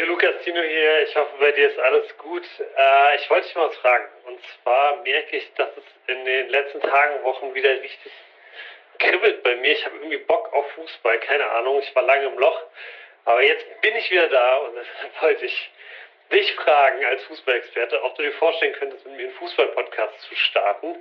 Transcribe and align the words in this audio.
Ja, 0.00 0.06
Lukas 0.06 0.42
Tino 0.44 0.62
hier. 0.62 1.02
Ich 1.02 1.14
hoffe, 1.14 1.36
bei 1.38 1.52
dir 1.52 1.68
ist 1.68 1.78
alles 1.78 2.16
gut. 2.16 2.42
Äh, 2.58 3.16
ich 3.16 3.28
wollte 3.28 3.46
dich 3.46 3.54
mal 3.54 3.68
was 3.68 3.76
fragen. 3.76 4.08
Und 4.24 4.40
zwar 4.62 4.96
merke 5.02 5.36
ich, 5.36 5.52
dass 5.56 5.68
es 5.76 5.84
in 6.06 6.24
den 6.24 6.48
letzten 6.48 6.80
Tagen, 6.80 7.22
Wochen 7.22 7.52
wieder 7.52 7.68
richtig 7.68 8.10
kribbelt 8.98 9.42
bei 9.42 9.56
mir. 9.56 9.72
Ich 9.72 9.84
habe 9.84 9.96
irgendwie 9.96 10.16
Bock 10.16 10.50
auf 10.54 10.70
Fußball. 10.72 11.20
Keine 11.20 11.46
Ahnung. 11.50 11.80
Ich 11.80 11.94
war 11.94 12.02
lange 12.04 12.28
im 12.28 12.38
Loch. 12.38 12.62
Aber 13.26 13.42
jetzt 13.42 13.66
bin 13.82 13.94
ich 13.94 14.10
wieder 14.10 14.28
da 14.28 14.56
und 14.60 14.74
deshalb 14.76 15.22
wollte 15.22 15.44
ich 15.44 15.70
dich 16.32 16.50
fragen 16.54 17.04
als 17.04 17.22
Fußballexperte, 17.24 18.02
ob 18.02 18.14
du 18.14 18.22
dir 18.22 18.32
vorstellen 18.32 18.72
könntest, 18.72 19.04
mit 19.04 19.16
mir 19.16 19.24
einen 19.24 19.34
Fußball-Podcast 19.34 20.18
zu 20.22 20.34
starten. 20.34 20.96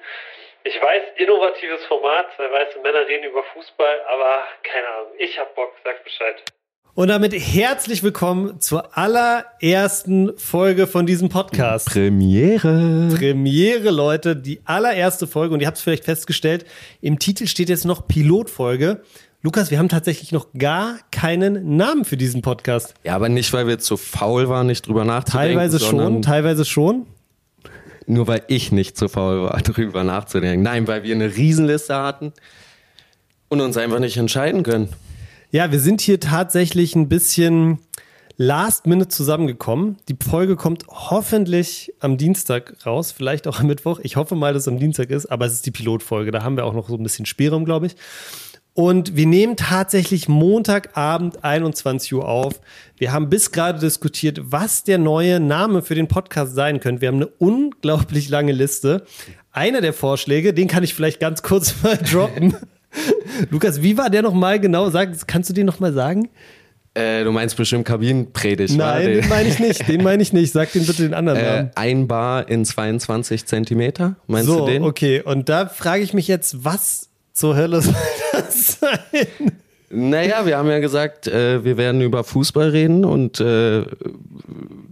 Ich 0.66 0.82
weiß, 0.82 1.04
innovatives 1.16 1.86
Format, 1.86 2.34
zwei 2.36 2.52
weiße 2.52 2.80
Männer 2.80 3.08
reden 3.08 3.24
über 3.24 3.46
Fußball, 3.46 4.02
aber 4.08 4.46
keine 4.64 4.90
Ahnung. 4.90 5.14
Ich 5.20 5.40
hab 5.40 5.56
Bock. 5.56 5.74
Sag 5.86 6.04
Bescheid. 6.04 6.44
Und 6.96 7.08
damit 7.08 7.34
herzlich 7.34 8.04
willkommen 8.04 8.60
zur 8.60 8.98
allerersten 8.98 10.38
Folge 10.38 10.86
von 10.88 11.06
diesem 11.06 11.30
Podcast. 11.30 11.88
Premiere. 11.88 13.10
Premiere, 13.16 13.92
Leute, 13.92 14.36
die 14.36 14.60
allererste 14.66 15.28
Folge. 15.28 15.54
Und 15.54 15.62
ihr 15.62 15.68
habt 15.68 15.78
es 15.78 15.84
vielleicht 15.84 16.04
festgestellt, 16.04 16.66
im 17.00 17.20
Titel 17.20 17.48
steht 17.48 17.70
jetzt 17.70 17.86
noch 17.86 18.08
Pilotfolge. 18.08 19.02
Lukas, 19.44 19.72
wir 19.72 19.80
haben 19.80 19.88
tatsächlich 19.88 20.34
noch 20.34 20.48
gar 20.58 20.98
keinen 21.12 21.78
Namen 21.78 22.04
für 22.04 22.18
diesen 22.18 22.42
Podcast. 22.42 22.96
Ja, 23.06 23.16
aber 23.16 23.30
nicht, 23.30 23.54
weil 23.54 23.68
wir 23.68 23.80
zu 23.80 23.96
faul 23.96 24.50
waren, 24.50 24.68
nicht 24.68 24.86
drüber 24.86 25.06
nachzudenken. 25.06 25.54
Teilweise 25.56 25.80
schon, 25.80 26.22
teilweise 26.22 26.66
schon. 26.66 27.06
Nur 28.08 28.28
weil 28.28 28.42
ich 28.48 28.74
nicht 28.74 28.98
zu 28.98 29.08
faul 29.08 29.44
war, 29.44 29.58
drüber 29.62 30.04
nachzudenken. 30.04 30.64
Nein, 30.64 30.88
weil 30.88 31.04
wir 31.04 31.16
eine 31.16 31.34
Riesenliste 31.34 31.96
hatten 31.96 32.34
und 33.48 33.62
uns 33.62 33.78
einfach 33.78 34.00
nicht 34.00 34.18
entscheiden 34.18 34.64
können. 34.64 34.90
Ja, 35.52 35.72
wir 35.72 35.80
sind 35.80 36.00
hier 36.02 36.20
tatsächlich 36.20 36.96
ein 36.96 37.10
bisschen 37.10 37.80
last 38.38 38.86
minute 38.86 39.10
zusammengekommen. 39.10 39.98
Die 40.08 40.16
Folge 40.22 40.56
kommt 40.56 40.86
hoffentlich 40.88 41.92
am 42.00 42.18
Dienstag 42.18 42.76
raus, 42.86 43.12
vielleicht 43.12 43.48
auch 43.48 43.60
am 43.60 43.66
Mittwoch. 43.66 44.00
Ich 44.04 44.16
hoffe 44.16 44.36
mal, 44.36 44.54
dass 44.54 44.64
es 44.64 44.68
am 44.68 44.78
Dienstag 44.78 45.10
ist, 45.10 45.26
aber 45.26 45.48
es 45.48 45.54
ist 45.54 45.66
die 45.66 45.72
Pilotfolge. 45.72 46.30
Da 46.30 46.44
haben 46.44 46.56
wir 46.56 46.66
auch 46.66 46.76
noch 46.76 46.88
so 46.88 46.96
ein 46.96 47.02
bisschen 47.02 47.26
Spielraum, 47.26 47.66
glaube 47.66 47.88
ich. 47.88 47.96
Und 48.76 49.16
wir 49.16 49.26
nehmen 49.26 49.56
tatsächlich 49.58 50.30
Montagabend 50.30 51.44
21 51.44 52.14
Uhr 52.14 52.28
auf. 52.28 52.62
Wir 52.98 53.12
haben 53.12 53.32
bis 53.32 53.52
gerade 53.52 53.80
diskutiert, 53.80 54.40
was 54.44 54.84
der 54.84 55.00
neue 55.00 55.40
Name 55.40 55.82
für 55.82 55.96
den 55.96 56.08
Podcast 56.08 56.54
sein 56.54 56.80
könnte. 56.80 57.02
Wir 57.02 57.08
haben 57.08 57.16
eine 57.16 57.28
unglaublich 57.28 58.30
lange 58.30 58.52
Liste. 58.52 59.04
Einer 59.52 59.82
der 59.82 59.94
Vorschläge, 59.94 60.54
den 60.54 60.68
kann 60.68 60.84
ich 60.84 60.94
vielleicht 60.94 61.20
ganz 61.20 61.42
kurz 61.42 61.74
mal 61.84 61.98
droppen. 61.98 62.56
Lukas, 63.52 63.82
wie 63.82 63.98
war 63.98 64.10
der 64.10 64.22
nochmal 64.22 64.60
genau? 64.60 64.90
Sag, 64.90 65.28
kannst 65.28 65.50
du 65.50 65.54
den 65.54 65.66
nochmal 65.66 65.94
sagen? 65.94 66.30
Äh, 66.96 67.24
du 67.24 67.32
meinst 67.32 67.56
bestimmt 67.56 67.86
Kabinenpredigt, 67.86 68.76
Nein, 68.76 69.06
den 69.08 69.30
meine 69.30 69.48
ich 69.48 69.60
nicht. 69.60 69.88
Den 69.88 70.04
meine 70.04 70.24
ich 70.24 70.34
nicht. 70.34 70.52
Sag 70.52 70.72
den 70.74 70.86
bitte 70.86 71.04
den 71.04 71.14
anderen 71.14 71.40
Äh, 71.40 71.56
Namen. 71.56 71.72
ein 71.76 72.08
Bar 72.08 72.50
in 72.50 72.66
22 72.66 73.46
Zentimeter, 73.46 74.16
meinst 74.28 74.48
So, 74.50 74.66
du 74.66 74.72
den? 74.72 74.84
okay. 74.84 75.22
Und 75.22 75.50
da 75.50 75.68
frage 75.68 76.02
ich 76.04 76.14
mich 76.14 76.28
jetzt, 76.28 76.66
was 76.66 77.10
zur 77.34 77.56
Hölle 77.56 77.82
soll 77.82 77.94
das 78.34 78.80
sein? 78.80 79.52
Naja, 79.92 80.46
wir 80.46 80.58
haben 80.58 80.70
ja 80.70 80.80
gesagt, 80.80 81.28
äh, 81.28 81.64
wir 81.64 81.78
werden 81.78 82.02
über 82.02 82.24
Fußball 82.24 82.70
reden 82.70 83.06
und 83.06 83.40
äh, 83.40 83.86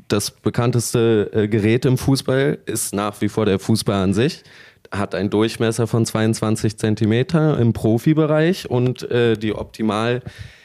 das 0.07 0.31
bekannteste 0.31 1.29
äh, 1.33 1.47
Gerät 1.47 1.85
im 1.85 1.97
Fußball 1.97 2.57
ist 2.65 2.95
nach 2.95 3.19
wie 3.21 3.29
vor 3.29 3.45
der 3.45 3.59
Fußball 3.59 4.01
an 4.01 4.13
sich. 4.13 4.43
Hat 4.91 5.15
einen 5.15 5.29
Durchmesser 5.29 5.87
von 5.87 6.05
22 6.05 6.77
Zentimeter 6.77 7.59
im 7.59 7.73
Profibereich 7.73 8.69
und 8.69 9.09
äh, 9.11 9.35
die 9.35 9.53
optimal 9.53 10.21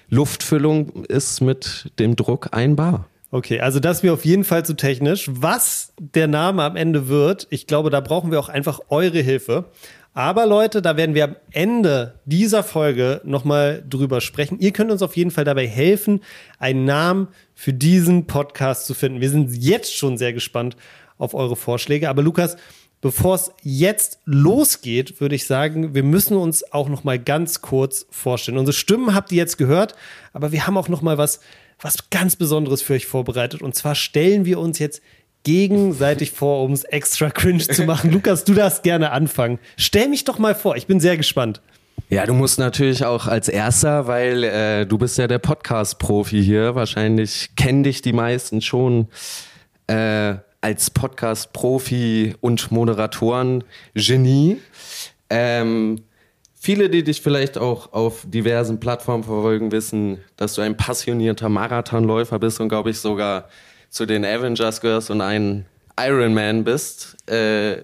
Luftfüllung 0.08 1.04
ist 1.06 1.40
mit 1.40 1.90
dem 1.98 2.16
Druck 2.16 2.48
ein 2.52 2.76
Bar. 2.76 3.08
Okay, 3.30 3.60
also 3.60 3.80
das 3.80 3.98
ist 3.98 4.02
mir 4.02 4.12
auf 4.12 4.26
jeden 4.26 4.44
Fall 4.44 4.62
zu 4.62 4.74
technisch. 4.74 5.30
Was 5.32 5.94
der 5.98 6.28
Name 6.28 6.62
am 6.62 6.76
Ende 6.76 7.08
wird, 7.08 7.46
ich 7.48 7.66
glaube, 7.66 7.88
da 7.88 8.00
brauchen 8.00 8.30
wir 8.30 8.38
auch 8.38 8.50
einfach 8.50 8.80
eure 8.90 9.20
Hilfe. 9.20 9.70
Aber 10.12 10.44
Leute, 10.44 10.82
da 10.82 10.98
werden 10.98 11.14
wir 11.14 11.24
am 11.24 11.36
Ende 11.50 12.20
dieser 12.26 12.62
Folge 12.62 13.22
nochmal 13.24 13.82
drüber 13.88 14.20
sprechen. 14.20 14.58
Ihr 14.60 14.72
könnt 14.72 14.90
uns 14.90 15.00
auf 15.00 15.16
jeden 15.16 15.30
Fall 15.30 15.44
dabei 15.44 15.66
helfen, 15.66 16.20
einen 16.58 16.84
Namen 16.84 17.28
für 17.54 17.72
diesen 17.72 18.26
Podcast 18.26 18.84
zu 18.84 18.92
finden. 18.92 19.22
Wir 19.22 19.30
sind 19.30 19.50
jetzt 19.56 19.96
schon 19.96 20.18
sehr 20.18 20.34
gespannt 20.34 20.76
auf 21.16 21.32
eure 21.32 21.56
Vorschläge. 21.56 22.10
Aber 22.10 22.20
Lukas, 22.20 22.58
bevor 23.02 23.34
es 23.34 23.52
jetzt 23.62 24.20
losgeht, 24.24 25.20
würde 25.20 25.34
ich 25.34 25.46
sagen, 25.46 25.94
wir 25.94 26.04
müssen 26.04 26.38
uns 26.38 26.72
auch 26.72 26.88
noch 26.88 27.04
mal 27.04 27.18
ganz 27.18 27.60
kurz 27.60 28.06
vorstellen. 28.10 28.56
Unsere 28.56 28.72
Stimmen 28.72 29.14
habt 29.14 29.30
ihr 29.32 29.38
jetzt 29.38 29.58
gehört, 29.58 29.94
aber 30.32 30.52
wir 30.52 30.66
haben 30.66 30.78
auch 30.78 30.88
noch 30.88 31.02
mal 31.02 31.18
was, 31.18 31.40
was 31.80 32.08
ganz 32.08 32.36
Besonderes 32.36 32.80
für 32.80 32.94
euch 32.94 33.06
vorbereitet. 33.06 33.60
Und 33.60 33.74
zwar 33.74 33.94
stellen 33.94 34.46
wir 34.46 34.58
uns 34.58 34.78
jetzt 34.78 35.02
gegenseitig 35.42 36.30
vor, 36.30 36.64
um 36.64 36.72
es 36.72 36.84
extra 36.84 37.28
cringe 37.28 37.66
zu 37.66 37.82
machen. 37.82 38.10
Lukas, 38.12 38.44
du 38.44 38.54
darfst 38.54 38.84
gerne 38.84 39.10
anfangen. 39.10 39.58
Stell 39.76 40.08
mich 40.08 40.24
doch 40.24 40.38
mal 40.38 40.54
vor, 40.54 40.76
ich 40.76 40.86
bin 40.86 41.00
sehr 41.00 41.16
gespannt. 41.16 41.60
Ja, 42.08 42.24
du 42.24 42.34
musst 42.34 42.58
natürlich 42.58 43.04
auch 43.04 43.26
als 43.26 43.48
Erster, 43.48 44.06
weil 44.06 44.44
äh, 44.44 44.86
du 44.86 44.98
bist 44.98 45.18
ja 45.18 45.26
der 45.26 45.38
Podcast-Profi 45.38 46.42
hier. 46.42 46.76
Wahrscheinlich 46.76 47.50
kennen 47.56 47.82
dich 47.82 48.00
die 48.02 48.12
meisten 48.12 48.60
schon 48.60 49.08
äh, 49.88 50.34
als 50.62 50.90
Podcast-Profi 50.90 52.36
und 52.40 52.70
Moderatoren-Genie. 52.70 54.58
Ähm, 55.28 56.02
viele, 56.54 56.88
die 56.88 57.02
dich 57.02 57.20
vielleicht 57.20 57.58
auch 57.58 57.92
auf 57.92 58.24
diversen 58.26 58.80
Plattformen 58.80 59.24
verfolgen, 59.24 59.72
wissen, 59.72 60.18
dass 60.36 60.54
du 60.54 60.62
ein 60.62 60.76
passionierter 60.76 61.50
Marathonläufer 61.50 62.38
bist 62.38 62.60
und 62.60 62.68
glaube 62.68 62.90
ich 62.90 62.98
sogar 62.98 63.48
zu 63.90 64.06
den 64.06 64.24
Avengers 64.24 64.80
gehörst 64.80 65.10
und 65.10 65.20
ein 65.20 65.66
Ironman 66.00 66.64
bist. 66.64 67.16
Äh, 67.28 67.82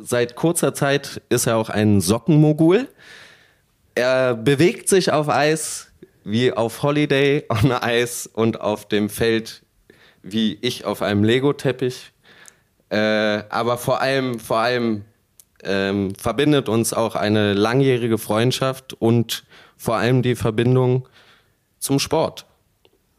seit 0.00 0.36
kurzer 0.36 0.72
Zeit 0.74 1.20
ist 1.28 1.46
er 1.46 1.56
auch 1.56 1.68
ein 1.68 2.00
Sockenmogul. 2.00 2.88
Er 3.94 4.34
bewegt 4.34 4.88
sich 4.88 5.12
auf 5.12 5.28
Eis 5.28 5.90
wie 6.24 6.52
auf 6.52 6.82
Holiday 6.82 7.44
on 7.48 7.72
Eis 7.72 8.28
und 8.32 8.60
auf 8.60 8.86
dem 8.86 9.08
Feld 9.08 9.62
wie 10.32 10.58
ich 10.60 10.84
auf 10.84 11.02
einem 11.02 11.24
Lego-Teppich. 11.24 12.12
Äh, 12.90 12.96
aber 12.96 13.78
vor 13.78 14.00
allem, 14.00 14.38
vor 14.40 14.58
allem 14.58 15.04
ähm, 15.62 16.14
verbindet 16.14 16.68
uns 16.68 16.92
auch 16.92 17.14
eine 17.14 17.54
langjährige 17.54 18.18
Freundschaft 18.18 18.94
und 18.94 19.44
vor 19.76 19.96
allem 19.96 20.22
die 20.22 20.34
Verbindung 20.34 21.08
zum 21.78 21.98
Sport. 21.98 22.46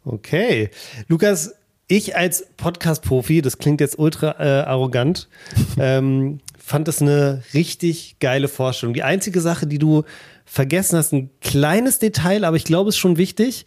Okay. 0.06 0.69
Lukas, 1.08 1.53
ich 1.88 2.16
als 2.16 2.48
Podcast-Profi, 2.58 3.42
das 3.42 3.58
klingt 3.58 3.81
jetzt 3.81 4.00
ultra 4.00 4.36
äh, 4.40 4.64
arrogant, 4.64 5.28
ähm, 5.80 6.40
fand 6.58 6.88
das 6.88 7.02
eine 7.02 7.44
richtig 7.53 8.18
geile 8.19 8.48
Vorstellung. 8.48 8.94
Die 8.94 9.03
einzige 9.03 9.42
Sache, 9.42 9.68
die 9.68 9.80
du 9.80 10.03
vergessen 10.46 10.98
hast, 10.98 11.14
ein 11.14 11.30
kleines 11.42 12.00
Detail, 12.00 12.44
aber 12.44 12.58
ich 12.58 12.64
glaube, 12.64 12.90
es 12.90 12.96
ist 12.96 13.00
schon 13.00 13.18
wichtig. 13.18 13.66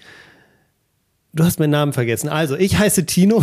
Du 1.34 1.44
hast 1.44 1.58
meinen 1.58 1.70
Namen 1.70 1.94
vergessen. 1.94 2.28
Also, 2.28 2.56
ich 2.56 2.76
heiße 2.76 3.06
Tino. 3.06 3.42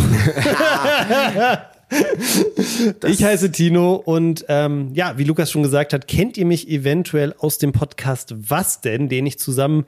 ich 3.04 3.24
heiße 3.24 3.50
Tino 3.50 3.96
und 3.96 4.44
ähm, 4.48 4.90
ja, 4.94 5.18
wie 5.18 5.24
Lukas 5.24 5.50
schon 5.50 5.64
gesagt 5.64 5.92
hat, 5.92 6.06
kennt 6.06 6.36
ihr 6.36 6.46
mich 6.46 6.68
eventuell 6.68 7.34
aus 7.38 7.58
dem 7.58 7.72
Podcast 7.72 8.32
Was 8.48 8.80
denn, 8.80 9.08
den 9.08 9.26
ich 9.26 9.40
zusammen 9.40 9.86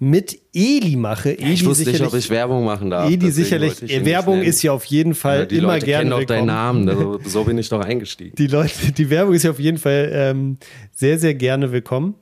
mit 0.00 0.36
Eli 0.52 0.96
mache. 0.96 1.38
Eli 1.38 1.52
Ich 1.52 1.64
wusste 1.64 1.88
nicht, 1.88 2.02
ob 2.02 2.14
ich 2.14 2.28
Werbung 2.28 2.64
machen 2.64 2.90
darf. 2.90 3.08
Eli 3.08 3.30
sicherlich. 3.30 3.80
ich 3.80 4.04
Werbung 4.04 4.42
ist 4.42 4.60
ja 4.64 4.72
auf 4.72 4.84
jeden 4.86 5.14
Fall 5.14 5.38
Ja, 5.40 5.46
die 5.46 5.58
immer 5.58 5.74
Leute 5.74 5.86
gerne 5.86 5.98
kennen 6.00 6.10
doch 6.10 6.18
willkommen. 6.18 6.48
deinen 6.48 6.56
Namen. 6.56 6.88
Also, 6.88 7.20
so 7.24 7.44
bin 7.44 7.56
ich 7.56 7.68
doch 7.68 7.84
eingestiegen. 7.84 8.34
Die 8.34 8.48
Leute, 8.48 8.90
die 8.90 9.10
Werbung 9.10 9.32
ist 9.32 9.44
ja 9.44 9.52
auf 9.52 9.60
jeden 9.60 9.78
Fall 9.78 10.10
ähm, 10.12 10.56
sehr, 10.92 11.20
sehr 11.20 11.34
gerne 11.34 11.70
willkommen. 11.70 12.16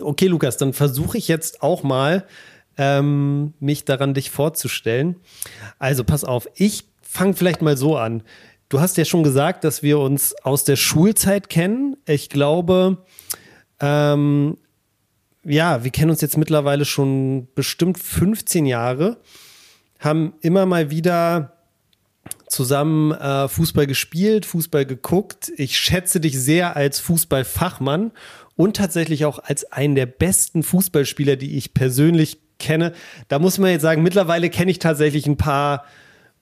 Okay, 0.00 0.28
Lukas, 0.28 0.56
dann 0.56 0.72
versuche 0.72 1.18
ich 1.18 1.26
jetzt 1.26 1.64
auch 1.64 1.82
mal, 1.82 2.24
ähm, 2.76 3.54
mich 3.60 3.84
daran 3.84 4.14
dich 4.14 4.30
vorzustellen. 4.30 5.16
Also 5.78 6.04
pass 6.04 6.24
auf, 6.24 6.48
ich 6.54 6.84
fange 7.02 7.34
vielleicht 7.34 7.62
mal 7.62 7.76
so 7.76 7.96
an. 7.96 8.22
Du 8.68 8.80
hast 8.80 8.96
ja 8.96 9.04
schon 9.04 9.22
gesagt, 9.22 9.64
dass 9.64 9.82
wir 9.82 9.98
uns 9.98 10.34
aus 10.42 10.64
der 10.64 10.76
Schulzeit 10.76 11.50
kennen. 11.50 11.96
Ich 12.06 12.30
glaube, 12.30 13.04
ähm, 13.80 14.56
ja, 15.44 15.84
wir 15.84 15.90
kennen 15.90 16.10
uns 16.10 16.20
jetzt 16.20 16.38
mittlerweile 16.38 16.84
schon 16.84 17.48
bestimmt 17.54 17.98
15 17.98 18.64
Jahre, 18.64 19.18
haben 19.98 20.34
immer 20.40 20.66
mal 20.66 20.90
wieder 20.90 21.52
zusammen 22.46 23.12
äh, 23.12 23.48
Fußball 23.48 23.86
gespielt, 23.86 24.46
Fußball 24.46 24.86
geguckt. 24.86 25.52
Ich 25.56 25.78
schätze 25.78 26.20
dich 26.20 26.38
sehr 26.38 26.76
als 26.76 27.00
Fußballfachmann 27.00 28.12
und 28.56 28.76
tatsächlich 28.76 29.24
auch 29.24 29.38
als 29.38 29.70
einen 29.72 29.94
der 29.94 30.06
besten 30.06 30.62
Fußballspieler, 30.62 31.36
die 31.36 31.56
ich 31.56 31.74
persönlich 31.74 32.41
kenne. 32.62 32.92
Da 33.28 33.38
muss 33.38 33.58
man 33.58 33.70
jetzt 33.70 33.82
sagen, 33.82 34.02
mittlerweile 34.02 34.48
kenne 34.48 34.70
ich 34.70 34.78
tatsächlich 34.78 35.26
ein 35.26 35.36
paar 35.36 35.84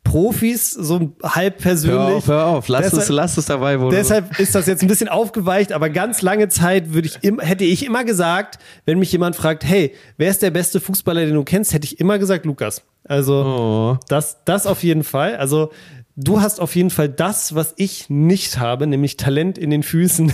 Profis, 0.02 0.70
so 0.70 1.12
halb 1.22 1.58
persönlich. 1.58 1.98
Hör 1.98 2.16
auf, 2.16 2.26
hör 2.28 2.46
auf, 2.46 2.68
lass, 2.68 2.84
Deshalb- 2.86 3.02
es, 3.02 3.08
lass 3.10 3.36
es 3.36 3.44
dabei, 3.46 3.80
wo 3.80 3.90
Deshalb 3.90 4.40
ist 4.40 4.54
das 4.54 4.66
jetzt 4.66 4.80
ein 4.80 4.88
bisschen 4.88 5.08
aufgeweicht, 5.08 5.72
aber 5.72 5.90
ganz 5.90 6.22
lange 6.22 6.48
Zeit 6.48 6.94
würde 6.94 7.08
ich 7.08 7.18
im, 7.22 7.38
hätte 7.38 7.64
ich 7.64 7.84
immer 7.84 8.04
gesagt, 8.04 8.58
wenn 8.86 8.98
mich 8.98 9.12
jemand 9.12 9.36
fragt, 9.36 9.62
hey, 9.62 9.94
wer 10.16 10.30
ist 10.30 10.40
der 10.40 10.50
beste 10.52 10.80
Fußballer, 10.80 11.26
den 11.26 11.34
du 11.34 11.44
kennst, 11.44 11.74
hätte 11.74 11.84
ich 11.84 12.00
immer 12.00 12.18
gesagt 12.18 12.46
Lukas. 12.46 12.82
Also 13.04 13.44
Oh. 13.44 13.98
das, 14.08 14.38
das 14.46 14.66
auf 14.66 14.82
jeden 14.82 15.04
Fall. 15.04 15.36
Also 15.36 15.70
du 16.16 16.40
hast 16.40 16.60
auf 16.62 16.74
jeden 16.76 16.90
Fall 16.90 17.10
das, 17.10 17.54
was 17.54 17.74
ich 17.76 18.08
nicht 18.08 18.58
habe, 18.58 18.86
nämlich 18.86 19.18
Talent 19.18 19.58
in 19.58 19.68
den 19.68 19.82
Füßen. 19.82 20.32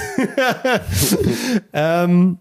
ähm, 1.73 2.39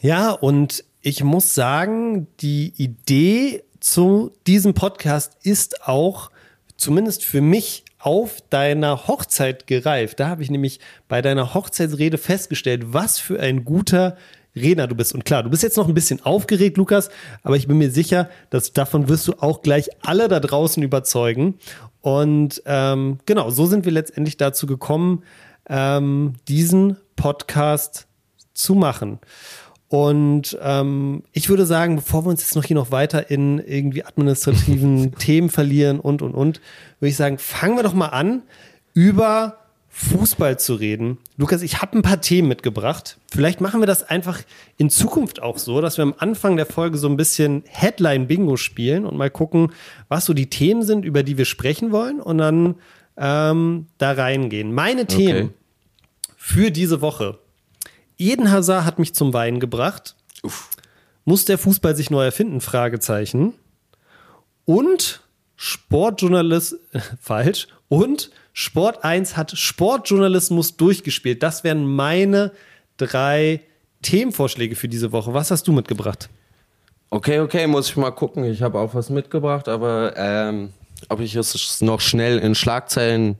ja, 0.00 0.30
und 0.30 0.84
ich 1.06 1.22
muss 1.22 1.54
sagen, 1.54 2.26
die 2.40 2.72
Idee 2.78 3.62
zu 3.78 4.32
diesem 4.48 4.74
Podcast 4.74 5.36
ist 5.44 5.86
auch 5.86 6.32
zumindest 6.76 7.24
für 7.24 7.40
mich 7.40 7.84
auf 8.00 8.40
deiner 8.50 9.06
Hochzeit 9.06 9.68
gereift. 9.68 10.18
Da 10.18 10.26
habe 10.26 10.42
ich 10.42 10.50
nämlich 10.50 10.80
bei 11.06 11.22
deiner 11.22 11.54
Hochzeitsrede 11.54 12.18
festgestellt, 12.18 12.92
was 12.92 13.20
für 13.20 13.38
ein 13.38 13.64
guter 13.64 14.16
Redner 14.56 14.88
du 14.88 14.96
bist. 14.96 15.14
Und 15.14 15.24
klar, 15.24 15.44
du 15.44 15.50
bist 15.50 15.62
jetzt 15.62 15.76
noch 15.76 15.86
ein 15.86 15.94
bisschen 15.94 16.24
aufgeregt, 16.24 16.76
Lukas, 16.76 17.08
aber 17.44 17.54
ich 17.54 17.68
bin 17.68 17.78
mir 17.78 17.92
sicher, 17.92 18.28
dass 18.50 18.72
davon 18.72 19.08
wirst 19.08 19.28
du 19.28 19.34
auch 19.34 19.62
gleich 19.62 19.88
alle 20.02 20.26
da 20.26 20.40
draußen 20.40 20.82
überzeugen. 20.82 21.54
Und 22.00 22.64
ähm, 22.66 23.20
genau, 23.26 23.50
so 23.50 23.66
sind 23.66 23.84
wir 23.84 23.92
letztendlich 23.92 24.38
dazu 24.38 24.66
gekommen, 24.66 25.22
ähm, 25.68 26.32
diesen 26.48 26.96
Podcast 27.14 28.08
zu 28.54 28.74
machen. 28.74 29.20
Und 29.88 30.58
ähm, 30.60 31.22
ich 31.32 31.48
würde 31.48 31.64
sagen, 31.64 31.96
bevor 31.96 32.24
wir 32.24 32.30
uns 32.30 32.42
jetzt 32.42 32.56
noch 32.56 32.64
hier 32.64 32.74
noch 32.74 32.90
weiter 32.90 33.30
in 33.30 33.58
irgendwie 33.58 34.04
administrativen 34.04 35.14
Themen 35.18 35.48
verlieren 35.48 36.00
und 36.00 36.22
und 36.22 36.34
und, 36.34 36.60
würde 36.98 37.10
ich 37.10 37.16
sagen, 37.16 37.38
fangen 37.38 37.76
wir 37.76 37.84
doch 37.84 37.94
mal 37.94 38.08
an, 38.08 38.42
über 38.94 39.58
Fußball 39.96 40.58
zu 40.58 40.74
reden. 40.74 41.16
Lukas, 41.38 41.62
ich 41.62 41.80
habe 41.80 41.96
ein 41.96 42.02
paar 42.02 42.20
Themen 42.20 42.48
mitgebracht. 42.48 43.16
Vielleicht 43.30 43.62
machen 43.62 43.80
wir 43.80 43.86
das 43.86 44.02
einfach 44.02 44.40
in 44.76 44.90
Zukunft 44.90 45.40
auch 45.40 45.56
so, 45.56 45.80
dass 45.80 45.96
wir 45.96 46.02
am 46.02 46.14
Anfang 46.18 46.56
der 46.56 46.66
Folge 46.66 46.98
so 46.98 47.08
ein 47.08 47.16
bisschen 47.16 47.62
Headline-Bingo 47.66 48.58
spielen 48.58 49.06
und 49.06 49.16
mal 49.16 49.30
gucken, 49.30 49.72
was 50.08 50.26
so 50.26 50.34
die 50.34 50.50
Themen 50.50 50.82
sind, 50.82 51.06
über 51.06 51.22
die 51.22 51.38
wir 51.38 51.46
sprechen 51.46 51.92
wollen 51.92 52.20
und 52.20 52.36
dann 52.38 52.74
ähm, 53.16 53.86
da 53.96 54.12
reingehen. 54.12 54.74
Meine 54.74 55.06
Themen 55.06 55.54
für 56.36 56.70
diese 56.70 57.00
Woche. 57.00 57.38
Eden 58.18 58.50
Hazard 58.50 58.84
hat 58.84 58.98
mich 58.98 59.14
zum 59.14 59.32
Weinen 59.32 59.60
gebracht. 59.60 60.14
Muss 61.24 61.44
der 61.44 61.58
Fußball 61.58 61.96
sich 61.96 62.10
neu 62.10 62.24
erfinden? 62.24 62.60
Fragezeichen. 62.60 63.54
Und 64.64 65.20
Sportjournalist, 65.56 66.76
falsch. 67.20 67.68
Und 67.88 68.30
Sport 68.52 69.04
1 69.04 69.36
hat 69.36 69.56
Sportjournalismus 69.56 70.76
durchgespielt. 70.76 71.42
Das 71.42 71.64
wären 71.64 71.86
meine 71.86 72.52
drei 72.96 73.60
Themenvorschläge 74.02 74.76
für 74.76 74.88
diese 74.88 75.12
Woche. 75.12 75.34
Was 75.34 75.50
hast 75.50 75.68
du 75.68 75.72
mitgebracht? 75.72 76.28
Okay, 77.10 77.40
okay, 77.40 77.66
muss 77.66 77.88
ich 77.88 77.96
mal 77.96 78.10
gucken. 78.10 78.44
Ich 78.44 78.62
habe 78.62 78.78
auch 78.78 78.94
was 78.94 79.10
mitgebracht, 79.10 79.68
aber 79.68 80.14
ähm, 80.16 80.72
ob 81.08 81.20
ich 81.20 81.34
es 81.36 81.80
noch 81.80 82.00
schnell 82.00 82.38
in 82.38 82.54
Schlagzeilen 82.54 83.36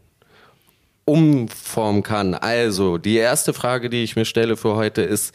umformen 1.07 2.03
kann. 2.03 2.35
Also, 2.35 2.99
die 2.99 3.17
erste 3.17 3.55
Frage, 3.55 3.89
die 3.89 4.03
ich 4.05 4.17
mir 4.17 4.27
stelle 4.27 4.57
für 4.59 4.77
heute 4.77 5.01
ist, 5.03 5.35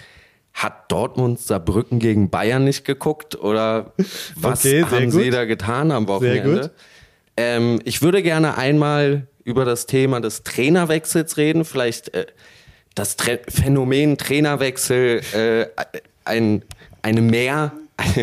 hat 0.54 0.92
Dortmund 0.92 1.40
Saarbrücken 1.40 1.98
gegen 2.00 2.30
Bayern 2.30 2.66
nicht 2.66 2.86
geguckt 2.86 3.36
oder 3.36 3.94
was 4.36 4.60
Okay, 4.60 4.82
sehr 4.82 4.92
haben 4.92 5.12
sie 5.12 5.24
gut. 5.26 5.34
da 5.34 5.46
getan 5.46 5.92
am 5.92 6.06
Sehr 6.06 6.16
Wochenende? 6.16 6.62
gut. 6.62 6.72
Ähm, 7.38 7.80
ich 7.86 8.02
würde 8.02 8.22
gerne 8.22 8.58
einmal 8.58 9.28
über 9.46 9.64
das 9.66 9.86
Thema 9.86 10.20
des 10.20 10.44
Trainerwechsels 10.44 11.38
reden, 11.38 11.64
vielleicht 11.66 12.14
äh, 12.14 12.26
das 12.94 13.16
Tra 13.16 13.32
Phänomen 13.48 14.18
Trainerwechsel, 14.18 15.22
äh, 15.34 15.66
ein, 16.26 16.64
eine 17.02 17.22
mehr. 17.22 17.72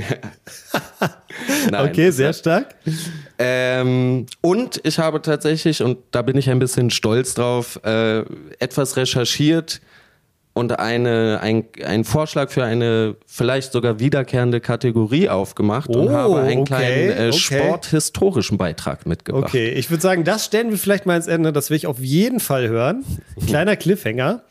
Nein, 1.71 1.89
okay, 1.89 2.11
sehr 2.11 2.33
stark. 2.35 2.75
Ähm, 3.39 4.27
und 4.41 4.81
ich 4.85 4.99
habe 4.99 5.23
tatsächlich, 5.23 5.83
und 5.83 5.99
da 6.11 6.23
bin 6.23 6.37
ich 6.37 6.51
ein 6.51 6.59
bisschen 6.59 6.91
stolz 6.91 7.35
drauf, 7.35 7.81
äh, 7.85 8.21
etwas 8.59 8.97
recherchiert 8.97 9.81
und 10.59 10.79
eine, 10.79 11.39
ein, 11.41 11.65
einen 11.85 12.05
Vorschlag 12.05 12.51
für 12.51 12.65
eine 12.65 13.17
vielleicht 13.27 13.73
sogar 13.73 14.01
wiederkehrende 14.01 14.61
Kategorie 14.61 15.29
aufgemacht 15.29 15.89
und 15.89 16.09
Oh, 16.09 16.11
habe 16.11 16.41
einen 16.41 16.61
okay, 16.61 16.65
kleinen 16.67 17.11
äh, 17.11 17.29
okay. 17.29 17.33
sporthistorischen 17.33 18.59
Beitrag 18.59 19.07
mitgebracht. 19.07 19.45
Okay, 19.45 19.71
ich 19.71 19.91
würde 19.91 20.03
sagen, 20.03 20.25
das 20.25 20.45
stellen 20.45 20.71
wir 20.71 20.79
vielleicht 20.79 21.07
mal 21.07 21.17
ins 21.17 21.29
Ende. 21.29 21.53
Das 21.53 21.71
will 21.71 21.77
ich 21.77 21.87
auf 21.87 22.01
jeden 22.01 22.41
Fall 22.41 22.69
hören. 22.69 23.05
Kleiner 23.47 23.77
Cliffhanger. 23.77 24.43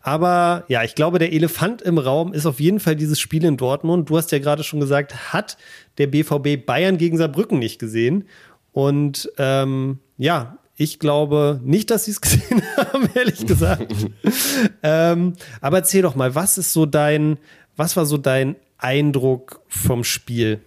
Aber 0.00 0.64
ja, 0.68 0.82
ich 0.82 0.94
glaube, 0.94 1.18
der 1.18 1.32
Elefant 1.32 1.80
im 1.80 1.98
Raum 1.98 2.34
ist 2.34 2.44
auf 2.44 2.60
jeden 2.60 2.80
Fall 2.80 2.96
dieses 2.96 3.18
Spiel 3.18 3.44
in 3.44 3.56
Dortmund. 3.56 4.10
Du 4.10 4.16
hast 4.18 4.32
ja 4.32 4.38
gerade 4.38 4.62
schon 4.64 4.80
gesagt, 4.80 5.32
hat 5.32 5.56
der 5.98 6.08
BVB 6.08 6.66
Bayern 6.66 6.98
gegen 6.98 7.16
Saarbrücken 7.16 7.58
nicht 7.58 7.78
gesehen. 7.78 8.28
Und 8.72 9.30
ähm, 9.38 10.00
ja, 10.18 10.58
ich 10.76 10.98
glaube 10.98 11.60
nicht, 11.62 11.90
dass 11.90 12.04
sie 12.04 12.12
es 12.12 12.20
gesehen 12.20 12.62
haben, 12.76 13.08
ehrlich 13.14 13.46
gesagt. 13.46 13.94
ähm, 14.82 15.34
aber 15.60 15.78
erzähl 15.78 16.02
doch 16.02 16.14
mal, 16.14 16.34
was 16.34 16.58
ist 16.58 16.72
so 16.72 16.86
dein, 16.86 17.38
was 17.76 17.96
war 17.96 18.06
so 18.06 18.18
dein 18.18 18.56
Eindruck 18.78 19.60
vom 19.68 20.04
Spiel? 20.04 20.60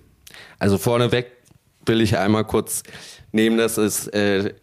Also 0.59 0.77
vorneweg 0.77 1.31
will 1.85 2.01
ich 2.01 2.17
einmal 2.17 2.45
kurz 2.45 2.83
nehmen, 3.31 3.57
dass 3.57 3.77
es 3.77 4.07
äh, 4.07 4.53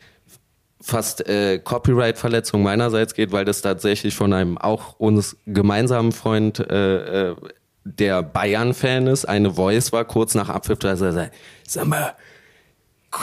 fast 0.81 1.27
äh, 1.29 1.59
Copyright-Verletzung 1.59 2.63
meinerseits 2.63 3.15
geht, 3.15 3.33
weil 3.33 3.45
das 3.45 3.63
tatsächlich 3.63 4.15
von 4.15 4.33
einem 4.33 4.59
auch 4.59 4.99
uns 4.99 5.37
gemeinsamen 5.47 6.13
Freund, 6.13 6.59
äh, 6.59 7.31
äh, 7.31 7.37
der 7.85 8.23
Bayern-Fan 8.23 9.07
ist, 9.07 9.27
eine 9.27 9.55
Voice 9.55 9.93
war 9.93 10.05
kurz 10.05 10.35
nach 10.35 10.49
Abpfiff, 10.49 10.79
da 10.79 10.89
er 10.89 10.97
sagt, 10.97 11.35
sag 11.67 11.87
mal, 11.87 12.15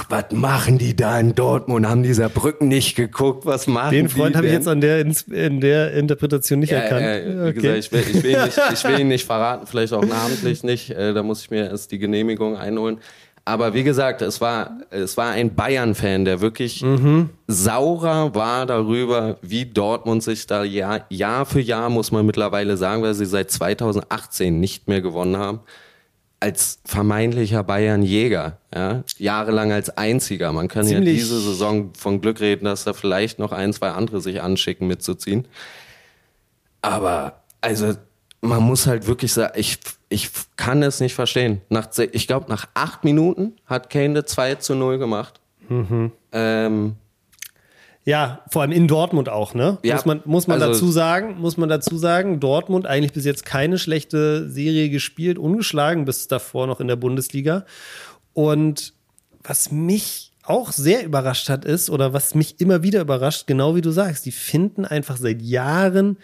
was 0.10 0.26
machen 0.32 0.78
die 0.78 0.96
da 0.96 1.20
in 1.20 1.36
Dortmund? 1.36 1.88
Haben 1.88 2.04
dieser 2.04 2.30
Brücken 2.30 2.68
nicht 2.68 2.96
geguckt? 2.96 3.46
Was 3.46 3.68
machen 3.68 3.92
Den 3.92 4.10
Freund 4.10 4.36
habe 4.36 4.48
ich 4.48 4.54
jetzt 4.54 4.68
an 4.68 4.82
der, 4.82 5.00
in 5.02 5.62
der 5.62 5.94
Interpretation 5.94 6.60
nicht 6.60 6.72
Ja, 6.72 6.80
erkannt. 6.80 7.02
äh, 7.06 7.48
wie 7.48 7.54
gesagt, 7.54 7.78
ich 7.78 7.92
will, 7.92 8.04
ich, 8.12 8.24
will 8.24 8.32
ihn 8.32 8.44
nicht, 8.44 8.60
ich 8.74 8.84
will 8.84 9.00
ihn 9.00 9.08
nicht 9.08 9.26
verraten, 9.28 9.68
vielleicht 9.68 9.94
auch 9.94 10.06
namentlich 10.06 10.64
nicht. 10.64 10.90
Äh, 10.92 11.14
da 11.14 11.24
muss 11.24 11.42
ich 11.44 11.52
mir 11.52 11.70
erst 11.70 11.92
die 11.92 12.00
Genehmigung 12.00 12.58
einholen. 12.58 13.00
Aber 13.44 13.74
wie 13.74 13.84
gesagt, 13.84 14.22
es 14.22 14.40
war, 14.40 14.78
es 14.92 15.18
war 15.18 15.32
ein 15.32 15.56
Bayern-Fan, 15.56 16.26
der 16.26 16.42
wirklich 16.42 16.86
saurer 17.48 18.36
war 18.36 18.66
darüber, 18.68 19.38
wie 19.42 19.66
Dortmund 19.66 20.22
sich 20.24 20.46
da 20.46 20.64
Jahr, 20.64 21.06
Jahr 21.10 21.46
für 21.48 21.60
Jahr, 21.60 21.90
muss 21.90 22.12
man 22.12 22.26
mittlerweile 22.26 22.78
sagen, 22.78 23.02
weil 23.02 23.16
sie 23.16 23.26
seit 23.26 23.50
2018 23.50 24.60
nicht 24.60 24.88
mehr 24.88 25.02
gewonnen 25.02 25.38
haben, 25.38 25.60
als 26.42 26.80
vermeintlicher 26.86 27.64
Bayern-Jäger. 27.64 28.58
Ja? 28.74 29.04
Jahrelang 29.18 29.72
als 29.72 29.96
einziger. 29.96 30.52
Man 30.52 30.68
kann 30.68 30.86
ja 30.88 30.96
Ziemlich- 30.96 31.20
diese 31.20 31.40
Saison 31.40 31.94
von 31.96 32.20
Glück 32.20 32.42
reden, 32.42 32.66
dass 32.66 32.84
da 32.84 32.94
vielleicht 32.94 33.40
noch 33.40 33.52
ein, 33.54 33.72
zwei 33.74 33.92
andere 33.92 34.20
sich 34.22 34.42
anschicken 34.42 34.88
mitzuziehen. 34.88 35.48
Aber, 36.82 37.42
also, 37.62 37.94
man 38.42 38.64
muss 38.64 38.88
halt 38.88 39.06
wirklich 39.08 39.32
sagen, 39.34 39.54
ich, 39.56 39.78
ich 40.10 40.32
kann 40.56 40.82
es 40.82 41.00
nicht 41.00 41.14
verstehen. 41.14 41.62
Nach, 41.70 41.88
ich 42.12 42.26
glaube, 42.28 42.50
nach 42.50 42.68
acht 42.74 43.04
Minuten 43.04 43.54
hat 43.68 43.90
Kane 43.92 44.16
das 44.24 44.32
2 44.32 44.56
zu 44.56 44.74
0 44.76 44.98
gemacht. 44.98 45.40
Ähm, 46.34 46.96
Ja, 48.04 48.42
vor 48.50 48.64
allem 48.64 48.72
in 48.72 48.88
Dortmund 48.88 49.30
auch, 49.30 49.54
ne? 49.54 49.78
Ja, 49.84 49.96
muss 49.96 50.06
man, 50.06 50.22
muss 50.26 50.48
man 50.48 50.62
also- 50.62 50.74
dazu 50.74 50.92
sagen, 50.92 51.40
muss 51.40 51.58
man 51.58 51.70
dazu 51.70 51.98
sagen, 51.98 52.40
Dortmund 52.40 52.88
eigentlich 52.88 53.14
bis 53.14 53.26
jetzt 53.26 53.46
keine 53.46 53.78
schlechte 53.78 54.50
Serie 54.50 54.90
gespielt, 54.90 55.38
ungeschlagen 55.38 56.06
bis 56.06 56.28
davor 56.28 56.66
noch 56.66 56.80
in 56.80 56.88
der 56.88 56.96
Bundesliga. 56.96 57.66
Und 58.34 58.94
was 59.44 59.72
mich 59.72 60.32
auch 60.44 60.72
sehr 60.72 61.06
überrascht 61.06 61.50
hat, 61.50 61.66
ist, 61.66 61.90
oder 61.90 62.14
was 62.14 62.34
mich 62.34 62.60
immer 62.60 62.82
wieder 62.82 63.02
überrascht, 63.02 63.46
genau 63.46 63.76
wie 63.76 63.82
du 63.82 63.92
sagst, 63.92 64.26
die 64.26 64.32
finden 64.32 64.86
einfach 64.86 65.18
seit 65.18 65.42
Jahren 65.42 66.18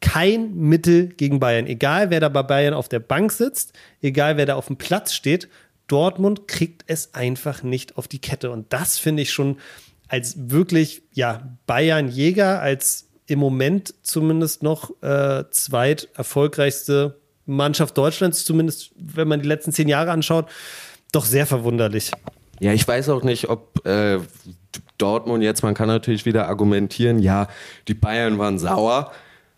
kein 0.00 0.54
Mittel 0.54 1.08
gegen 1.08 1.40
Bayern. 1.40 1.66
Egal, 1.66 2.10
wer 2.10 2.20
da 2.20 2.28
bei 2.28 2.42
Bayern 2.42 2.74
auf 2.74 2.88
der 2.88 2.98
Bank 2.98 3.32
sitzt, 3.32 3.72
egal, 4.02 4.36
wer 4.36 4.46
da 4.46 4.56
auf 4.56 4.66
dem 4.66 4.76
Platz 4.76 5.14
steht, 5.14 5.48
Dortmund 5.86 6.48
kriegt 6.48 6.84
es 6.86 7.14
einfach 7.14 7.62
nicht 7.62 7.96
auf 7.96 8.08
die 8.08 8.18
Kette. 8.18 8.50
Und 8.50 8.72
das 8.72 8.98
finde 8.98 9.22
ich 9.22 9.32
schon 9.32 9.56
als 10.12 10.34
wirklich, 10.50 11.02
ja, 11.14 11.56
Bayern-Jäger, 11.66 12.60
als 12.60 13.08
im 13.26 13.38
Moment 13.38 13.94
zumindest 14.02 14.62
noch 14.62 14.90
äh, 15.02 15.44
zweit 15.50 16.10
erfolgreichste 16.14 17.18
Mannschaft 17.46 17.96
Deutschlands, 17.96 18.44
zumindest 18.44 18.92
wenn 18.94 19.26
man 19.26 19.40
die 19.40 19.48
letzten 19.48 19.72
zehn 19.72 19.88
Jahre 19.88 20.10
anschaut, 20.10 20.50
doch 21.12 21.24
sehr 21.24 21.46
verwunderlich. 21.46 22.10
Ja, 22.60 22.74
ich 22.74 22.86
weiß 22.86 23.08
auch 23.08 23.22
nicht, 23.22 23.48
ob 23.48 23.86
äh, 23.86 24.18
Dortmund 24.98 25.42
jetzt, 25.42 25.62
man 25.62 25.72
kann 25.72 25.88
natürlich 25.88 26.26
wieder 26.26 26.46
argumentieren, 26.46 27.18
ja, 27.18 27.48
die 27.88 27.94
Bayern 27.94 28.38
waren 28.38 28.58
sauer, 28.58 29.12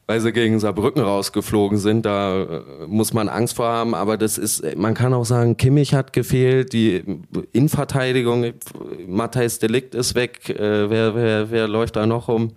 weil 0.07 0.21
sie 0.21 0.33
gegen 0.33 0.61
Saarbrücken 0.61 1.03
rausgeflogen 1.03 1.79
sind. 1.79 2.05
Da 2.05 2.43
äh, 2.43 2.63
muss 2.87 3.13
man 3.13 3.29
Angst 3.29 3.57
vor 3.57 3.67
haben, 3.67 3.95
aber 3.95 4.17
das 4.17 4.39
ist, 4.39 4.77
man 4.77 4.95
kann 4.95 5.15
auch 5.15 5.25
sagen, 5.25 5.57
Kimmich 5.57 5.95
hat 5.95 6.13
gefehlt, 6.13 6.73
die 6.73 7.03
Innenverteidigung 7.53 8.53
Matthijs 9.07 9.59
Delikt 9.59 9.95
ist 9.95 10.15
weg. 10.15 10.49
Äh, 10.51 10.91
wer, 10.91 11.15
wer, 11.15 11.51
wer 11.51 11.69
läuft 11.69 11.97
da 11.97 12.07
noch 12.07 12.29
rum? 12.29 12.53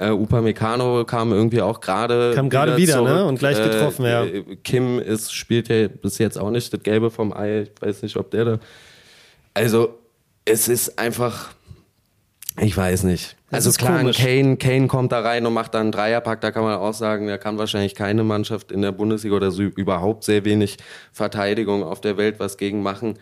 Äh, 0.00 0.10
Upamecano 0.12 1.04
kam 1.04 1.32
irgendwie 1.32 1.60
auch 1.60 1.80
gerade 1.80 2.32
Kam 2.34 2.48
gerade 2.48 2.76
wieder, 2.78 3.02
ne? 3.02 3.26
Und 3.26 3.38
gleich 3.38 3.62
getroffen, 3.62 4.06
ja. 4.06 4.24
äh, 4.24 4.56
Kim 4.64 4.98
ist, 4.98 5.32
spielt 5.34 5.68
ja 5.68 5.88
bis 5.88 6.16
jetzt 6.16 6.38
auch 6.38 6.50
nicht 6.50 6.72
das 6.72 6.82
Gelbe 6.82 7.10
vom 7.10 7.34
Ei. 7.34 7.62
Ich 7.62 7.82
weiß 7.82 8.02
nicht, 8.02 8.16
ob 8.16 8.30
der 8.30 8.44
da. 8.46 8.58
Also, 9.52 9.98
es 10.46 10.68
ist 10.68 10.98
einfach. 10.98 11.50
Ich 12.58 12.74
weiß 12.74 13.02
nicht. 13.04 13.36
Das 13.50 13.66
also 13.66 13.78
klar. 13.78 14.12
Kane, 14.12 14.56
Kane 14.56 14.86
kommt 14.86 15.10
da 15.10 15.20
rein 15.20 15.44
und 15.44 15.52
macht 15.52 15.74
dann 15.74 15.82
einen 15.82 15.92
Dreierpack. 15.92 16.40
Da 16.40 16.52
kann 16.52 16.62
man 16.62 16.78
auch 16.78 16.94
sagen, 16.94 17.26
da 17.26 17.36
kann 17.36 17.58
wahrscheinlich 17.58 17.96
keine 17.96 18.22
Mannschaft 18.22 18.70
in 18.70 18.80
der 18.80 18.92
Bundesliga 18.92 19.34
oder 19.34 19.50
so 19.50 19.62
überhaupt 19.62 20.22
sehr 20.22 20.44
wenig 20.44 20.76
Verteidigung 21.12 21.82
auf 21.82 22.00
der 22.00 22.16
Welt 22.16 22.38
was 22.38 22.56
gegen 22.56 22.82
machen. 22.82 23.18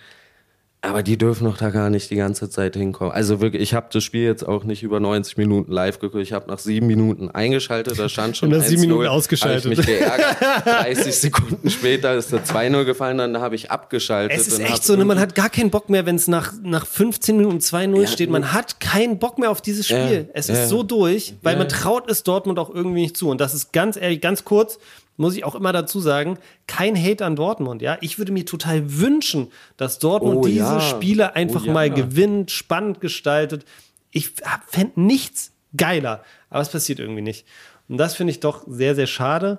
Aber 0.81 1.03
die 1.03 1.19
dürfen 1.19 1.45
doch 1.45 1.57
da 1.57 1.71
gar 1.71 1.91
nicht 1.91 2.09
die 2.09 2.15
ganze 2.15 2.49
Zeit 2.49 2.77
hinkommen. 2.77 3.13
Also 3.13 3.41
wirklich, 3.41 3.61
ich 3.63 3.75
habe 3.75 3.89
das 3.93 4.05
Spiel 4.05 4.23
jetzt 4.23 4.47
auch 4.47 4.63
nicht 4.63 4.85
über 4.85 5.01
90 5.01 5.37
Minuten 5.37 5.73
live 5.73 5.99
geguckt. 5.99 6.23
Ich 6.23 6.33
habe 6.33 6.49
nach 6.49 6.61
sieben 6.61 6.87
Minuten 6.87 7.29
eingeschaltet, 7.29 7.99
da 7.99 8.09
stand 8.09 8.37
schon 8.37 8.53
Und 8.53 8.59
nach 8.61 8.65
sieben 8.65 8.83
1-0. 8.83 8.87
Minuten 8.87 9.09
ausgeschaltet. 9.09 9.73
Ich 9.73 9.79
mich 9.79 9.87
geärgert. 9.87 10.37
30 10.65 11.15
Sekunden 11.17 11.69
später 11.69 12.15
ist 12.15 12.31
der 12.33 12.45
2-0 12.45 12.85
gefallen, 12.85 13.19
dann 13.19 13.39
habe 13.39 13.57
ich 13.57 13.73
abgeschaltet. 13.73 14.39
Es 14.39 14.47
ist 14.47 14.61
echt 14.61 14.85
so, 14.85 14.95
ne? 14.95 15.05
man 15.05 15.19
hat 15.19 15.35
gar 15.35 15.51
keinen 15.51 15.71
Bock 15.71 15.91
mehr, 15.91 16.07
wenn 16.07 16.15
es 16.15 16.29
nach, 16.29 16.53
nach 16.63 16.87
15 16.87 17.37
Minuten 17.37 17.59
2-0 17.59 18.01
Ja, 18.01 18.07
steht. 18.07 18.31
Man 18.31 18.53
hat 18.53 18.79
keinen 18.79 19.19
Bock 19.19 19.39
mehr 19.41 19.51
auf 19.51 19.61
dieses 19.61 19.87
Spiel. 19.87 20.27
Ja, 20.29 20.33
es 20.35 20.47
ja. 20.47 20.55
ist 20.63 20.69
so 20.69 20.85
durch, 20.85 21.35
weil 21.43 21.55
Ja. 21.55 21.59
man 21.59 21.69
traut 21.69 22.09
es 22.09 22.23
Dortmund 22.23 22.57
auch 22.61 22.73
irgendwie 22.73 23.01
nicht 23.01 23.17
zu. 23.17 23.29
Und 23.31 23.41
das 23.41 23.53
ist 23.53 23.73
ganz 23.73 23.97
ehrlich, 23.97 24.21
ganz 24.21 24.45
kurz, 24.45 24.79
muss 25.19 25.37
ich 25.37 25.45
auch 25.45 25.55
immer 25.55 25.73
dazu 25.73 26.01
sagen, 26.01 26.39
kein 26.67 26.97
Hate 26.97 27.27
an 27.27 27.37
Dortmund. 27.37 27.83
Ja, 27.83 27.99
ich 28.01 28.19
würde 28.19 28.33
mir 28.33 28.47
total 28.47 28.99
wünschen, 28.99 29.49
dass 29.77 29.99
Dortmund 29.99 30.39
Oh, 30.39 30.47
diese 30.47 30.59
ja. 30.59 30.81
Spiele 30.81 31.37
einfach 31.37 31.63
Oh, 31.65 31.67
ja. 31.67 31.73
mal 31.73 31.91
gewinnt, 31.91 32.51
spannend 32.51 33.01
gestaltet. 33.01 33.65
Ich 34.11 34.31
fände 34.69 35.01
nichts 35.01 35.53
geiler, 35.77 36.23
aber 36.49 36.63
es 36.63 36.71
passiert 36.71 36.99
irgendwie 37.01 37.21
nicht. 37.23 37.47
Und 37.89 37.99
das 37.99 38.15
finde 38.15 38.31
ich 38.31 38.41
doch 38.41 38.65
sehr, 38.67 38.95
sehr 38.95 39.07
schade. 39.07 39.59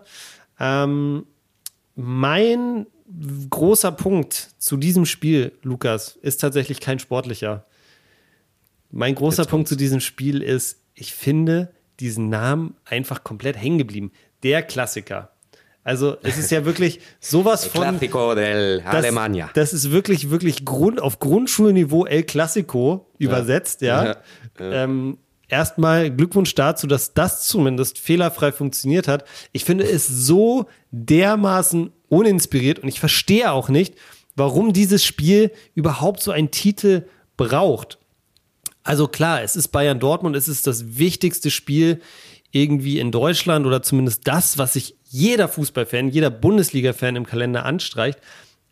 Ähm, 0.60 1.26
mein 1.96 2.88
großer 3.50 3.92
Punkt 3.92 4.52
zu 4.60 4.78
diesem 4.78 5.06
Spiel, 5.06 5.52
Lukas, 5.62 6.16
ist 6.22 6.42
tatsächlich 6.42 6.80
kein 6.80 7.00
sportlicher. 7.00 7.66
Mein 8.92 9.16
großer 9.16 9.44
Jetzt 9.44 9.50
Punkt 9.50 9.68
zu 9.68 9.76
diesem 9.76 10.00
Spiel 10.00 10.42
ist, 10.42 10.80
ich 10.94 11.14
finde 11.14 11.72
diesen 12.00 12.30
Namen 12.30 12.76
einfach 12.86 13.24
komplett 13.24 13.58
hängen 13.58 13.78
geblieben. 13.78 14.12
Der 14.44 14.64
Klassiker. 14.64 15.32
Also 15.90 16.18
es 16.22 16.38
ist 16.38 16.52
ja 16.52 16.66
wirklich 16.66 17.00
sowas 17.20 17.66
von. 17.66 17.82
Classico 17.82 18.36
del 18.36 18.80
Das, 18.82 18.94
Alemania. 18.94 19.50
das 19.56 19.74
ist 19.74 19.90
wirklich, 19.90 20.30
wirklich 20.30 20.64
Grund, 20.64 21.02
auf 21.02 21.18
Grundschulniveau 21.18 22.06
El 22.06 22.22
Clasico 22.22 23.08
übersetzt, 23.18 23.82
ja. 23.82 24.06
Ja, 24.06 24.16
Ähm, 24.60 25.18
erstmal 25.48 26.12
Glückwunsch 26.12 26.54
dazu, 26.54 26.86
dass 26.86 27.16
das 27.16 27.48
zumindest 27.48 27.98
fehlerfrei 27.98 28.52
funktioniert 28.52 29.08
hat. 29.08 29.26
Ich 29.52 29.66
finde 29.66 29.84
es 29.84 30.06
so 30.08 30.68
dermaßen 30.92 31.92
uninspiriert 32.08 32.78
und 32.78 32.88
ich 32.88 33.00
verstehe 33.00 33.52
auch 33.52 33.68
nicht, 33.70 33.96
warum 34.36 34.74
dieses 34.74 35.04
Spiel 35.04 35.50
überhaupt 35.74 36.22
so 36.22 36.30
einen 36.30 36.52
Titel 36.52 37.06
braucht. 37.36 37.98
Also 38.84 39.08
klar, 39.08 39.42
es 39.42 39.56
ist 39.56 39.70
Bayern 39.70 40.00
Dortmund, 40.00 40.36
es 40.36 40.48
ist 40.48 40.68
das 40.68 41.00
wichtigste 41.00 41.50
Spiel 41.50 42.00
irgendwie 42.52 43.00
in 43.00 43.12
Deutschland 43.12 43.66
oder 43.66 43.82
zumindest 43.82 44.28
das, 44.28 44.58
was 44.58 44.74
sich 44.74 44.96
jeder 45.06 45.48
Fußballfan, 45.48 46.10
jeder 46.10 46.30
Bundesliga-Fan 46.30 47.16
im 47.16 47.26
Kalender 47.26 47.66
anstreicht. 47.66 48.20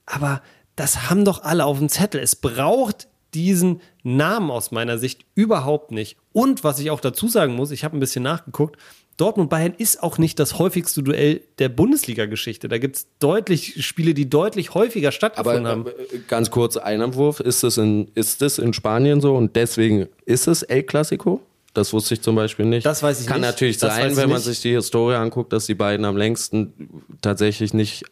Aber 0.05 0.41
das 0.75 1.09
haben 1.09 1.25
doch 1.25 1.43
alle 1.43 1.65
auf 1.65 1.79
dem 1.79 1.89
Zettel. 1.89 2.21
Es 2.21 2.35
braucht 2.35 3.07
diesen 3.33 3.81
Namen 4.03 4.51
aus 4.51 4.71
meiner 4.71 4.97
Sicht 4.97 5.25
überhaupt 5.35 5.91
nicht. 5.91 6.17
Und 6.33 6.63
was 6.63 6.79
ich 6.79 6.91
auch 6.91 7.01
dazu 7.01 7.27
sagen 7.27 7.55
muss, 7.55 7.71
ich 7.71 7.83
habe 7.83 7.97
ein 7.97 7.99
bisschen 7.99 8.23
nachgeguckt, 8.23 8.77
Dortmund-Bayern 9.17 9.73
ist 9.75 10.03
auch 10.03 10.19
nicht 10.19 10.37
das 10.39 10.59
häufigste 10.59 11.01
Duell 11.01 11.41
der 11.57 11.69
Bundesliga-Geschichte. 11.69 12.67
Da 12.67 12.77
gibt 12.77 12.97
es 12.97 13.07
deutlich 13.19 13.83
Spiele, 13.83 14.13
die 14.13 14.29
deutlich 14.29 14.75
häufiger 14.75 15.07
Aber 15.07 15.15
stattgefunden 15.15 15.67
haben. 15.67 15.87
äh, 15.87 16.19
ganz 16.27 16.51
kurz 16.51 16.77
Einwurf, 16.77 17.39
ist 17.39 17.63
das, 17.63 17.79
in, 17.79 18.09
ist 18.13 18.43
das 18.43 18.59
in 18.59 18.73
Spanien 18.73 19.19
so 19.19 19.35
und 19.35 19.55
deswegen 19.55 20.07
ist 20.25 20.47
es 20.47 20.61
El 20.61 20.83
Clasico? 20.83 21.41
Das 21.77 21.93
wusste 21.93 22.15
ich 22.15 22.21
zum 22.21 22.35
Beispiel 22.35 22.65
nicht. 22.65 22.85
Das 22.85 23.03
weiß 23.03 23.21
ich 23.21 23.27
Kann 23.27 23.41
nicht. 23.41 23.49
natürlich 23.51 23.77
Das 23.77 23.95
sein, 23.95 24.17
wenn 24.17 24.29
man 24.29 24.39
sich 24.41 24.61
die 24.61 24.71
Historie 24.71 25.13
anguckt, 25.15 25.53
dass 25.53 25.67
die 25.67 25.75
beiden 25.75 26.05
am 26.05 26.17
längsten 26.17 26.73
tatsächlich 27.21 27.73
nicht 27.73 28.03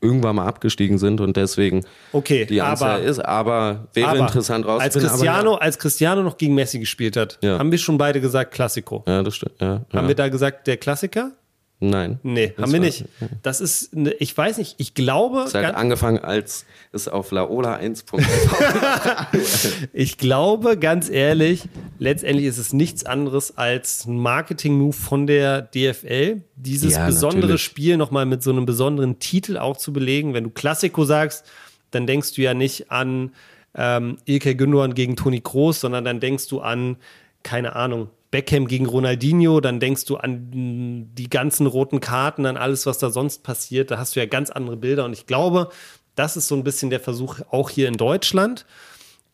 irgendwann 0.00 0.36
mal 0.36 0.46
abgestiegen 0.46 0.98
sind 0.98 1.20
und 1.20 1.36
deswegen 1.36 1.84
Okay, 2.12 2.46
die 2.46 2.62
Anzahl 2.62 3.00
aber- 3.00 3.02
ist. 3.02 3.18
Aber 3.18 3.88
wäre 3.94 4.10
Aber 4.10 4.18
interessant 4.20 4.64
als 4.66 4.84
rauszufinden. 4.84 5.10
Cristiano, 5.10 5.52
Aber 5.54 5.62
als 5.62 5.78
Cristiano 5.80 6.22
noch 6.22 6.38
gegen 6.38 6.54
Messi 6.54 6.78
gespielt 6.78 7.16
hat, 7.16 7.38
Ja. 7.42 7.58
haben 7.58 7.72
wir 7.72 7.78
schon 7.78 7.98
beide 7.98 8.20
gesagt 8.20 8.54
Klassiko. 8.54 9.02
ja. 9.08 9.14
ja, 9.14 9.22
das 9.24 9.34
stimmt. 9.34 9.56
Ja, 9.60 9.66
ja. 9.92 9.98
Haben 9.98 10.06
wir 10.06 10.14
da 10.14 10.28
gesagt 10.28 10.68
der 10.68 10.76
Klassiker? 10.76 11.32
Nein. 11.80 12.18
Nee, 12.24 12.54
haben 12.60 12.72
wir 12.72 12.80
nicht. 12.80 13.04
Das 13.42 13.60
ist, 13.60 13.94
eine, 13.94 14.10
ich 14.14 14.36
weiß 14.36 14.58
nicht, 14.58 14.74
ich 14.78 14.94
glaube, 14.94 15.42
Es 15.46 15.54
hat 15.54 15.76
angefangen 15.76 16.18
als 16.18 16.66
es 16.90 17.06
auf 17.06 17.30
Laola 17.30 17.74
1. 17.74 18.04
ich 19.92 20.18
glaube, 20.18 20.76
ganz 20.76 21.08
ehrlich, 21.08 21.68
letztendlich 22.00 22.46
ist 22.46 22.58
es 22.58 22.72
nichts 22.72 23.06
anderes 23.06 23.56
als 23.56 24.06
ein 24.06 24.18
Marketing-Move 24.18 24.92
von 24.92 25.28
der 25.28 25.62
DFL, 25.62 26.42
dieses 26.56 26.94
Ja, 26.94 27.06
besondere 27.06 27.42
natürlich. 27.42 27.62
Spiel 27.62 27.96
nochmal 27.96 28.26
mit 28.26 28.42
so 28.42 28.50
einem 28.50 28.66
besonderen 28.66 29.20
Titel 29.20 29.56
auch 29.56 29.76
zu 29.76 29.92
belegen. 29.92 30.34
Wenn 30.34 30.44
du 30.44 30.50
Klassiko 30.50 31.04
sagst, 31.04 31.46
dann 31.92 32.08
denkst 32.08 32.34
du 32.34 32.42
ja 32.42 32.54
nicht 32.54 32.90
an 32.90 33.30
ähm, 33.76 34.16
Ilkay 34.24 34.56
Gündogan 34.56 34.94
gegen 34.94 35.14
Toni 35.14 35.40
Kroos, 35.40 35.80
sondern 35.80 36.04
dann 36.04 36.18
denkst 36.18 36.48
du 36.48 36.60
an, 36.60 36.96
keine 37.44 37.76
Ahnung, 37.76 38.08
Beckham 38.30 38.66
gegen 38.66 38.86
Ronaldinho, 38.86 39.60
dann 39.60 39.80
denkst 39.80 40.04
du 40.04 40.16
an 40.16 41.08
die 41.14 41.30
ganzen 41.30 41.66
roten 41.66 42.00
Karten, 42.00 42.44
an 42.44 42.56
alles, 42.56 42.84
was 42.84 42.98
da 42.98 43.10
sonst 43.10 43.42
passiert. 43.42 43.90
Da 43.90 43.98
hast 43.98 44.16
du 44.16 44.20
ja 44.20 44.26
ganz 44.26 44.50
andere 44.50 44.76
Bilder. 44.76 45.04
Und 45.04 45.14
ich 45.14 45.26
glaube, 45.26 45.70
das 46.14 46.36
ist 46.36 46.48
so 46.48 46.54
ein 46.54 46.64
bisschen 46.64 46.90
der 46.90 47.00
Versuch 47.00 47.40
auch 47.50 47.70
hier 47.70 47.88
in 47.88 47.94
Deutschland. 47.94 48.66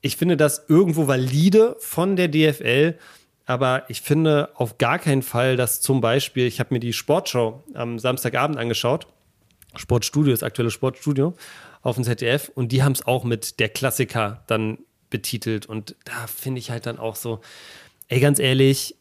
Ich 0.00 0.16
finde 0.16 0.36
das 0.36 0.66
irgendwo 0.68 1.08
valide 1.08 1.76
von 1.80 2.14
der 2.14 2.28
DFL, 2.28 2.96
aber 3.46 3.84
ich 3.88 4.00
finde 4.02 4.50
auf 4.54 4.78
gar 4.78 4.98
keinen 4.98 5.22
Fall, 5.22 5.56
dass 5.56 5.80
zum 5.80 6.00
Beispiel, 6.00 6.46
ich 6.46 6.60
habe 6.60 6.74
mir 6.74 6.80
die 6.80 6.92
Sportshow 6.92 7.64
am 7.74 7.98
Samstagabend 7.98 8.58
angeschaut, 8.58 9.06
Sportstudio, 9.76 10.30
das 10.30 10.42
aktuelle 10.42 10.70
Sportstudio 10.70 11.34
auf 11.82 11.96
dem 11.96 12.04
ZDF 12.04 12.50
und 12.54 12.70
die 12.70 12.82
haben 12.82 12.92
es 12.92 13.06
auch 13.06 13.24
mit 13.24 13.58
der 13.60 13.70
Klassiker 13.70 14.44
dann 14.46 14.78
betitelt 15.10 15.66
und 15.66 15.96
da 16.04 16.26
finde 16.26 16.58
ich 16.58 16.70
halt 16.70 16.86
dann 16.86 16.98
auch 16.98 17.16
so, 17.16 17.40
ey, 18.08 18.20
ganz 18.20 18.38
ehrlich, 18.38 18.96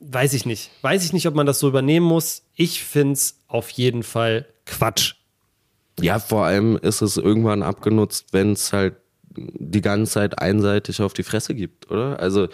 weiß 0.00 0.34
ich 0.34 0.46
nicht. 0.46 0.70
Weiß 0.82 1.04
ich 1.04 1.12
nicht, 1.12 1.26
ob 1.26 1.34
man 1.34 1.46
das 1.46 1.58
so 1.58 1.68
übernehmen 1.68 2.06
muss. 2.06 2.42
Ich 2.54 2.84
finde 2.84 3.14
es 3.14 3.38
auf 3.48 3.70
jeden 3.70 4.02
Fall 4.02 4.46
Quatsch. 4.66 5.14
Ja, 6.00 6.18
vor 6.18 6.44
allem 6.44 6.76
ist 6.76 7.02
es 7.02 7.16
irgendwann 7.16 7.62
abgenutzt, 7.62 8.32
wenn 8.32 8.52
es 8.52 8.72
halt 8.72 8.96
die 9.36 9.80
ganze 9.80 10.12
Zeit 10.12 10.38
einseitig 10.38 11.00
auf 11.02 11.12
die 11.12 11.22
Fresse 11.22 11.54
gibt, 11.54 11.90
oder? 11.90 12.18
Also 12.18 12.48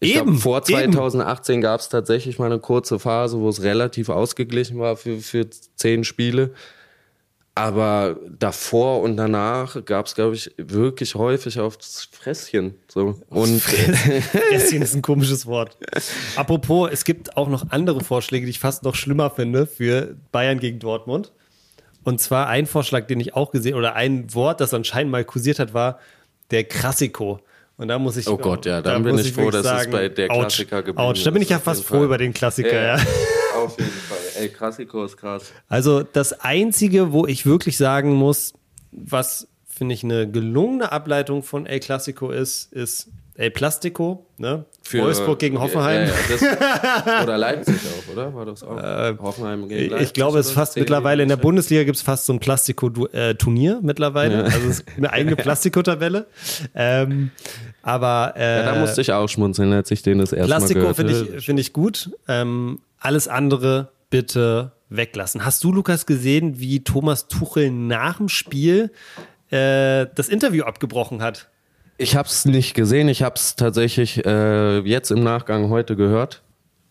ich 0.00 0.16
Eben, 0.16 0.24
glaube, 0.24 0.38
vor 0.38 0.56
eben. 0.58 0.92
2018 0.92 1.60
gab 1.60 1.80
es 1.80 1.88
tatsächlich 1.90 2.38
mal 2.38 2.46
eine 2.46 2.58
kurze 2.58 2.98
Phase, 2.98 3.38
wo 3.38 3.48
es 3.48 3.62
relativ 3.62 4.08
ausgeglichen 4.08 4.78
war 4.78 4.96
für, 4.96 5.18
für 5.18 5.48
zehn 5.50 6.04
Spiele. 6.04 6.54
Aber 7.60 8.16
davor 8.38 9.02
und 9.02 9.18
danach 9.18 9.84
gab 9.84 10.06
es, 10.06 10.14
glaube 10.14 10.34
ich, 10.34 10.50
wirklich 10.56 11.14
häufig 11.14 11.60
aufs 11.60 12.08
Fresschen. 12.10 12.74
So. 12.88 13.20
Und 13.28 13.60
Fresschen 13.62 14.80
ist 14.80 14.94
ein 14.94 15.02
komisches 15.02 15.44
Wort. 15.44 15.76
Apropos, 16.36 16.88
es 16.90 17.04
gibt 17.04 17.36
auch 17.36 17.50
noch 17.50 17.70
andere 17.70 18.00
Vorschläge, 18.00 18.46
die 18.46 18.50
ich 18.50 18.60
fast 18.60 18.82
noch 18.82 18.94
schlimmer 18.94 19.28
finde 19.28 19.66
für 19.66 20.16
Bayern 20.32 20.58
gegen 20.58 20.78
Dortmund. 20.78 21.32
Und 22.02 22.18
zwar 22.18 22.48
ein 22.48 22.64
Vorschlag, 22.64 23.06
den 23.08 23.20
ich 23.20 23.36
auch 23.36 23.50
gesehen 23.50 23.74
oder 23.74 23.94
ein 23.94 24.32
Wort, 24.32 24.62
das 24.62 24.72
anscheinend 24.72 25.12
mal 25.12 25.26
kursiert 25.26 25.58
hat, 25.58 25.74
war 25.74 25.98
der 26.50 26.64
Krassiko. 26.64 27.40
Und 27.76 27.88
da 27.88 27.98
muss 27.98 28.16
ich. 28.16 28.26
Oh 28.26 28.38
Gott, 28.38 28.64
ja, 28.64 28.80
dann 28.80 29.04
da 29.04 29.10
bin 29.10 29.18
ich 29.18 29.34
froh, 29.34 29.50
dass 29.50 29.66
es 29.66 29.90
bei 29.90 30.08
der 30.08 30.28
Klassiker 30.28 30.82
geblieben 30.82 31.06
ouch. 31.06 31.22
Da 31.22 31.30
bin 31.30 31.42
ich 31.42 31.50
ja 31.50 31.58
fast 31.58 31.84
froh 31.84 32.04
über 32.04 32.16
den 32.16 32.32
Klassiker, 32.32 32.82
ja. 32.82 32.94
auf 33.54 33.78
jeden 33.78 33.90
Fall. 33.90 34.09
Ey, 34.40 34.48
Klassiko 34.48 35.04
ist 35.04 35.16
krass. 35.16 35.52
Also 35.68 36.02
das 36.02 36.32
Einzige, 36.40 37.12
wo 37.12 37.26
ich 37.26 37.46
wirklich 37.46 37.76
sagen 37.76 38.14
muss, 38.14 38.54
was 38.92 39.48
finde 39.68 39.94
ich 39.94 40.04
eine 40.04 40.30
gelungene 40.30 40.92
Ableitung 40.92 41.42
von 41.42 41.66
El 41.66 41.80
Clasico 41.80 42.30
ist, 42.30 42.72
ist 42.72 43.08
El 43.34 43.50
Plastico, 43.50 44.26
ne? 44.36 44.66
Wolfsburg 44.92 45.38
gegen 45.38 45.58
Hoffenheim. 45.58 46.02
Ja, 46.02 46.08
ja, 46.08 46.14
das, 46.28 47.22
oder 47.22 47.38
Leipzig 47.38 47.76
auch, 47.76 48.12
oder? 48.12 48.34
War 48.34 48.44
das 48.44 48.62
auch? 48.62 48.76
Hoffenheim 49.22 49.66
gegen 49.68 49.90
Leipzig. 49.92 50.08
Ich 50.08 50.12
glaube, 50.12 50.38
es 50.38 50.48
ist 50.48 50.52
fast 50.52 50.76
mittlerweile 50.76 51.22
in 51.22 51.30
der 51.30 51.38
Bundesliga 51.38 51.84
gibt 51.84 51.96
es 51.96 52.02
fast 52.02 52.26
so 52.26 52.34
ein 52.34 52.40
Plastiko-Turnier 52.40 53.80
mittlerweile. 53.82 54.44
Also 54.44 54.58
es 54.68 54.80
ist 54.80 54.84
eine 54.96 55.10
eigene 55.12 55.36
Plastiko-Tabelle. 55.44 56.26
Ähm, 56.74 57.30
aber 57.82 58.34
äh, 58.36 58.58
Ja, 58.58 58.74
da 58.74 58.80
musste 58.80 59.00
ich 59.00 59.12
auch 59.12 59.28
schmunzeln, 59.28 59.72
als 59.72 59.90
ich 59.90 60.02
den 60.02 60.18
das 60.18 60.32
erste 60.34 60.50
Mal 60.50 60.56
Plastiko 60.58 60.80
gehört 60.80 60.96
finde 60.96 61.14
habe. 61.14 61.36
ich, 61.38 61.44
find 61.46 61.60
ich 61.60 61.72
gut. 61.72 62.10
Ähm, 62.28 62.80
alles 62.98 63.28
andere 63.28 63.88
bitte 64.10 64.72
weglassen. 64.88 65.44
Hast 65.44 65.64
du, 65.64 65.72
Lukas, 65.72 66.04
gesehen, 66.04 66.58
wie 66.60 66.84
Thomas 66.84 67.28
Tuchel 67.28 67.70
nach 67.70 68.18
dem 68.18 68.28
Spiel 68.28 68.90
äh, 69.50 70.06
das 70.14 70.28
Interview 70.28 70.64
abgebrochen 70.64 71.22
hat? 71.22 71.48
Ich 71.96 72.16
habe 72.16 72.28
es 72.28 72.44
nicht 72.44 72.74
gesehen. 72.74 73.08
Ich 73.08 73.22
habe 73.22 73.36
es 73.36 73.56
tatsächlich 73.56 74.24
äh, 74.24 74.78
jetzt 74.80 75.10
im 75.10 75.22
Nachgang 75.22 75.68
heute 75.68 75.96
gehört. 75.96 76.42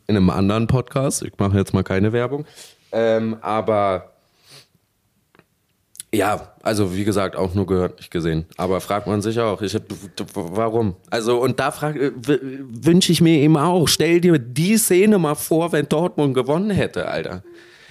In 0.07 0.15
einem 0.15 0.29
anderen 0.29 0.67
Podcast. 0.67 1.23
Ich 1.23 1.33
mache 1.37 1.57
jetzt 1.57 1.73
mal 1.73 1.83
keine 1.83 2.13
Werbung. 2.13 2.45
Ähm, 2.91 3.37
aber 3.41 4.13
ja, 6.13 6.53
also 6.63 6.95
wie 6.95 7.03
gesagt, 7.03 7.35
auch 7.35 7.53
nur 7.53 7.67
gehört, 7.67 7.97
nicht 7.97 8.09
gesehen. 8.11 8.45
Aber 8.57 8.81
fragt 8.81 9.05
man 9.05 9.21
sich 9.21 9.39
auch, 9.39 9.61
ich, 9.61 9.77
warum? 10.33 10.95
Also 11.09 11.39
und 11.39 11.59
da 11.59 11.69
äh, 11.91 12.11
wünsche 12.21 13.11
ich 13.11 13.21
mir 13.21 13.37
eben 13.37 13.57
auch, 13.57 13.87
stell 13.87 14.19
dir 14.19 14.39
die 14.39 14.77
Szene 14.77 15.19
mal 15.19 15.35
vor, 15.35 15.71
wenn 15.71 15.87
Dortmund 15.87 16.33
gewonnen 16.33 16.71
hätte, 16.71 17.07
Alter. 17.07 17.43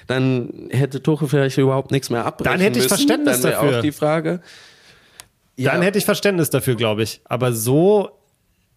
Dann 0.08 0.68
hätte 0.70 1.02
Tuchel 1.02 1.28
vielleicht 1.28 1.58
überhaupt 1.58 1.90
nichts 1.90 2.10
mehr 2.10 2.24
abbrechen 2.24 2.52
Dann 2.52 2.60
hätte 2.60 2.78
ich 2.78 2.84
müssen. 2.86 2.96
Verständnis 2.96 3.40
Dann 3.42 3.52
dafür. 3.52 3.78
auch 3.78 3.82
die 3.82 3.92
Frage. 3.92 4.40
Dann 5.56 5.82
hätte 5.82 5.98
ich 5.98 6.04
Verständnis 6.04 6.50
dafür, 6.50 6.76
glaube 6.76 7.02
ich. 7.02 7.20
Aber 7.24 7.52
so, 7.52 8.10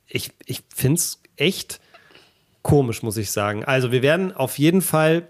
ich, 0.07 0.31
ich 0.45 0.63
finde 0.75 0.97
es 0.97 1.21
echt 1.37 1.79
komisch, 2.63 3.01
muss 3.01 3.17
ich 3.17 3.31
sagen. 3.31 3.63
Also, 3.63 3.91
wir 3.91 4.01
werden 4.01 4.33
auf 4.33 4.59
jeden 4.59 4.81
Fall 4.81 5.27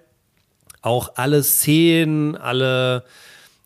auch 0.81 1.13
alle 1.15 1.43
Szenen, 1.43 2.35
alle, 2.35 3.03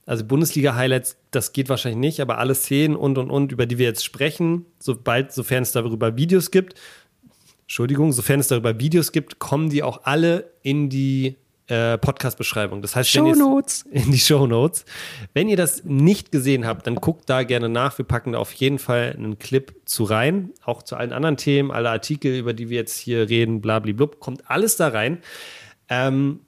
also 0.06 0.24
Bundesliga-Highlights, 0.24 1.18
das 1.32 1.54
geht 1.54 1.70
wahrscheinlich 1.70 2.00
nicht, 2.00 2.20
aber 2.22 2.38
alle 2.38 2.56
Szenen 2.56 2.96
und 2.96 3.18
und 3.18 3.32
und, 3.32 3.52
über 3.52 3.66
die 3.66 3.78
wir 3.78 3.86
jetzt 3.86 4.06
sprechen, 4.06 4.66
sobald, 4.80 5.32
sofern 5.32 5.64
es 5.64 5.72
darüber 5.72 6.16
Videos 6.16 6.52
gibt, 6.52 6.76
Entschuldigung, 7.64 8.14
sofern 8.14 8.40
es 8.40 8.48
darüber 8.48 8.80
Videos 8.80 9.12
gibt, 9.12 9.40
kommen 9.40 9.70
die 9.70 9.82
auch 9.82 10.02
alle 10.04 10.52
in 10.62 10.90
die 10.90 11.36
äh, 11.68 11.98
Podcast-Beschreibung. 11.98 12.84
Das 12.84 12.96
heißt, 12.96 13.16
wenn 13.16 13.26
ihr 13.26 13.36
Shownotes. 13.36 13.86
in 13.92 14.12
die 14.12 14.20
Show 14.20 14.46
Notes. 14.46 14.86
Wenn 15.34 15.50
ihr 15.50 15.58
das 15.58 15.84
nicht 15.84 16.32
gesehen 16.32 16.68
habt, 16.68 16.86
dann 16.86 16.94
guckt 16.94 17.28
da 17.28 17.42
gerne 17.42 17.68
nach. 17.68 17.98
Wir 17.98 18.06
packen 18.06 18.34
da 18.34 18.38
auf 18.38 18.54
jeden 18.54 18.78
Fall 18.78 19.16
einen 19.18 19.40
Clip 19.40 19.74
zu 19.86 20.04
rein, 20.04 20.52
auch 20.64 20.84
zu 20.84 20.96
allen 20.96 21.12
anderen 21.12 21.38
Themen, 21.38 21.72
alle 21.72 21.90
Artikel, 21.90 22.38
über 22.38 22.54
die 22.54 22.70
wir 22.70 22.78
jetzt 22.78 23.00
hier 23.00 23.30
reden, 23.30 23.62
blablablub, 23.62 24.20
kommt 24.20 24.44
alles 24.48 24.76
da 24.76 24.90
rein. 24.90 25.24
Ähm, 25.90 26.42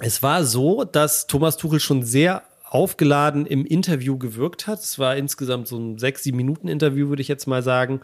es 0.00 0.24
war 0.24 0.44
so, 0.44 0.82
dass 0.82 1.28
Thomas 1.28 1.56
Tuchel 1.56 1.78
schon 1.78 2.02
sehr 2.02 2.42
aufgeladen 2.68 3.46
im 3.46 3.64
Interview 3.64 4.18
gewirkt 4.18 4.66
hat. 4.66 4.80
Es 4.80 4.98
war 4.98 5.16
insgesamt 5.16 5.68
so 5.68 5.78
ein 5.78 5.98
sechs, 5.98 6.24
sieben 6.24 6.36
Minuten 6.36 6.68
Interview, 6.68 7.08
würde 7.08 7.22
ich 7.22 7.28
jetzt 7.28 7.46
mal 7.46 7.62
sagen. 7.62 8.00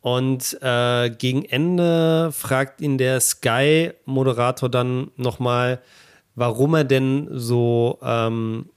Und 0.00 0.58
äh, 0.60 1.08
gegen 1.08 1.46
Ende 1.46 2.30
fragt 2.30 2.82
ihn 2.82 2.98
der 2.98 3.20
Sky-Moderator 3.20 4.68
dann 4.68 5.10
nochmal, 5.16 5.80
warum 6.34 6.74
er 6.74 6.84
denn 6.84 7.28
so, 7.30 7.98
ähm, 8.02 8.68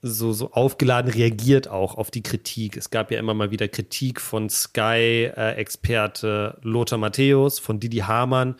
so, 0.00 0.32
so 0.32 0.52
aufgeladen 0.52 1.12
reagiert 1.12 1.68
auch 1.68 1.96
auf 1.96 2.10
die 2.10 2.22
Kritik. 2.22 2.78
Es 2.78 2.88
gab 2.88 3.10
ja 3.10 3.18
immer 3.18 3.34
mal 3.34 3.50
wieder 3.50 3.68
Kritik 3.68 4.18
von 4.18 4.48
Sky-Experte 4.48 6.56
Lothar 6.62 6.98
Matthäus, 6.98 7.58
von 7.58 7.78
Didi 7.78 7.98
Hamann, 7.98 8.54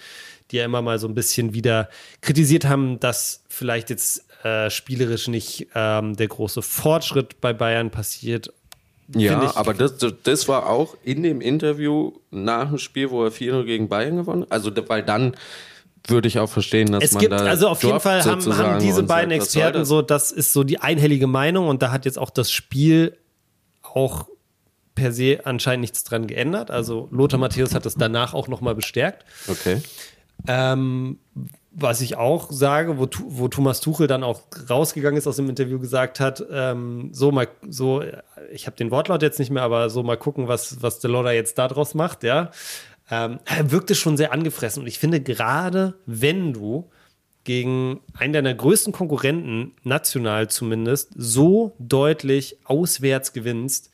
die 0.51 0.57
ja 0.57 0.67
immer 0.67 0.83
mal 0.83 0.99
so 0.99 1.09
ein 1.09 1.15
bisschen 1.15 1.55
wieder 1.55 1.89
kritisiert 2.21 2.67
haben, 2.67 3.01
dass 3.01 3.43
vielleicht 3.49 3.89
jetzt 3.89 4.26
äh, 4.43 4.71
spielerisch 4.71 5.29
nicht 5.29 5.69
ähm, 5.75 6.17
der 6.17 6.29
große 6.29 6.63
Fortschritt 6.63 7.41
bei 7.41 7.53
Bayern 7.53 7.91
passiert. 7.91 8.53
Ja, 9.15 9.55
aber 9.55 9.73
das, 9.73 9.95
das 10.25 10.49
war 10.49 10.69
auch 10.69 10.97
in 11.05 11.23
dem 11.23 11.41
Interview 11.41 12.13
nach 12.31 12.69
dem 12.69 12.79
Spiel, 12.79 13.11
wo 13.11 13.25
er 13.25 13.31
4-0 13.31 13.65
gegen 13.65 13.89
Bayern 13.89 14.17
gewonnen 14.17 14.43
hat. 14.43 14.53
Also, 14.53 14.73
weil 14.89 15.05
dann 15.05 15.37
würde 16.09 16.29
ich 16.29 16.39
auch 16.39 16.49
verstehen, 16.49 16.93
dass 16.93 17.05
Es 17.05 17.13
man 17.13 17.21
gibt, 17.21 17.33
da 17.33 17.39
also 17.39 17.69
auf 17.69 17.83
jeden 17.83 18.01
Fall 18.01 18.25
haben, 18.25 18.57
haben 18.57 18.79
diese 18.81 19.03
beiden 19.03 19.31
sagt, 19.31 19.43
Experten 19.43 19.79
das? 19.81 19.89
so, 19.89 20.03
das 20.03 20.33
ist 20.33 20.53
so 20.53 20.65
die 20.65 20.79
einhellige 20.81 21.27
Meinung 21.27 21.69
und 21.69 21.83
da 21.83 21.91
hat 21.91 22.05
jetzt 22.05 22.19
auch 22.19 22.31
das 22.31 22.51
Spiel 22.51 23.17
auch 23.83 24.27
per 24.95 25.13
se 25.13 25.41
anscheinend 25.45 25.83
nichts 25.83 26.05
dran 26.05 26.27
geändert. 26.27 26.71
Also 26.71 27.09
Lothar 27.11 27.39
Matthäus 27.39 27.75
hat 27.75 27.87
das 27.87 27.95
danach 27.95 28.35
auch 28.35 28.49
nochmal 28.49 28.75
bestärkt. 28.75 29.25
Okay. 29.49 29.83
Ähm, 30.49 31.19
was 31.79 32.01
ich 32.01 32.17
auch 32.17 32.51
sage, 32.51 32.99
wo, 32.99 33.07
wo 33.27 33.49
Thomas 33.49 33.81
Tuchel 33.81 34.07
dann 34.07 34.25
auch 34.25 34.41
rausgegangen 34.71 35.19
ist 35.19 35.27
aus 35.27 35.37
dem 35.37 35.51
Interview, 35.51 35.79
gesagt 35.79 36.21
hat, 36.21 36.43
ähm, 36.51 37.11
so 37.13 37.31
mal, 37.31 37.49
so, 37.69 38.03
ich 38.51 38.67
habe 38.67 38.77
den 38.77 38.91
Wortlaut 38.91 39.21
jetzt 39.23 39.39
nicht 39.39 39.51
mehr, 39.51 39.63
aber 39.63 39.91
so 39.91 40.03
mal 40.03 40.17
gucken, 40.17 40.49
was, 40.49 40.83
was 40.83 41.01
der 41.01 41.11
Lothar 41.11 41.35
jetzt 41.35 41.59
daraus 41.59 41.95
macht, 41.95 42.23
ja. 42.25 42.51
Ähm, 43.11 43.39
er 43.45 43.71
wirkte 43.71 43.95
schon 43.95 44.17
sehr 44.17 44.33
angefressen 44.33 44.83
und 44.83 44.87
ich 44.89 44.99
finde, 44.99 45.21
gerade 45.21 45.95
wenn 46.07 46.55
du 46.55 46.91
gegen 47.45 48.01
einen 48.19 48.33
deiner 48.33 48.55
größten 48.55 48.93
Konkurrenten, 48.93 49.73
national 49.85 50.49
zumindest, 50.49 51.13
so 51.15 51.77
deutlich 51.79 52.57
auswärts 52.65 53.33
gewinnst, 53.35 53.91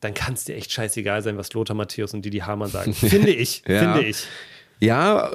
dann 0.00 0.14
kann 0.14 0.34
es 0.34 0.44
dir 0.44 0.56
echt 0.56 0.72
scheißegal 0.72 1.22
sein, 1.22 1.36
was 1.36 1.52
Lothar 1.52 1.76
Matthäus 1.76 2.14
und 2.14 2.24
Didi 2.24 2.38
Hamann 2.38 2.70
sagen. 2.70 2.92
Finde 2.94 3.30
ich, 3.30 3.62
Ja. 3.68 3.78
finde 3.92 4.02
ich. 4.08 4.24
Ja, 4.82 5.30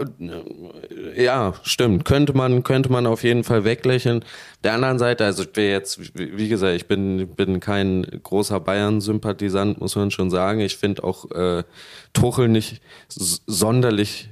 ja, 1.15 1.53
stimmt. 1.63 2.03
Könnte 2.03 2.33
man, 2.33 2.63
könnte 2.63 2.91
man 2.91 3.07
auf 3.07 3.23
jeden 3.23 3.45
Fall 3.45 3.63
weglächeln. 3.63 4.25
Der 4.65 4.73
anderen 4.73 4.99
Seite, 4.99 5.23
also 5.23 5.43
ich 5.43 5.53
bin 5.53 5.69
jetzt, 5.69 6.01
wie 6.15 6.49
gesagt, 6.49 6.75
ich 6.75 6.85
bin, 6.85 7.29
bin 7.29 7.61
kein 7.61 8.05
großer 8.23 8.59
Bayern-Sympathisant, 8.59 9.79
muss 9.79 9.95
man 9.95 10.11
schon 10.11 10.29
sagen. 10.29 10.59
Ich 10.59 10.75
finde 10.75 11.05
auch 11.05 11.31
äh, 11.31 11.63
Tuchel 12.11 12.49
nicht 12.49 12.81
sonderlich 13.07 14.27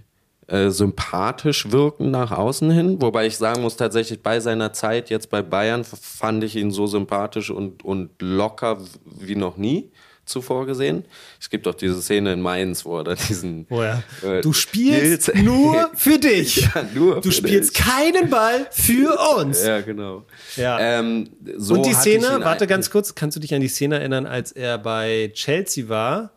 äh, 0.47 0.69
sympathisch 0.69 1.71
wirken 1.71 2.11
nach 2.11 2.33
außen 2.33 2.69
hin. 2.69 3.01
Wobei 3.01 3.27
ich 3.27 3.37
sagen 3.37 3.61
muss, 3.61 3.77
tatsächlich 3.77 4.21
bei 4.21 4.41
seiner 4.41 4.73
Zeit 4.73 5.09
jetzt 5.09 5.29
bei 5.29 5.41
Bayern 5.41 5.85
fand 5.85 6.43
ich 6.43 6.57
ihn 6.57 6.71
so 6.71 6.87
sympathisch 6.87 7.51
und, 7.51 7.85
und 7.85 8.09
locker 8.21 8.79
wie 9.05 9.37
noch 9.37 9.55
nie 9.55 9.91
zuvor 10.25 10.65
gesehen. 10.65 11.05
Es 11.39 11.49
gibt 11.49 11.67
auch 11.67 11.75
diese 11.75 12.01
Szene 12.01 12.33
in 12.33 12.41
Mainz, 12.41 12.83
wo 12.85 12.97
er 12.97 13.03
da 13.03 13.15
diesen 13.15 13.65
Woher? 13.69 14.03
äh, 14.23 14.41
Du 14.41 14.53
spielst 14.53 15.27
Nils- 15.33 15.43
nur 15.43 15.91
für 15.95 16.17
dich. 16.19 16.61
Ja, 16.73 16.83
nur 16.93 17.21
du 17.21 17.31
spielst 17.31 17.77
dich. 17.77 17.83
keinen 17.85 18.29
Ball 18.29 18.67
für 18.71 19.17
uns. 19.37 19.63
Ja, 19.65 19.81
genau. 19.81 20.23
Ja. 20.55 20.79
Ähm, 20.79 21.29
so 21.57 21.75
Und 21.75 21.85
die 21.85 21.93
Szene, 21.93 22.39
warte 22.41 22.67
ganz 22.67 22.89
kurz, 22.89 23.15
kannst 23.15 23.35
du 23.37 23.39
dich 23.41 23.53
an 23.53 23.61
die 23.61 23.67
Szene 23.67 23.99
erinnern, 23.99 24.25
als 24.25 24.51
er 24.51 24.77
bei 24.77 25.31
Chelsea 25.33 25.89
war 25.89 26.31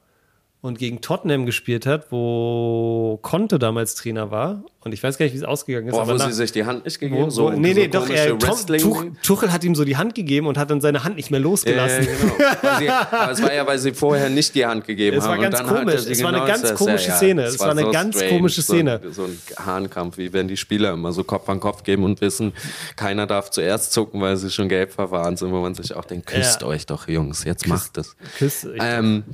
und 0.61 0.79
gegen 0.79 1.01
Tottenham 1.01 1.47
gespielt 1.47 1.87
hat, 1.87 2.11
wo 2.11 3.19
Conte 3.23 3.59
damals 3.59 3.95
Trainer 3.95 4.31
war? 4.31 4.65
Und 4.85 4.93
ich 4.95 5.03
weiß 5.03 5.19
gar 5.19 5.25
nicht, 5.27 5.33
wie 5.35 5.39
es 5.39 5.45
ausgegangen 5.45 5.89
ist. 5.89 5.93
Boah, 5.93 6.03
aber 6.03 6.13
wo 6.15 6.19
nach- 6.19 6.27
sie 6.29 6.33
sich 6.35 6.53
die 6.53 6.65
Hand 6.65 6.85
nicht 6.85 7.01
gegeben 7.01 7.25
wo, 7.27 7.31
so, 7.31 7.51
nee, 7.51 7.73
so 7.75 7.81
nee, 7.81 7.89
doch, 7.89 8.09
er, 8.09 8.29
komische 8.29 8.39
Tom, 8.39 8.49
Wrestling- 8.49 8.81
Tuch, 8.81 9.05
Tuchel 9.25 9.53
hat 9.53 9.65
ihm 9.65 9.75
so 9.75 9.85
die 9.85 9.97
Hand 9.97 10.15
gegeben 10.15 10.47
und 10.47 10.57
hat 10.57 10.71
dann 10.71 10.81
seine 10.81 11.03
Hand 11.03 11.17
nicht 11.17 11.33
mehr 11.33 11.41
Ja, 11.41 11.45
ja, 11.45 11.51
losgelassen. 11.51 12.07
genau. 12.07 12.79
Sie, 12.79 12.89
aber 12.89 13.33
es 13.33 13.43
war 13.43 13.53
ja, 13.53 13.67
weil 13.67 13.79
sie 13.81 13.93
vorher 13.93 14.31
nicht 14.31 14.55
die 14.55 14.65
Hand 14.65 14.85
gegeben 14.87 15.17
Es 15.19 15.25
war 15.25 15.33
haben. 15.33 15.43
ganz 15.43 15.57
dann 15.59 15.67
hat 15.69 15.79
komisch. 15.81 16.07
Es 16.07 16.23
war 16.23 16.33
eine 16.33 16.47
ganz 16.47 16.75
komische 16.75 17.11
Szene. 17.11 17.43
Es 17.43 17.59
war 17.59 17.71
eine 17.73 17.91
ganz 17.91 18.25
komische 18.29 18.63
Szene. 18.63 19.01
So, 19.11 19.11
so 19.11 19.25
ein 19.25 19.67
Hahnkampf, 19.67 20.17
wie 20.17 20.33
wenn 20.33 20.47
die 20.47 20.57
Spieler 20.57 20.93
immer 20.93 21.13
so 21.13 21.25
Kopf 21.25 21.49
an 21.49 21.59
Kopf 21.59 21.83
geben 21.83 22.05
und 22.05 22.21
wissen, 22.21 22.53
keiner 22.95 23.27
darf 23.27 23.51
zuerst 23.51 23.93
zucken, 23.93 24.21
weil 24.21 24.37
sie 24.37 24.49
schon 24.51 24.69
gelb 24.69 24.93
verfahren 24.93 25.37
sind, 25.37 25.51
wo 25.51 25.61
man 25.61 25.75
sich 25.75 25.93
auch 25.95 26.05
denkt, 26.05 26.27
küsst 26.27 26.63
Ja. 26.63 26.69
euch 26.69 26.87
doch, 26.87 27.09
Jungs, 27.09 27.43
jetzt 27.43 27.67
macht 27.67 27.99
es. 27.99 28.15
Küss, 28.39 28.63
ich, 28.63 28.81
Ähm, 28.81 29.25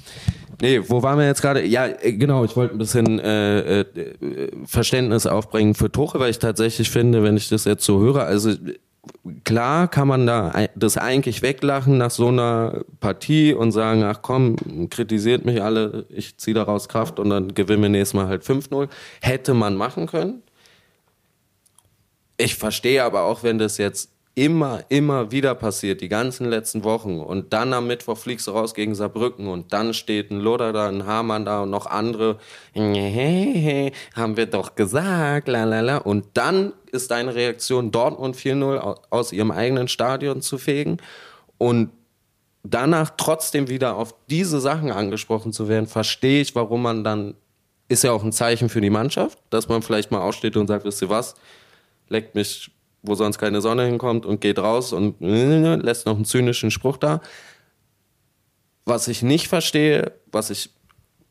nee, 0.62 0.80
wo 0.88 1.02
waren 1.02 1.18
wir 1.18 1.26
jetzt 1.26 1.42
gerade? 1.42 1.62
Ja, 1.66 1.86
äh, 1.86 2.12
genau, 2.14 2.44
ich 2.46 2.56
wollte 2.56 2.74
ein 2.74 2.78
bisschen 2.78 3.18
äh, 3.18 3.80
äh, 3.80 3.84
Verständnis 4.66 5.26
aufbringen 5.34 5.74
für 5.74 5.90
Tuchel, 5.90 6.20
weil 6.20 6.30
ich 6.30 6.38
tatsächlich 6.38 6.90
finde, 6.90 7.22
wenn 7.22 7.36
ich 7.36 7.48
das 7.48 7.64
jetzt 7.64 7.84
so 7.84 8.00
höre, 8.00 8.24
also 8.24 8.52
klar 9.44 9.88
kann 9.88 10.08
man 10.08 10.26
da 10.26 10.68
das 10.74 10.96
eigentlich 10.96 11.42
weglachen 11.42 11.98
nach 11.98 12.10
so 12.10 12.28
einer 12.28 12.84
Partie 13.00 13.52
und 13.52 13.72
sagen, 13.72 14.02
ach 14.02 14.20
komm, 14.22 14.88
kritisiert 14.90 15.44
mich 15.44 15.62
alle, 15.62 16.06
ich 16.08 16.38
ziehe 16.38 16.54
daraus 16.54 16.88
Kraft 16.88 17.18
und 17.18 17.30
dann 17.30 17.54
gewinnen 17.54 17.82
wir 17.82 17.88
nächstes 17.88 18.14
Mal 18.14 18.28
halt 18.28 18.44
5-0. 18.44 18.88
Hätte 19.20 19.54
man 19.54 19.76
machen 19.76 20.06
können. 20.06 20.42
Ich 22.36 22.56
verstehe 22.56 23.04
aber 23.04 23.22
auch, 23.22 23.42
wenn 23.42 23.58
das 23.58 23.78
jetzt 23.78 24.13
immer, 24.36 24.82
immer 24.88 25.30
wieder 25.30 25.54
passiert, 25.54 26.00
die 26.00 26.08
ganzen 26.08 26.48
letzten 26.50 26.82
Wochen 26.82 27.20
und 27.20 27.52
dann 27.52 27.72
am 27.72 27.86
Mittwoch 27.86 28.18
fliegst 28.18 28.48
du 28.48 28.50
raus 28.50 28.74
gegen 28.74 28.94
Saarbrücken 28.96 29.46
und 29.46 29.72
dann 29.72 29.94
steht 29.94 30.30
ein 30.32 30.40
Loder 30.40 30.72
da, 30.72 30.88
ein 30.88 31.06
Hamann 31.06 31.44
da 31.44 31.62
und 31.62 31.70
noch 31.70 31.86
andere, 31.86 32.38
haben 32.74 34.36
wir 34.36 34.46
doch 34.46 34.74
gesagt, 34.74 35.46
la 35.48 35.64
la 35.64 35.80
la. 35.80 35.96
Und 35.98 36.26
dann 36.34 36.72
ist 36.90 37.10
deine 37.10 37.34
Reaktion, 37.34 37.90
Dortmund 37.92 38.36
4-0 38.36 38.78
au- 38.80 38.96
aus 39.10 39.32
ihrem 39.32 39.50
eigenen 39.52 39.86
Stadion 39.88 40.42
zu 40.42 40.58
fegen 40.58 40.96
und 41.58 41.90
danach 42.64 43.10
trotzdem 43.16 43.68
wieder 43.68 43.96
auf 43.96 44.14
diese 44.28 44.58
Sachen 44.58 44.90
angesprochen 44.90 45.52
zu 45.52 45.68
werden, 45.68 45.86
verstehe 45.86 46.40
ich, 46.40 46.54
warum 46.56 46.82
man 46.82 47.04
dann, 47.04 47.34
ist 47.88 48.02
ja 48.02 48.10
auch 48.12 48.24
ein 48.24 48.32
Zeichen 48.32 48.68
für 48.68 48.80
die 48.80 48.90
Mannschaft, 48.90 49.38
dass 49.50 49.68
man 49.68 49.82
vielleicht 49.82 50.10
mal 50.10 50.22
aufsteht 50.22 50.56
und 50.56 50.66
sagt, 50.66 50.84
wisst 50.84 51.02
ihr 51.02 51.10
was, 51.10 51.34
leckt 52.08 52.34
mich, 52.34 52.70
wo 53.04 53.14
sonst 53.14 53.38
keine 53.38 53.60
Sonne 53.60 53.84
hinkommt 53.84 54.26
und 54.26 54.40
geht 54.40 54.58
raus 54.58 54.92
und 54.92 55.16
lässt 55.20 56.06
noch 56.06 56.16
einen 56.16 56.24
zynischen 56.24 56.70
Spruch 56.70 56.96
da. 56.96 57.20
Was 58.86 59.08
ich 59.08 59.22
nicht 59.22 59.48
verstehe, 59.48 60.12
was 60.32 60.50
ich 60.50 60.70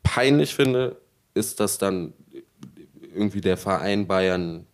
peinlich 0.04 0.56
finde, 0.56 0.98
ist, 1.34 1.60
dass 1.60 1.78
dann 1.78 2.14
irgendwie 3.14 3.42
der 3.42 3.58
Verein 3.58 4.08
Bayern 4.08 4.66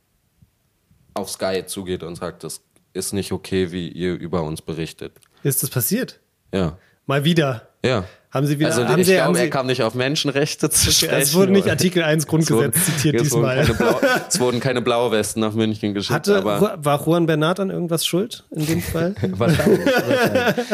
auf 1.14 1.30
Sky 1.30 1.64
zugeht 1.66 2.04
und 2.04 2.16
sagt, 2.16 2.44
das 2.44 2.62
ist 2.94 3.14
nicht 3.14 3.32
okay, 3.32 3.72
wie 3.72 3.90
ihr 3.90 4.14
über 4.16 4.44
uns 4.44 4.62
berichtet. 4.62 5.18
ist 5.44 5.64
das 5.64 5.70
passiert? 5.70 6.20
Ja. 6.54 6.78
Mal 7.06 7.24
wieder. 7.24 7.70
Ja. 7.84 8.06
Haben 8.32 8.46
Sie 8.46 8.60
wieder, 8.60 8.70
Also 8.70 8.88
haben 8.88 9.00
ich 9.02 9.08
Sie, 9.08 9.16
glaube, 9.16 9.40
er 9.40 9.50
kam 9.50 9.66
nicht 9.66 9.82
auf 9.82 9.96
Menschenrechte 9.96 10.70
zu 10.70 10.92
sprechen. 10.92 11.14
es 11.18 11.34
wurde 11.34 11.52
nicht 11.52 11.68
Artikel 11.68 12.04
1 12.04 12.28
Grundgesetz 12.28 12.76
Es 12.76 12.86
zitiert 12.86 13.16
es 13.16 13.32
wurden 13.32 13.42
diesmal. 13.50 13.66
keine 13.66 13.74
Blau, 13.74 14.02
es 14.30 14.40
wurden 14.40 14.60
keine 14.60 14.82
Blauwesten 14.84 15.42
nach 15.42 15.54
München 15.54 15.96
geschickt, 15.96 16.14
Hatte, 16.14 16.44
war 16.46 17.06
Juan 17.06 17.26
Bernat 17.26 17.60
an 17.60 17.72
irgendwas 17.72 18.06
schuld 18.06 18.46
in 18.52 18.68
dem 18.68 18.82
Fall? 18.84 19.16
wahrscheinlich, 19.32 19.80
wahrscheinlich. 19.86 20.66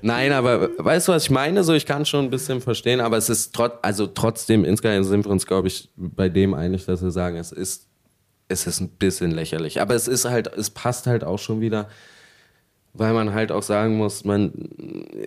Nein, 0.00 0.32
aber 0.32 0.70
weißt 0.78 1.08
du, 1.08 1.12
was 1.12 1.24
ich 1.24 1.30
meine? 1.30 1.64
So, 1.64 1.74
ich 1.74 1.84
kann 1.84 2.06
schon 2.06 2.24
ein 2.24 2.30
bisschen 2.30 2.62
verstehen, 2.62 3.00
aber 3.00 3.18
es 3.18 3.28
ist 3.28 3.54
trotz, 3.54 3.74
also 3.82 4.06
trotzdem 4.06 4.64
insgesamt 4.64 5.04
sind 5.04 5.26
wir 5.26 5.30
uns, 5.30 5.46
glaube 5.46 5.68
ich, 5.68 5.90
bei 5.96 6.30
dem 6.30 6.54
einig, 6.54 6.86
dass 6.86 7.02
wir 7.02 7.10
sagen, 7.10 7.36
es 7.36 7.52
ist, 7.52 7.88
es 8.48 8.66
ist 8.66 8.80
ein 8.80 8.88
bisschen 8.88 9.32
lächerlich. 9.32 9.82
Aber 9.82 9.94
es 9.94 10.08
ist 10.08 10.24
halt, 10.24 10.50
es 10.56 10.70
passt 10.70 11.06
halt 11.06 11.24
auch 11.24 11.38
schon 11.38 11.60
wieder, 11.60 11.88
weil 12.94 13.14
man 13.14 13.32
halt 13.32 13.52
auch 13.52 13.62
sagen 13.62 13.96
muss, 13.96 14.24
man, 14.24 14.52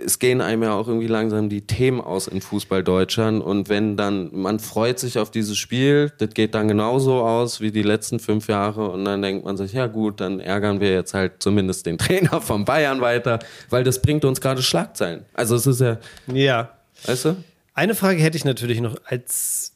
es 0.05 0.19
gehen 0.19 0.39
einem 0.39 0.63
ja 0.63 0.73
auch 0.73 0.87
irgendwie 0.87 1.07
langsam 1.07 1.49
die 1.49 1.65
Themen 1.65 1.99
aus 1.99 2.27
in 2.27 2.41
Fußball 2.41 2.83
Deutschland 2.83 3.43
und 3.43 3.69
wenn 3.69 3.97
dann, 3.97 4.29
man 4.33 4.59
freut 4.59 4.99
sich 4.99 5.17
auf 5.17 5.31
dieses 5.31 5.57
Spiel, 5.57 6.11
das 6.19 6.29
geht 6.29 6.53
dann 6.53 6.67
genauso 6.67 7.21
aus 7.21 7.61
wie 7.61 7.71
die 7.71 7.81
letzten 7.81 8.19
fünf 8.19 8.47
Jahre 8.47 8.89
und 8.91 9.05
dann 9.05 9.21
denkt 9.21 9.45
man 9.45 9.57
sich, 9.57 9.73
ja 9.73 9.87
gut, 9.87 10.21
dann 10.21 10.39
ärgern 10.39 10.79
wir 10.79 10.93
jetzt 10.93 11.15
halt 11.15 11.41
zumindest 11.41 11.87
den 11.87 11.97
Trainer 11.97 12.39
von 12.39 12.65
Bayern 12.65 13.01
weiter, 13.01 13.39
weil 13.69 13.83
das 13.83 14.01
bringt 14.01 14.25
uns 14.25 14.41
gerade 14.41 14.61
Schlagzeilen. 14.61 15.25
Also 15.33 15.55
es 15.55 15.65
ist 15.65 15.81
ja, 15.81 15.97
ja. 16.31 16.69
weißt 17.05 17.25
du? 17.25 17.35
Eine 17.73 17.95
Frage 17.95 18.21
hätte 18.21 18.37
ich 18.37 18.45
natürlich 18.45 18.79
noch 18.79 18.95
als 19.05 19.73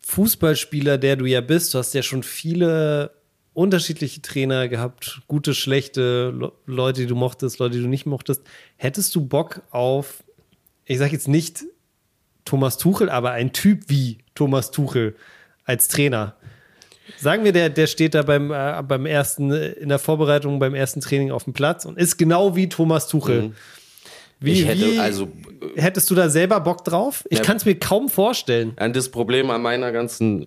Fußballspieler, 0.00 0.98
der 0.98 1.16
du 1.16 1.26
ja 1.26 1.40
bist. 1.40 1.74
Du 1.74 1.78
hast 1.78 1.94
ja 1.94 2.02
schon 2.02 2.22
viele 2.22 3.12
unterschiedliche 3.52 4.22
Trainer 4.22 4.68
gehabt, 4.68 5.22
gute, 5.26 5.54
schlechte, 5.54 6.30
Le 6.30 6.52
Leute, 6.66 7.00
die 7.02 7.06
du 7.06 7.16
mochtest, 7.16 7.58
Leute, 7.58 7.76
die 7.76 7.82
du 7.82 7.88
nicht 7.88 8.06
mochtest. 8.06 8.42
Hättest 8.76 9.14
du 9.14 9.24
Bock 9.26 9.62
auf, 9.70 10.22
ich 10.84 10.98
sage 10.98 11.12
jetzt 11.12 11.28
nicht 11.28 11.64
Thomas 12.44 12.78
Tuchel, 12.78 13.10
aber 13.10 13.32
ein 13.32 13.52
Typ 13.52 13.84
wie 13.88 14.18
Thomas 14.34 14.70
Tuchel 14.70 15.16
als 15.64 15.88
Trainer? 15.88 16.36
Sagen 17.18 17.44
wir, 17.44 17.52
der, 17.52 17.70
der 17.70 17.86
steht 17.88 18.14
da 18.14 18.22
beim, 18.22 18.52
äh, 18.52 18.82
beim 18.86 19.04
ersten, 19.04 19.50
äh, 19.52 19.70
in 19.72 19.88
der 19.88 19.98
Vorbereitung, 19.98 20.58
beim 20.60 20.74
ersten 20.74 21.00
Training 21.00 21.32
auf 21.32 21.44
dem 21.44 21.52
Platz 21.52 21.84
und 21.84 21.98
ist 21.98 22.16
genau 22.18 22.54
wie 22.54 22.68
Thomas 22.68 23.08
Tuchel. 23.08 23.52
Wie, 24.38 24.52
Ich 24.52 24.66
hätte 24.66 24.86
wie 24.92 24.98
also 24.98 25.28
hättest 25.76 26.08
du 26.10 26.14
da 26.14 26.30
selber 26.30 26.60
Bock 26.60 26.84
drauf? 26.84 27.24
Ich 27.28 27.38
Ja. 27.38 27.44
kann 27.44 27.58
es 27.58 27.64
mir 27.66 27.74
kaum 27.74 28.08
vorstellen. 28.08 28.74
Das 28.94 29.10
Problem 29.10 29.50
an 29.50 29.60
meiner 29.60 29.92
ganzen 29.92 30.46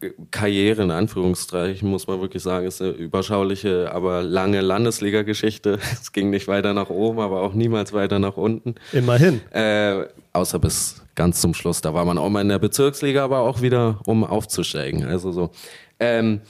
Fußballkarriere, 0.00 0.82
in 0.82 0.90
Anführungszeichen, 0.90 1.88
muss 1.88 2.06
man 2.06 2.20
wirklich 2.20 2.42
sagen, 2.42 2.66
ist 2.66 2.80
eine 2.80 2.90
überschauliche, 2.90 3.92
aber 3.92 4.22
lange 4.22 4.60
Landesliga-Geschichte. 4.60 5.78
Es 6.00 6.12
ging 6.12 6.30
nicht 6.30 6.48
weiter 6.48 6.72
nach 6.72 6.88
oben, 6.90 7.20
aber 7.20 7.42
auch 7.42 7.54
niemals 7.54 7.92
weiter 7.92 8.18
nach 8.18 8.36
unten. 8.36 8.74
Immerhin. 8.92 9.40
Äh, 9.52 10.06
außer 10.32 10.58
bis 10.58 11.02
ganz 11.14 11.40
zum 11.40 11.54
Schluss. 11.54 11.80
Da 11.80 11.92
war 11.94 12.04
man 12.04 12.18
auch 12.18 12.28
mal 12.30 12.40
in 12.40 12.48
der 12.48 12.58
Bezirksliga, 12.58 13.24
aber 13.24 13.40
auch 13.40 13.60
wieder, 13.60 14.00
um 14.06 14.24
aufzusteigen. 14.24 15.04
Also 15.04 15.32
so. 15.32 15.50
Ähm, 15.98 16.40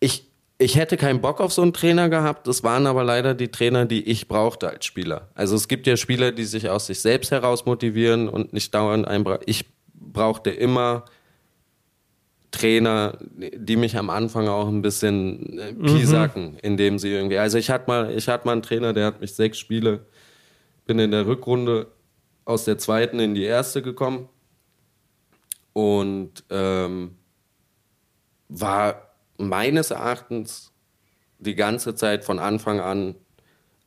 ich, 0.00 0.30
ich 0.58 0.76
hätte 0.76 0.96
keinen 0.96 1.20
Bock 1.20 1.40
auf 1.40 1.52
so 1.52 1.62
einen 1.62 1.72
Trainer 1.72 2.08
gehabt. 2.08 2.46
Das 2.46 2.62
waren 2.62 2.86
aber 2.86 3.04
leider 3.04 3.34
die 3.34 3.48
Trainer, 3.48 3.84
die 3.84 4.02
ich 4.08 4.28
brauchte 4.28 4.68
als 4.70 4.86
Spieler. 4.86 5.28
Also 5.34 5.56
es 5.56 5.68
gibt 5.68 5.86
ja 5.86 5.96
Spieler, 5.96 6.32
die 6.32 6.44
sich 6.44 6.70
aus 6.70 6.86
sich 6.86 7.00
selbst 7.00 7.30
heraus 7.30 7.66
motivieren 7.66 8.28
und 8.28 8.52
nicht 8.52 8.74
dauernd 8.74 9.06
einbra 9.06 9.40
Ich 9.46 9.66
brauchte 9.94 10.50
immer 10.50 11.04
Trainer, 12.56 13.18
die 13.36 13.76
mich 13.76 13.96
am 13.96 14.10
Anfang 14.10 14.48
auch 14.48 14.68
ein 14.68 14.82
bisschen 14.82 15.58
äh, 15.58 15.72
piesacken, 15.74 16.58
indem 16.62 16.98
sie 16.98 17.10
irgendwie. 17.10 17.38
Also 17.38 17.58
ich 17.58 17.70
hatte 17.70 17.84
mal, 17.86 18.10
ich 18.10 18.28
hatte 18.28 18.46
mal 18.46 18.52
einen 18.52 18.62
Trainer, 18.62 18.92
der 18.92 19.06
hat 19.06 19.20
mich 19.20 19.34
sechs 19.34 19.58
Spiele, 19.58 20.06
bin 20.86 20.98
in 20.98 21.10
der 21.10 21.26
Rückrunde 21.26 21.88
aus 22.44 22.64
der 22.64 22.78
zweiten 22.78 23.18
in 23.20 23.34
die 23.34 23.44
erste 23.44 23.82
gekommen 23.82 24.28
und 25.72 26.44
ähm, 26.48 27.16
war 28.48 29.14
meines 29.36 29.90
Erachtens 29.90 30.72
die 31.38 31.54
ganze 31.54 31.94
Zeit 31.94 32.24
von 32.24 32.38
Anfang 32.38 32.80
an 32.80 33.16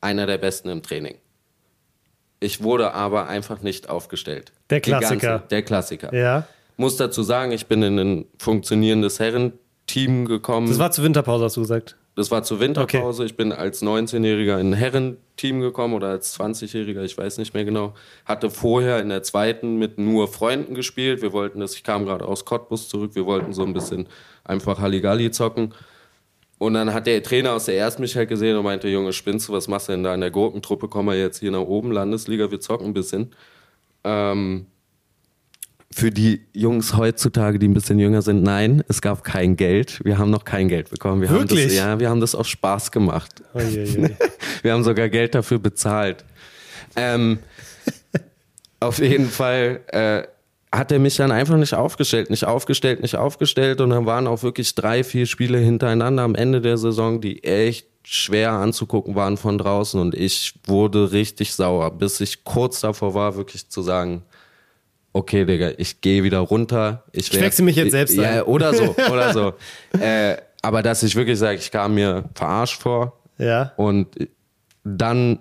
einer 0.00 0.26
der 0.26 0.38
Besten 0.38 0.68
im 0.68 0.82
Training. 0.82 1.16
Ich 2.38 2.62
wurde 2.62 2.94
aber 2.94 3.26
einfach 3.26 3.60
nicht 3.60 3.90
aufgestellt. 3.90 4.52
Der 4.70 4.80
Klassiker. 4.80 5.28
Ganze, 5.28 5.48
der 5.48 5.62
Klassiker. 5.62 6.14
Ja. 6.14 6.46
Muss 6.80 6.96
dazu 6.96 7.22
sagen, 7.22 7.52
ich 7.52 7.66
bin 7.66 7.82
in 7.82 7.98
ein 7.98 8.24
funktionierendes 8.38 9.20
Herrenteam 9.20 10.24
gekommen. 10.24 10.66
Das 10.66 10.78
war 10.78 10.90
zur 10.90 11.04
Winterpause, 11.04 11.44
hast 11.44 11.58
du 11.58 11.60
gesagt. 11.60 11.98
Das 12.16 12.30
war 12.30 12.42
zur 12.42 12.58
Winterpause. 12.58 13.26
Ich 13.26 13.36
bin 13.36 13.52
als 13.52 13.82
19-Jähriger 13.82 14.58
in 14.58 14.70
ein 14.70 14.72
Herrenteam 14.72 15.60
gekommen 15.60 15.92
oder 15.92 16.08
als 16.08 16.40
20-Jähriger, 16.40 17.02
ich 17.02 17.18
weiß 17.18 17.36
nicht 17.36 17.52
mehr 17.52 17.66
genau. 17.66 17.92
Hatte 18.24 18.48
vorher 18.48 18.98
in 19.00 19.10
der 19.10 19.22
zweiten 19.22 19.76
mit 19.76 19.98
nur 19.98 20.26
Freunden 20.26 20.74
gespielt. 20.74 21.20
Wir 21.20 21.34
wollten 21.34 21.60
das, 21.60 21.74
ich 21.74 21.84
kam 21.84 22.06
gerade 22.06 22.24
aus 22.24 22.46
Cottbus 22.46 22.88
zurück, 22.88 23.14
wir 23.14 23.26
wollten 23.26 23.52
so 23.52 23.62
ein 23.62 23.74
bisschen 23.74 24.06
einfach 24.44 24.78
Halligalli 24.78 25.30
zocken. 25.32 25.74
Und 26.56 26.72
dann 26.72 26.94
hat 26.94 27.06
der 27.06 27.22
Trainer 27.22 27.52
aus 27.52 27.66
der 27.66 27.76
ersten 27.76 28.00
mich 28.00 28.16
halt 28.16 28.30
gesehen 28.30 28.56
und 28.56 28.64
meinte, 28.64 28.88
Junge, 28.88 29.12
spinnst 29.12 29.50
du, 29.50 29.52
was 29.52 29.68
machst 29.68 29.88
du 29.88 29.92
denn 29.92 30.02
da 30.02 30.14
in 30.14 30.22
der 30.22 30.30
Gurkentruppe? 30.30 30.88
Komm 30.88 31.04
mal 31.04 31.16
jetzt 31.18 31.40
hier 31.40 31.50
nach 31.50 31.60
oben, 31.60 31.92
Landesliga, 31.92 32.50
wir 32.50 32.60
zocken 32.60 32.86
ein 32.86 32.94
bisschen. 32.94 33.34
Ähm, 34.02 34.64
für 35.92 36.10
die 36.10 36.46
Jungs 36.52 36.96
heutzutage, 36.96 37.58
die 37.58 37.66
ein 37.66 37.74
bisschen 37.74 37.98
jünger 37.98 38.22
sind, 38.22 38.42
nein, 38.42 38.84
es 38.88 39.02
gab 39.02 39.24
kein 39.24 39.56
Geld. 39.56 40.00
Wir 40.04 40.18
haben 40.18 40.30
noch 40.30 40.44
kein 40.44 40.68
Geld 40.68 40.90
bekommen. 40.90 41.20
Wir 41.20 41.30
Haben 41.30 41.40
Wirklich? 41.40 41.64
das, 41.64 41.74
ja, 41.74 41.98
wir 41.98 42.08
haben 42.08 42.20
das 42.20 42.34
auf 42.34 42.46
Spaß 42.46 42.92
gemacht. 42.92 43.42
Uiuiui. 43.54 44.16
Wir 44.62 44.74
haben 44.74 44.84
sogar 44.84 45.08
Geld 45.08 45.34
dafür 45.34 45.58
bezahlt. 45.58 46.24
Ähm, 46.94 47.38
auf 48.78 48.98
jeden 48.98 49.28
Fall 49.28 49.80
äh, 49.88 50.22
hat 50.70 50.92
er 50.92 50.98
mich 50.98 51.16
dann 51.16 51.32
einfach 51.32 51.56
nicht 51.56 51.74
aufgestellt, 51.74 52.28
nicht 52.28 52.44
aufgestellt, 52.44 53.00
nicht 53.00 53.16
aufgestellt. 53.16 53.80
Und 53.80 53.90
dann 53.90 54.06
waren 54.06 54.26
auch 54.26 54.42
wirklich 54.42 54.74
drei, 54.74 55.02
vier 55.02 55.26
Spiele 55.26 55.58
hintereinander 55.58 56.22
am 56.22 56.34
Ende 56.34 56.60
der 56.60 56.76
Saison, 56.76 57.20
die 57.20 57.42
echt 57.42 57.86
schwer 58.04 58.52
anzugucken 58.52 59.14
waren 59.14 59.38
von 59.38 59.58
draußen. 59.58 59.98
Und 59.98 60.14
ich 60.14 60.54
wurde 60.66 61.10
richtig 61.12 61.54
sauer, 61.54 61.90
bis 61.90 62.20
ich 62.20 62.44
kurz 62.44 62.80
davor 62.80 63.14
war, 63.14 63.36
wirklich 63.36 63.68
zu 63.68 63.82
sagen, 63.82 64.22
okay, 65.12 65.44
Digga, 65.44 65.72
ich 65.76 66.00
gehe 66.00 66.22
wieder 66.22 66.38
runter. 66.38 67.04
Ich, 67.12 67.32
Ich 67.32 67.40
wechsle 67.40 67.64
mich 67.64 67.76
jetzt 67.76 67.90
selbst 67.92 68.14
Ja, 68.16 68.30
ein. 68.30 68.42
oder 68.42 68.74
so, 68.74 68.94
oder 69.10 69.32
so. 69.32 69.54
äh, 69.98 70.36
aber 70.62 70.82
dass 70.82 71.02
ich 71.02 71.16
wirklich 71.16 71.38
sage, 71.38 71.58
ich 71.58 71.70
kam 71.70 71.94
mir 71.94 72.24
verarscht 72.34 72.80
vor. 72.80 73.18
Ja. 73.38 73.72
Und 73.76 74.08
dann 74.84 75.40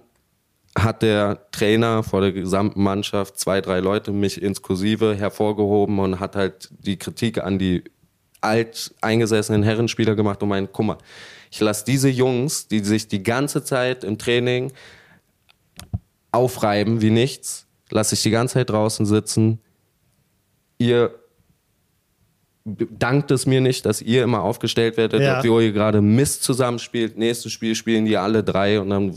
hat 0.77 1.01
der 1.01 1.39
Trainer 1.51 2.03
vor 2.03 2.21
der 2.21 2.31
gesamten 2.31 2.81
Mannschaft 2.81 3.37
zwei, 3.39 3.59
drei 3.59 3.79
Leute, 3.79 4.11
mich 4.11 4.41
inklusive, 4.41 5.15
hervorgehoben 5.15 5.99
und 5.99 6.19
hat 6.19 6.35
halt 6.35 6.69
die 6.79 6.97
Kritik 6.97 7.43
an 7.43 7.59
die 7.59 7.83
alt 8.41 8.93
eingesessenen 9.01 9.63
Herrenspieler 9.63 10.15
gemacht 10.15 10.41
und 10.41 10.49
meint, 10.49 10.69
guck 10.71 10.85
mal, 10.85 10.97
ich 11.51 11.59
lasse 11.59 11.83
diese 11.83 12.07
Jungs, 12.07 12.67
die 12.67 12.79
sich 12.79 13.07
die 13.09 13.23
ganze 13.23 13.63
Zeit 13.63 14.03
im 14.05 14.17
Training 14.17 14.71
aufreiben 16.31 17.01
wie 17.01 17.09
nichts, 17.09 17.65
lasse 17.91 18.15
ich 18.15 18.23
die 18.23 18.29
ganze 18.29 18.55
Zeit 18.55 18.69
draußen 18.69 19.05
sitzen. 19.05 19.59
Ihr 20.77 21.13
dankt 22.65 23.31
es 23.31 23.45
mir 23.45 23.61
nicht, 23.61 23.85
dass 23.85 24.01
ihr 24.01 24.23
immer 24.23 24.41
aufgestellt 24.43 24.97
werdet, 24.97 25.21
Ja. 25.21 25.39
obwohl 25.39 25.63
ihr 25.63 25.71
gerade 25.71 26.01
Mist 26.01 26.43
zusammenspielt. 26.43 27.17
Nächstes 27.17 27.51
Spiel 27.51 27.73
spielen 27.73 28.05
die 28.05 28.17
alle 28.17 28.43
drei 28.43 28.79
und 28.79 28.89
dann 28.89 29.11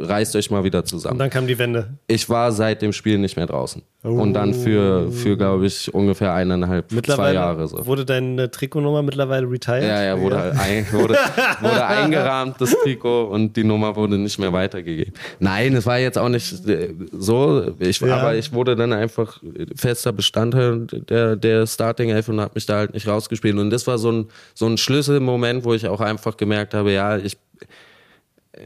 reißt 0.00 0.36
euch 0.36 0.50
mal 0.50 0.62
wieder 0.62 0.80
Und 0.80 0.86
zusammen. 0.86 1.18
dann 1.18 1.30
kam 1.30 1.46
die 1.46 1.58
Wende. 1.58 1.98
Ich 2.06 2.28
war 2.28 2.52
seit 2.52 2.80
dem 2.82 2.92
Spiel 2.92 3.18
nicht 3.18 3.36
mehr 3.36 3.46
draußen. 3.46 3.82
Und 4.02 4.34
dann 4.34 4.52
für, 4.52 5.12
für 5.12 5.36
glaube 5.36 5.66
ich, 5.66 5.94
ungefähr 5.94 6.34
eineinhalb, 6.34 6.90
zwei 7.04 7.34
Jahre 7.34 7.68
so. 7.68 7.86
wurde 7.86 8.04
deine 8.04 8.50
Trikotnummer 8.50 9.00
mittlerweile 9.00 9.48
retired. 9.48 9.84
Ja, 9.84 10.02
ja, 10.02 10.20
wurde, 10.20 10.38
halt 10.38 10.58
Ein, 10.58 10.86
wurde, 10.90 11.14
wurde 11.60 11.86
eingerahmt, 11.86 12.60
das 12.60 12.74
Trikot, 12.82 13.26
und 13.26 13.56
die 13.56 13.62
Nummer 13.62 13.94
wurde 13.94 14.18
nicht 14.18 14.40
mehr 14.40 14.52
weitergegeben. 14.52 15.14
Nein, 15.38 15.76
es 15.76 15.86
war 15.86 16.00
jetzt 16.00 16.18
auch 16.18 16.28
nicht 16.28 16.66
äh, 16.68 16.94
so, 17.12 17.74
ich, 17.78 18.00
Ja. 18.00 18.16
aber 18.16 18.34
ich 18.34 18.52
wurde 18.52 18.74
dann 18.74 18.92
einfach 18.92 19.40
fester 19.76 20.12
Bestandteil 20.12 20.84
der, 21.08 21.36
der 21.36 21.68
Starting 21.68 22.10
Elf 22.10 22.28
und 22.28 22.40
habe 22.40 22.52
mich 22.56 22.66
da 22.66 22.78
halt 22.78 22.94
nicht 22.94 23.06
rausgespielt. 23.06 23.56
Und 23.56 23.70
das 23.70 23.86
war 23.86 23.98
so 23.98 24.10
ein, 24.10 24.26
so 24.54 24.66
ein 24.66 24.78
Schlüsselmoment, 24.78 25.64
wo 25.64 25.74
ich 25.74 25.86
auch 25.86 26.00
einfach 26.00 26.36
gemerkt 26.36 26.74
habe, 26.74 26.90
ja, 26.92 27.18
ich, 27.18 27.36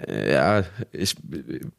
ja, 0.09 0.65
ich 0.93 1.15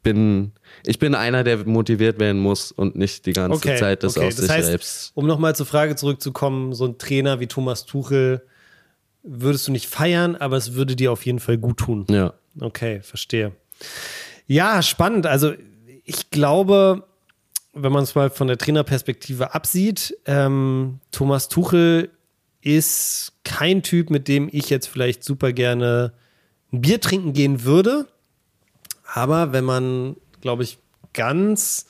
bin, 0.02 0.52
ich 0.86 0.98
bin 0.98 1.14
einer, 1.14 1.44
der 1.44 1.66
motiviert 1.66 2.18
werden 2.18 2.40
muss 2.40 2.72
und 2.72 2.96
nicht 2.96 3.26
die 3.26 3.32
ganze 3.32 3.56
Okay, 3.58 3.76
Zeit 3.76 4.02
das 4.02 4.16
okay. 4.16 4.26
aus 4.26 4.36
das 4.36 4.46
sich 4.46 4.50
heißt, 4.54 4.68
selbst. 4.68 5.12
um 5.14 5.26
nochmal 5.26 5.54
zur 5.54 5.66
Frage 5.66 5.94
zurückzukommen, 5.96 6.72
so 6.72 6.86
ein 6.86 6.98
Trainer 6.98 7.40
wie 7.40 7.46
Thomas 7.46 7.84
Tuchel 7.84 8.42
würdest 9.22 9.68
du 9.68 9.72
nicht 9.72 9.86
feiern, 9.86 10.36
aber 10.36 10.56
es 10.56 10.74
würde 10.74 10.96
dir 10.96 11.12
auf 11.12 11.26
jeden 11.26 11.38
Fall 11.38 11.58
gut 11.58 11.78
tun. 11.78 12.06
Ja. 12.08 12.32
Okay, 12.60 13.00
verstehe. 13.02 13.52
Ja, 14.46 14.80
spannend. 14.82 15.26
Also 15.26 15.52
ich 16.04 16.30
glaube, 16.30 17.04
wenn 17.74 17.92
man 17.92 18.04
es 18.04 18.14
mal 18.14 18.30
von 18.30 18.46
der 18.46 18.56
Trainerperspektive 18.56 19.54
absieht, 19.54 20.16
ähm, 20.24 21.00
Thomas 21.10 21.48
Tuchel 21.48 22.10
ist 22.62 23.32
kein 23.44 23.82
Typ, 23.82 24.08
mit 24.10 24.28
dem 24.28 24.48
ich 24.50 24.70
jetzt 24.70 24.86
vielleicht 24.86 25.22
super 25.22 25.52
gerne 25.52 26.14
ein 26.72 26.80
Bier 26.80 27.00
trinken 27.00 27.32
gehen 27.32 27.64
würde. 27.64 28.06
Aber 29.12 29.52
wenn 29.52 29.64
man, 29.64 30.16
glaube 30.40 30.62
ich, 30.62 30.78
ganz 31.14 31.86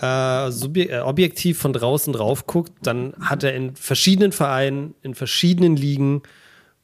äh, 0.00 0.48
äh, 0.48 1.00
objektiv 1.00 1.58
von 1.58 1.72
draußen 1.72 2.12
drauf 2.12 2.46
guckt, 2.46 2.72
dann 2.82 3.14
hat 3.20 3.44
er 3.44 3.54
in 3.54 3.76
verschiedenen 3.76 4.32
Vereinen, 4.32 4.94
in 5.02 5.14
verschiedenen 5.14 5.76
Ligen 5.76 6.22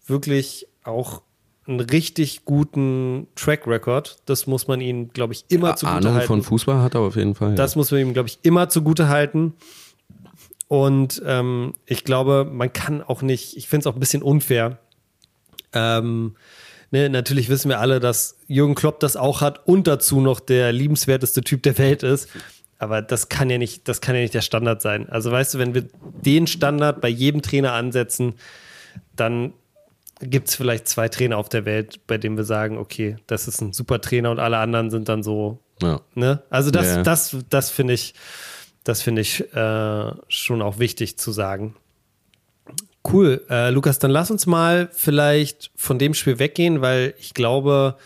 wirklich 0.07 0.67
auch 0.85 1.23
einen 1.67 1.81
richtig 1.81 2.45
guten 2.45 3.29
Track 3.35 3.67
Record. 3.67 4.17
Das 4.25 4.47
muss 4.47 4.69
man 4.69 4.81
ihm, 4.81 5.13
glaube 5.13 5.35
ich, 5.35 5.45
immer 5.49 5.77
zugute 5.77 5.97
Ahnung 5.97 6.15
halten. 6.15 6.27
von 6.27 6.43
Fußball 6.43 6.81
hat 6.81 6.95
er 6.95 7.01
auf 7.03 7.17
jeden 7.17 7.35
Fall. 7.35 7.55
Das 7.55 7.77
muss 7.77 7.91
man 7.91 8.01
ihm, 8.01 8.13
glaube 8.15 8.29
ich, 8.29 8.39
immer 8.43 8.69
zugute 8.69 9.09
halten. 9.09 9.55
Und 10.67 11.23
ähm, 11.25 11.75
ich 11.87 12.05
glaube, 12.05 12.49
man 12.51 12.73
kann 12.73 13.03
auch 13.03 13.23
nicht, 13.23 13.57
ich 13.57 13.69
finde 13.69 13.83
es 13.83 13.87
auch 13.87 13.97
ein 13.97 14.01
bisschen 14.01 14.23
unfair. 14.23 14.79
Ähm, 15.73 16.37
ne, 16.91 17.09
natürlich 17.09 17.49
wissen 17.49 17.69
wir 17.69 17.81
alle, 17.81 18.01
dass 18.01 18.37
Jürgen 18.47 18.75
Klopp 18.75 19.01
das 19.01 19.17
auch 19.17 19.41
hat 19.41 19.67
und 19.67 19.87
dazu 19.87 20.21
noch 20.21 20.41
der 20.41 20.73
liebenswerteste 20.73 21.43
Typ 21.43 21.63
der 21.63 21.79
Welt 21.79 22.03
ist. 22.03 22.29
Aber 22.79 23.03
das 23.03 23.29
kann 23.29 23.51
ja 23.51 23.59
nicht, 23.59 23.89
das 23.89 24.01
kann 24.01 24.15
ja 24.15 24.21
nicht 24.23 24.35
der 24.35 24.41
Standard 24.41 24.81
sein. 24.83 25.09
Also 25.09 25.31
weißt 25.33 25.55
du, 25.55 25.59
wenn 25.59 25.75
wir 25.75 25.89
den 26.25 26.47
Standard 26.47 27.01
bei 27.01 27.09
jedem 27.09 27.43
Trainer 27.43 27.73
ansetzen, 27.73 28.35
dann 29.17 29.53
gibt 30.21 30.49
es 30.49 30.55
vielleicht 30.55 30.89
zwei 30.89 31.09
Trainer 31.09 31.39
auf 31.39 31.49
der 31.49 31.65
Welt, 31.65 32.07
bei 32.07 32.19
denen 32.19 32.37
wir 32.37 32.45
sagen, 32.45 32.79
okay, 32.79 33.17
das 33.27 33.49
ist 33.49 33.61
ein 33.61 33.73
super 33.73 34.01
Trainer 34.01 34.31
und 34.31 34.39
alle 34.39 34.59
anderen 34.59 34.91
sind 34.91 35.09
dann 35.09 35.23
so, 35.23 35.59
ja. 35.83 36.01
Ne? 36.15 36.43
Also 36.51 36.71
das, 36.71 36.87
Ja. 36.87 37.03
das, 37.03 37.37
das 37.51 37.71
finde 37.71 37.95
ich, 37.95 38.15
das 38.85 39.03
finde 39.03 39.23
ich 39.23 39.53
äh, 39.55 40.13
schon 40.29 40.63
auch 40.63 40.79
wichtig 40.79 41.19
zu 41.19 41.31
sagen. 41.33 41.77
Cool, 43.11 43.45
äh, 43.49 43.71
Lukas, 43.71 43.99
dann 43.99 44.11
lass 44.11 44.31
uns 44.31 44.47
mal 44.47 44.89
vielleicht 44.93 45.71
von 45.77 45.99
dem 45.99 46.15
Spiel 46.15 46.39
weggehen, 46.39 46.81
weil 46.81 47.15
ich 47.19 47.35
glaube, 47.35 47.97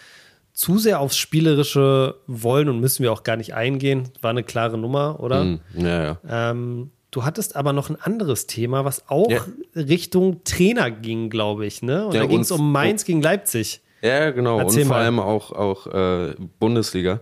zu 0.53 0.79
sehr 0.79 1.01
aufs 1.01 1.17
Spielerische 1.17 2.17
wollen 2.27 2.69
und 2.69 2.81
müssen 2.81 3.03
wir 3.03 3.13
auch 3.13 3.23
gar 3.23 3.37
nicht 3.37 3.55
eingehen. 3.55 4.11
War 4.21 4.31
eine 4.31 4.43
klare 4.43 4.79
Nummer, 4.79 5.19
oder? 5.21 5.41
Hm, 5.41 5.61
ja, 5.75 6.03
ja. 6.05 6.51
Ähm, 6.51 6.91
du 7.11 7.25
hattest 7.25 7.57
aber 7.57 7.73
noch 7.73 7.91
ein 7.91 7.97
anderes 8.01 8.47
Thema, 8.47 8.85
was 8.85 9.09
auch 9.09 9.31
Ja. 9.31 9.45
Richtung 9.75 10.45
Trainer 10.45 10.91
ging, 10.91 11.31
glaube 11.31 11.67
ich. 11.67 11.83
Ne? 11.83 12.07
Und 12.07 12.15
Ja, 12.15 12.21
da 12.21 12.27
ging 12.27 12.41
es 12.41 12.51
um 12.51 12.71
Mainz 12.71 13.05
gegen 13.05 13.23
Leipzig. 13.23 13.81
Ja, 14.03 14.31
genau. 14.31 14.59
Erzähl 14.59 14.83
und 14.83 14.89
vor 14.89 14.97
mal. 14.97 15.05
allem 15.05 15.21
auch, 15.21 15.53
auch 15.53 15.87
äh, 15.87 16.35
Bundesliga. 16.59 17.21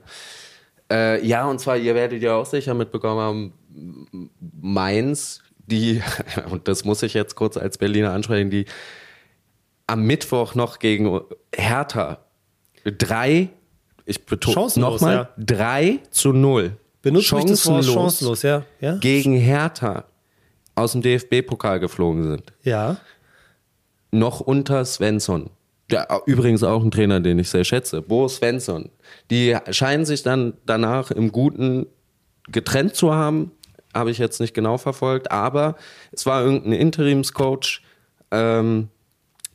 Äh, 0.90 1.24
ja, 1.24 1.46
und 1.46 1.60
zwar, 1.60 1.76
ihr 1.76 1.94
werdet 1.94 2.22
ja 2.22 2.34
auch 2.34 2.46
sicher 2.46 2.74
mitbekommen 2.74 3.20
haben, 3.20 3.52
Mainz, 4.60 5.40
die, 5.70 6.02
und 6.50 6.68
das 6.68 6.84
muss 6.84 7.02
ich 7.02 7.14
jetzt 7.14 7.34
kurz 7.34 7.56
als 7.56 7.78
Berliner 7.78 8.12
ansprechen, 8.12 8.50
die 8.50 8.66
am 9.86 10.02
Mittwoch 10.02 10.54
noch 10.54 10.78
gegen 10.78 11.20
Hertha 11.54 12.18
drei, 12.84 13.50
ich 14.04 14.24
betone 14.24 14.54
Chancenlos, 14.54 15.00
nochmal, 15.00 15.14
ja. 15.14 15.30
drei 15.36 15.98
zu 16.10 16.32
null. 16.32 16.76
Benutzt 17.02 17.32
ruhig 17.32 17.46
das 17.46 17.66
Wort 17.66 17.84
chancenlos, 17.84 18.42
ja? 18.42 18.64
Ja. 18.80 18.96
gegen 18.96 19.36
Hertha 19.36 20.04
aus 20.74 20.92
dem 20.92 21.02
DFB-Pokal 21.02 21.80
geflogen 21.80 22.24
sind. 22.24 22.52
ja. 22.62 22.96
noch 24.10 24.40
unter 24.40 24.84
Svensson. 24.84 25.50
Ja, 25.90 26.06
übrigens 26.26 26.62
auch 26.62 26.82
ein 26.84 26.90
Trainer, 26.90 27.20
den 27.20 27.38
ich 27.38 27.48
sehr 27.48 27.64
schätze, 27.64 28.00
Bo 28.00 28.28
Svensson. 28.28 28.90
Die 29.30 29.56
scheinen 29.70 30.04
sich 30.04 30.22
dann 30.22 30.54
danach 30.64 31.10
im 31.10 31.32
Guten 31.32 31.86
getrennt 32.48 32.94
zu 32.94 33.12
haben, 33.12 33.50
habe 33.94 34.10
ich 34.10 34.18
jetzt 34.18 34.40
nicht 34.40 34.54
genau 34.54 34.78
verfolgt, 34.78 35.30
aber 35.30 35.76
es 36.12 36.26
war 36.26 36.42
irgendein 36.42 36.72
Interimscoach 36.72 37.82
ähm, 38.30 38.88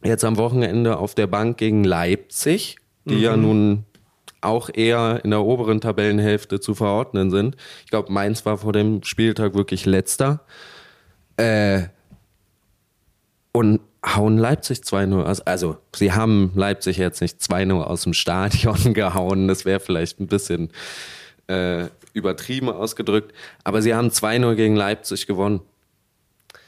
jetzt 0.04 0.24
am 0.24 0.38
Wochenende 0.38 0.98
auf 0.98 1.15
der 1.15 1.28
Bank 1.28 1.58
gegen 1.58 1.84
Leipzig, 1.84 2.78
die 3.06 3.19
ja 3.19 3.38
nun 3.38 3.86
auch 4.41 4.69
eher 4.74 5.21
in 5.24 5.32
der 5.32 5.43
oberen 5.43 5.82
Tabellenhälfte 5.82 6.60
zu 6.60 6.76
verordnen 6.76 7.32
sind. 7.32 7.56
Ich 7.84 7.91
glaube, 7.91 8.12
Mainz 8.12 8.45
war 8.45 8.58
vor 8.58 8.74
dem 8.74 9.04
Spieltag 9.04 9.56
wirklich 9.56 9.86
letzter. 9.86 10.41
Äh, 11.38 11.84
und 13.52 13.80
hauen 14.06 14.38
Leipzig 14.38 14.80
2-0. 14.80 15.24
Also, 15.24 15.43
also, 15.45 15.78
sie 15.95 16.12
haben 16.13 16.52
Leipzig 16.56 16.98
jetzt 16.98 17.21
nicht 17.21 17.39
2-0 17.39 17.82
aus 17.82 18.04
dem 18.04 18.13
Stadion 18.13 18.93
gehauen. 18.93 19.48
Das 19.48 19.65
wäre 19.65 19.80
vielleicht 19.80 20.19
ein 20.19 20.28
bisschen 20.28 20.71
äh, 21.48 21.86
übertrieben 22.15 22.69
ausgedrückt. 22.69 23.34
Aber 23.63 23.82
sie 23.82 23.93
haben 23.93 24.08
2-0 24.10 24.56
gegen 24.56 24.75
Leipzig 24.75 25.28
gewonnen. 25.28 25.62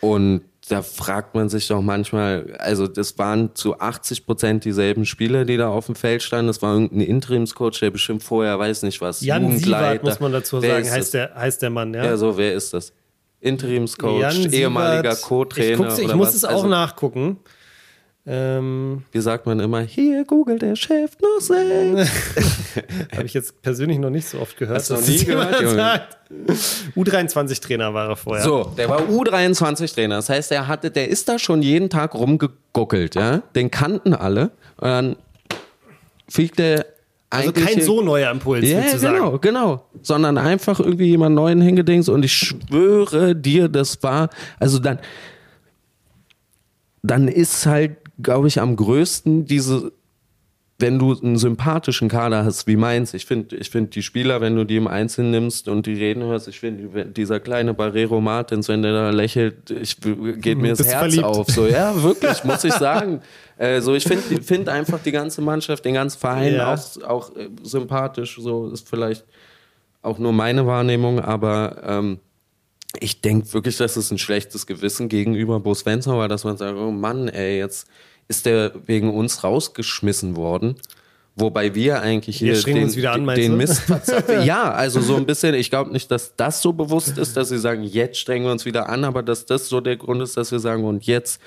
Und 0.02 0.42
da 0.70 0.82
fragt 0.84 1.34
man 1.34 1.50
sich 1.50 1.68
doch 1.68 1.82
manchmal, 1.82 2.56
also 2.60 2.88
das 2.88 3.18
waren 3.18 3.56
zu 3.56 3.80
80 3.80 4.26
Prozent 4.26 4.66
dieselben 4.66 5.06
Spieler, 5.06 5.46
die 5.46 5.58
da 5.58 5.70
auf 5.70 5.86
dem 5.86 5.96
Feld 5.96 6.22
standen. 6.22 6.48
Das 6.48 6.62
war 6.62 6.74
irgendein 6.74 7.02
Interimscoach, 7.02 7.80
der 7.80 7.90
bestimmt 7.90 8.22
vorher, 8.22 8.60
weiß 8.60 8.84
nicht 8.84 9.00
was, 9.00 9.22
Jan 9.22 9.44
Jugendleiter. 9.44 10.04
muss 10.04 10.20
man 10.20 10.34
dazu 10.34 10.62
Wer 10.62 10.84
sagen, 10.84 10.92
heißt 10.96 11.14
der, 11.14 11.34
heißt 11.36 11.62
der 11.62 11.70
Mann, 11.70 11.94
ja. 11.94 12.04
Ja, 12.04 12.18
so, 12.18 12.38
wer 12.38 12.54
ist 12.54 12.74
das? 12.74 12.92
Interimscoach, 13.40 14.52
ehemaliger 14.52 15.14
Ich, 15.14 15.22
Co-Trainer 15.22 15.98
ich 15.98 16.06
oder 16.06 16.16
muss 16.16 16.30
was? 16.30 16.36
es 16.36 16.46
auch 16.46 16.52
Also, 16.56 16.68
nachgucken. 16.68 17.38
Ähm, 18.30 19.04
Wie 19.14 19.22
sagt 19.22 19.46
man 19.46 19.62
immer? 19.62 19.80
Hier 19.80 20.26
googelt 20.26 20.62
der 20.62 20.76
Chef 20.76 21.12
noch 21.22 21.40
selbst. 21.40 22.12
Habe 23.16 23.26
ich 23.26 23.34
jetzt 23.34 23.62
persönlich 23.62 24.00
noch 24.00 24.10
nicht 24.10 24.28
so 24.28 24.40
oft 24.40 24.58
gehört. 24.58 24.80
Hast 24.80 24.90
du 24.90 24.96
noch 24.96 25.08
nie 25.08 25.24
gehört, 25.24 25.62
Junge? 25.62 25.76
sagt. 25.76 26.18
U23-Trainer 26.98 27.94
war 27.94 28.10
er 28.10 28.16
vorher. 28.18 28.44
So, 28.44 28.74
der 28.78 28.90
war 28.90 29.00
U23-Trainer. 29.04 30.18
Das 30.18 30.28
heißt, 30.28 30.52
der 30.52 30.68
hatte, 30.68 30.92
der 30.92 31.08
ist 31.08 31.30
da 31.30 31.40
schon 31.40 31.62
jeden 31.62 31.90
Tag 31.90 32.16
rumgeguckelt, 32.16 33.16
ja. 33.16 33.38
Den 33.56 33.72
kannten 33.72 34.14
alle. 34.14 34.52
Und 34.76 34.88
dann 34.88 35.16
fliegt 36.28 36.60
der 36.60 36.86
also 37.30 37.52
kein 37.52 37.82
so 37.82 38.02
neuer 38.02 38.32
Impuls, 38.32 38.66
Ja, 38.66 38.80
willst 38.82 39.04
du 39.04 39.08
genau, 39.08 39.38
genau. 39.38 39.86
Sondern 40.02 40.38
einfach 40.38 40.80
irgendwie 40.80 41.08
jemand 41.08 41.36
neuen 41.36 41.62
hingedings 41.62 42.08
und 42.10 42.24
ich 42.24 42.34
schwöre 42.34 43.36
dir, 43.36 43.68
das 43.68 44.02
war, 44.02 44.30
also 44.60 44.80
dann, 44.80 45.00
dann 47.04 47.28
ist 47.28 47.66
halt, 47.66 47.98
glaube 48.22 48.48
ich, 48.48 48.60
am 48.60 48.76
größten 48.76 49.46
diese, 49.46 49.92
wenn 50.80 51.00
du 51.00 51.16
einen 51.20 51.38
sympathischen 51.38 52.08
Kader 52.08 52.46
hast 52.46 52.68
wie 52.68 52.76
meins, 52.76 53.14
ich 53.14 53.26
finde 53.26 53.56
ich 53.56 53.70
find 53.70 53.96
die 53.96 54.04
Spieler, 54.04 54.42
wenn 54.42 54.56
du 54.56 54.64
die 54.64 54.76
im 54.78 54.88
Einzelnen 54.88 55.32
nimmst 55.32 55.68
und 55.68 55.86
die 55.86 55.94
reden 55.94 56.24
hörst, 56.24 56.48
ich 56.48 56.60
finde 56.60 57.06
dieser 57.06 57.40
kleine 57.40 57.74
Barrero 57.74 58.22
Martins, 58.22 58.68
wenn 58.68 58.84
der 58.84 58.92
da 58.94 59.10
lächelt, 59.10 59.72
ich, 59.72 59.98
geht 60.00 60.58
mir 60.60 60.70
das 60.70 60.78
Bist 60.80 60.90
Herz 60.92 61.00
verliebt. 61.00 61.24
auf. 61.24 61.48
So, 61.48 61.66
ja, 61.68 62.02
wirklich, 62.04 62.44
muss 62.44 62.64
ich 62.64 62.74
sagen. 62.74 63.22
Äh, 63.58 63.82
so, 63.82 63.96
ich 63.96 64.04
finde 64.04 64.42
find 64.44 64.70
einfach 64.70 65.00
die 65.04 65.12
ganze 65.12 65.42
Mannschaft, 65.42 65.84
den 65.86 65.96
ganzen 65.96 66.20
Verein 66.20 66.54
Ja. 66.54 66.74
auch, 66.74 67.04
auch 67.04 67.36
äh, 67.36 67.50
sympathisch. 67.64 68.38
So 68.40 68.70
ist 68.70 68.88
vielleicht 68.88 69.26
auch 70.04 70.20
nur 70.20 70.32
meine 70.32 70.68
Wahrnehmung, 70.68 71.20
aber 71.20 71.82
ähm, 71.84 72.20
ich 73.00 73.20
denke 73.22 73.52
wirklich, 73.54 73.78
dass 73.78 73.96
es 73.98 74.12
ein 74.12 74.18
schlechtes 74.18 74.66
Gewissen 74.68 75.10
gegenüber 75.10 75.60
Bo 75.60 75.74
Svensson 75.74 76.18
war, 76.18 76.28
dass 76.28 76.44
man 76.44 76.56
sagt, 76.58 76.78
oh 76.78 76.92
Mann, 76.92 77.28
ey, 77.28 77.58
jetzt 77.58 77.88
ist 78.28 78.46
der 78.46 78.74
wegen 78.86 79.14
uns 79.14 79.44
rausgeschmissen 79.44 80.36
worden. 80.36 80.76
Wobei 81.40 81.76
wir 81.76 82.02
eigentlich 82.02 82.38
hier 82.38 82.60
den, 82.64 82.96
wieder 82.96 83.12
an, 83.14 83.28
den? 83.28 83.58
Mist 83.58 83.82
verzapfen. 83.82 84.42
Ja, 84.44 84.72
also 84.72 85.00
so 85.02 85.16
ein 85.18 85.26
bisschen, 85.28 85.54
ich 85.54 85.70
glaube 85.70 85.92
nicht, 85.92 86.10
dass 86.10 86.36
das 86.36 86.64
so 86.64 86.74
bewusst 86.74 87.18
ist, 87.20 87.38
dass 87.38 87.50
sie 87.50 87.60
sagen, 87.60 87.84
jetzt 87.84 88.18
strengen 88.18 88.46
wir 88.46 88.52
uns 88.52 88.66
wieder 88.66 88.90
an, 88.90 89.04
aber 89.04 89.22
dass 89.22 89.46
das 89.46 89.70
so 89.70 89.80
der 89.80 89.98
Grund 89.98 90.22
ist, 90.24 90.36
dass 90.36 90.52
wir 90.52 90.60
sagen, 90.60 90.84
und 90.84 91.06
jetzt 91.06 91.40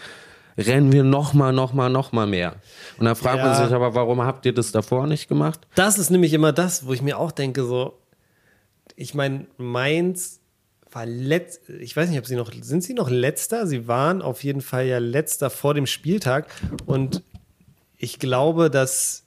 rennen 0.56 0.92
wir 0.92 1.02
noch 1.02 1.32
mal, 1.34 1.52
noch 1.52 1.72
mal, 1.72 1.88
noch 1.88 2.12
mal 2.12 2.26
mehr. 2.28 2.54
Und 2.98 3.06
dann 3.06 3.16
fragt 3.16 3.38
man 3.38 3.48
Ja. 3.52 3.64
sich 3.64 3.74
aber, 3.74 3.94
warum 3.94 4.22
habt 4.22 4.46
ihr 4.46 4.54
das 4.54 4.70
davor 4.70 5.08
nicht 5.08 5.28
gemacht? 5.28 5.60
Das 5.74 5.98
ist 5.98 6.10
nämlich 6.10 6.32
immer 6.34 6.52
das, 6.52 6.86
wo 6.86 6.92
ich 6.92 7.02
mir 7.02 7.18
auch 7.18 7.32
denke, 7.32 7.64
so, 7.64 7.98
ich 8.94 9.14
meine, 9.14 9.46
Mainz 9.56 10.39
war 10.92 11.06
letzt, 11.06 11.68
ich 11.68 11.96
weiß 11.96 12.08
nicht, 12.08 12.18
ob 12.18 12.26
sie 12.26 12.36
noch, 12.36 12.52
sind 12.60 12.82
sie 12.82 12.94
noch 12.94 13.10
letzter? 13.10 13.66
Sie 13.66 13.86
waren 13.86 14.22
auf 14.22 14.42
jeden 14.44 14.60
Fall 14.60 14.86
ja 14.86 14.98
letzter 14.98 15.50
vor 15.50 15.74
dem 15.74 15.86
Spieltag 15.86 16.46
und 16.86 17.22
ich 17.96 18.18
glaube, 18.18 18.70
dass, 18.70 19.24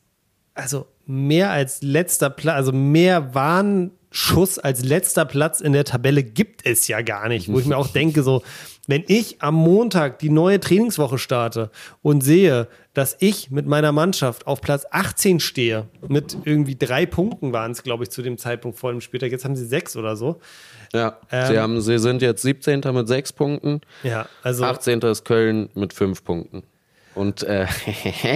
also 0.54 0.88
mehr 1.06 1.52
als 1.52 1.82
letzter 1.82 2.30
Platz, 2.30 2.56
also 2.56 2.72
mehr 2.72 3.36
Warnschuss 3.36 4.60
als 4.60 4.84
letzter 4.84 5.26
Platz 5.26 5.62
in 5.62 5.74
der 5.74 5.86
Tabelle 5.86 6.24
gibt 6.24 6.66
es 6.66 6.88
ja 6.88 7.02
gar 7.02 7.28
nicht, 7.28 7.52
wo 7.52 7.60
ich 7.60 7.66
mir 7.66 7.78
auch 7.78 7.88
denke, 7.94 8.24
so, 8.24 8.42
wenn 8.88 9.04
ich 9.08 9.42
am 9.42 9.56
Montag 9.56 10.20
die 10.20 10.30
neue 10.30 10.60
Trainingswoche 10.60 11.18
starte 11.18 11.72
und 12.02 12.22
sehe, 12.22 12.68
dass 12.94 13.16
ich 13.20 13.50
mit 13.50 13.66
meiner 13.66 13.92
Mannschaft 13.92 14.46
auf 14.46 14.60
Platz 14.60 14.86
18 14.92 15.40
stehe, 15.40 15.88
mit 16.08 16.38
irgendwie 16.44 16.76
drei 16.76 17.06
Punkten 17.06 17.54
waren 17.54 17.72
es, 17.72 17.84
glaube 17.84 18.04
ich, 18.04 18.10
zu 18.10 18.22
dem 18.22 18.38
Zeitpunkt 18.38 18.78
vor 18.78 18.92
dem 18.92 19.02
Spieltag, 19.02 19.32
jetzt 19.32 19.46
haben 19.46 19.56
sie 19.56 19.66
sechs 19.66 19.96
oder 19.96 20.16
so. 20.16 20.40
Ja, 20.94 21.18
Ähm. 21.32 21.48
sie, 21.48 21.60
haben, 21.60 21.82
sie 21.82 22.00
sind 22.00 22.22
jetzt 22.22 22.42
17. 22.44 22.82
mit 22.94 23.08
sechs 23.08 23.34
Punkten. 23.34 23.82
Ja, 24.04 24.28
also, 24.44 24.64
18. 24.64 25.02
ist 25.02 25.26
Köln 25.26 25.70
mit 25.74 25.94
fünf 25.94 26.24
Punkten. 26.24 26.64
Und 27.16 27.44
äh, 27.44 27.68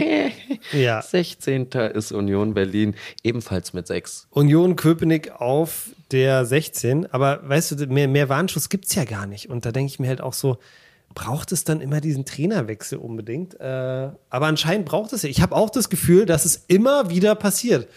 ja. 0.72 1.02
16. 1.02 1.68
ist 1.94 2.12
Union 2.12 2.54
Berlin 2.54 2.96
ebenfalls 3.24 3.74
mit 3.74 3.88
sechs. 3.88 4.28
Union 4.32 4.76
Köpenick 4.76 5.32
auf 5.40 5.90
der 6.12 6.46
16. 6.46 7.12
Aber 7.12 7.48
weißt 7.48 7.72
du, 7.72 7.88
mehr, 7.88 8.08
mehr 8.08 8.30
Warnschuss 8.30 8.70
gibt 8.70 8.86
es 8.86 8.96
ja 8.96 9.06
gar 9.06 9.26
nicht. 9.26 9.50
Und 9.50 9.66
da 9.66 9.72
denke 9.72 9.92
ich 9.92 10.00
mir 10.00 10.08
halt 10.08 10.22
auch 10.22 10.34
so, 10.34 10.58
braucht 11.16 11.52
es 11.52 11.64
dann 11.64 11.82
immer 11.82 12.02
diesen 12.02 12.26
Trainerwechsel 12.26 13.00
unbedingt? 13.00 13.60
Äh, 13.60 13.64
aber 14.30 14.46
anscheinend 14.46 14.86
braucht 14.86 15.14
es 15.14 15.24
ja. 15.24 15.30
Ich 15.30 15.42
habe 15.42 15.56
auch 15.56 15.72
das 15.72 15.90
Gefühl, 15.90 16.26
dass 16.26 16.46
es 16.46 16.64
immer 16.68 17.10
wieder 17.10 17.34
passiert. 17.34 17.88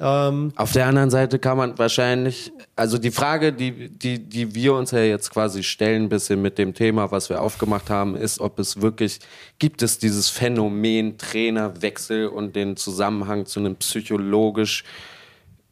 Ähm, 0.00 0.52
Auf 0.56 0.72
der 0.72 0.86
anderen 0.86 1.10
Seite 1.10 1.38
kann 1.38 1.56
man 1.56 1.78
wahrscheinlich, 1.78 2.52
also 2.76 2.98
die 2.98 3.10
Frage, 3.10 3.52
die, 3.52 3.88
die, 3.90 4.18
die 4.18 4.54
wir 4.54 4.74
uns 4.74 4.90
ja 4.90 5.00
jetzt 5.00 5.30
quasi 5.30 5.62
stellen, 5.62 6.04
ein 6.04 6.08
bisschen 6.08 6.40
mit 6.40 6.58
dem 6.58 6.74
Thema, 6.74 7.10
was 7.10 7.28
wir 7.28 7.40
aufgemacht 7.42 7.90
haben, 7.90 8.16
ist, 8.16 8.40
ob 8.40 8.58
es 8.58 8.80
wirklich, 8.80 9.20
gibt 9.58 9.82
es 9.82 9.98
dieses 9.98 10.28
Phänomen 10.28 11.18
Trainerwechsel 11.18 12.28
und 12.28 12.56
den 12.56 12.76
Zusammenhang 12.76 13.46
zu 13.46 13.60
einem 13.60 13.76
psychologisch 13.76 14.84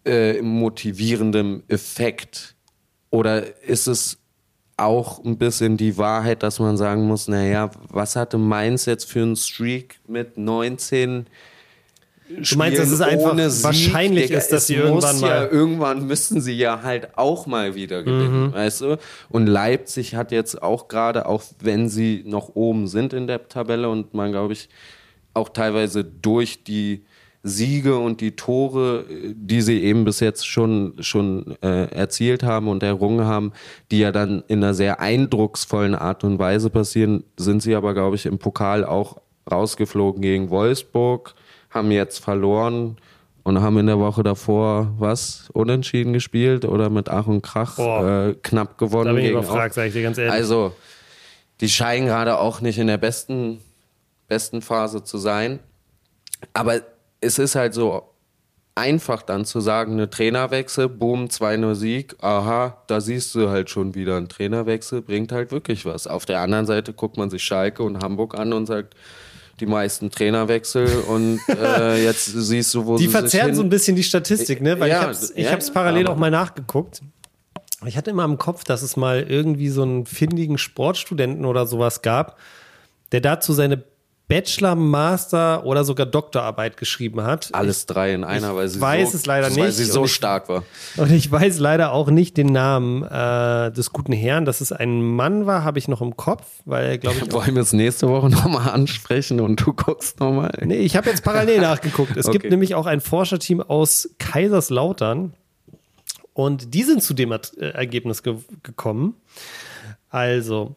äh, 0.05 0.41
motivierenden 0.43 1.63
Effekt? 1.69 2.55
Oder 3.11 3.63
ist 3.63 3.87
es 3.87 4.19
auch 4.77 5.23
ein 5.25 5.37
bisschen 5.37 5.77
die 5.77 5.99
Wahrheit, 5.99 6.43
dass 6.43 6.59
man 6.59 6.77
sagen 6.77 7.07
muss, 7.07 7.29
naja, 7.29 7.71
was 7.89 8.17
hatte 8.17 8.39
Mainz 8.39 8.87
jetzt 8.87 9.05
für 9.05 9.23
einen 9.23 9.37
Streak 9.37 10.01
mit 10.07 10.39
19 10.39 11.27
Du 12.39 12.57
meinst, 12.59 12.79
dass 12.79 12.91
es 12.91 13.01
einfach 13.01 13.37
wahrscheinlich 13.37 14.31
ist, 14.31 14.49
dass 14.53 14.67
sie 14.69 14.75
irgendwann 14.77 15.21
mal- 15.21 15.29
Ja, 15.29 15.47
irgendwann 15.51 16.07
müssen 16.07 16.41
sie 16.41 16.53
ja 16.57 16.83
halt 16.83 17.17
auch 17.19 17.47
mal 17.47 17.75
wieder 17.75 18.03
gewinnen, 18.03 18.49
Mhm. 18.49 18.53
weißt 18.53 18.81
du? 18.83 18.99
Und 19.31 19.47
Leipzig 19.47 20.15
hat 20.15 20.31
jetzt 20.31 20.63
auch 20.63 20.87
gerade, 20.89 21.27
auch 21.27 21.43
wenn 21.61 21.89
sie 21.89 22.23
noch 22.27 22.55
oben 22.55 22.87
sind 22.87 23.13
in 23.13 23.27
der 23.27 23.49
Tabelle 23.49 23.89
und 23.89 24.15
man, 24.15 24.31
glaube 24.31 24.53
ich, 24.53 24.69
auch 25.35 25.49
teilweise 25.49 26.05
durch 26.05 26.63
die 26.65 27.05
Siege 27.43 27.97
und 27.97 28.21
die 28.21 28.37
Tore, 28.37 29.05
die 29.35 29.63
sie 29.63 29.83
eben 29.83 30.05
bis 30.05 30.21
jetzt 30.21 30.47
schon, 30.47 30.95
schon 31.01 31.57
äh, 31.63 31.87
erzielt 31.87 32.43
haben 32.43 32.69
und 32.69 32.83
errungen 32.83 33.25
haben, 33.25 33.53
die 33.91 34.01
ja 34.01 34.13
dann 34.13 34.45
in 34.47 34.63
einer 34.63 34.75
sehr 34.75 35.01
eindrucksvollen 35.01 35.95
Art 35.95 36.23
und 36.23 36.39
Weise 36.39 36.69
passieren, 36.69 37.25
sind 37.39 37.63
sie 37.63 37.75
aber, 37.75 37.95
glaube 37.95 38.17
ich, 38.17 38.27
im 38.27 38.39
Pokal 38.39 38.85
auch 38.85 39.17
rausgeflogen 39.51 40.21
gegen 40.21 40.51
Wolfsburg, 40.51 41.35
haben 41.71 41.91
jetzt 41.91 42.23
verloren 42.23 42.97
und 43.43 43.61
haben 43.61 43.79
in 43.79 43.87
der 43.87 43.99
Woche 43.99 44.23
davor 44.23 44.93
was 44.99 45.49
unentschieden 45.53 46.13
gespielt 46.13 46.65
oder 46.65 46.91
mit 46.91 47.09
Ach 47.09 47.27
und 47.27 47.43
Krach 47.43 47.79
äh, 47.79 48.35
knapp 48.43 48.79
gewonnen. 48.79 49.07
da 49.07 49.13
bin 49.13 49.25
ich 49.25 49.31
überfragt, 49.31 49.75
sage 49.75 49.89
ich 49.89 49.95
dir 49.95 50.03
ganz 50.03 50.19
ehrlich. 50.19 50.33
also, 50.33 50.75
die 51.61 51.69
scheinen 51.69 52.07
gerade 52.07 52.39
auch 52.39 52.61
nicht 52.61 52.79
in 52.79 52.87
der 52.87 52.99
besten, 52.99 53.61
besten 54.29 54.63
Phase 54.63 55.05
zu 55.05 55.19
sein. 55.19 55.61
Aber 56.55 56.81
es 57.21 57.39
ist 57.39 57.55
halt 57.55 57.75
so 57.75 58.11
einfach 58.75 59.23
dann 59.23 59.45
zu 59.45 59.61
sagen, 59.61 59.93
eine 59.93 60.09
Trainerwechsel, 60.09 60.89
boom, 60.89 61.27
2-0 61.27 61.75
Sieg, 61.75 62.17
aha, 62.21 62.83
da 62.87 63.01
siehst 63.01 63.35
du 63.35 63.51
halt 63.51 63.69
schon 63.69 63.95
wieder, 63.95 64.17
ein 64.17 64.29
Trainerwechsel 64.29 65.03
bringt 65.03 65.33
halt 65.33 65.53
wirklich 65.53 65.85
was. 65.85 66.07
Auf 66.07 66.25
der 66.25 66.41
anderen 66.41 66.67
Seite 66.67 66.95
guckt 66.95 67.19
man 67.19 67.29
sich 67.29 67.43
Schalke 67.43 67.83
und 67.83 68.03
Hamburg 68.03 68.39
an 68.39 68.53
und 68.53 68.67
sagt, 68.67 68.95
die 69.61 69.67
meisten 69.67 70.11
Trainerwechsel 70.11 70.87
und 71.03 71.41
äh, 71.49 72.03
jetzt 72.05 72.27
siehst 72.27 72.75
du, 72.75 72.87
wo 72.87 72.97
Die 72.97 73.09
verzerren 73.09 73.55
so 73.55 73.63
ein 73.63 73.69
bisschen 73.69 73.97
die 73.97 74.03
Statistik, 74.03 74.61
ne? 74.61 74.81
Weil 74.81 74.91
Ja, 74.91 75.01
ich 75.01 75.07
hab's, 75.07 75.33
ich 75.35 75.45
ja, 75.45 75.59
parallel 75.73 76.07
auch 76.09 76.17
mal 76.17 76.31
nachgeguckt. 76.31 77.01
Ich 77.87 77.97
hatte 77.97 78.11
immer 78.11 78.25
im 78.25 78.37
Kopf, 78.37 78.65
dass 78.65 78.83
es 78.83 78.97
mal 78.97 79.23
irgendwie 79.23 79.69
so 79.69 79.83
einen 79.83 80.05
findigen 80.07 80.59
Sportstudenten 80.59 81.45
oder 81.45 81.67
sowas 81.67 82.03
gab, 82.03 82.39
der 83.13 83.21
dazu 83.21 83.53
seine 83.53 83.83
Bachelor, 84.31 84.75
Master 84.77 85.67
oder 85.67 85.85
sogar 85.85 86.07
Doktorarbeit 86.07 86.79
geschrieben 86.79 87.23
hat. 87.23 87.51
alles 87.53 87.85
drei 87.85 88.15
in 88.15 88.25
einer, 88.25 88.57
weil 88.57 88.69
sie 88.69 88.81
weiß 88.81 89.11
so, 89.13 89.17
es 89.19 89.27
leider 89.27 89.55
weil 89.55 89.67
nicht 89.67 89.77
sie 89.77 89.85
und 89.85 89.91
so 89.93 90.05
ich- 90.07 90.15
stark 90.15 90.49
war. 90.49 90.63
Und 90.97 91.11
ich 91.13 91.31
weiß 91.31 91.59
leider 91.59 91.93
auch 91.93 92.09
nicht 92.09 92.37
den 92.39 92.47
Namen 92.47 93.03
äh, 93.03 93.71
des 93.73 93.91
guten 93.93 94.13
Herrn. 94.13 94.45
Dass 94.47 94.61
es 94.63 94.73
ein 94.73 95.03
Mann 95.03 95.45
war, 95.47 95.65
habe 95.65 95.79
ich 95.79 95.89
noch 95.89 96.01
im 96.01 96.17
Kopf, 96.17 96.47
weil 96.65 96.97
glaube 96.99 97.17
ich, 97.23 97.33
Wollen 97.33 97.55
wir 97.55 97.63
es 97.63 97.73
nächste 97.75 98.09
Woche 98.09 98.31
nochmal 98.31 98.71
ansprechen 98.71 99.41
und 99.41 99.61
du 99.67 99.73
guckst 99.75 100.21
nochmal? 100.21 100.53
Nee, 100.65 100.79
ich 100.79 100.97
habe 100.97 101.11
jetzt 101.11 101.23
parallel 101.25 101.61
nachgeguckt. 101.63 102.17
Es 102.17 102.27
gibt 102.31 102.45
Okay. 102.45 102.51
nämlich 102.51 102.75
auch 102.75 102.87
ein 102.87 103.01
Forscherteam 103.03 103.61
aus 103.61 104.09
Kaiserslautern 104.19 105.35
und 106.33 106.73
die 106.73 106.85
sind 106.85 107.03
zu 107.03 107.13
dem 107.13 107.35
Ergebnis 107.59 108.23
ge 108.23 108.37
gekommen. 108.63 109.17
Also, 110.09 110.77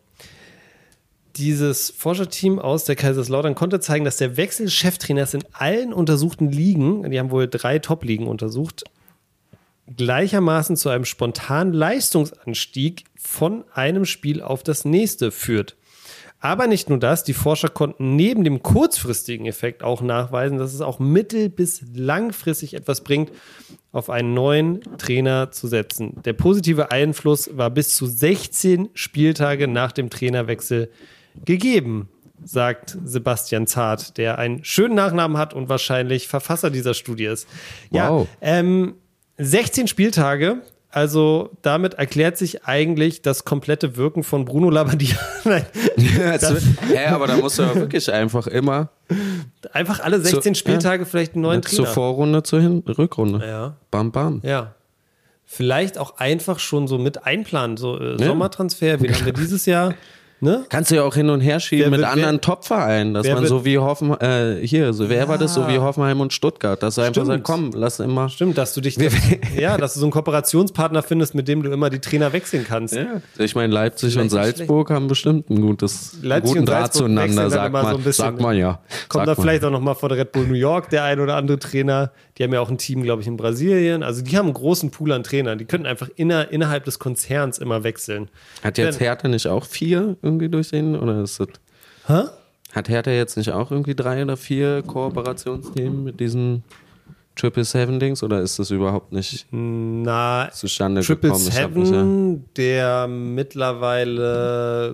dieses 1.36 1.90
Forscherteam 1.90 2.60
aus 2.60 2.86
der 2.86 2.96
Kaiserslautern 2.96 3.56
konnte 3.56 3.80
zeigen, 3.80 4.06
dass 4.06 4.18
der 4.18 4.38
Wechsel 4.38 4.70
Cheftrainers 4.70 5.34
in 5.34 5.44
allen 5.52 5.94
untersuchten 5.94 6.52
Ligen, 6.52 7.10
die 7.10 7.20
haben 7.20 7.32
wohl 7.32 7.48
drei 7.48 7.80
Top-Ligen 7.80 8.28
untersucht, 8.28 8.84
gleichermaßen 9.96 10.78
zu 10.78 10.90
einem 10.90 11.06
spontanen 11.06 11.74
Leistungsanstieg 11.74 13.06
von 13.16 13.66
einem 13.74 14.06
Spiel 14.06 14.42
auf 14.42 14.64
das 14.64 14.86
nächste 14.86 15.32
führt. 15.32 15.76
Aber 16.40 16.68
nicht 16.68 16.90
nur 16.90 17.00
das, 17.00 17.24
die 17.24 17.34
Forscher 17.34 17.70
konnten 17.70 18.18
neben 18.18 18.44
dem 18.44 18.62
kurzfristigen 18.62 19.46
Effekt 19.46 19.82
auch 19.82 20.02
nachweisen, 20.02 20.58
dass 20.58 20.74
es 20.74 20.82
auch 20.82 21.00
mittel- 21.00 21.48
bis 21.48 21.84
langfristig 21.94 22.74
etwas 22.74 23.02
bringt, 23.02 23.32
auf 23.94 24.10
einen 24.10 24.34
neuen 24.34 24.82
Trainer 24.98 25.52
zu 25.52 25.68
setzen. 25.68 26.22
Der 26.26 26.34
positive 26.34 26.92
Einfluss 26.92 27.50
war 27.56 27.70
bis 27.70 27.96
zu 27.96 28.08
16 28.08 28.90
Spieltage 28.94 29.70
nach 29.70 29.94
dem 29.94 30.10
Trainerwechsel 30.10 30.90
gegeben, 31.46 32.10
sagt 32.44 32.98
Sebastian 33.06 33.68
Zart, 33.68 34.18
der 34.18 34.38
einen 34.38 34.64
schönen 34.66 34.96
Nachnamen 34.96 35.38
hat 35.38 35.54
und 35.54 35.70
wahrscheinlich 35.70 36.28
Verfasser 36.28 36.70
dieser 36.70 36.94
Studie 36.94 37.26
ist. 37.26 37.48
Ja, 37.92 38.10
Wow. 38.12 38.28
ähm, 38.42 38.96
16 39.38 39.88
Spieltage. 39.88 40.58
Also 40.96 41.50
damit 41.64 41.96
erklärt 41.96 42.38
sich 42.38 42.66
eigentlich 42.66 43.24
das 43.24 43.46
komplette 43.46 43.98
Wirken 43.98 44.22
von 44.22 44.46
Bruno 44.46 44.70
Labbadia. 44.70 45.16
Nein, 45.44 45.66
Hä, 45.98 47.08
aber 47.08 47.26
da 47.26 47.38
musst 47.38 47.58
du 47.58 47.64
ja 47.64 47.74
wirklich 47.74 48.14
einfach 48.14 48.46
immer 48.46 48.90
einfach 49.72 50.02
alle 50.02 50.20
16 50.22 50.54
Zu- 50.54 50.60
Spieltage 50.60 51.08
vielleicht 51.08 51.34
einen 51.34 51.42
neuen 51.42 51.64
zur 51.64 51.86
Trainer. 51.86 51.94
Vorrunde 51.96 52.44
zur 52.44 52.62
Hin 52.62 52.84
Rückrunde. 52.88 53.44
Ja. 53.44 53.76
Bam, 53.90 54.12
bam. 54.12 54.42
Ja. 54.44 54.76
Vielleicht 55.46 55.98
auch 55.98 56.18
einfach 56.20 56.60
schon 56.60 56.88
so 56.88 57.00
mit 57.00 57.26
einplanen. 57.26 57.76
So 57.78 58.00
äh, 58.00 58.18
Ja. 58.20 58.28
Sommertransfer, 58.28 59.02
wie 59.02 59.10
haben 59.14 59.26
wir 59.26 59.34
dieses 59.34 59.66
Jahr? 59.66 59.96
Ne? 60.40 60.66
Kannst 60.68 60.92
du 60.92 60.96
ja 60.96 61.04
auch 61.04 61.16
hin 61.16 61.30
und 61.30 61.40
her 61.40 61.62
schieben 61.62 61.86
Wer 61.86 61.90
mit 61.92 62.00
wird- 62.02 62.10
anderen 62.12 62.36
wer- 62.36 62.42
Top-Vereinen, 62.42 63.14
dass 63.14 63.26
wer 63.26 63.36
man 63.36 63.44
wird- 63.44 63.50
so 63.50 63.64
wie 63.64 63.78
Hoffen, 63.78 64.12
äh, 64.20 64.58
hier, 64.68 64.92
so 64.92 65.08
wer 65.10 65.30
war 65.30 65.38
das, 65.38 65.54
so 65.54 65.68
wie 65.70 65.76
Ja. 65.76 65.82
Hoffenheim 65.82 66.20
und 66.20 66.34
Stuttgart, 66.34 66.84
dass 66.84 66.96
du 66.96 67.02
einfach 67.02 67.26
sagst, 67.26 67.44
komm, 67.44 67.72
lass 67.74 68.00
immer. 68.02 68.28
Stimmt, 68.28 68.58
dass 68.58 68.74
du 68.74 68.82
dich, 68.82 68.98
ja, 69.58 69.78
dass 69.78 69.94
du 69.94 70.02
so 70.02 70.06
einen 70.06 70.12
Kooperationspartner 70.12 71.02
findest, 71.02 71.34
mit 71.34 71.48
dem 71.48 71.64
du 71.64 71.72
immer 71.72 71.90
die 71.90 72.00
Trainer 72.00 72.34
wechseln 72.34 72.66
kannst. 72.68 72.94
Ja. 72.94 73.22
Ich 73.38 73.56
meine, 73.56 73.74
Leipzig 73.74 74.18
und 74.18 74.30
Salzburg 74.30 74.90
haben 74.90 75.08
bestimmt 75.08 75.50
ein 75.50 75.62
gutes, 75.62 76.16
einen 76.16 76.24
Leipzig 76.28 76.48
guten 76.50 76.60
und 76.60 76.70
Draht 76.70 76.94
zueinander, 76.94 77.50
sagt 77.50 77.66
so 77.76 77.82
man, 77.82 77.86
ein 77.96 78.04
bisschen, 78.04 78.26
sagt 78.26 78.42
man 78.42 78.58
ja. 78.58 78.80
Kommt 79.08 79.14
sagt 79.14 79.28
da 79.28 79.34
man. 79.36 79.36
vielleicht 79.42 79.64
auch 79.64 79.72
noch 79.72 79.80
mal 79.82 79.94
vor 79.96 80.10
der 80.10 80.18
Red 80.18 80.32
Bull 80.34 80.46
New 80.48 80.56
York 80.56 80.90
der 80.90 81.04
ein 81.06 81.22
oder 81.22 81.38
andere 81.38 81.58
Trainer. 81.60 82.12
Die 82.38 82.44
haben 82.44 82.52
ja 82.54 82.60
auch 82.62 82.70
ein 82.70 82.78
Team, 82.80 83.04
glaube 83.04 83.22
ich, 83.22 83.28
in 83.28 83.38
Brasilien. 83.38 84.02
Also 84.04 84.22
die 84.24 84.36
haben 84.38 84.46
einen 84.48 84.54
großen 84.56 84.90
Pool 84.92 85.12
an 85.12 85.24
Trainern. 85.24 85.58
Die 85.60 85.66
könnten 85.66 85.86
einfach 85.86 86.10
inner, 86.16 86.50
innerhalb 86.52 86.84
des 86.86 86.98
Konzerns 87.00 87.60
immer 87.60 87.84
wechseln. 87.84 88.30
Hat 88.64 88.78
jetzt 88.78 89.00
Wenn- 89.00 89.06
Hertha 89.08 89.28
nicht 89.28 89.48
auch 89.48 89.66
vier 89.66 90.18
irgendwie 90.22 90.50
durch 90.50 90.70
den, 90.72 90.96
oder 90.96 91.22
ist 91.22 91.40
das, 91.40 91.48
Hä? 92.08 92.24
hat 92.74 92.90
Hertha 92.90 93.12
jetzt 93.12 93.38
nicht 93.38 93.52
auch 93.52 93.70
irgendwie 93.70 93.94
drei 93.96 94.24
oder 94.24 94.36
vier 94.36 94.82
Kooperationsthemen 94.82 96.04
mit 96.04 96.20
diesen 96.20 96.64
Triple 97.36 97.64
Seven 97.64 98.00
Dings, 98.00 98.22
oder 98.24 98.42
ist 98.42 98.60
das 98.60 98.70
überhaupt 98.72 99.12
nicht 99.12 99.48
Na, 99.52 100.50
zustande 100.52 101.02
Triple 101.02 101.30
gekommen? 101.30 101.46
Ja- 101.46 101.52
Seven, 101.52 102.46
der 102.58 103.08
mittlerweile 103.08 104.94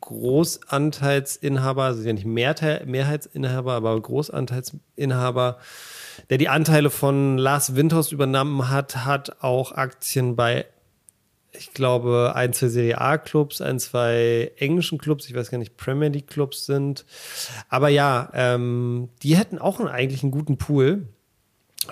Großanteilsinhaber, 0.00 1.82
also 1.84 2.02
ja 2.02 2.12
nicht 2.12 2.26
Mehrteil, 2.26 2.84
Mehrheitsinhaber, 2.86 3.72
aber 3.72 4.00
Großanteilsinhaber, 4.00 5.58
der 6.30 6.38
die 6.38 6.48
Anteile 6.48 6.90
von 6.90 7.38
Lars 7.38 7.76
Windhorst 7.76 8.12
übernommen 8.12 8.70
hat, 8.70 9.04
hat 9.04 9.42
auch 9.42 9.72
Aktien 9.72 10.36
bei, 10.36 10.66
ich 11.52 11.72
glaube, 11.72 12.32
ein, 12.34 12.52
zwei 12.52 12.68
Serie 12.68 13.00
A-Clubs, 13.00 13.60
ein, 13.60 13.78
zwei 13.78 14.52
englischen 14.56 14.98
Clubs, 14.98 15.28
ich 15.28 15.34
weiß 15.34 15.50
gar 15.50 15.58
nicht, 15.58 15.76
Premier 15.76 16.08
League-Clubs 16.08 16.66
sind. 16.66 17.04
Aber 17.68 17.88
ja, 17.88 18.30
ähm, 18.34 19.08
die 19.22 19.36
hätten 19.36 19.58
auch 19.58 19.80
einen, 19.80 19.88
eigentlich 19.88 20.22
einen 20.22 20.32
guten 20.32 20.58
Pool. 20.58 21.06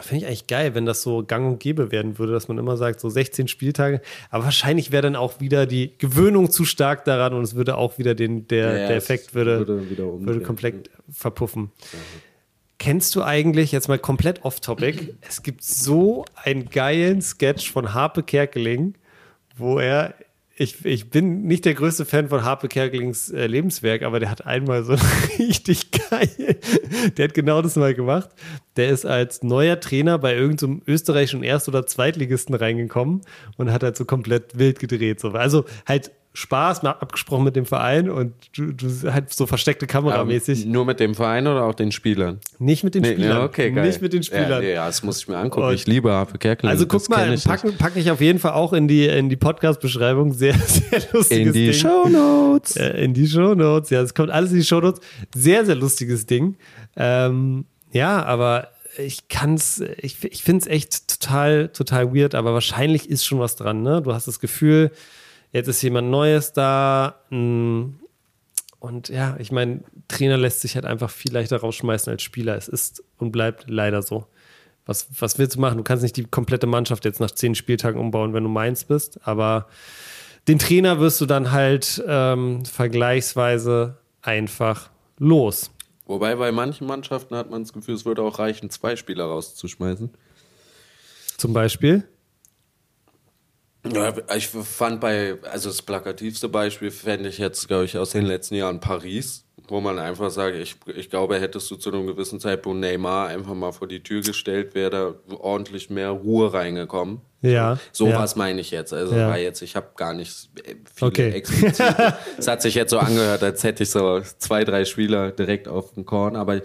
Finde 0.00 0.24
ich 0.24 0.26
eigentlich 0.26 0.46
geil, 0.46 0.74
wenn 0.74 0.86
das 0.86 1.02
so 1.02 1.22
gang 1.22 1.46
und 1.46 1.60
gäbe 1.60 1.92
werden 1.92 2.18
würde, 2.18 2.32
dass 2.32 2.48
man 2.48 2.56
immer 2.56 2.78
sagt, 2.78 2.98
so 2.98 3.10
16 3.10 3.46
Spieltage. 3.46 4.00
Aber 4.30 4.44
wahrscheinlich 4.44 4.90
wäre 4.90 5.02
dann 5.02 5.16
auch 5.16 5.38
wieder 5.40 5.66
die 5.66 5.92
Gewöhnung 5.98 6.50
zu 6.50 6.64
stark 6.64 7.04
daran 7.04 7.34
und 7.34 7.42
es 7.42 7.54
würde 7.54 7.76
auch 7.76 7.98
wieder 7.98 8.14
den, 8.14 8.48
der, 8.48 8.72
Ja, 8.72 8.78
ja, 8.78 8.86
der 8.88 8.96
Effekt 8.96 9.34
würde, 9.34 9.66
würde 9.66 10.26
würde 10.26 10.40
komplett 10.40 10.88
verpuffen. 11.10 11.72
Kennst 12.82 13.14
du 13.14 13.22
eigentlich, 13.22 13.70
jetzt 13.70 13.86
mal 13.86 14.00
komplett 14.00 14.44
off-topic, 14.44 15.14
es 15.28 15.44
gibt 15.44 15.62
so 15.62 16.24
einen 16.34 16.68
geilen 16.68 17.22
Sketch 17.22 17.70
von 17.70 17.94
Harpe 17.94 18.24
Kerkeling, 18.24 18.94
wo 19.56 19.78
er, 19.78 20.16
ich, 20.56 20.84
ich 20.84 21.08
bin 21.08 21.42
nicht 21.42 21.64
der 21.64 21.74
größte 21.74 22.04
Fan 22.04 22.28
von 22.28 22.42
Harpe 22.42 22.66
Kerkelings 22.66 23.30
äh, 23.30 23.46
Lebenswerk, 23.46 24.02
aber 24.02 24.18
der 24.18 24.32
hat 24.32 24.46
einmal 24.46 24.82
so 24.82 24.96
richtig 25.38 25.92
geil, 25.92 26.56
der 27.16 27.28
hat 27.28 27.34
genau 27.34 27.62
das 27.62 27.76
mal 27.76 27.94
gemacht. 27.94 28.30
Der 28.74 28.88
ist 28.88 29.06
als 29.06 29.44
neuer 29.44 29.78
Trainer 29.78 30.18
bei 30.18 30.34
irgendeinem 30.34 30.82
österreichischen 30.84 31.44
Erst- 31.44 31.68
oder 31.68 31.86
Zweitligisten 31.86 32.56
reingekommen 32.56 33.20
und 33.58 33.70
hat 33.70 33.84
halt 33.84 33.96
so 33.96 34.04
komplett 34.04 34.58
wild 34.58 34.80
gedreht. 34.80 35.20
So. 35.20 35.30
Also 35.30 35.66
halt 35.86 36.10
Spaß, 36.34 36.82
mal 36.82 36.92
abgesprochen 36.92 37.44
mit 37.44 37.56
dem 37.56 37.66
Verein 37.66 38.08
und 38.08 38.32
du, 38.56 38.72
du 38.72 39.12
halt 39.12 39.32
so 39.34 39.46
versteckte 39.46 39.86
Kameramäßig. 39.86 40.64
Ähm, 40.64 40.72
nur 40.72 40.86
mit 40.86 40.98
dem 40.98 41.14
Verein 41.14 41.46
oder 41.46 41.64
auch 41.64 41.74
den 41.74 41.92
Spielern? 41.92 42.40
Nicht 42.58 42.84
mit 42.84 42.94
den 42.94 43.02
Nee, 43.02 43.12
Spielern. 43.12 43.36
ja, 43.38 43.44
okay, 43.44 43.70
geil. 43.70 43.86
Nicht 43.86 44.00
mit 44.00 44.14
den 44.14 44.22
Spielern. 44.22 44.62
Ja, 44.62 44.68
ja, 44.68 44.86
das 44.86 45.02
muss 45.02 45.18
ich 45.18 45.28
mir 45.28 45.36
angucken. 45.36 45.66
Und- 45.68 45.74
ich 45.74 45.86
liebe 45.86 46.10
Harpe 46.10 46.38
Kerkeling. 46.38 46.70
Also 46.70 46.86
guck 46.86 47.06
mal, 47.10 47.32
ich 47.34 47.44
packe 47.44 47.70
pack 47.72 47.96
ich 47.96 48.10
auf 48.10 48.22
jeden 48.22 48.38
Fall 48.38 48.52
auch 48.52 48.72
in 48.72 48.88
die, 48.88 49.06
in 49.06 49.28
die 49.28 49.36
Podcast-Beschreibung. 49.36 50.32
Sehr, 50.32 50.54
sehr 50.66 51.02
lustiges 51.12 51.28
nicht. 51.30 51.46
in 51.46 51.52
die 51.52 51.64
Ding. 51.66 51.72
Shownotes. 51.74 52.76
Äh, 52.76 53.04
in 53.04 53.12
die 53.12 53.26
Shownotes. 53.28 53.90
Ja, 53.90 54.00
es 54.00 54.14
kommt 54.14 54.30
alles 54.30 54.52
in 54.52 54.56
die 54.58 54.64
Shownotes. 54.64 55.00
Sehr, 55.34 55.66
sehr 55.66 55.74
lustiges 55.74 56.24
Ding. 56.24 56.56
Ähm, 56.96 57.66
ja, 57.92 58.22
aber 58.24 58.68
ich 58.96 59.28
kann's, 59.28 59.82
ich, 59.98 60.22
ich 60.24 60.42
finde 60.42 60.62
es 60.62 60.66
echt 60.66 61.08
total, 61.20 61.68
total 61.68 62.14
weird, 62.14 62.34
aber 62.34 62.54
wahrscheinlich 62.54 63.08
ist 63.10 63.24
schon 63.26 63.38
was 63.38 63.56
dran, 63.56 63.82
ne? 63.82 64.00
Du 64.02 64.12
hast 64.14 64.28
das 64.28 64.40
Gefühl, 64.40 64.90
jetzt 65.52 65.68
ist 65.68 65.82
jemand 65.82 66.10
Neues 66.10 66.52
da. 66.52 67.20
mh, 67.30 67.90
Und 68.80 69.08
ja, 69.08 69.36
ich 69.38 69.52
meine, 69.52 69.84
Trainer 70.08 70.36
lässt 70.36 70.60
sich 70.60 70.74
halt 70.74 70.84
einfach 70.84 71.10
viel 71.10 71.32
leichter 71.32 71.58
rausschmeißen 71.58 72.12
als 72.12 72.22
Spieler. 72.22 72.56
Es 72.56 72.68
ist 72.68 73.02
und 73.18 73.30
bleibt 73.30 73.68
leider 73.70 74.02
so. 74.02 74.26
Was, 74.84 75.06
was 75.20 75.38
willst 75.38 75.54
du 75.56 75.60
machen? 75.60 75.78
Du 75.78 75.84
kannst 75.84 76.02
nicht 76.02 76.16
die 76.16 76.24
komplette 76.24 76.66
Mannschaft 76.66 77.04
jetzt 77.04 77.20
nach 77.20 77.30
zehn 77.30 77.54
Spieltagen 77.54 78.00
umbauen, 78.00 78.34
wenn 78.34 78.42
du 78.42 78.48
meins 78.48 78.84
bist, 78.84 79.20
aber 79.26 79.68
den 80.48 80.58
Trainer 80.58 80.98
wirst 80.98 81.20
du 81.20 81.26
dann 81.26 81.52
halt 81.52 82.02
ähm, 82.04 82.64
vergleichsweise 82.64 83.98
einfach 84.22 84.90
los. 85.18 85.70
Wobei 86.06 86.34
bei 86.34 86.50
manchen 86.50 86.88
Mannschaften 86.88 87.36
hat 87.36 87.48
man 87.48 87.62
das 87.62 87.72
Gefühl, 87.72 87.94
es 87.94 88.04
würde 88.04 88.22
auch 88.22 88.40
reichen, 88.40 88.70
zwei 88.70 88.96
Spieler 88.96 89.26
rauszuschmeißen. 89.26 90.10
Zum 91.36 91.52
Beispiel. 91.52 92.02
Ja, 93.84 94.14
ich 94.36 94.46
fand 94.48 95.00
bei, 95.00 95.36
also 95.50 95.68
das 95.68 95.82
plakativste 95.82 96.48
Beispiel 96.48 96.90
fände 96.92 97.28
ich 97.28 97.38
jetzt, 97.38 97.66
glaube 97.66 97.84
ich, 97.84 97.98
aus 97.98 98.10
den 98.10 98.26
letzten 98.26 98.54
Jahren 98.54 98.78
Paris, 98.78 99.44
wo 99.66 99.80
man 99.80 99.98
einfach 99.98 100.30
sagt, 100.30 100.56
ich, 100.56 100.76
ich 100.94 101.10
glaube, 101.10 101.40
hättest 101.40 101.68
du 101.70 101.74
zu 101.76 101.90
einem 101.90 102.06
gewissen 102.06 102.38
Zeitpunkt 102.38 102.78
Neymar 102.80 103.28
einfach 103.28 103.54
mal 103.54 103.72
vor 103.72 103.88
die 103.88 104.00
Tür 104.02 104.20
gestellt, 104.22 104.76
wäre 104.76 104.90
da 104.90 105.14
ordentlich 105.36 105.90
mehr 105.90 106.10
Ruhe 106.10 106.52
reingekommen. 106.52 107.22
Ja. 107.40 107.76
So 107.90 108.06
ja. 108.06 108.20
was 108.20 108.36
meine 108.36 108.60
ich 108.60 108.70
jetzt. 108.70 108.92
Also 108.92 109.16
Ja. 109.16 109.28
war 109.28 109.38
jetzt, 109.38 109.62
ich 109.62 109.74
habe 109.74 109.88
gar 109.96 110.14
nicht 110.14 110.50
äh, 110.64 110.76
viele 110.94 111.08
Okay. 111.08 111.30
explizit. 111.32 111.84
es 112.38 112.46
hat 112.46 112.62
sich 112.62 112.76
jetzt 112.76 112.90
so 112.90 113.00
angehört, 113.00 113.42
als 113.42 113.64
hätte 113.64 113.82
ich 113.82 113.90
so 113.90 114.20
zwei, 114.38 114.62
drei 114.62 114.84
Spieler 114.84 115.32
direkt 115.32 115.66
auf 115.66 115.92
dem 115.94 116.06
Korn. 116.06 116.36
Aber 116.36 116.60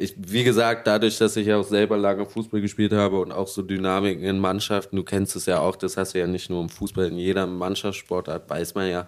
ich, 0.00 0.14
wie 0.16 0.44
gesagt, 0.44 0.86
dadurch, 0.86 1.18
dass 1.18 1.36
ich 1.36 1.52
auch 1.52 1.62
selber 1.62 1.98
lange 1.98 2.24
Fußball 2.24 2.62
gespielt 2.62 2.92
habe 2.92 3.20
und 3.20 3.32
auch 3.32 3.48
so 3.48 3.60
Dynamiken 3.60 4.24
in 4.24 4.38
Mannschaften, 4.38 4.96
du 4.96 5.02
kennst 5.02 5.36
es 5.36 5.44
ja 5.44 5.60
auch, 5.60 5.76
das 5.76 5.98
hast 5.98 6.14
du 6.14 6.18
ja 6.18 6.26
nicht 6.26 6.48
nur 6.48 6.62
im 6.62 6.70
Fußball, 6.70 7.08
in 7.08 7.18
jeder 7.18 7.46
Mannschaftssportart 7.46 8.48
weiß 8.48 8.74
man 8.74 8.88
ja, 8.88 9.06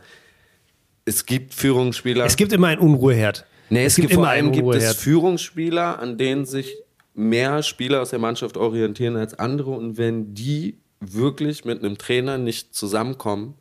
es 1.07 1.25
gibt 1.25 1.55
Führungsspieler. 1.55 2.27
Es 2.27 2.37
gibt 2.37 2.53
immer 2.53 2.69
einen 2.69 2.81
Unruheherd. 2.81 3.47
Nee, 3.71 3.87
es, 3.87 3.97
gibt, 3.97 4.13
vor 4.13 4.27
allem 4.27 4.47
einen 4.49 4.53
gibt 4.53 4.75
es. 4.75 4.95
Führungsspieler, 4.97 5.99
an 5.99 6.19
denen 6.19 6.45
sich 6.45 6.77
mehr 7.15 7.63
Spieler 7.63 8.03
aus 8.03 8.11
der 8.11 8.19
Mannschaft 8.19 8.59
orientieren 8.59 9.17
als 9.17 9.39
andere. 9.39 9.71
Und 9.71 9.97
wenn 9.97 10.35
die 10.35 10.77
wirklich 11.01 11.65
mit 11.65 11.83
einem 11.83 11.97
Trainer 11.97 12.37
nicht 12.37 12.75
zusammenkommen, 12.75 13.55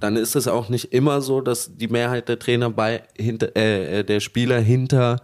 dann 0.00 0.16
ist 0.16 0.34
es 0.34 0.48
auch 0.48 0.68
nicht 0.68 0.92
immer 0.92 1.20
so, 1.20 1.40
dass 1.40 1.76
die 1.76 1.88
Mehrheit 1.88 2.28
der 2.28 2.40
Trainer 2.40 2.70
bei 2.70 3.04
hinter, 3.16 3.54
äh, 3.56 4.00
äh, 4.00 4.04
der 4.04 4.18
Spieler 4.18 4.58
hinter 4.58 5.22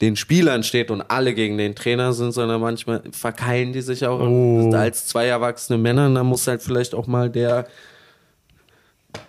den 0.00 0.16
Spielern 0.16 0.62
steht 0.62 0.90
und 0.90 1.00
alle 1.02 1.32
gegen 1.34 1.56
den 1.56 1.74
Trainer 1.74 2.12
sind, 2.12 2.32
sondern 2.32 2.60
manchmal 2.60 3.02
verkeilen 3.12 3.72
die 3.72 3.80
sich 3.80 4.04
auch 4.06 4.20
Oh. 4.20 4.70
als 4.74 5.06
zwei 5.06 5.26
erwachsene 5.26 5.78
Männer. 5.78 6.06
Und 6.06 6.14
dann 6.16 6.26
muss 6.26 6.46
halt 6.46 6.62
vielleicht 6.62 6.94
auch 6.94 7.06
mal 7.06 7.30
der 7.30 7.66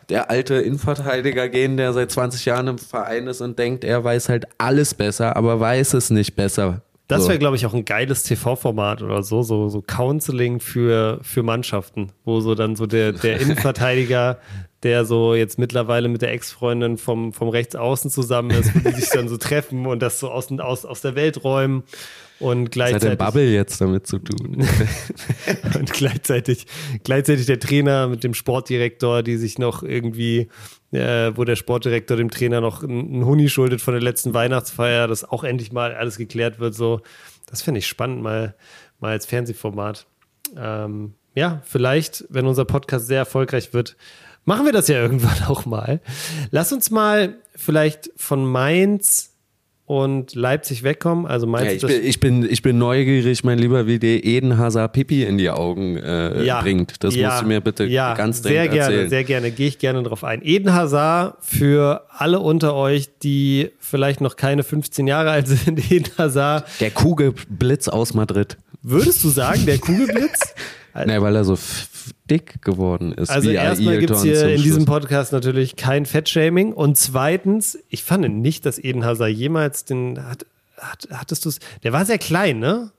der 0.09 0.29
alte 0.29 0.55
Innenverteidiger 0.55 1.49
gehen, 1.49 1.77
der 1.77 1.93
seit 1.93 2.11
20 2.11 2.45
Jahren 2.45 2.67
im 2.67 2.77
Verein 2.77 3.27
ist 3.27 3.41
und 3.41 3.57
denkt, 3.59 3.83
er 3.83 4.03
weiß 4.03 4.29
halt 4.29 4.45
alles 4.57 4.93
besser, 4.93 5.35
aber 5.35 5.59
weiß 5.59 5.93
es 5.93 6.09
nicht 6.09 6.35
besser. 6.35 6.81
Das 7.07 7.23
So. 7.23 7.29
wäre, 7.29 7.39
glaube 7.39 7.55
ich, 7.55 7.65
auch 7.65 7.73
ein 7.73 7.85
geiles 7.85 8.23
TV-Format 8.23 9.01
oder 9.01 9.23
so, 9.23 9.43
so, 9.43 9.69
so 9.69 9.81
Counseling 9.81 10.59
für, 10.59 11.19
für 11.21 11.41
Mannschaften, 11.43 12.11
wo 12.25 12.41
so 12.41 12.53
dann 12.55 12.75
so 12.75 12.85
der, 12.85 13.13
der 13.13 13.39
Innenverteidiger, 13.41 14.39
der 14.83 15.05
so 15.05 15.33
jetzt 15.33 15.57
mittlerweile 15.57 16.07
mit 16.07 16.21
der 16.21 16.31
Ex-Freundin 16.31 16.97
vom, 16.97 17.33
vom 17.33 17.49
Rechtsaußen 17.49 18.11
zusammen 18.11 18.51
ist, 18.51 18.75
wo 18.75 18.79
die 18.79 18.95
sich 18.95 19.09
dann 19.09 19.27
so 19.27 19.37
treffen 19.37 19.85
und 19.87 20.01
das 20.01 20.19
so 20.19 20.29
aus, 20.29 20.51
aus, 20.51 20.85
aus 20.85 21.01
der 21.01 21.15
Welt 21.15 21.43
räumen 21.43 21.83
und 22.39 22.75
Was 22.75 22.93
hat 22.93 23.01
denn 23.01 23.17
gleichzeitig, 23.17 23.17
Bubble 23.17 23.51
jetzt 23.51 23.81
damit 23.81 24.05
zu 24.05 24.19
tun? 24.19 24.67
und 25.75 25.91
gleichzeitig, 25.91 26.67
gleichzeitig 27.03 27.47
der 27.47 27.59
Trainer 27.59 28.07
mit 28.07 28.23
dem 28.23 28.35
Sportdirektor, 28.35 29.23
die 29.23 29.37
sich 29.37 29.57
noch 29.57 29.81
irgendwie, 29.81 30.49
äh, 30.91 31.31
wo 31.35 31.43
der 31.43 31.55
Sportdirektor 31.55 32.15
dem 32.15 32.29
Trainer 32.29 32.61
noch 32.61 32.83
einen 32.83 33.25
Huni 33.25 33.49
schuldet 33.49 33.81
von 33.81 33.95
der 33.95 34.03
letzten 34.03 34.35
Weihnachtsfeier, 34.35 35.07
dass 35.07 35.23
auch 35.23 35.43
endlich 35.43 35.71
mal 35.71 35.95
alles 35.95 36.17
geklärt 36.17 36.59
wird. 36.59 36.75
So, 36.75 37.01
das 37.47 37.63
finde 37.63 37.79
ich 37.79 37.87
spannend, 37.87 38.21
mal, 38.21 38.55
mal 38.99 39.11
als 39.11 39.25
Fernsehformat. 39.25 40.05
Ähm, 40.55 41.15
ja, 41.33 41.61
vielleicht, 41.65 42.25
wenn 42.29 42.45
unser 42.45 42.65
Podcast 42.65 43.07
sehr 43.07 43.19
erfolgreich 43.19 43.73
wird, 43.73 43.95
machen 44.47 44.65
wir 44.65 44.73
das 44.73 44.87
ja 44.87 44.95
irgendwann 45.01 45.43
auch 45.47 45.67
mal. 45.67 46.01
Lass 46.49 46.73
uns 46.73 46.89
mal 46.89 47.35
vielleicht 47.55 48.09
von 48.15 48.45
Mainz 48.45 49.33
und 49.85 50.35
Leipzig 50.35 50.83
wegkommen. 50.83 51.25
Also 51.25 51.47
Mainz 51.47 51.81
ja, 51.81 51.87
ich, 51.89 51.95
bin, 51.95 52.05
ich, 52.05 52.19
bin, 52.19 52.49
ich 52.49 52.61
bin 52.61 52.77
neugierig, 52.77 53.43
mein 53.45 53.57
Lieber, 53.57 53.87
wie 53.87 53.99
dir 53.99 54.23
Eden 54.23 54.57
Hazard 54.57 54.91
Pipi 54.91 55.23
in 55.23 55.37
die 55.37 55.49
Augen 55.49 55.95
äh, 55.95 56.43
ja, 56.43 56.61
bringt. 56.61 57.03
Das 57.03 57.15
ja, 57.15 57.29
musst 57.29 57.43
du 57.43 57.47
mir 57.47 57.61
bitte 57.61 57.85
ja, 57.85 58.13
ganz 58.13 58.41
sehr 58.43 58.51
dringend 58.51 58.73
gerne, 58.73 58.93
erzählen. 58.93 59.09
sehr 59.09 59.23
gerne, 59.23 59.51
gehe 59.51 59.67
ich 59.67 59.79
gerne 59.79 60.03
drauf 60.03 60.25
ein. 60.25 60.41
Eden 60.43 60.73
Hazard 60.73 61.37
für 61.41 62.05
alle 62.09 62.41
unter 62.41 62.75
euch, 62.75 63.09
die 63.23 63.69
vielleicht 63.79 64.19
noch 64.19 64.35
keine 64.35 64.63
15 64.63 65.07
Jahre 65.07 65.31
alt 65.31 65.47
sind. 65.47 65.89
Eden 65.89 66.11
Hazard, 66.17 66.67
der 66.81 66.91
Kugelblitz 66.91 67.87
aus 67.87 68.13
Madrid. 68.13 68.57
würdest 68.81 69.23
du 69.23 69.29
sagen, 69.29 69.65
der 69.65 69.77
Kugelblitz? 69.77 70.53
Nee, 71.05 71.21
weil 71.21 71.35
er 71.35 71.43
so 71.43 71.55
dick 72.29 72.61
geworden 72.61 73.11
ist. 73.11 73.29
Also 73.29 73.49
erstmal 73.49 73.99
gibt 73.99 74.11
es 74.11 74.23
hier 74.23 74.47
in 74.49 74.61
diesem. 74.61 74.85
Podcast 74.85 75.31
natürlich 75.33 75.75
kein 75.75 76.05
Fettshaming 76.05 76.73
und 76.73 76.97
zweitens, 76.97 77.77
ich 77.89 78.03
fand 78.03 78.27
nicht, 78.41 78.65
dass 78.65 78.79
Eden 78.79 79.03
Hazard 79.05 79.31
jemals 79.31 79.85
den 79.85 80.23
hat, 80.23 80.45
hat 80.77 81.07
hattest 81.11 81.45
du 81.45 81.49
es? 81.49 81.59
Der 81.83 81.93
war 81.93 82.05
sehr 82.05 82.17
klein, 82.17 82.59
ne? 82.59 82.91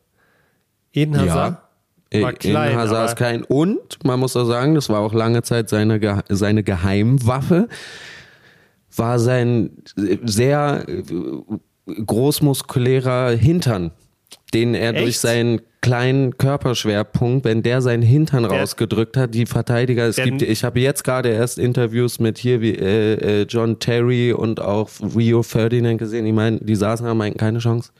Eden 0.92 1.16
Hazard 1.16 1.58
Ja. 2.12 2.22
war 2.22 2.30
Eden 2.32 2.38
klein, 2.38 2.76
Hazard 2.76 3.10
ist 3.10 3.16
klein. 3.16 3.44
Und 3.44 4.04
man 4.04 4.20
muss 4.20 4.36
auch 4.36 4.44
sagen, 4.46 4.74
das 4.74 4.88
war 4.88 5.00
auch 5.00 5.14
lange 5.14 5.42
Zeit 5.42 5.68
seine, 5.68 6.22
seine 6.28 6.62
Geheimwaffe, 6.62 7.68
war 8.96 9.18
sein 9.18 9.70
sehr 10.24 10.84
äh, 10.88 11.02
großmuskulärer 12.04 13.30
Hintern, 13.30 13.92
den 14.54 14.74
er 14.74 14.92
durch 14.92 15.08
Echt? 15.10 15.20
seinen 15.20 15.60
kleinen 15.80 16.36
Körperschwerpunkt, 16.38 17.44
wenn 17.44 17.62
der 17.62 17.82
seinen 17.82 18.02
Hintern 18.02 18.44
rausgedrückt 18.44 19.16
hat, 19.16 19.34
die 19.34 19.46
Verteidiger, 19.46 20.06
es 20.06 20.16
Der- 20.16 20.24
gibt, 20.24 20.42
ich 20.42 20.64
habe 20.64 20.80
jetzt 20.80 21.04
gerade 21.04 21.28
erst 21.28 21.58
Interviews 21.58 22.18
mit 22.18 22.38
hier 22.38 22.60
wie 22.60 22.74
äh, 22.74 23.42
äh, 23.42 23.46
John 23.48 23.78
Terry 23.78 24.32
und 24.32 24.60
auch 24.60 24.88
Rio 25.16 25.42
Ferdinand 25.42 25.98
gesehen, 25.98 26.24
die 26.24 26.32
meinten, 26.32 26.64
die 26.66 26.74
saßen 26.74 27.06
da, 27.06 27.14
meinten 27.14 27.38
keine 27.38 27.58
Chance. 27.58 27.90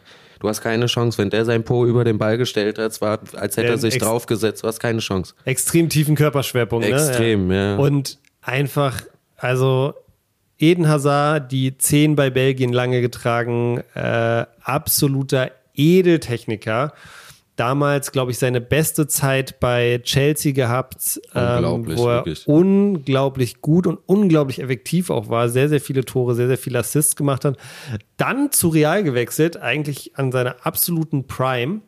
Du 0.41 0.49
hast 0.49 0.61
keine 0.61 0.87
Chance, 0.87 1.19
wenn 1.19 1.31
der 1.31 1.45
sein 1.45 1.65
Po 1.65 1.85
über 1.85 2.05
den 2.05 2.17
Ball 2.19 2.39
gestellt 2.39 2.79
hat, 2.79 3.01
war, 3.01 3.19
als 3.35 3.57
hätte 3.57 3.67
Der 3.69 3.77
er 3.77 3.79
sich 3.79 3.99
draufgesetzt, 3.99 4.63
du 4.63 4.69
hast 4.69 4.79
keine 4.81 5.01
Chance. 5.01 5.35
extrem 5.45 5.89
tiefen 5.89 6.15
Körperschwerpunkt. 6.15 6.87
Extrem, 6.87 7.49
ne? 7.49 7.55
ja. 7.73 7.77
Und 7.77 8.19
einfach, 8.43 9.03
also 9.37 9.95
Eden 10.59 10.89
Hazard, 10.89 11.51
die 11.53 11.77
10 11.77 12.17
bei 12.17 12.31
Belgien 12.31 12.73
lange 12.73 13.01
getragen, 13.01 13.83
äh, 13.95 14.45
absoluter 14.63 15.51
Edeltechniker. 15.79 16.93
Damals, 17.57 18.12
glaube 18.12 18.31
ich, 18.31 18.39
seine 18.39 18.61
beste 18.61 19.09
Zeit 19.09 19.59
bei 19.59 20.01
Chelsea 20.05 20.53
gehabt, 20.53 21.20
ähm, 21.35 21.87
wo 21.87 22.09
er 22.09 22.18
wirklich. 22.18 22.47
unglaublich 22.47 23.61
gut 23.61 23.89
und 23.89 23.99
unglaublich 24.07 24.61
effektiv 24.61 25.11
auch 25.11 25.29
war, 25.29 25.49
sehr, 25.49 25.68
sehr 25.68 25.81
viele 25.81 26.05
Tore, 26.05 26.37
sehr, 26.37 26.47
sehr 26.47 26.59
viele 26.59 26.79
Assists 26.79 27.16
gemacht 27.16 27.45
hat. 27.45 27.57
Dann 28.16 28.53
zu 28.53 28.68
Real 28.68 29.03
gewechselt, 29.03 29.57
eigentlich 29.57 30.16
an 30.16 30.31
seiner 30.31 30.64
absoluten 30.64 31.26
Prime 31.26 31.81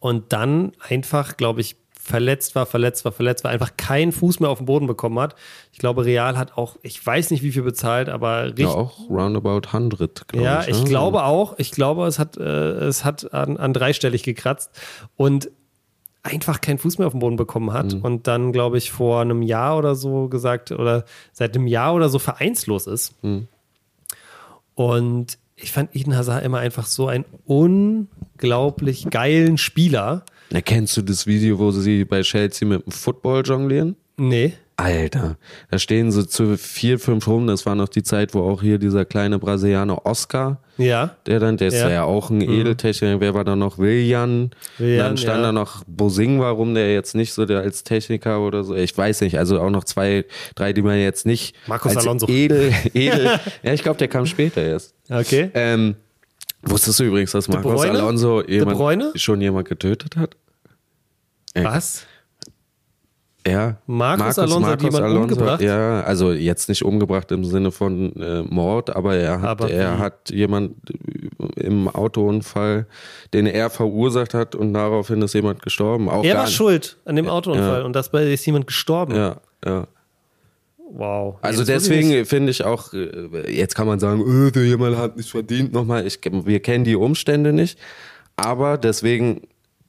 und 0.00 0.34
dann 0.34 0.72
einfach, 0.80 1.38
glaube 1.38 1.62
ich, 1.62 1.76
verletzt 2.04 2.54
war, 2.56 2.66
verletzt 2.66 3.04
war, 3.04 3.12
verletzt 3.12 3.44
war, 3.44 3.52
einfach 3.52 3.76
keinen 3.76 4.10
Fuß 4.10 4.40
mehr 4.40 4.50
auf 4.50 4.58
den 4.58 4.66
Boden 4.66 4.86
bekommen 4.88 5.20
hat. 5.20 5.36
Ich 5.72 5.78
glaube, 5.78 6.04
Real 6.04 6.36
hat 6.36 6.56
auch, 6.58 6.76
ich 6.82 7.04
weiß 7.04 7.30
nicht, 7.30 7.42
wie 7.44 7.52
viel 7.52 7.62
bezahlt, 7.62 8.08
aber 8.08 8.46
richtig. 8.46 8.64
Ja, 8.66 8.70
auch 8.72 9.08
roundabout 9.08 9.68
100, 9.68 10.26
glaube 10.26 10.44
Ja, 10.44 10.62
ich. 10.62 10.68
ich 10.70 10.82
ne? 10.82 10.88
glaube 10.88 11.22
auch. 11.24 11.54
Ich 11.58 11.70
glaube, 11.70 12.06
es 12.06 12.18
hat, 12.18 12.36
äh, 12.36 12.42
es 12.42 13.04
hat 13.04 13.32
an, 13.32 13.56
an 13.56 13.72
dreistellig 13.72 14.24
gekratzt 14.24 14.70
und 15.16 15.50
einfach 16.24 16.60
keinen 16.60 16.78
Fuß 16.78 16.98
mehr 16.98 17.06
auf 17.06 17.12
den 17.14 17.20
Boden 17.20 17.36
bekommen 17.36 17.72
hat 17.72 17.94
Mhm. 17.94 18.00
und 18.02 18.26
dann, 18.26 18.52
glaube 18.52 18.78
ich, 18.78 18.90
vor 18.90 19.20
einem 19.20 19.42
Jahr 19.42 19.76
oder 19.78 19.94
so 19.94 20.28
gesagt 20.28 20.72
oder 20.72 21.04
seit 21.32 21.54
einem 21.56 21.66
Jahr 21.68 21.94
oder 21.94 22.08
so 22.08 22.18
vereinslos 22.18 22.86
ist. 22.88 23.14
Mhm. 23.24 23.46
Und 24.74 25.38
ich 25.56 25.70
fand 25.72 25.94
Eden 25.94 26.16
Hazard 26.16 26.44
immer 26.44 26.58
einfach 26.58 26.86
so 26.86 27.06
einen 27.06 27.24
unglaublich 27.46 29.08
geilen 29.10 29.58
Spieler. 29.58 30.24
Erkennst 30.52 30.96
du 30.96 31.02
das 31.02 31.26
Video, 31.26 31.58
wo 31.58 31.70
sie 31.70 32.04
bei 32.04 32.20
Chelsea 32.22 32.68
mit 32.68 32.84
dem 32.84 32.92
Football 32.92 33.42
jonglieren? 33.44 33.96
Nee. 34.16 34.52
Alter, 34.76 35.36
da 35.70 35.78
stehen 35.78 36.10
sie 36.10 36.26
zu 36.26 36.56
vier, 36.56 36.98
fünf 36.98 37.28
rum. 37.28 37.46
Das 37.46 37.66
war 37.66 37.74
noch 37.74 37.88
die 37.88 38.02
Zeit, 38.02 38.34
wo 38.34 38.40
auch 38.40 38.62
hier 38.62 38.78
dieser 38.78 39.04
kleine 39.04 39.38
Brasilianer 39.38 40.04
Oscar, 40.06 40.60
Ja. 40.76 41.14
der 41.26 41.38
dann, 41.40 41.56
der 41.56 41.68
ist 41.68 41.74
Ja. 41.78 41.88
ja, 41.90 42.04
auch 42.04 42.30
ein 42.30 42.40
Edeltechniker. 42.40 43.20
Wer 43.20 43.34
war 43.34 43.44
da 43.44 43.54
noch? 43.54 43.78
Willian. 43.78 44.50
Willian, 44.78 44.98
dann 45.06 45.16
stand 45.18 45.38
ja. 45.38 45.42
da 45.44 45.52
noch 45.52 45.84
Bosing, 45.86 46.40
warum 46.40 46.74
der 46.74 46.92
jetzt 46.92 47.14
nicht 47.14 47.32
so 47.32 47.44
der 47.44 47.60
als 47.60 47.84
Techniker 47.84 48.40
oder 48.40 48.64
so. 48.64 48.74
Ich 48.74 48.96
weiß 48.96 49.20
nicht. 49.20 49.38
Also 49.38 49.60
auch 49.60 49.70
noch 49.70 49.84
zwei, 49.84 50.24
drei, 50.56 50.72
die 50.72 50.82
man 50.82 50.98
jetzt 50.98 51.26
nicht 51.26 51.54
Marcos 51.66 51.94
als 51.96 52.04
Alonso. 52.06 52.26
edel, 52.28 52.72
edel. 52.94 53.38
ja, 53.62 53.72
ich 53.74 53.82
glaube, 53.82 53.98
der 53.98 54.08
kam 54.08 54.26
später 54.26 54.62
erst. 54.62 54.94
Okay. 55.10 55.50
Ähm, 55.54 55.96
wusstest 56.62 57.00
du 57.00 57.04
übrigens, 57.04 57.32
dass 57.32 57.48
Marcos 57.48 57.82
Bruyne? 57.82 57.98
Alonso 57.98 58.42
jemand, 58.42 59.20
schon 59.20 59.40
jemand 59.40 59.68
getötet 59.68 60.16
hat? 60.16 60.36
Ja. 61.56 61.64
Was? 61.64 62.06
Ja. 63.46 63.76
Marcos 63.86 64.38
Alonso 64.38 64.66
hat 64.66 64.82
jemanden 64.82 65.16
umgebracht? 65.16 65.60
Ja, 65.60 66.02
also 66.02 66.32
jetzt 66.32 66.68
nicht 66.68 66.84
umgebracht 66.84 67.32
im 67.32 67.44
Sinne 67.44 67.72
von 67.72 68.14
äh, 68.16 68.42
Mord, 68.42 68.94
aber 68.94 69.16
er 69.16 69.40
hat, 69.40 69.48
Aber 69.48 69.70
er 69.70 69.98
hat 69.98 70.30
jemand 70.30 70.76
äh, 70.90 71.60
im 71.60 71.88
Autounfall, 71.88 72.86
den 73.34 73.46
er 73.46 73.68
verursacht 73.70 74.32
hat 74.34 74.54
und 74.54 74.72
daraufhin 74.74 75.20
ist 75.22 75.32
jemand 75.34 75.60
gestorben. 75.62 76.08
Auch 76.08 76.22
Er 76.24 76.36
war 76.36 76.46
schuld 76.46 76.98
an 77.04 77.16
dem 77.16 77.28
Autounfall 77.28 77.80
Ja. 77.80 77.84
und 77.84 77.94
dabei 77.96 78.32
ist 78.32 78.46
jemand 78.46 78.68
gestorben. 78.68 79.16
Ja, 79.16 79.40
ja. 79.64 79.88
Wow. 80.94 81.38
Also 81.40 81.64
deswegen 81.64 82.26
finde 82.26 82.50
ich 82.50 82.64
auch, 82.64 82.92
äh, 82.92 83.50
jetzt 83.50 83.74
kann 83.74 83.86
man 83.86 83.98
sagen, 83.98 84.48
äh, 84.48 84.52
der 84.52 84.66
jemand 84.66 84.98
hat 84.98 85.16
nicht 85.16 85.30
verdient 85.30 85.72
nochmal. 85.72 86.06
Ich, 86.06 86.20
wir 86.22 86.60
kennen 86.60 86.84
die 86.84 86.96
Umstände 86.96 87.54
nicht, 87.54 87.78
aber 88.36 88.76
deswegen 88.76 89.40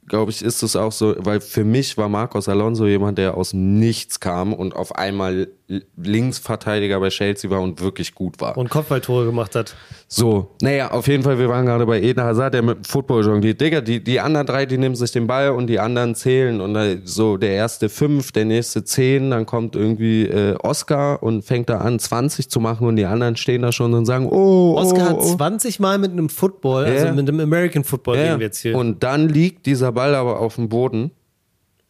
glaube 0.07 0.31
ich, 0.31 0.41
ist 0.41 0.63
es 0.63 0.75
auch 0.75 0.91
so, 0.91 1.15
weil 1.17 1.41
für 1.41 1.65
mich 1.65 1.97
war 1.97 2.07
Marcos 2.07 2.47
Alonso 2.47 2.85
jemand, 2.85 3.17
der 3.17 3.35
aus 3.35 3.53
Nichts 3.53 4.19
kam 4.19 4.53
und 4.53 4.75
auf 4.75 4.95
einmal 4.95 5.49
Linksverteidiger 5.97 6.99
bei 6.99 7.09
Chelsea 7.09 7.49
war 7.49 7.61
und 7.61 7.81
wirklich 7.81 8.13
gut 8.13 8.39
war. 8.41 8.57
Und 8.57 8.69
Kopfballtore 8.69 9.25
gemacht 9.25 9.55
hat. 9.55 9.75
So, 10.07 10.55
naja, 10.61 10.91
auf 10.91 11.07
jeden 11.07 11.23
Fall, 11.23 11.39
wir 11.39 11.49
waren 11.49 11.65
gerade 11.65 11.85
bei 11.85 12.01
Eden 12.01 12.23
Hazard, 12.23 12.53
der 12.53 12.61
mit 12.61 12.77
dem 12.77 12.83
Football 12.83 13.25
jongliert. 13.25 13.59
Digga, 13.59 13.81
die, 13.81 14.03
die 14.03 14.19
anderen 14.19 14.45
drei, 14.45 14.65
die 14.65 14.77
nehmen 14.77 14.95
sich 14.95 15.11
den 15.11 15.27
Ball 15.27 15.49
und 15.49 15.67
die 15.67 15.79
anderen 15.79 16.15
zählen. 16.15 16.61
Und 16.61 17.01
so 17.05 17.37
der 17.37 17.51
erste 17.51 17.89
fünf, 17.89 18.31
der 18.31 18.45
nächste 18.45 18.83
zehn, 18.83 19.31
dann 19.31 19.45
kommt 19.45 19.75
irgendwie 19.75 20.25
äh, 20.27 20.55
Oscar 20.61 21.23
und 21.23 21.43
fängt 21.43 21.69
da 21.69 21.79
an, 21.79 21.99
20 21.99 22.49
zu 22.49 22.59
machen 22.59 22.87
und 22.87 22.95
die 22.95 23.05
anderen 23.05 23.35
stehen 23.35 23.61
da 23.63 23.71
schon 23.71 23.93
und 23.93 24.05
sagen, 24.05 24.27
oh, 24.29 24.75
Oscar 24.77 25.09
hat 25.09 25.15
oh, 25.17 25.31
oh. 25.33 25.35
20 25.35 25.79
Mal 25.79 25.97
mit 25.97 26.11
einem 26.11 26.29
Football, 26.29 26.85
also 26.85 27.05
Ja. 27.07 27.13
mit 27.13 27.27
einem 27.27 27.39
American 27.39 27.83
Football, 27.83 28.17
Ja, 28.17 28.23
reden 28.23 28.39
wir 28.39 28.47
jetzt 28.47 28.59
hier. 28.59 28.77
Und 28.77 29.03
dann 29.03 29.29
liegt 29.29 29.65
dieser 29.65 29.91
Ball 29.91 30.15
aber 30.15 30.39
auf 30.39 30.55
dem 30.55 30.69
Boden. 30.69 31.11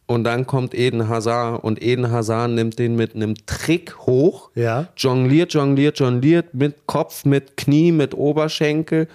Und 0.06 0.24
dann 0.24 0.46
kommt 0.46 0.74
Eden 0.74 1.08
Hazard 1.08 1.64
und 1.64 1.82
Eden 1.82 2.10
Hazard 2.10 2.50
nimmt 2.50 2.78
den 2.78 2.94
mit 2.94 3.14
einem 3.14 3.34
Trick 3.46 3.96
hoch, 4.00 4.50
Ja. 4.54 4.88
jongliert, 4.96 5.54
jongliert, 5.54 5.98
jongliert 5.98 6.52
mit 6.52 6.86
Kopf, 6.86 7.24
mit 7.24 7.56
Knie, 7.56 7.90
mit 7.90 8.14
Oberschenkel. 8.14 9.08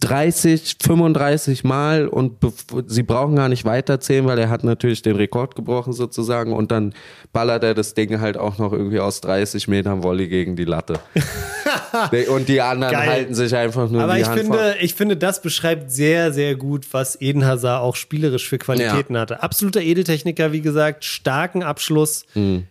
30, 0.00 0.76
35 0.82 1.64
Mal 1.64 2.08
und 2.08 2.38
sie 2.86 3.02
brauchen 3.02 3.36
gar 3.36 3.48
nicht 3.48 3.64
weiterzählen, 3.64 4.26
weil 4.26 4.38
er 4.38 4.48
hat 4.48 4.64
natürlich 4.64 5.02
den 5.02 5.16
Rekord 5.16 5.54
gebrochen 5.54 5.92
sozusagen 5.92 6.52
und 6.52 6.70
dann 6.70 6.94
ballert 7.32 7.64
er 7.64 7.74
das 7.74 7.94
Ding 7.94 8.20
halt 8.20 8.38
auch 8.38 8.58
noch 8.58 8.72
irgendwie 8.72 9.00
aus 9.00 9.20
30 9.20 9.68
Metern 9.68 10.02
Volley 10.02 10.28
gegen 10.28 10.56
die 10.56 10.64
Latte. 10.64 11.00
und 12.30 12.48
die 12.48 12.60
anderen 12.60 12.92
Geil. 12.92 13.08
halten 13.08 13.34
sich 13.34 13.54
einfach 13.54 13.90
nur 13.90 14.02
Aber 14.02 14.14
die 14.14 14.22
ich 14.22 14.28
Hand 14.28 14.46
vor. 14.46 14.56
finde, 14.56 14.76
ich 14.80 14.94
finde, 14.94 15.16
das 15.16 15.42
beschreibt 15.42 15.90
sehr, 15.90 16.32
sehr 16.32 16.54
gut, 16.54 16.86
was 16.92 17.20
Eden 17.20 17.44
Hazard 17.44 17.82
auch 17.82 17.96
spielerisch 17.96 18.48
für 18.48 18.58
Qualitäten 18.58 19.16
hatte. 19.16 19.42
Absoluter 19.42 19.80
Edeltechniker, 19.80 20.52
wie 20.52 20.60
gesagt, 20.62 21.04
starken 21.04 21.62
Abschluss. 21.62 22.24
Mhm. 22.34 22.66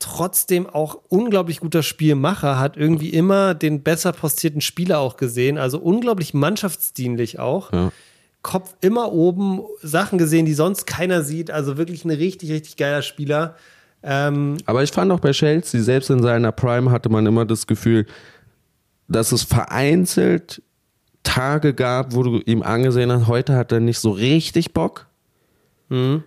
Trotzdem 0.00 0.66
auch 0.66 0.98
unglaublich 1.08 1.60
guter 1.60 1.82
Spielmacher, 1.82 2.58
hat 2.58 2.76
irgendwie 2.76 3.10
immer 3.10 3.54
den 3.54 3.82
besser 3.82 4.12
postierten 4.12 4.60
Spieler 4.60 4.98
auch 4.98 5.16
gesehen. 5.16 5.58
Also 5.58 5.78
unglaublich 5.78 6.34
mannschaftsdienlich 6.34 7.38
auch. 7.38 7.72
Ja. 7.72 7.92
Kopf 8.42 8.74
immer 8.80 9.12
oben, 9.12 9.60
Sachen 9.82 10.18
gesehen, 10.18 10.46
die 10.46 10.54
sonst 10.54 10.86
keiner 10.86 11.22
sieht. 11.22 11.50
Also 11.50 11.76
wirklich 11.76 12.04
ein 12.04 12.10
richtig, 12.10 12.50
richtig 12.50 12.76
geiler 12.76 13.02
Spieler. 13.02 13.56
Ähm, 14.02 14.56
Aber 14.64 14.82
ich 14.82 14.90
fand 14.90 15.12
auch 15.12 15.20
bei 15.20 15.32
Chelsea, 15.32 15.80
selbst 15.82 16.10
in 16.10 16.22
seiner 16.22 16.50
Prime 16.50 16.90
hatte 16.90 17.10
man 17.10 17.26
immer 17.26 17.44
das 17.44 17.66
Gefühl, 17.66 18.06
dass 19.06 19.32
es 19.32 19.42
vereinzelt 19.42 20.62
Tage 21.22 21.74
gab, 21.74 22.14
wo 22.14 22.22
du 22.22 22.38
ihm 22.38 22.62
angesehen 22.62 23.12
hast, 23.12 23.26
heute 23.26 23.54
hat 23.54 23.72
er 23.72 23.80
nicht 23.80 23.98
so 23.98 24.10
richtig 24.10 24.72
Bock. 24.72 25.08
Mhm. 25.90 26.24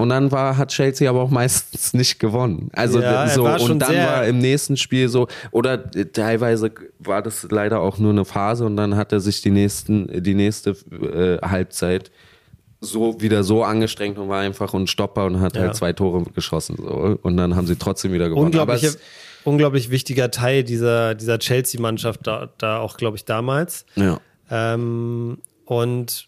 Und 0.00 0.08
dann 0.08 0.32
war, 0.32 0.56
hat 0.56 0.70
Chelsea 0.70 1.08
aber 1.08 1.20
auch 1.22 1.30
meistens 1.30 1.92
nicht 1.94 2.18
gewonnen. 2.18 2.70
Also 2.72 3.00
Ja, 3.00 3.28
so, 3.28 3.46
und 3.46 3.78
dann 3.80 3.94
war 3.94 4.26
im 4.26 4.38
nächsten 4.38 4.76
Spiel 4.76 5.08
so, 5.08 5.28
oder 5.50 5.94
äh, 5.94 6.06
teilweise 6.06 6.72
war 6.98 7.22
das 7.22 7.46
leider 7.50 7.80
auch 7.80 7.98
nur 7.98 8.10
eine 8.12 8.24
Phase 8.24 8.64
und 8.64 8.76
dann 8.76 8.96
hat 8.96 9.12
er 9.12 9.20
sich 9.20 9.42
die 9.42 9.50
nächsten, 9.50 10.22
die 10.22 10.34
nächste 10.34 10.70
äh, 10.70 11.38
Halbzeit 11.46 12.10
so 12.80 13.20
wieder 13.20 13.44
so 13.44 13.62
angestrengt 13.62 14.16
und 14.18 14.28
war 14.30 14.40
einfach 14.40 14.72
ein 14.72 14.86
Stopper 14.86 15.26
und 15.26 15.40
hat 15.40 15.54
Ja. 15.54 15.62
halt 15.62 15.76
zwei 15.76 15.92
Tore 15.92 16.24
geschossen. 16.34 16.76
So. 16.78 17.18
Und 17.22 17.36
dann 17.36 17.54
haben 17.54 17.66
sie 17.66 17.76
trotzdem 17.76 18.12
wieder 18.12 18.28
gewonnen. 18.30 18.46
Aber 18.58 18.72
unglaublich, 18.72 18.82
es, 18.84 18.98
unglaublich 19.44 19.90
wichtiger 19.90 20.30
Teil 20.30 20.64
dieser, 20.64 21.14
dieser 21.14 21.38
Chelsea-Mannschaft 21.38 22.26
da, 22.26 22.48
da 22.56 22.78
auch, 22.78 22.96
glaube 22.96 23.16
ich, 23.16 23.24
damals. 23.26 23.84
ja. 23.96 24.18
Ähm, 24.50 25.38
und 25.66 26.26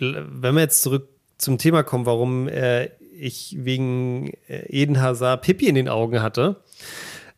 wenn 0.00 0.54
wir 0.54 0.62
jetzt 0.62 0.82
zurück 0.82 1.06
zum 1.42 1.58
Thema 1.58 1.82
kommen, 1.82 2.06
warum 2.06 2.48
äh, 2.48 2.88
ich 3.18 3.56
wegen 3.58 4.32
äh, 4.48 4.64
Eden 4.68 5.00
Hazard 5.00 5.42
Pippi 5.42 5.68
in 5.68 5.74
den 5.74 5.88
Augen 5.88 6.22
hatte. 6.22 6.62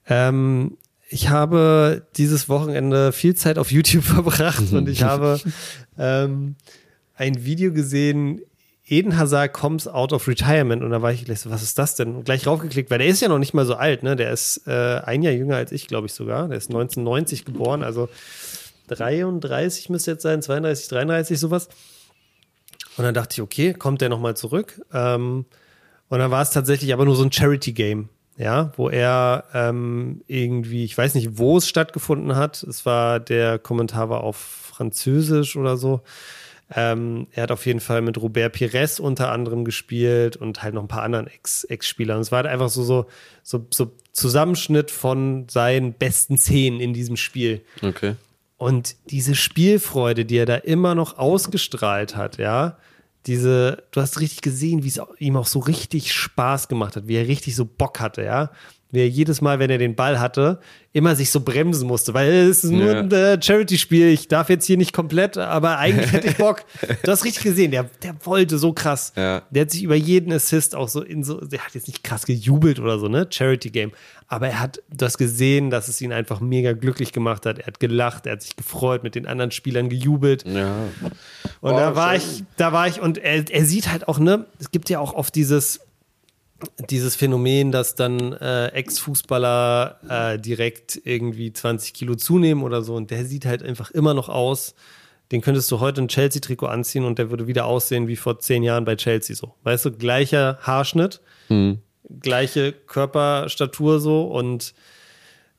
Ähm, 0.07 0.77
ich 1.09 1.29
habe 1.29 2.07
dieses 2.17 2.49
Wochenende 2.49 3.13
viel 3.13 3.35
Zeit 3.35 3.59
auf 3.59 3.73
YouTube 3.73 4.05
verbracht 4.05 4.73
und 4.73 4.89
ich 4.89 5.03
habe 5.03 5.41
ähm, 5.99 6.57
ein 7.15 7.45
Video 7.45 7.73
gesehen, 7.73 8.41
Eden 8.87 9.17
Hazard 9.17 9.55
comes 9.55 9.89
out 9.89 10.13
of 10.13 10.29
retirement 10.29 10.83
und 10.83 10.91
da 10.91 11.01
war 11.01 11.13
ich 11.13 11.25
gleich 11.25 11.41
so, 11.41 11.51
was 11.51 11.63
ist 11.63 11.79
das 11.79 11.97
denn? 11.97 12.17
Und 12.17 12.25
gleich 12.25 12.47
raufgeklickt, 12.47 12.91
weil 12.91 12.99
der 12.99 13.07
ist 13.07 13.23
ja 13.23 13.29
noch 13.29 13.39
nicht 13.39 13.55
mal 13.55 13.65
so 13.65 13.75
alt, 13.75 14.03
ne? 14.03 14.15
Der 14.15 14.31
ist 14.31 14.67
äh, 14.67 15.01
ein 15.05 15.23
Jahr 15.23 15.33
jünger 15.33 15.57
als 15.57 15.73
ich, 15.73 15.87
glaube 15.87 16.07
ich 16.07 16.13
sogar. 16.13 16.49
Der 16.49 16.59
ist 16.59 16.69
1990 16.69 17.47
geboren, 17.47 17.83
also 17.83 18.11
33 18.89 19.89
müsste 19.89 20.11
jetzt 20.11 20.23
sein, 20.23 20.43
32, 20.43 20.89
33, 20.89 21.41
sowas. 21.41 21.69
Und 22.97 23.05
dann 23.05 23.15
dachte 23.15 23.35
ich, 23.35 23.43
okay, 23.43 23.73
kommt 23.75 24.01
der 24.01 24.09
nochmal 24.09 24.37
zurück? 24.37 24.81
Ähm, 24.93 25.45
und 26.09 26.19
dann 26.19 26.31
war 26.31 26.43
es 26.43 26.51
tatsächlich 26.51 26.93
aber 26.93 27.05
nur 27.05 27.17
so 27.17 27.25
ein 27.25 27.33
Charity-Game, 27.33 28.09
ja, 28.37 28.73
wo 28.77 28.89
er 28.89 29.45
ähm, 29.53 30.23
irgendwie, 30.27 30.85
ich 30.85 30.97
weiß 30.97 31.15
nicht, 31.15 31.39
wo 31.39 31.57
es 31.59 31.69
stattgefunden 31.69 32.37
hat. 32.37 32.63
Es 32.63 32.87
war, 32.87 33.21
der 33.21 33.59
Kommentar 33.59 34.11
war 34.11 34.23
auf 34.23 34.37
Französisch 34.37 35.57
oder 35.57 35.77
so. 35.77 36.03
Ähm, 36.75 37.27
er 37.33 37.45
hat 37.45 37.51
auf 37.53 37.67
jeden 37.67 37.81
Fall 37.81 38.01
mit 38.01 38.17
Robert 38.21 38.53
Pires 38.53 38.99
unter 38.99 39.31
anderem 39.31 39.65
gespielt 39.65 40.37
und 40.37 40.63
halt 40.63 40.75
noch 40.75 40.83
ein 40.83 40.89
paar 40.89 41.03
anderen 41.03 41.27
Ex- 41.27 41.65
Ex-Spielern. 41.65 42.17
und 42.17 42.23
es 42.23 42.33
war 42.33 42.39
halt 42.39 42.47
einfach 42.47 42.71
so, 42.71 42.83
so, 42.83 43.07
so, 43.43 43.67
so 43.71 43.93
Zusammenschnitt 44.13 44.91
von 44.91 45.47
seinen 45.49 45.93
besten 45.93 46.39
Szenen 46.39 46.81
in 46.81 46.95
diesem 46.95 47.17
Spiel. 47.17 47.63
Okay. 47.83 48.15
Und 48.65 48.97
diese 49.11 49.35
Spielfreude, 49.35 50.25
die 50.25 50.39
er 50.39 50.47
da 50.47 50.57
immer 50.57 50.95
noch 50.95 51.19
ausgestrahlt 51.19 52.17
hat, 52.17 52.39
ja, 52.39 52.79
diese, 53.27 53.83
du 53.91 54.01
hast 54.01 54.21
richtig 54.21 54.41
gesehen, 54.41 54.85
wie 54.85 54.89
es 54.89 54.99
ihm 55.19 55.37
auch 55.37 55.47
so 55.47 55.59
richtig 55.59 56.15
Spaß 56.15 56.69
gemacht 56.69 56.97
hat, 56.97 57.07
wie 57.07 57.17
er 57.17 57.29
richtig 57.29 57.57
so 57.57 57.67
Bock 57.67 58.01
hatte, 58.01 58.23
ja. 58.23 58.53
Wie 58.95 59.01
er 59.01 59.09
jedes 59.09 59.41
Mal, 59.41 59.59
wenn 59.59 59.71
er 59.71 59.79
den 59.79 59.95
Ball 59.95 60.21
hatte, 60.21 60.61
immer 60.93 61.17
sich 61.17 61.31
so 61.31 61.41
bremsen 61.41 61.89
musste, 61.89 62.15
weil 62.15 62.31
es 62.33 62.63
ist 62.65 62.71
nur 62.71 62.93
Ja. 62.93 63.01
ein 63.01 63.11
äh, 63.11 63.43
Charity-Spiel, 63.43 64.09
ich 64.09 64.29
darf 64.29 64.49
jetzt 64.49 64.65
hier 64.65 64.77
nicht 64.77 64.93
komplett, 64.93 65.37
aber 65.37 65.79
eigentlich 65.79 66.13
hätte 66.13 66.29
ich 66.29 66.37
Bock. 66.37 66.65
Du 67.03 67.11
hast 67.11 67.25
richtig 67.25 67.43
gesehen, 67.43 67.71
der, 67.73 67.85
der 68.03 68.15
wollte 68.25 68.59
so 68.59 68.73
krass. 68.73 69.13
Ja. 69.17 69.43
Der 69.51 69.63
hat 69.63 69.71
sich 69.73 69.83
über 69.83 69.97
jeden 69.97 70.33
Assist 70.33 70.75
auch 70.77 70.89
so 70.89 71.03
in 71.03 71.25
so, 71.25 71.41
der 71.41 71.61
hat 71.61 71.75
jetzt 71.75 71.89
nicht 71.89 72.05
krass 72.05 72.25
gejubelt 72.27 72.79
oder 72.79 72.99
so, 72.99 73.09
ne? 73.09 73.27
Charity-Game. 73.29 73.91
Aber 74.29 74.49
er 74.49 74.61
hat, 74.61 74.81
du 74.91 75.05
hast 75.05 75.19
gesehen, 75.19 75.71
dass 75.71 75.89
es 75.89 76.01
ihn 76.01 76.13
einfach 76.13 76.41
mega 76.41 76.73
glücklich 76.73 77.13
gemacht 77.13 77.45
hat. 77.45 77.59
Er 77.59 77.67
hat 77.67 77.81
gelacht, 77.81 78.27
er 78.27 78.33
hat 78.33 78.43
sich 78.43 78.57
gefreut, 78.57 79.03
mit 79.03 79.15
den 79.17 79.27
anderen 79.27 79.51
Spielern 79.51 79.89
gejubelt. 79.89 80.45
Ja. 80.47 80.77
Und 81.61 81.73
Oh, 81.73 81.77
da 81.77 81.95
war 81.97 82.13
schön. 82.13 82.21
ich, 82.21 82.45
da 82.57 82.73
war 82.73 82.87
ich, 82.89 83.01
und 83.01 83.19
er, 83.19 83.45
er 83.51 83.65
sieht 83.65 83.91
halt 83.91 84.07
auch, 84.09 84.19
ne, 84.19 84.47
es 84.61 84.71
gibt 84.71 84.89
ja 84.91 84.99
auch 85.01 85.13
oft 85.15 85.35
dieses, 85.35 85.81
dieses 86.89 87.17
Phänomen, 87.17 87.73
dass 87.73 87.95
dann 87.95 88.33
äh, 88.33 88.69
Ex-Fußballer 88.69 90.01
äh, 90.09 90.39
direkt 90.39 91.01
irgendwie 91.05 91.53
20 91.53 91.95
Kilo 91.95 92.15
zunehmen 92.15 92.63
oder 92.63 92.83
so. 92.83 92.95
Und 92.95 93.11
der 93.11 93.25
sieht 93.25 93.47
halt 93.47 93.63
einfach 93.63 93.91
immer 93.91 94.15
noch 94.15 94.29
aus. 94.29 94.75
Den 95.33 95.41
könntest 95.41 95.71
du 95.71 95.81
heute 95.81 96.03
ein 96.03 96.09
Chelsea-Trikot 96.09 96.67
anziehen 96.67 97.05
und 97.05 97.19
der 97.19 97.31
würde 97.31 97.47
wieder 97.47 97.65
aussehen 97.67 98.09
wie 98.09 98.17
vor 98.17 98.39
zehn 98.39 98.63
Jahren 98.63 98.85
bei 98.85 98.97
Chelsea 98.97 99.35
so. 99.35 99.55
Weißt 99.63 99.85
du, 99.85 99.93
gleicher 99.93 100.59
Haarschnitt, 100.61 101.21
gleiche 102.21 102.73
Körperstatur 102.73 104.01
so 104.01 104.23
und 104.27 104.75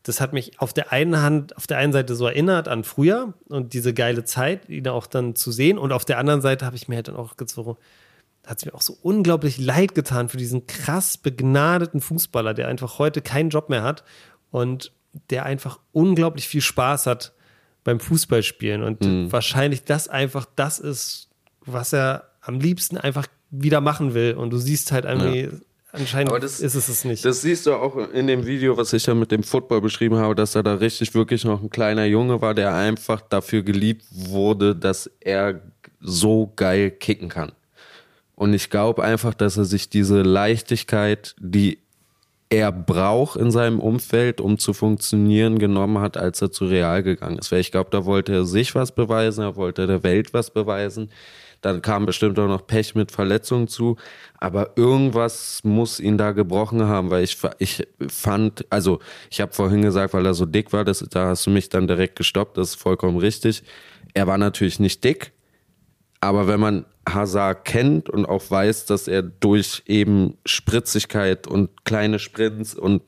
das 0.04 0.22
hat 0.22 0.34
mich 0.34 0.60
auf 0.62 0.72
der 0.72 0.92
einen 0.92 1.20
Hand, 1.20 1.58
auf 1.58 1.66
der 1.66 1.80
einen 1.80 1.92
Seite 1.92 2.16
so 2.16 2.28
erinnert 2.28 2.68
an 2.68 2.84
früher 2.84 3.34
und 3.50 3.74
diese 3.74 3.92
geile 3.94 4.24
Zeit, 4.24 4.70
ihn 4.70 4.88
auch 4.88 5.08
dann 5.08 5.36
zu 5.36 5.52
sehen. 5.52 5.80
Und 5.80 5.92
auf 5.92 6.06
der 6.06 6.20
anderen 6.20 6.42
Seite 6.42 6.64
habe 6.64 6.76
ich 6.76 6.88
mir 6.88 6.98
halt 6.98 7.08
dann 7.08 7.16
auch 7.16 7.38
gezogen, 7.38 7.76
hat 8.48 8.60
es 8.60 8.66
mir 8.66 8.74
auch 8.76 8.82
so 8.82 8.98
unglaublich 9.02 9.58
leid 9.58 9.96
getan 9.96 10.30
für 10.30 10.38
diesen 10.38 10.68
krass 10.68 11.18
begnadeten 11.18 12.02
Fußballer, 12.02 12.54
der 12.54 12.68
einfach 12.68 13.00
heute 13.00 13.22
keinen 13.22 13.50
Job 13.50 13.70
mehr 13.70 13.84
hat 13.84 14.04
und 14.52 14.92
der 15.30 15.46
einfach 15.46 15.80
unglaublich 15.92 16.48
viel 16.48 16.62
Spaß 16.62 17.08
hat 17.08 17.34
beim 17.84 18.00
Fußballspielen 18.00 18.84
und 18.84 19.02
Mhm. 19.06 19.32
wahrscheinlich 19.32 19.84
das 19.84 20.08
einfach 20.08 20.46
das 20.56 20.80
ist, 20.80 21.30
was 21.66 21.94
er 21.94 22.30
am 22.42 22.60
liebsten 22.60 22.98
einfach 22.98 23.28
wieder 23.52 23.80
machen 23.82 24.14
will. 24.14 24.34
Und 24.34 24.50
du 24.52 24.58
siehst 24.58 24.92
halt 24.92 25.06
irgendwie, 25.06 25.50
anscheinend 25.92 26.30
Aber 26.32 26.40
das- 26.40 26.60
ist 26.60 26.76
es 26.76 26.90
es 26.90 27.06
nicht. 27.06 27.24
Das 27.24 27.42
siehst 27.42 27.66
du 27.68 27.74
auch 27.76 27.96
in 28.12 28.28
dem 28.28 28.46
Video, 28.46 28.76
was 28.78 28.92
ich 28.94 29.06
ja 29.06 29.14
mit 29.16 29.32
dem 29.32 29.44
Football 29.44 29.82
beschrieben 29.82 30.18
habe, 30.18 30.36
dass 30.36 30.56
er 30.56 30.64
da 30.64 30.74
richtig 30.76 31.14
wirklich 31.14 31.46
noch 31.46 31.62
ein 31.62 31.70
kleiner 31.70 32.06
Junge 32.06 32.42
war, 32.42 32.54
der 32.54 32.74
einfach 32.74 33.22
dafür 33.22 33.64
geliebt 33.64 34.04
wurde, 34.12 34.76
dass 34.76 35.10
er 35.22 35.62
so 36.02 36.52
geil 36.56 36.92
kicken 36.92 37.30
kann. 37.30 37.52
Und 38.36 38.54
ich 38.54 38.70
glaube 38.70 39.04
einfach, 39.04 39.34
dass 39.34 39.58
er 39.58 39.66
sich 39.66 39.90
diese 39.90 40.22
Leichtigkeit, 40.22 41.36
die 41.40 41.80
er 42.50 42.72
braucht 42.72 43.38
in 43.38 43.50
seinem 43.50 43.80
Umfeld, 43.80 44.40
um 44.40 44.58
zu 44.60 44.74
funktionieren, 44.74 45.58
genommen 45.58 46.00
hat, 46.00 46.16
als 46.16 46.42
er 46.42 46.52
zu 46.52 46.66
Real 46.66 47.02
gegangen 47.02 47.40
ist. 47.40 47.52
Weil 47.52 47.60
ich 47.60 47.72
glaube, 47.72 47.90
da 47.90 48.06
wollte 48.06 48.34
er 48.34 48.46
sich 48.46 48.76
was 48.76 48.94
beweisen, 48.94 49.42
er 49.44 49.56
wollte 49.56 49.88
der 49.88 50.04
Welt 50.04 50.34
was 50.34 50.52
beweisen. 50.52 51.10
Dann 51.62 51.82
kam 51.82 52.06
bestimmt 52.06 52.38
auch 52.38 52.48
noch 52.48 52.68
Pech 52.68 52.94
mit 52.94 53.12
Verletzungen 53.12 53.68
zu. 53.68 53.98
Aber 54.38 54.74
irgendwas 54.76 55.62
muss 55.64 56.00
ihn 56.00 56.18
da 56.18 56.32
gebrochen 56.32 56.84
haben, 56.84 57.10
weil 57.10 57.24
ich, 57.24 57.38
ich 57.58 57.88
fand, 58.08 58.66
also 58.70 59.00
ich 59.32 59.42
habe 59.42 59.54
vorhin 59.54 59.82
gesagt, 59.82 60.14
weil 60.14 60.26
er 60.26 60.36
so 60.36 60.46
dick 60.46 60.72
war, 60.74 60.86
das, 60.86 61.00
da 61.10 61.30
hast 61.30 61.48
du 61.48 61.50
mich 61.50 61.70
dann 61.70 61.88
direkt 61.88 62.16
gestoppt, 62.18 62.58
das 62.58 62.70
ist 62.70 62.76
vollkommen 62.76 63.18
richtig. 63.18 63.64
Er 64.14 64.28
war 64.28 64.38
natürlich 64.38 64.80
nicht 64.80 65.04
dick, 65.04 65.32
aber 66.26 66.48
wenn 66.48 66.60
man 66.60 66.86
Hazard 67.08 67.66
kennt 67.66 68.10
und 68.10 68.26
auch 68.26 68.50
weiß, 68.50 68.86
dass 68.86 69.08
er 69.08 69.22
durch 69.22 69.84
eben 69.86 70.38
Spritzigkeit 70.46 71.48
und 71.48 71.86
kleine 71.86 72.20
Sprints 72.20 72.74
und 72.76 73.04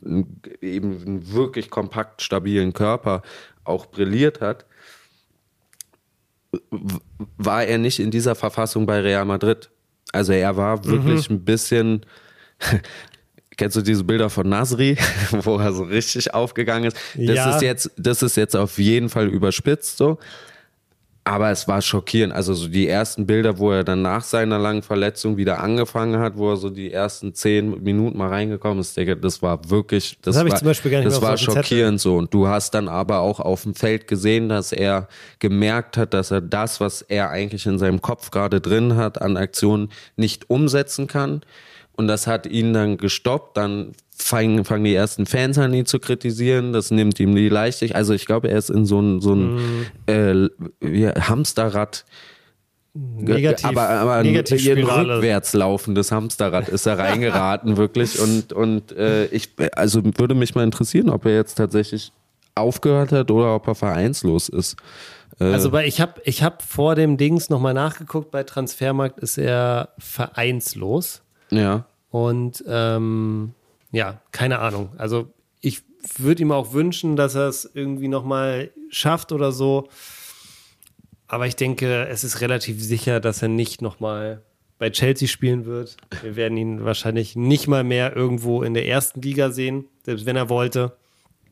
eben 0.61 1.01
einen 1.05 1.31
wirklich 1.33 1.69
kompakt 1.69 2.21
stabilen 2.21 2.73
Körper 2.73 3.23
auch 3.63 3.87
brilliert 3.87 4.39
hat, 4.41 4.65
war 7.37 7.63
er 7.65 7.77
nicht 7.77 7.99
in 7.99 8.11
dieser 8.11 8.35
Verfassung 8.35 8.85
bei 8.85 8.99
Real 9.01 9.25
Madrid. 9.25 9.69
Also 10.13 10.31
er 10.33 10.55
war 10.57 10.85
wirklich 10.85 11.29
ein 11.29 11.43
bisschen. 11.43 12.05
Kennst 13.57 13.75
du 13.75 13.81
diese 13.81 14.03
Bilder 14.03 14.29
von 14.29 14.47
Nasri, 14.47 14.97
wo 15.31 15.57
er 15.57 15.73
so 15.73 15.83
richtig 15.83 16.33
aufgegangen 16.35 16.85
ist? 16.85 16.97
Das 17.15 17.35
Ja. 17.35 17.55
ist 17.55 17.61
jetzt, 17.63 17.91
das 17.97 18.21
ist 18.21 18.37
jetzt 18.37 18.55
auf 18.55 18.77
jeden 18.77 19.09
Fall 19.09 19.27
überspitzt 19.27 19.97
so. 19.97 20.19
Aber 21.27 21.51
es 21.51 21.67
war 21.67 21.81
schockierend. 21.81 22.33
Also 22.33 22.53
so 22.53 22.69
die 22.69 22.87
ersten 22.87 23.25
Bilder, 23.25 23.57
wo 23.57 23.71
er 23.71 23.83
dann 23.83 24.01
nach 24.01 24.23
seiner 24.23 24.57
langen 24.57 24.81
Verletzung 24.81 25.35
wieder 25.35 25.61
angefangen 25.61 26.19
hat, 26.19 26.37
wo 26.37 26.51
er 26.51 26.55
so 26.55 26.69
die 26.69 26.93
ersten 26.93 27.33
zehn 27.33 27.83
Minuten 27.83 28.17
mal 28.17 28.29
reingekommen 28.29 28.79
ist, 28.79 28.95
Digga, 28.95 29.15
das 29.15 29.41
war 29.41 29.69
wirklich, 29.69 30.17
das, 30.21 30.37
ich 30.37 30.49
war, 30.49 30.55
zum 30.55 30.65
Beispiel 30.67 30.89
gar 30.91 30.99
nicht 30.99 31.11
das 31.11 31.21
war 31.21 31.35
schockierend 31.35 31.99
so. 31.99 32.15
Und 32.15 32.33
du 32.33 32.47
hast 32.47 32.73
dann 32.73 32.87
aber 32.87 33.19
auch 33.19 33.41
auf 33.41 33.63
dem 33.63 33.75
Feld 33.75 34.07
gesehen, 34.07 34.47
dass 34.47 34.71
er 34.71 35.09
gemerkt 35.39 35.97
hat, 35.97 36.13
dass 36.13 36.31
er 36.31 36.39
das, 36.39 36.79
was 36.79 37.01
er 37.01 37.29
eigentlich 37.29 37.65
in 37.65 37.77
seinem 37.77 38.01
Kopf 38.01 38.31
gerade 38.31 38.61
drin 38.61 38.95
hat, 38.95 39.21
an 39.21 39.35
Aktionen 39.35 39.89
nicht 40.15 40.49
umsetzen 40.49 41.07
kann. 41.07 41.41
Und 41.97 42.07
das 42.07 42.25
hat 42.25 42.45
ihn 42.45 42.73
dann 42.73 42.95
gestoppt. 42.95 43.57
Dann 43.57 43.91
fangen, 44.17 44.65
fangen 44.65 44.83
die 44.83 44.95
ersten 44.95 45.25
Fans 45.25 45.57
an, 45.57 45.73
ihn 45.73 45.85
zu 45.85 45.99
kritisieren. 45.99 46.73
Das 46.73 46.91
nimmt 46.91 47.19
ihm 47.19 47.35
die 47.35 47.49
Leichtigkeit. 47.49 47.95
Also 47.95 48.13
ich 48.13 48.25
glaube, 48.25 48.49
er 48.49 48.57
ist 48.57 48.69
in 48.69 48.85
so 48.85 48.99
ein, 48.99 49.21
so 49.21 49.33
ein 49.33 49.55
Mhm. 49.55 49.85
äh, 50.07 50.49
wie, 50.81 51.07
Hamsterrad. 51.07 52.05
negativ, 52.93 53.65
aber 53.65 53.89
aber 53.89 54.13
ein, 54.15 54.25
ein 54.27 54.35
rückwärts 54.35 55.53
laufendes 55.53 56.11
Hamsterrad 56.11 56.67
ist 56.69 56.85
er 56.87 56.97
reingeraten, 56.97 57.77
wirklich. 57.77 58.19
Und, 58.19 58.53
und 58.53 58.91
äh, 58.93 59.25
ich 59.27 59.51
also 59.73 60.01
würde 60.03 60.33
mich 60.33 60.55
mal 60.55 60.63
interessieren, 60.63 61.09
ob 61.09 61.25
er 61.25 61.35
jetzt 61.35 61.55
tatsächlich 61.55 62.11
aufgehört 62.55 63.11
hat 63.11 63.29
oder 63.29 63.53
ob 63.53 63.67
er 63.67 63.75
vereinslos 63.75 64.49
ist. 64.49 64.77
Also 65.39 65.69
bei, 65.69 65.85
ich 65.85 66.01
habe 66.01 66.19
ich 66.23 66.41
hab 66.41 66.63
vor 66.63 66.95
dem 66.95 67.17
Dings 67.17 67.49
nochmal 67.51 67.75
nachgeguckt, 67.75 68.31
bei 68.31 68.41
Transfermarkt 68.43 69.19
ist 69.19 69.37
er 69.37 69.89
vereinslos. 69.99 71.21
Ja. 71.51 71.85
Und 72.09 72.63
ähm, 72.67 73.53
ja, 73.91 74.21
keine 74.31 74.59
Ahnung. 74.59 74.89
Also 74.97 75.33
ich 75.61 75.81
würde 76.17 76.41
ihm 76.41 76.51
auch 76.51 76.73
wünschen, 76.73 77.15
dass 77.15 77.35
er 77.35 77.47
es 77.47 77.69
irgendwie 77.73 78.07
nochmal 78.07 78.71
schafft 78.89 79.31
oder 79.31 79.51
so. 79.51 79.89
Aber 81.27 81.47
ich 81.47 81.55
denke, 81.55 82.07
es 82.07 82.23
ist 82.23 82.41
relativ 82.41 82.81
sicher, 82.81 83.19
dass 83.19 83.41
er 83.41 83.49
nicht 83.49 83.81
nochmal 83.81 84.43
bei 84.79 84.89
Chelsea 84.89 85.27
spielen 85.27 85.65
wird. 85.65 85.97
Wir 86.21 86.35
werden 86.35 86.57
ihn 86.57 86.85
wahrscheinlich 86.85 87.35
nicht 87.35 87.67
mal 87.67 87.83
mehr 87.83 88.15
irgendwo 88.15 88.63
in 88.63 88.73
der 88.73 88.87
ersten 88.87 89.21
Liga 89.21 89.49
sehen, 89.51 89.85
selbst 90.03 90.25
wenn 90.25 90.35
er 90.35 90.49
wollte. 90.49 90.95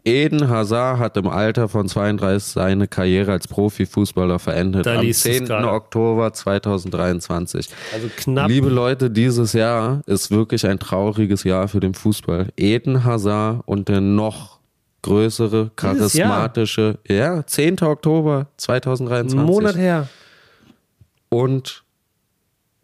Eden 0.05 0.47
Hazard 0.49 0.99
hat 0.99 1.17
im 1.17 1.27
Alter 1.27 1.67
von 1.67 1.87
32 1.87 2.53
seine 2.53 2.87
Karriere 2.87 3.31
als 3.31 3.47
Profifußballer 3.47 4.37
verendet. 4.37 4.85
Am 4.85 5.01
liest 5.01 5.25
es 5.25 5.37
10. 5.37 5.45
gerade. 5.47 5.71
Oktober 5.71 6.31
2023. 6.31 7.69
Also 7.91 8.09
knapp. 8.15 8.47
Liebe 8.47 8.69
Leute, 8.69 9.09
dieses 9.09 9.53
Jahr 9.53 10.01
ist 10.05 10.29
wirklich 10.29 10.67
ein 10.67 10.77
trauriges 10.77 11.43
Jahr 11.43 11.67
für 11.67 11.79
den 11.79 11.95
Fußball. 11.95 12.49
Eden 12.55 13.03
Hazard 13.03 13.63
und 13.65 13.89
der 13.89 13.99
noch 13.99 14.59
größere, 15.01 15.71
charismatische, 15.75 16.99
ja, 17.07 17.45
10. 17.45 17.81
Oktober 17.81 18.47
2023. 18.57 19.39
Einen 19.39 19.47
Monat 19.47 19.75
her. 19.75 20.07
Und 21.29 21.83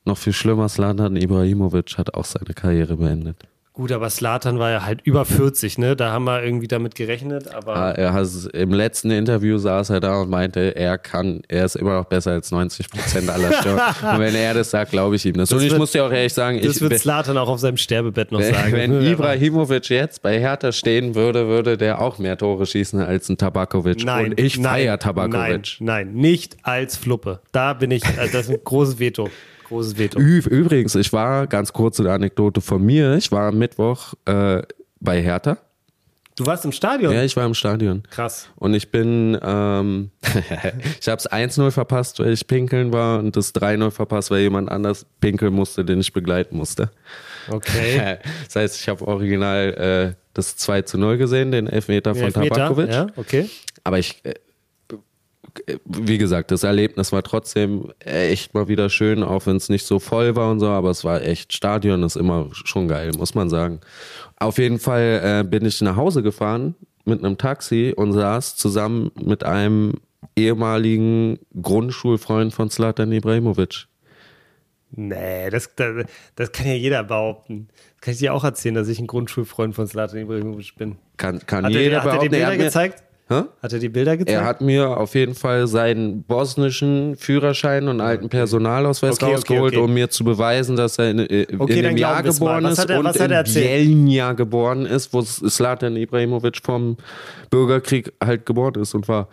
noch 0.05 0.17
viel 0.17 0.33
schlimmer, 0.33 0.67
Slatan 0.69 1.15
Ibrahimovic 1.15 1.97
hat 1.99 2.15
auch 2.15 2.25
seine 2.25 2.53
Karriere 2.55 2.97
beendet. 2.97 3.37
Gut, 3.81 3.91
aber 3.93 4.11
Slatan 4.11 4.59
war 4.59 4.69
ja 4.69 4.85
halt 4.85 5.01
über 5.05 5.25
40, 5.25 5.79
ne? 5.79 5.95
Da 5.95 6.11
haben 6.11 6.25
wir 6.25 6.43
irgendwie 6.43 6.67
damit 6.67 6.93
gerechnet, 6.93 7.51
aber. 7.51 7.73
Er 7.97 8.13
hat, 8.13 8.27
Im 8.53 8.71
letzten 8.71 9.09
Interview 9.09 9.57
saß 9.57 9.89
er 9.89 9.99
da 9.99 10.21
und 10.21 10.29
meinte, 10.29 10.75
er 10.75 10.99
kann, 10.99 11.41
er 11.47 11.65
ist 11.65 11.77
immer 11.77 11.95
noch 11.95 12.05
besser 12.05 12.29
als 12.33 12.51
90 12.51 12.91
Prozent 12.91 13.27
aller 13.27 13.51
Stürmer. 13.53 13.87
und 14.13 14.19
wenn 14.19 14.35
er 14.35 14.53
das 14.53 14.69
sagt, 14.69 14.91
glaube 14.91 15.15
ich 15.15 15.25
ihm 15.25 15.33
das. 15.33 15.51
und 15.51 15.63
ich 15.63 15.71
wird- 15.71 15.79
muss 15.79 15.93
dir 15.93 16.05
auch 16.05 16.11
ehrlich 16.11 16.31
sagen, 16.31 16.61
das 16.61 16.75
ich, 16.75 16.81
wird 16.83 16.91
wenn, 16.91 16.99
Slatan 16.99 17.39
auch 17.39 17.49
auf 17.49 17.59
seinem 17.59 17.77
Sterbebett 17.77 18.31
noch 18.31 18.39
wenn, 18.39 18.53
sagen. 18.53 18.73
wenn 18.73 19.01
Ibrahimovic 19.13 19.89
jetzt 19.89 20.21
bei 20.21 20.39
Hertha 20.39 20.71
stehen 20.71 21.15
würde, 21.15 21.47
würde 21.47 21.75
der 21.75 22.01
auch 22.01 22.19
mehr 22.19 22.37
Tore 22.37 22.67
schießen 22.67 23.01
als 23.01 23.29
ein 23.29 23.37
Tabakovic. 23.39 24.05
Nein, 24.05 24.25
und 24.29 24.39
ich 24.39 24.59
nein, 24.59 24.73
feiere 24.73 24.91
Nein, 24.91 24.99
Tabakovic. 24.99 25.77
nein, 25.79 26.13
nicht 26.13 26.57
als 26.61 26.97
Fluppe. 26.97 27.39
Da 27.51 27.73
bin 27.73 27.89
ich, 27.89 28.05
also 28.05 28.31
das 28.31 28.47
ist 28.47 28.51
ein 28.51 28.59
großes 28.63 28.99
Veto. 28.99 29.27
Großes 29.71 29.97
Veto. 29.97 30.19
Übrigens, 30.19 30.95
ich 30.95 31.13
war, 31.13 31.47
ganz 31.47 31.71
kurze 31.71 32.11
Anekdote 32.11 32.59
von 32.59 32.83
mir, 32.83 33.15
ich 33.15 33.31
war 33.31 33.47
am 33.47 33.57
Mittwoch 33.57 34.13
äh, 34.25 34.61
bei 34.99 35.21
Hertha. 35.21 35.59
Du 36.35 36.45
warst 36.45 36.65
im 36.65 36.73
Stadion? 36.73 37.13
Ja, 37.13 37.23
ich 37.23 37.37
war 37.37 37.45
im 37.45 37.53
Stadion. 37.53 38.03
Krass. 38.09 38.49
Und 38.57 38.73
ich 38.73 38.91
bin, 38.91 39.37
ähm, 39.41 40.11
ich 40.99 41.07
habe 41.07 41.19
es 41.19 41.31
1-0 41.31 41.71
verpasst, 41.71 42.19
weil 42.19 42.33
ich 42.33 42.45
pinkeln 42.47 42.91
war 42.91 43.19
und 43.19 43.37
das 43.37 43.55
3-0 43.55 43.91
verpasst, 43.91 44.29
weil 44.29 44.41
jemand 44.41 44.69
anders 44.69 45.05
pinkeln 45.21 45.53
musste, 45.53 45.85
den 45.85 46.01
ich 46.01 46.11
begleiten 46.11 46.57
musste. 46.57 46.91
Okay. 47.47 48.17
Das 48.45 48.55
heißt, 48.57 48.81
ich 48.81 48.89
habe 48.89 49.07
original 49.07 50.15
äh, 50.15 50.21
das 50.33 50.57
2 50.57 50.81
zu 50.81 50.97
0 50.97 51.17
gesehen, 51.17 51.51
den 51.53 51.67
Elfmeter 51.67 52.13
von 52.13 52.25
Elfmeter, 52.25 52.55
Tabakovic. 52.55 52.89
Ja, 52.89 53.07
okay. 53.15 53.49
Aber 53.85 53.99
ich, 53.99 54.19
äh, 54.25 54.33
wie 55.85 56.17
gesagt, 56.17 56.51
das 56.51 56.63
Erlebnis 56.63 57.11
war 57.11 57.23
trotzdem 57.23 57.91
echt 57.99 58.53
mal 58.53 58.67
wieder 58.67 58.89
schön, 58.89 59.23
auch 59.23 59.45
wenn 59.45 59.57
es 59.57 59.69
nicht 59.69 59.85
so 59.85 59.99
voll 59.99 60.35
war 60.35 60.51
und 60.51 60.59
so, 60.59 60.67
aber 60.67 60.89
es 60.89 61.03
war 61.03 61.21
echt, 61.21 61.53
Stadion 61.53 62.03
ist 62.03 62.15
immer 62.15 62.49
schon 62.53 62.87
geil, 62.87 63.11
muss 63.17 63.35
man 63.35 63.49
sagen. 63.49 63.79
Auf 64.37 64.57
jeden 64.57 64.79
Fall 64.79 65.21
äh, 65.23 65.43
bin 65.47 65.65
ich 65.65 65.81
nach 65.81 65.95
Hause 65.95 66.23
gefahren 66.23 66.75
mit 67.05 67.23
einem 67.23 67.37
Taxi 67.37 67.93
und 67.95 68.13
saß 68.13 68.55
zusammen 68.55 69.11
mit 69.23 69.43
einem 69.43 69.93
ehemaligen 70.35 71.39
Grundschulfreund 71.61 72.53
von 72.53 72.69
Zlatan 72.69 73.11
Ibrahimovic. 73.11 73.87
Nee, 74.93 75.49
das, 75.49 75.73
das, 75.75 76.05
das 76.35 76.51
kann 76.51 76.67
ja 76.67 76.73
jeder 76.73 77.03
behaupten. 77.03 77.69
Das 77.95 78.01
kann 78.01 78.13
ich 78.13 78.19
dir 78.19 78.33
auch 78.33 78.43
erzählen, 78.43 78.75
dass 78.75 78.87
ich 78.89 78.99
ein 78.99 79.07
Grundschulfreund 79.07 79.73
von 79.73 79.87
Slatan 79.87 80.19
Ibrahimovic 80.19 80.75
bin. 80.75 80.97
Kann, 81.17 81.39
kann 81.45 81.65
Hat 81.65 81.73
er, 81.73 81.81
jeder 81.81 81.91
dir- 81.91 81.97
hat 82.01 82.05
er 82.05 82.11
behaupten. 82.11 82.33
Er 82.33 82.39
Bilder 82.47 82.57
mir- 82.57 82.63
gezeigt? 82.65 83.03
Hä? 83.31 83.43
Hat 83.61 83.71
er 83.71 83.79
die 83.79 83.87
Bilder 83.87 84.17
gezeigt? 84.17 84.37
Er 84.37 84.45
hat 84.45 84.59
mir 84.59 84.97
auf 84.97 85.15
jeden 85.15 85.35
Fall 85.35 85.65
seinen 85.65 86.23
bosnischen 86.23 87.15
Führerschein 87.15 87.87
und 87.87 88.01
alten 88.01 88.27
Personalausweis 88.27 89.15
Okay, 89.15 89.25
okay, 89.25 89.33
rausgeholt, 89.35 89.73
okay. 89.73 89.83
um 89.83 89.93
mir 89.93 90.09
zu 90.09 90.25
beweisen, 90.25 90.75
dass 90.75 90.97
er 90.97 91.11
in, 91.11 91.19
äh, 91.19 91.47
Okay, 91.57 91.77
in 91.77 91.83
dem 91.83 91.97
Jahr 91.97 92.23
geboren 92.23 92.65
ist 92.65 92.89
er- 92.89 92.99
und 92.99 93.15
in? 93.15 93.45
Jelnia 93.55 94.33
geboren 94.33 94.85
ist, 94.85 95.13
wo 95.13 95.21
Slatan 95.21 95.95
Ibrahimovic 95.95 96.59
vom 96.61 96.97
Bürgerkrieg 97.49 98.11
halt 98.21 98.45
geboren 98.45 98.81
ist 98.81 98.93
und 98.95 99.07
war. 99.07 99.29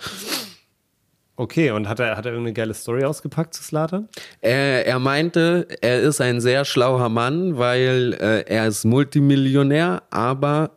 Okay, 1.34 1.70
und 1.70 1.88
hat 1.88 2.00
er, 2.00 2.16
hat 2.16 2.26
er 2.26 2.32
irgendeine 2.32 2.52
geile 2.52 2.74
Story 2.74 3.04
ausgepackt 3.04 3.54
zu 3.54 3.62
Slatan? 3.62 4.08
Er, 4.40 4.86
er 4.86 4.98
meinte, 4.98 5.68
er 5.80 6.00
ist 6.02 6.20
ein 6.20 6.40
sehr 6.40 6.64
schlauer 6.64 7.08
Mann, 7.08 7.58
weil 7.58 8.12
äh, 8.14 8.40
er 8.40 8.66
ist 8.66 8.84
Multimillionär, 8.84 10.02
aber 10.10 10.70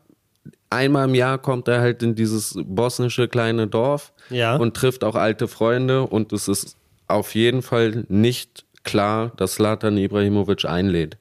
einmal 0.72 1.08
im 1.08 1.16
Jahr 1.16 1.38
kommt 1.38 1.68
er 1.68 1.82
halt 1.82 2.02
in 2.02 2.16
dieses 2.16 2.58
bosnische 2.66 3.28
kleine 3.28 3.68
Dorf 3.68 4.14
Ja. 4.30 4.56
und 4.56 4.76
trifft 4.76 5.04
auch 5.04 5.16
alte 5.16 5.48
Freunde 5.48 6.04
und 6.04 6.34
es 6.34 6.48
ist 6.48 6.78
auf 7.08 7.36
jeden 7.36 7.62
Fall 7.62 8.06
nicht 8.08 8.66
klar, 8.84 9.32
dass 9.38 9.56
Slatan 9.56 9.98
Ibrahimovic 9.98 10.66
einlädt. 10.66 11.18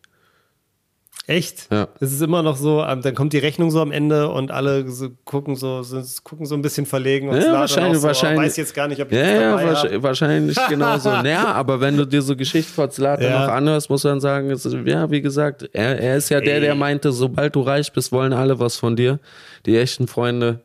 Echt? 1.30 1.68
Ja. 1.70 1.86
Es 2.00 2.12
ist 2.12 2.20
immer 2.22 2.42
noch 2.42 2.56
so, 2.56 2.82
ähm, 2.82 3.02
dann 3.02 3.14
kommt 3.14 3.32
die 3.32 3.38
Rechnung 3.38 3.70
so 3.70 3.80
am 3.80 3.92
Ende 3.92 4.28
und 4.30 4.50
alle 4.50 4.88
so 4.90 5.10
gucken 5.24 5.54
so, 5.54 5.82
so, 5.84 6.02
gucken 6.24 6.44
so 6.44 6.56
ein 6.56 6.62
bisschen 6.62 6.86
verlegen 6.86 7.28
und 7.28 7.36
Ja, 7.36 7.42
Zlatan 7.42 7.60
wahrscheinlich- 7.60 7.98
so, 8.00 8.06
wahrscheinlich- 8.08 8.46
weiß 8.46 8.56
jetzt 8.56 8.74
gar 8.74 8.88
nicht, 8.88 9.00
ob 9.00 9.12
ich 9.12 9.16
Ja, 9.18 9.22
das 9.24 9.40
ja, 9.40 9.52
wahrscheinlich, 9.68 10.02
wahrscheinlich 10.02 10.58
genauso. 10.68 11.08
Naja, 11.10 11.52
aber 11.52 11.80
wenn 11.80 11.96
du 11.96 12.04
dir 12.04 12.20
so 12.20 12.34
Geschichten 12.34 12.72
von 12.72 12.90
Zlatan 12.90 13.24
Ja. 13.26 13.46
noch 13.46 13.52
anhörst, 13.52 13.88
musst 13.90 14.02
du 14.04 14.08
dann 14.08 14.20
sagen, 14.20 14.50
ist, 14.50 14.64
ja, 14.84 15.08
wie 15.10 15.20
gesagt, 15.20 15.70
er, 15.72 16.00
er 16.00 16.16
ist 16.16 16.30
ja 16.30 16.40
der, 16.40 16.58
der 16.60 16.72
Ey. 16.72 16.76
meinte, 16.76 17.12
sobald 17.12 17.54
du 17.54 17.60
reich 17.60 17.92
bist, 17.92 18.10
wollen 18.10 18.32
alle 18.32 18.58
was 18.58 18.76
von 18.76 18.96
dir. 18.96 19.20
Die 19.66 19.76
echten 19.78 20.08
Freunde 20.08 20.60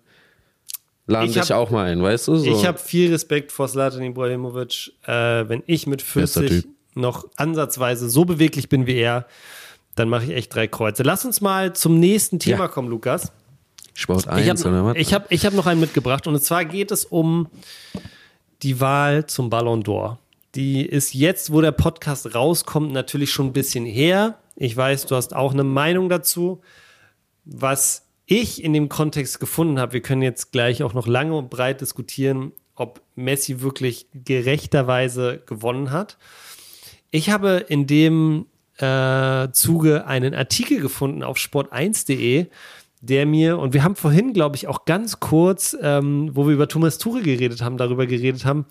laden 1.08 1.28
Ich 1.30 1.34
dich 1.40 1.52
hab- 1.52 1.58
auch 1.60 1.70
mal 1.70 1.86
ein, 1.86 2.02
weißt 2.02 2.28
du? 2.28 2.38
So. 2.38 2.46
Ich 2.52 2.66
habe 2.66 2.80
viel 2.80 3.12
Respekt 3.12 3.52
vor 3.52 3.68
Slatan 3.68 4.02
Ibrahimovic. 4.02 4.94
Äh, 5.06 5.48
wenn 5.48 5.62
ich 5.68 5.86
mit 5.86 6.00
Bester 6.00 6.42
50 6.42 6.50
Typ. 6.64 6.72
noch 6.96 7.28
ansatzweise 7.38 8.10
so 8.10 8.26
beweglich 8.26 8.68
bin 8.70 8.88
wie 8.88 8.96
er, 8.98 9.28
dann 9.96 10.10
mache 10.10 10.26
ich 10.26 10.32
echt 10.32 10.54
drei 10.54 10.68
Kreuze. 10.68 11.04
Lass 11.04 11.26
uns 11.26 11.42
mal 11.42 11.74
zum 11.74 12.00
nächsten 12.00 12.40
Thema 12.40 12.64
Ja. 12.66 12.68
kommen, 12.68 12.90
Lukas. 12.90 13.32
Sport 13.94 14.24
Ich 14.26 14.50
1 14.50 14.66
oder 14.66 14.76
habe 14.76 14.90
was? 14.90 14.98
ich 14.98 15.14
hab, 15.14 15.32
ich 15.32 15.46
hab 15.46 15.54
noch 15.54 15.68
einen 15.68 15.80
mitgebracht 15.80 16.28
und 16.28 16.38
zwar 16.44 16.66
geht 16.66 16.92
es 16.92 17.06
um 17.06 17.48
die 18.62 18.80
Wahl 18.82 19.26
zum 19.26 19.50
Ballon 19.50 19.84
d'Or. 19.84 20.18
Die 20.56 20.86
ist 20.86 21.14
jetzt, 21.14 21.52
wo 21.52 21.62
der 21.62 21.72
Podcast 21.72 22.34
rauskommt, 22.36 22.92
natürlich 22.92 23.32
schon 23.32 23.48
ein 23.48 23.54
bisschen 23.54 23.86
her. 23.86 24.38
Ich 24.56 24.76
weiß, 24.76 25.06
du 25.06 25.16
hast 25.16 25.36
auch 25.36 25.54
eine 25.54 25.64
Meinung 25.64 26.10
dazu. 26.10 26.62
Was 27.46 28.06
ich 28.26 28.64
in 28.64 28.74
dem 28.74 28.90
Kontext 28.90 29.40
gefunden 29.40 29.80
habe, 29.80 29.94
wir 29.94 30.02
können 30.02 30.22
jetzt 30.22 30.52
gleich 30.52 30.82
auch 30.84 30.94
noch 30.94 31.08
lange 31.08 31.36
und 31.38 31.50
breit 31.50 31.82
diskutieren, 31.82 32.52
ob 32.76 33.02
Messi 33.16 33.62
wirklich 33.62 34.08
gerechterweise 34.14 35.42
gewonnen 35.46 35.92
hat. 35.92 36.18
Ich 37.12 37.30
habe 37.30 37.66
in 37.68 37.86
dem 37.88 38.46
äh, 38.78 39.52
Zuge 39.52 40.06
einen 40.08 40.34
Artikel 40.34 40.80
gefunden 40.80 41.24
auf 41.24 41.38
sport1.de, 41.38 42.48
der 43.02 43.26
mir, 43.26 43.60
und 43.60 43.74
wir 43.74 43.84
haben 43.84 43.96
vorhin, 43.96 44.34
glaube 44.34 44.56
ich, 44.56 44.68
auch 44.68 44.86
ganz 44.86 45.20
kurz, 45.20 45.78
ähm, 45.82 46.32
wo 46.34 46.48
wir 46.48 46.54
über 46.54 46.68
Thomas 46.68 46.98
Tuchel 46.98 47.24
geredet 47.24 47.62
haben, 47.62 47.78
darüber 47.78 48.08
geredet 48.08 48.46
haben, 48.46 48.66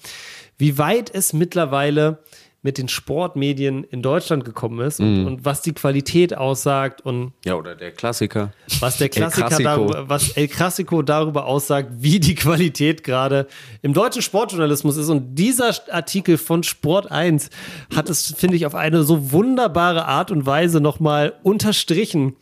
wie 0.59 0.78
weit 0.78 1.14
es 1.14 1.32
mittlerweile 1.32 2.18
mit 2.64 2.78
den 2.78 2.88
Sportmedien 2.88 3.84
in 3.84 4.02
Deutschland 4.02 4.44
gekommen 4.44 4.80
ist 4.84 4.98
und, 4.98 5.26
und 5.26 5.44
was 5.44 5.62
die 5.62 5.72
Qualität 5.74 6.36
aussagt 6.36 7.02
und 7.02 7.32
ja, 7.44 7.54
oder 7.54 7.76
der 7.76 7.92
Klassiker. 7.92 8.52
was 8.80 8.96
der 8.96 9.10
Klassiker 9.10 9.46
Clasico. 9.48 9.68
darüber, 9.68 10.08
was 10.08 10.30
El 10.30 10.48
Clasico 10.48 11.02
darüber 11.02 11.44
aussagt, 11.46 11.90
wie 11.98 12.18
die 12.18 12.34
Qualität 12.34 13.04
gerade 13.04 13.46
im 13.82 13.92
deutschen 13.92 14.22
Sportjournalismus 14.22 14.96
ist. 14.96 15.10
Und 15.10 15.34
dieser 15.36 15.72
Artikel 15.92 16.38
von 16.38 16.62
Sport 16.62 17.10
1 17.12 17.50
hat 17.94 18.08
es, 18.08 18.34
finde 18.36 18.56
ich, 18.56 18.64
auf 18.66 18.74
eine 18.74 19.02
so 19.04 19.30
wunderbare 19.30 20.06
Art 20.06 20.30
und 20.30 20.46
Weise 20.46 20.80
nochmal 20.80 21.34
unterstrichen, 21.42 22.34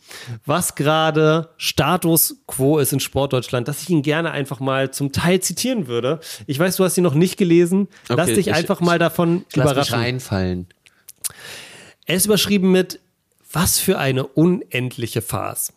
was 0.45 0.75
gerade 0.75 1.49
Status 1.57 2.37
quo 2.47 2.79
ist 2.79 2.93
in 2.93 2.99
Sportdeutschland, 3.01 3.67
dass 3.67 3.81
ich 3.83 3.89
ihn 3.89 4.01
gerne 4.03 4.31
einfach 4.31 4.59
mal 4.61 4.91
zum 4.91 5.11
Teil 5.11 5.41
zitieren 5.41 5.87
würde. 5.87 6.19
Ich 6.47 6.57
weiß, 6.59 6.77
du 6.77 6.85
hast 6.85 6.97
ihn 6.97 7.03
noch 7.03 7.13
nicht 7.13 7.37
gelesen. 7.37 7.89
Lass 8.07 8.27
Okay, 8.29 8.35
dich 8.35 8.47
ich- 8.47 8.53
einfach 8.53 8.79
mal 8.79 8.99
davon 8.99 9.43
Lass 9.53 9.65
überraschen. 9.65 9.99
Reinfallen. 10.13 10.67
Er 12.05 12.15
ist 12.15 12.25
überschrieben 12.25 12.71
mit 12.71 12.99
Was 13.51 13.79
für 13.79 13.97
eine 13.97 14.25
unendliche 14.25 15.21
Farce. 15.21 15.73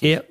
Er, 0.00 0.24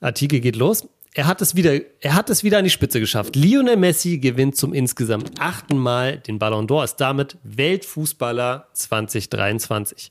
Artikel 0.00 0.40
geht 0.40 0.56
los. 0.56 0.88
Er 1.14 1.26
hat, 1.26 1.42
es 1.42 1.54
wieder, 1.54 1.78
er 2.00 2.14
hat 2.14 2.30
es 2.30 2.42
wieder 2.42 2.58
an 2.58 2.64
die 2.64 2.70
Spitze 2.70 2.98
geschafft. 2.98 3.36
Lionel 3.36 3.76
Messi 3.76 4.18
gewinnt 4.18 4.56
zum 4.56 4.72
insgesamt 4.72 5.32
achten 5.38 5.76
Mal 5.76 6.18
den 6.18 6.38
Ballon 6.38 6.66
d'Or, 6.66 6.84
ist 6.84 6.96
damit 6.96 7.36
Weltfußballer 7.42 8.68
2023. 8.72 10.10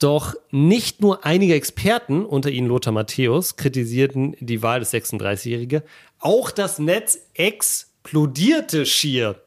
Doch 0.00 0.34
nicht 0.50 1.00
nur 1.00 1.24
einige 1.24 1.54
Experten, 1.54 2.24
unter 2.24 2.50
ihnen 2.50 2.66
Lothar 2.66 2.92
Matthäus, 2.92 3.56
kritisierten 3.56 4.34
die 4.40 4.62
Wahl 4.62 4.80
des 4.80 4.92
36-Jährigen, 4.92 5.82
auch 6.18 6.50
das 6.50 6.78
Netz 6.80 7.18
explodierte 7.34 8.86
schier. 8.86 9.40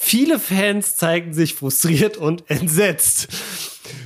Viele 0.00 0.38
Fans 0.38 0.94
zeigten 0.94 1.34
sich 1.34 1.54
frustriert 1.54 2.16
und 2.16 2.48
entsetzt. 2.48 3.28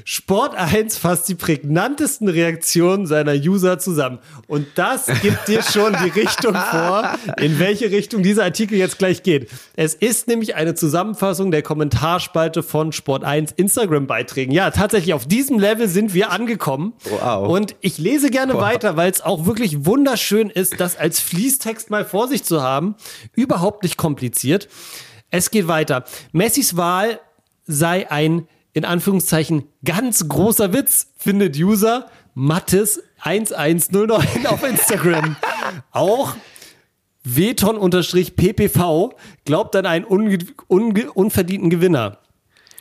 Sport 0.05 0.55
1 0.55 0.97
fasst 0.97 1.29
die 1.29 1.35
prägnantesten 1.35 2.29
Reaktionen 2.29 3.07
seiner 3.07 3.35
User 3.35 3.79
zusammen. 3.79 4.19
Und 4.49 4.67
das 4.75 5.07
gibt 5.21 5.47
dir 5.49 5.63
schon 5.63 5.95
die 6.03 6.09
Richtung 6.09 6.55
vor, 6.55 7.15
in 7.39 7.59
welche 7.59 7.91
Richtung 7.91 8.23
dieser 8.23 8.43
Artikel 8.45 8.79
jetzt 8.79 8.99
gleich 8.99 9.23
geht. 9.23 9.51
Es 9.77 9.95
ist 9.95 10.29
nämlich 10.29 10.55
eine 10.55 10.75
Zusammenfassung 10.75 11.51
der 11.51 11.63
Kommentarspalte 11.63 12.63
von 12.63 12.93
Sport 12.93 13.23
1 13.23 13.53
Instagram-Beiträgen. 13.53 14.53
Ja, 14.53 14.71
tatsächlich 14.71 15.15
auf 15.15 15.29
diesem 15.29 15.59
Level 15.59 15.89
sind 15.89 16.15
wir 16.15 16.31
angekommen. 16.31 16.95
Wow. 17.21 17.49
Und 17.49 17.77
ich 17.81 17.99
lese 17.99 18.31
gerne 18.31 18.55
weiter, 18.55 18.97
weil 18.97 19.11
es 19.11 19.21
auch 19.21 19.47
wirklich 19.47 19.85
wunderschön 19.85 20.49
ist, 20.49 20.81
das 20.81 20.97
als 20.97 21.21
Fließtext 21.21 21.91
mal 21.91 22.05
vor 22.05 22.29
sich 22.29 22.45
zu 22.45 22.63
haben. 22.63 22.97
Überhaupt 23.37 23.83
nicht 23.83 23.99
kompliziert. 23.99 24.69
Es 25.33 25.51
geht 25.51 25.67
weiter. 25.67 26.05
Messis 26.31 26.77
Wahl 26.77 27.19
sei 27.67 28.09
ein, 28.11 28.47
in 28.75 28.85
Anführungszeichen, 28.85 29.65
ganz 29.85 30.29
großer 30.29 30.73
Witz, 30.75 31.09
findet 31.17 31.57
User 31.57 32.09
Mattes1109 32.37 34.47
auf 34.47 34.63
Instagram. 34.63 35.35
Auch 35.91 36.37
Veton-PPV 37.25 39.15
glaubt 39.45 39.75
an 39.75 39.87
einen 39.87 40.05
unverdienten 40.05 41.71
Gewinner. 41.71 42.19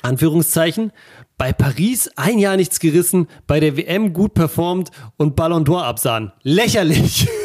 Anführungszeichen. 0.02 0.92
Bei 1.38 1.54
Paris 1.54 2.10
ein 2.18 2.38
Jahr 2.38 2.58
nichts 2.58 2.80
gerissen, 2.80 3.28
bei 3.48 3.62
der 3.62 3.78
WM 3.78 4.12
gut 4.14 4.34
performt 4.34 4.92
und 5.16 5.38
Ballon 5.38 5.64
d'Or 5.64 5.84
absahen. 5.84 6.34
Lächerlich. 6.44 7.30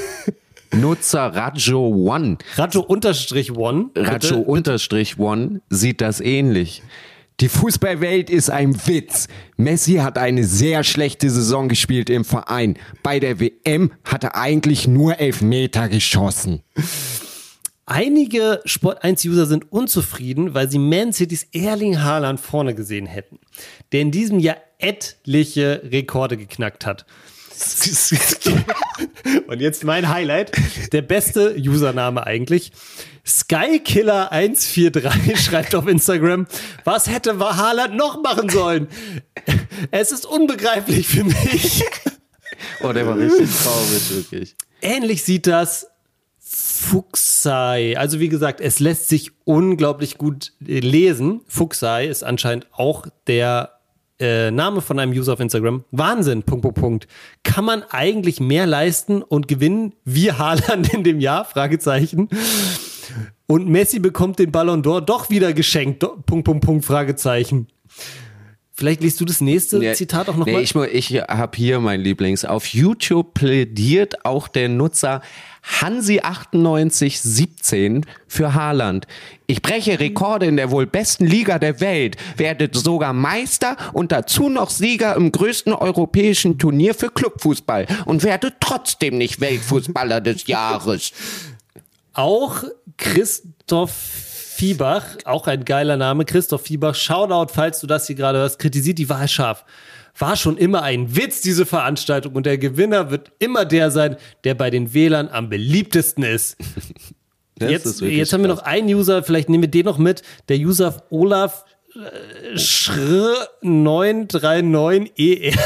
Nutzer 0.80 1.34
Rajo 1.34 1.88
One 1.88 2.38
Rajo 2.56 2.80
unterstrich 2.80 3.56
one. 3.56 3.90
Racho 3.96 4.36
unterstrich 4.36 5.18
One 5.18 5.60
sieht 5.70 6.00
das 6.00 6.20
ähnlich. 6.20 6.82
Die 7.40 7.48
Fußballwelt 7.48 8.30
ist 8.30 8.50
ein 8.50 8.74
Witz. 8.86 9.28
Messi 9.56 9.96
hat 9.96 10.16
eine 10.16 10.44
sehr 10.44 10.84
schlechte 10.84 11.28
Saison 11.28 11.68
gespielt 11.68 12.08
im 12.08 12.24
Verein. 12.24 12.78
Bei 13.02 13.20
der 13.20 13.40
WM 13.40 13.92
hat 14.04 14.24
er 14.24 14.36
eigentlich 14.36 14.88
nur 14.88 15.18
Elfmeter 15.20 15.88
geschossen. 15.88 16.62
Einige 17.84 18.60
Sport 18.64 19.04
1-User 19.04 19.46
sind 19.46 19.70
unzufrieden, 19.70 20.54
weil 20.54 20.70
sie 20.70 20.78
Man 20.78 21.12
Citys 21.12 21.46
Erling 21.52 22.02
Haaland 22.02 22.40
vorne 22.40 22.74
gesehen 22.74 23.06
hätten, 23.06 23.38
der 23.92 24.00
in 24.00 24.10
diesem 24.10 24.38
Jahr 24.38 24.56
etliche 24.78 25.82
Rekorde 25.84 26.36
geknackt 26.36 26.84
hat. 26.84 27.06
Und 29.46 29.60
jetzt 29.60 29.84
mein 29.84 30.08
Highlight, 30.08 30.50
der 30.92 31.02
beste 31.02 31.54
Username 31.56 32.26
eigentlich. 32.26 32.72
Skykiller143 33.26 35.36
schreibt 35.44 35.74
auf 35.74 35.86
Instagram, 35.88 36.46
was 36.84 37.08
hätte 37.08 37.38
Haaland 37.38 37.96
noch 37.96 38.22
machen 38.22 38.48
sollen? 38.48 38.88
Es 39.90 40.12
ist 40.12 40.24
unbegreiflich 40.26 41.08
für 41.08 41.24
mich. 41.24 41.84
Oh, 42.80 42.92
der 42.92 43.06
war 43.06 43.18
richtig 43.18 43.50
traurig, 43.50 44.10
wirklich. 44.10 44.56
Ähnlich 44.80 45.24
sieht 45.24 45.46
das 45.46 45.88
Fuchsei. 46.38 47.98
Also 47.98 48.20
wie 48.20 48.28
gesagt, 48.28 48.60
es 48.60 48.80
lässt 48.80 49.08
sich 49.08 49.32
unglaublich 49.44 50.16
gut 50.16 50.52
äh, 50.66 50.80
lesen. 50.80 51.42
Fuchsei 51.48 52.06
ist 52.06 52.22
anscheinend 52.22 52.68
auch 52.72 53.06
der 53.26 53.75
äh, 54.18 54.50
Name 54.50 54.80
von 54.80 54.98
einem 54.98 55.12
User 55.12 55.34
auf 55.34 55.40
Instagram. 55.40 55.84
Wahnsinn, 55.90 56.42
Punkt, 56.42 56.62
Punkt, 56.62 56.78
Punkt. 56.80 57.08
Kann 57.42 57.64
man 57.64 57.82
eigentlich 57.90 58.40
mehr 58.40 58.66
leisten 58.66 59.22
und 59.22 59.48
gewinnen 59.48 59.94
wie 60.04 60.32
Haaland 60.32 60.92
in 60.94 61.04
dem 61.04 61.20
Jahr? 61.20 61.44
Fragezeichen. 61.44 62.28
Und 63.46 63.68
Messi 63.68 63.98
bekommt 64.00 64.38
den 64.38 64.50
Ballon 64.50 64.82
d'Or 64.82 65.00
doch 65.00 65.30
wieder 65.30 65.52
geschenkt. 65.52 66.02
Do- 66.02 66.16
Punkt, 66.26 66.44
Punkt, 66.44 66.64
Punkt, 66.64 66.84
Fragezeichen. 66.84 67.68
Vielleicht 68.72 69.00
liest 69.02 69.18
du 69.20 69.24
das 69.24 69.40
nächste 69.40 69.82
Ja, 69.82 69.94
Zitat 69.94 70.28
auch 70.28 70.36
nochmal. 70.36 70.56
Nee, 70.56 70.60
ich 70.62 70.74
mu- 70.74 70.82
ich 70.84 71.10
habe 71.14 71.56
hier 71.56 71.80
mein 71.80 72.00
Lieblings. 72.00 72.44
Auf 72.44 72.66
YouTube 72.66 73.32
plädiert 73.32 74.24
auch 74.26 74.48
der 74.48 74.68
Nutzer 74.68 75.22
Hansi9817 75.66 78.04
für 78.26 78.54
Haaland. 78.54 79.06
Ich 79.46 79.62
breche 79.62 80.00
Rekorde 80.00 80.46
in 80.46 80.56
der 80.56 80.70
wohl 80.70 80.86
besten 80.86 81.26
Liga 81.26 81.58
der 81.58 81.80
Welt, 81.80 82.16
werde 82.36 82.70
sogar 82.72 83.12
Meister 83.12 83.76
und 83.92 84.12
dazu 84.12 84.48
noch 84.48 84.70
Sieger 84.70 85.16
im 85.16 85.32
größten 85.32 85.72
europäischen 85.72 86.58
Turnier 86.58 86.94
für 86.94 87.10
Clubfußball 87.10 87.88
und 88.04 88.22
werde 88.22 88.52
trotzdem 88.60 89.18
nicht 89.18 89.40
Weltfußballer 89.40 90.20
des 90.20 90.46
Jahres. 90.46 91.10
Auch 92.12 92.62
Christoph 92.96 93.92
Fiebach, 94.56 95.04
auch 95.26 95.48
ein 95.48 95.66
geiler 95.66 95.98
Name, 95.98 96.24
Christoph 96.24 96.62
Fiebach, 96.62 96.94
Shoutout, 96.94 97.52
falls 97.52 97.80
du 97.80 97.86
das 97.86 98.06
hier 98.06 98.16
gerade 98.16 98.38
hörst, 98.38 98.58
kritisiert 98.58 98.96
die 98.96 99.10
Wahl 99.10 99.28
scharf. 99.28 99.66
War 100.18 100.36
schon 100.36 100.56
immer 100.56 100.82
ein 100.82 101.16
Witz, 101.16 101.40
diese 101.40 101.66
Veranstaltung. 101.66 102.34
Und 102.34 102.46
der 102.46 102.58
Gewinner 102.58 103.10
wird 103.10 103.32
immer 103.38 103.64
der 103.64 103.90
sein, 103.90 104.16
der 104.44 104.54
bei 104.54 104.70
den 104.70 104.94
Wählern 104.94 105.28
am 105.28 105.48
beliebtesten 105.48 106.24
ist. 106.24 106.56
Jetzt, 107.58 108.02
jetzt 108.02 108.34
haben 108.34 108.42
wir 108.42 108.48
noch 108.48 108.64
einen 108.64 108.86
User, 108.86 109.22
vielleicht 109.22 109.48
nehmen 109.48 109.62
wir 109.62 109.70
den 109.70 109.86
noch 109.86 109.96
mit. 109.96 110.20
Der 110.50 110.58
User 110.58 111.02
Olaf 111.08 111.64
Schr 112.54 113.48
939ER 113.62 115.56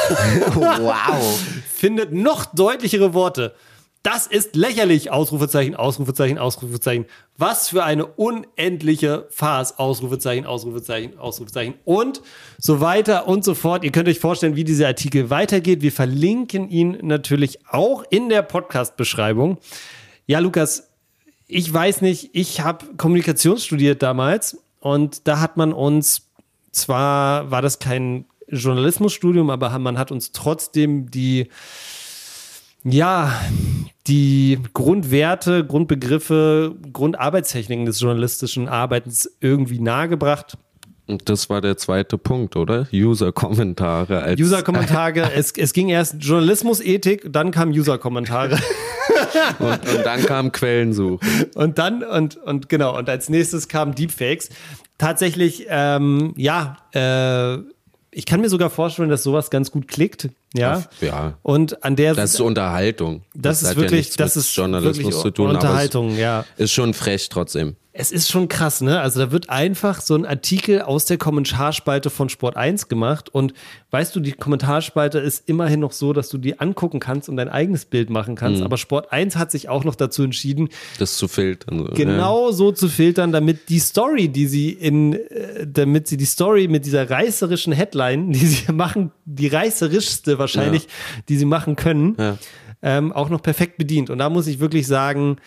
wow. 0.54 1.40
findet 1.74 2.12
noch 2.12 2.44
deutlichere 2.54 3.12
Worte. 3.12 3.54
Das 4.02 4.26
ist 4.26 4.56
lächerlich, 4.56 5.10
Ausrufezeichen, 5.10 5.76
Ausrufezeichen, 5.76 6.38
Ausrufezeichen. 6.38 7.04
Was 7.36 7.68
für 7.68 7.84
eine 7.84 8.06
unendliche 8.06 9.26
Farce, 9.28 9.78
Ausrufezeichen, 9.78 10.46
Ausrufezeichen, 10.46 11.18
Ausrufezeichen 11.18 11.74
und 11.84 12.22
so 12.56 12.80
weiter 12.80 13.28
und 13.28 13.44
so 13.44 13.54
fort. 13.54 13.84
Ihr 13.84 13.92
könnt 13.92 14.08
euch 14.08 14.18
vorstellen, 14.18 14.56
wie 14.56 14.64
dieser 14.64 14.86
Artikel 14.86 15.28
weitergeht. 15.28 15.82
Wir 15.82 15.92
verlinken 15.92 16.70
ihn 16.70 16.96
natürlich 17.02 17.66
auch 17.68 18.02
in 18.08 18.30
der 18.30 18.40
Podcast-Beschreibung. 18.40 19.58
Ja, 20.26 20.38
Lukas, 20.38 20.88
ich 21.46 21.70
weiß 21.70 22.00
nicht, 22.00 22.30
ich 22.32 22.62
habe 22.62 22.86
Kommunikation 22.96 23.58
studiert 23.58 24.02
damals 24.02 24.56
und 24.78 25.28
da 25.28 25.40
hat 25.40 25.58
man 25.58 25.74
uns, 25.74 26.30
zwar 26.72 27.50
war 27.50 27.60
das 27.60 27.80
kein 27.80 28.24
Journalismusstudium, 28.48 29.50
aber 29.50 29.78
man 29.78 29.98
hat 29.98 30.10
uns 30.10 30.32
trotzdem 30.32 31.10
die 31.10 31.48
ja, 32.84 33.32
die 34.06 34.58
Grundwerte, 34.72 35.64
Grundbegriffe, 35.64 36.74
Grundarbeitstechniken 36.92 37.86
des 37.86 38.00
journalistischen 38.00 38.68
Arbeitens 38.68 39.30
irgendwie 39.40 39.80
nahegebracht. 39.80 40.56
Und 41.06 41.28
das 41.28 41.50
war 41.50 41.60
der 41.60 41.76
zweite 41.76 42.18
Punkt, 42.18 42.54
oder? 42.54 42.86
User-Kommentare. 42.92 44.36
User-Kommentare. 44.38 45.32
es, 45.34 45.52
es 45.52 45.72
ging 45.72 45.88
erst 45.88 46.16
Journalismus-Ethik, 46.20 47.32
dann 47.32 47.50
kam 47.50 47.70
User-Kommentare. 47.70 48.56
und, 49.58 49.94
und, 49.94 50.04
dann 50.06 50.24
kam 50.24 50.52
Quellensuche. 50.52 51.18
Und 51.54 51.78
dann, 51.78 52.04
und, 52.04 52.36
und 52.36 52.68
genau, 52.68 52.96
und 52.96 53.08
als 53.08 53.28
nächstes 53.28 53.66
kam 53.66 53.94
Deepfakes. 53.94 54.50
Tatsächlich, 54.98 55.66
ähm, 55.68 56.32
ja, 56.36 56.76
äh, 56.92 57.58
ich 58.12 58.26
kann 58.26 58.40
mir 58.40 58.48
sogar 58.48 58.70
vorstellen, 58.70 59.08
dass 59.08 59.22
sowas 59.22 59.50
ganz 59.50 59.70
gut 59.70 59.88
klickt. 59.88 60.28
Ja. 60.54 60.84
Ja. 61.00 61.38
Und 61.42 61.84
an 61.84 61.96
der 61.96 62.14
Das 62.14 62.34
ist 62.34 62.40
Unterhaltung. 62.40 63.22
Das, 63.34 63.62
ist 63.62 63.76
wirklich, 63.76 64.08
ja 64.10 64.14
das 64.18 64.36
ist 64.36 64.54
Journalismus 64.54 64.98
wirklich 64.98 65.22
zu 65.22 65.30
tun. 65.30 65.50
Unterhaltung, 65.50 66.16
ja. 66.16 66.44
Ist 66.56 66.72
schon 66.72 66.92
frech 66.92 67.28
trotzdem. 67.28 67.76
Es 67.92 68.12
ist 68.12 68.30
schon 68.30 68.46
krass, 68.46 68.82
ne? 68.82 69.00
Also 69.00 69.18
da 69.18 69.32
wird 69.32 69.50
einfach 69.50 70.00
so 70.00 70.14
ein 70.14 70.24
Artikel 70.24 70.82
aus 70.82 71.06
der 71.06 71.18
Kommentarspalte 71.18 72.08
von 72.08 72.28
Sport 72.28 72.56
1 72.56 72.86
gemacht 72.86 73.28
und 73.28 73.52
weißt 73.90 74.14
du, 74.14 74.20
die 74.20 74.30
Kommentarspalte 74.30 75.18
ist 75.18 75.48
immerhin 75.48 75.80
noch 75.80 75.90
so, 75.90 76.12
dass 76.12 76.28
du 76.28 76.38
die 76.38 76.60
angucken 76.60 77.00
kannst 77.00 77.28
und 77.28 77.36
dein 77.36 77.48
eigenes 77.48 77.86
Bild 77.86 78.08
machen 78.08 78.36
kannst, 78.36 78.60
mhm. 78.60 78.66
aber 78.66 78.76
Sport 78.76 79.10
1 79.10 79.34
hat 79.34 79.50
sich 79.50 79.68
auch 79.68 79.82
noch 79.82 79.96
dazu 79.96 80.22
entschieden, 80.22 80.68
das 81.00 81.16
zu 81.16 81.26
filtern. 81.26 81.90
Genau 81.94 82.50
ja. 82.50 82.52
so 82.52 82.70
zu 82.70 82.88
filtern, 82.88 83.32
damit 83.32 83.68
die 83.68 83.80
Story, 83.80 84.28
die 84.28 84.46
sie 84.46 84.70
in 84.70 85.14
äh, 85.14 85.66
damit 85.66 86.06
sie 86.06 86.16
die 86.16 86.26
Story 86.26 86.68
mit 86.68 86.86
dieser 86.86 87.10
reißerischen 87.10 87.72
Headline, 87.72 88.30
die 88.30 88.46
sie 88.46 88.72
machen, 88.72 89.10
die 89.24 89.48
reißerischste 89.48 90.38
wahrscheinlich, 90.38 90.84
ja. 90.84 90.88
die 91.28 91.36
sie 91.36 91.44
machen 91.44 91.74
können, 91.74 92.14
ja. 92.16 92.38
ähm, 92.82 93.12
auch 93.12 93.30
noch 93.30 93.42
perfekt 93.42 93.78
bedient 93.78 94.10
und 94.10 94.18
da 94.18 94.30
muss 94.30 94.46
ich 94.46 94.60
wirklich 94.60 94.86
sagen, 94.86 95.38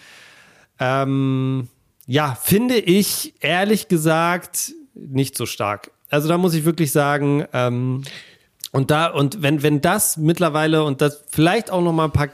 ähm, 0.78 1.70
ja, 2.06 2.36
finde 2.36 2.78
ich 2.78 3.34
ehrlich 3.40 3.88
gesagt 3.88 4.74
nicht 4.94 5.38
so 5.38 5.46
stark. 5.46 5.92
Also 6.10 6.28
da 6.28 6.38
muss 6.38 6.54
ich 6.54 6.66
wirklich 6.66 6.92
sagen, 6.92 7.46
ähm, 7.54 8.04
und 8.72 8.90
da, 8.90 9.08
und 9.08 9.42
wenn, 9.42 9.62
wenn 9.62 9.82
das 9.82 10.18
mittlerweile, 10.18 10.84
und 10.84 11.00
das 11.02 11.24
vielleicht 11.30 11.70
auch 11.70 11.82
noch 11.82 11.94
mal 11.94 12.06
ein 12.06 12.12
paar 12.12 12.30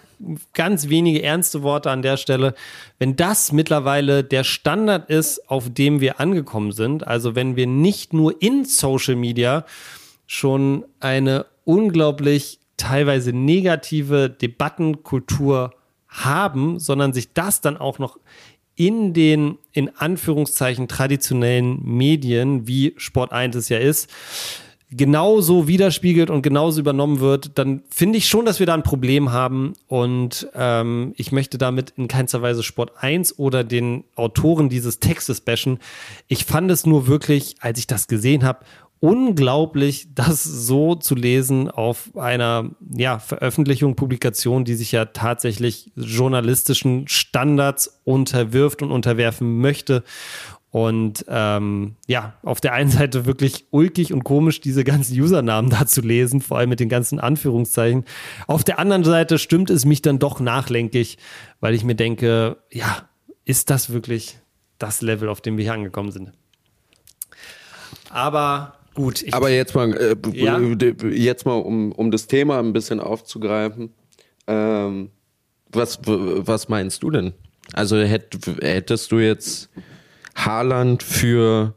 ganz 0.54 0.90
wenige 0.90 1.22
ernste 1.22 1.64
Worte 1.64 1.92
an 1.92 2.02
der 2.02 2.18
Stelle, 2.18 2.56
wenn 2.98 3.16
das 3.16 3.52
mittlerweile 3.52 4.24
der 4.24 4.44
Standard 4.44 5.10
ist, 5.10 5.50
auf 5.50 5.74
dem 5.74 6.00
wir 6.00 6.20
angekommen 6.20 6.72
sind, 6.72 7.06
also 7.06 7.36
wenn 7.36 7.56
wir 7.56 7.68
nicht 7.68 8.14
nur 8.14 8.42
in 8.42 8.66
Social 8.66 9.16
Media 9.16 9.66
schon 10.28 10.86
eine 11.00 11.46
unglaublich 11.66 12.60
teilweise 12.78 13.34
negative 13.34 14.30
Debattenkultur 14.30 15.74
haben, 16.08 16.80
sondern 16.80 17.14
sich 17.14 17.34
das 17.34 17.62
dann 17.62 17.78
auch 17.78 18.00
noch 18.00 18.18
in 18.80 19.14
den 19.14 19.58
in 19.74 19.94
Anführungszeichen 19.98 20.88
traditionellen 20.88 21.82
Medien, 21.84 22.66
wie 22.66 22.94
Sport 22.96 23.34
1 23.34 23.58
es 23.58 23.68
ja 23.68 23.78
ist, 23.78 24.10
genauso 24.90 25.68
widerspiegelt 25.68 26.30
und 26.30 26.44
genauso 26.44 26.80
übernommen 26.80 27.20
wird, 27.20 27.58
dann 27.60 27.84
finde 27.90 28.18
ich 28.18 28.30
schon, 28.30 28.46
dass 28.46 28.60
wir 28.60 28.66
da 28.66 28.74
ein 28.74 28.84
Problem 28.84 29.34
haben. 29.34 29.74
Und 29.88 30.48
ähm, 30.56 31.14
ich 31.18 31.34
möchte 31.34 31.58
damit 31.58 31.94
in 31.98 32.08
keinster 32.08 32.42
Weise 32.42 32.64
Sport 32.64 32.94
1 32.98 33.38
oder 33.38 33.66
den 33.66 34.06
Autoren 34.16 34.70
dieses 34.70 35.00
Textes 35.00 35.42
bashen. 35.42 35.80
Ich 36.30 36.46
fand 36.46 36.72
es 36.72 36.86
nur 36.86 37.06
wirklich, 37.06 37.58
als 37.60 37.80
ich 37.80 37.86
das 37.86 38.08
gesehen 38.08 38.46
habe, 38.46 38.60
unglaublich, 39.00 40.14
das 40.14 40.44
so 40.44 40.96
zu 40.96 41.16
lesen 41.16 41.70
auf 41.72 42.16
einer 42.18 42.72
ja, 42.96 43.20
Veröffentlichung, 43.20 43.96
Publikation, 43.96 44.66
die 44.66 44.76
sich 44.76 44.92
ja 44.92 45.06
tatsächlich 45.06 45.92
journalistischen 45.96 47.08
Standards 47.08 48.02
unterwirft 48.04 48.82
und 48.82 48.92
unterwerfen 48.92 49.60
möchte. 49.60 50.04
Und 50.72 51.26
ähm, 51.28 51.96
ja, 52.08 52.34
auf 52.44 52.62
der 52.62 52.74
einen 52.74 52.92
Seite 52.92 53.26
wirklich 53.26 53.66
ulkig 53.72 54.14
und 54.14 54.24
komisch, 54.24 54.62
diese 54.62 54.84
ganzen 54.84 55.20
Usernamen 55.20 55.72
da 55.72 55.86
zu 55.88 56.02
lesen, 56.02 56.42
vor 56.42 56.58
allem 56.58 56.70
mit 56.70 56.80
den 56.80 56.90
ganzen 56.90 57.20
Anführungszeichen. 57.20 58.06
Auf 58.48 58.64
der 58.64 58.80
anderen 58.80 59.04
Seite 59.04 59.40
stimmt 59.40 59.70
es 59.70 59.86
mich 59.86 60.02
dann 60.02 60.20
doch 60.20 60.40
nachlenkig, 60.40 61.18
weil 61.60 61.74
ich 61.74 61.84
mir 61.84 61.96
denke, 61.96 62.58
ja, 62.72 63.10
ist 63.46 63.70
das 63.70 63.92
wirklich 63.92 64.38
das 64.78 65.02
Level, 65.02 65.30
auf 65.30 65.42
dem 65.42 65.58
wir 65.58 65.64
hier 65.64 65.74
angekommen 65.74 66.12
sind? 66.12 66.34
Aber 68.12 68.79
Gut. 68.94 69.24
Aber 69.32 69.50
jetzt 69.50 69.76
mal, 69.76 69.94
äh, 69.96 70.16
ja? 70.34 70.60
jetzt 71.10 71.46
mal 71.46 71.54
um, 71.54 71.92
um 71.92 72.12
das 72.12 72.28
Thema 72.28 72.60
ein 72.60 72.74
bisschen 72.74 73.00
aufzugreifen. 73.00 73.94
Ähm, 74.48 75.12
was, 75.72 76.00
was 76.06 76.70
meinst 76.70 77.04
du 77.04 77.12
denn? 77.12 77.34
Also 77.74 77.98
hätt, 77.98 78.38
hättest 78.62 79.12
du 79.12 79.20
jetzt 79.20 79.70
Haaland 80.36 81.04
für 81.04 81.76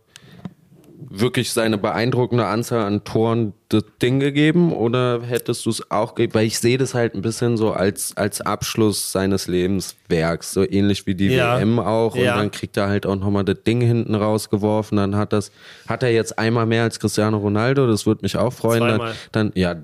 wirklich 1.10 1.52
seine 1.52 1.78
beeindruckende 1.78 2.46
Anzahl 2.46 2.86
an 2.86 3.04
Toren 3.04 3.52
das 3.68 3.84
Ding 4.00 4.20
gegeben 4.20 4.72
oder 4.72 5.22
hättest 5.22 5.64
du 5.66 5.70
es 5.70 5.90
auch 5.90 6.14
gegeben? 6.14 6.34
Weil 6.34 6.46
ich 6.46 6.58
sehe 6.58 6.78
das 6.78 6.94
halt 6.94 7.14
ein 7.14 7.22
bisschen 7.22 7.56
so 7.56 7.72
als, 7.72 8.16
als 8.16 8.40
Abschluss 8.40 9.12
seines 9.12 9.46
Lebenswerks, 9.46 10.52
so 10.52 10.68
ähnlich 10.68 11.06
wie 11.06 11.14
die 11.14 11.28
ja. 11.28 11.58
WM 11.58 11.78
auch. 11.78 12.14
Und 12.14 12.22
ja. 12.22 12.36
dann 12.36 12.50
kriegt 12.50 12.76
er 12.76 12.88
halt 12.88 13.06
auch 13.06 13.16
nochmal 13.16 13.44
das 13.44 13.62
Ding 13.64 13.80
hinten 13.80 14.14
rausgeworfen. 14.14 14.96
Dann 14.96 15.16
hat 15.16 15.32
das, 15.32 15.52
hat 15.88 16.02
er 16.02 16.12
jetzt 16.12 16.38
einmal 16.38 16.66
mehr 16.66 16.82
als 16.82 17.00
Cristiano 17.00 17.38
Ronaldo, 17.38 17.86
das 17.86 18.06
würde 18.06 18.22
mich 18.22 18.36
auch 18.36 18.52
freuen. 18.52 18.86
Dann, 18.86 19.12
dann, 19.32 19.52
ja, 19.54 19.74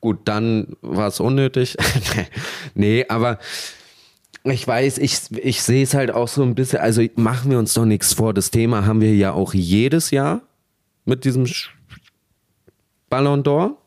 gut, 0.00 0.20
dann 0.24 0.76
war 0.82 1.08
es 1.08 1.20
unnötig. 1.20 1.76
nee, 2.74 3.04
aber 3.08 3.38
ich 4.44 4.66
weiß, 4.66 4.98
ich, 4.98 5.18
ich 5.36 5.62
sehe 5.62 5.82
es 5.82 5.94
halt 5.94 6.10
auch 6.10 6.28
so 6.28 6.42
ein 6.42 6.54
bisschen, 6.54 6.80
also 6.80 7.02
machen 7.16 7.50
wir 7.50 7.58
uns 7.58 7.74
doch 7.74 7.84
nichts 7.84 8.14
vor. 8.14 8.34
Das 8.34 8.50
Thema 8.50 8.86
haben 8.86 9.00
wir 9.00 9.14
ja 9.14 9.32
auch 9.32 9.54
jedes 9.54 10.10
Jahr 10.10 10.42
mit 11.08 11.24
diesem 11.24 11.46
Ballon 13.08 13.42
d'Or. 13.42 13.78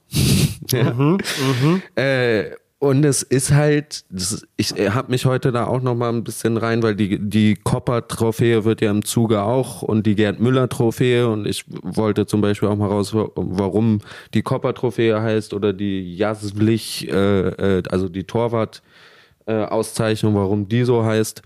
ja. 0.71 0.93
mhm, 0.93 1.19
mh. 1.63 1.79
äh, 1.95 2.51
und 2.79 3.05
es 3.05 3.21
ist 3.21 3.51
halt, 3.51 4.03
ist, 4.09 4.47
ich 4.57 4.71
habe 4.71 5.11
mich 5.11 5.27
heute 5.27 5.51
da 5.51 5.67
auch 5.67 5.83
noch 5.83 5.93
mal 5.93 6.09
ein 6.09 6.23
bisschen 6.23 6.57
rein, 6.57 6.81
weil 6.81 6.95
die, 6.95 7.19
die 7.19 7.53
Kopper-Trophäe 7.53 8.65
wird 8.65 8.81
ja 8.81 8.89
im 8.89 9.05
Zuge 9.05 9.43
auch 9.43 9.83
und 9.83 10.07
die 10.07 10.15
Gerd 10.15 10.39
Müller-Trophäe 10.39 11.27
und 11.27 11.45
ich 11.45 11.63
wollte 11.67 12.25
zum 12.25 12.41
Beispiel 12.41 12.69
auch 12.69 12.75
mal 12.75 12.87
raus, 12.87 13.13
warum 13.13 13.99
die 14.33 14.41
Kopper-Trophäe 14.41 15.21
heißt 15.21 15.53
oder 15.53 15.73
die 15.73 16.15
Jaswlich, 16.15 17.07
äh, 17.07 17.49
äh, 17.49 17.83
also 17.91 18.09
die 18.09 18.23
Torwart-Auszeichnung, 18.23 20.33
warum 20.33 20.67
die 20.67 20.83
so 20.83 21.05
heißt. 21.05 21.43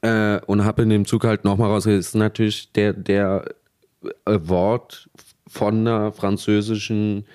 Äh, 0.00 0.40
und 0.46 0.64
habe 0.64 0.82
in 0.82 0.88
dem 0.88 1.04
Zug 1.04 1.22
halt 1.22 1.44
noch 1.44 1.56
mal 1.56 1.68
rausgehört, 1.68 2.00
ist 2.00 2.16
natürlich 2.16 2.72
der, 2.72 2.94
der 2.94 3.44
Award 4.24 5.08
von 5.46 5.86
einer 5.86 6.12
französischen 6.12 7.26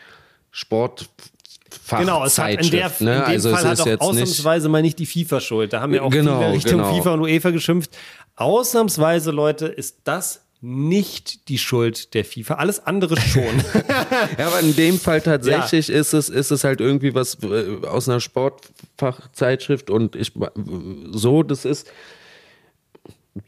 Sport 0.51 1.09
Genau, 1.89 2.25
es 2.25 2.37
hat 2.37 2.49
in, 2.51 2.71
der, 2.71 2.91
ne? 2.99 3.15
in 3.17 3.21
dem 3.21 3.23
also 3.23 3.51
Fall 3.51 3.65
hat 3.65 3.79
auch 3.79 3.99
ausnahmsweise 3.99 4.67
mal 4.67 4.81
nicht 4.81 4.99
die 4.99 5.05
FIFA 5.05 5.39
schuld. 5.39 5.73
Da 5.73 5.81
haben 5.81 5.93
wir 5.93 6.03
auch 6.03 6.09
genau, 6.09 6.39
viele 6.39 6.53
Richtung 6.53 6.81
genau. 6.81 6.95
FIFA 6.95 7.13
und 7.13 7.21
UEFA 7.21 7.49
geschimpft. 7.51 7.91
Ausnahmsweise, 8.35 9.31
Leute, 9.31 9.67
ist 9.67 9.99
das 10.03 10.41
nicht 10.59 11.49
die 11.49 11.57
Schuld 11.57 12.13
der 12.13 12.25
FIFA. 12.25 12.55
Alles 12.55 12.85
andere 12.85 13.19
schon. 13.19 13.43
ja, 14.37 14.47
aber 14.47 14.59
in 14.59 14.75
dem 14.75 14.99
Fall 14.99 15.21
tatsächlich 15.21 15.87
ja. 15.87 15.99
ist 15.99 16.13
es 16.13 16.29
ist 16.29 16.51
es 16.51 16.63
halt 16.63 16.81
irgendwie 16.81 17.13
was 17.13 17.37
äh, 17.43 17.85
aus 17.85 18.09
einer 18.09 18.19
Sportfachzeitschrift 18.19 19.89
und 19.89 20.15
ich 20.15 20.33
so 21.11 21.43
das 21.43 21.63
ist 21.63 21.87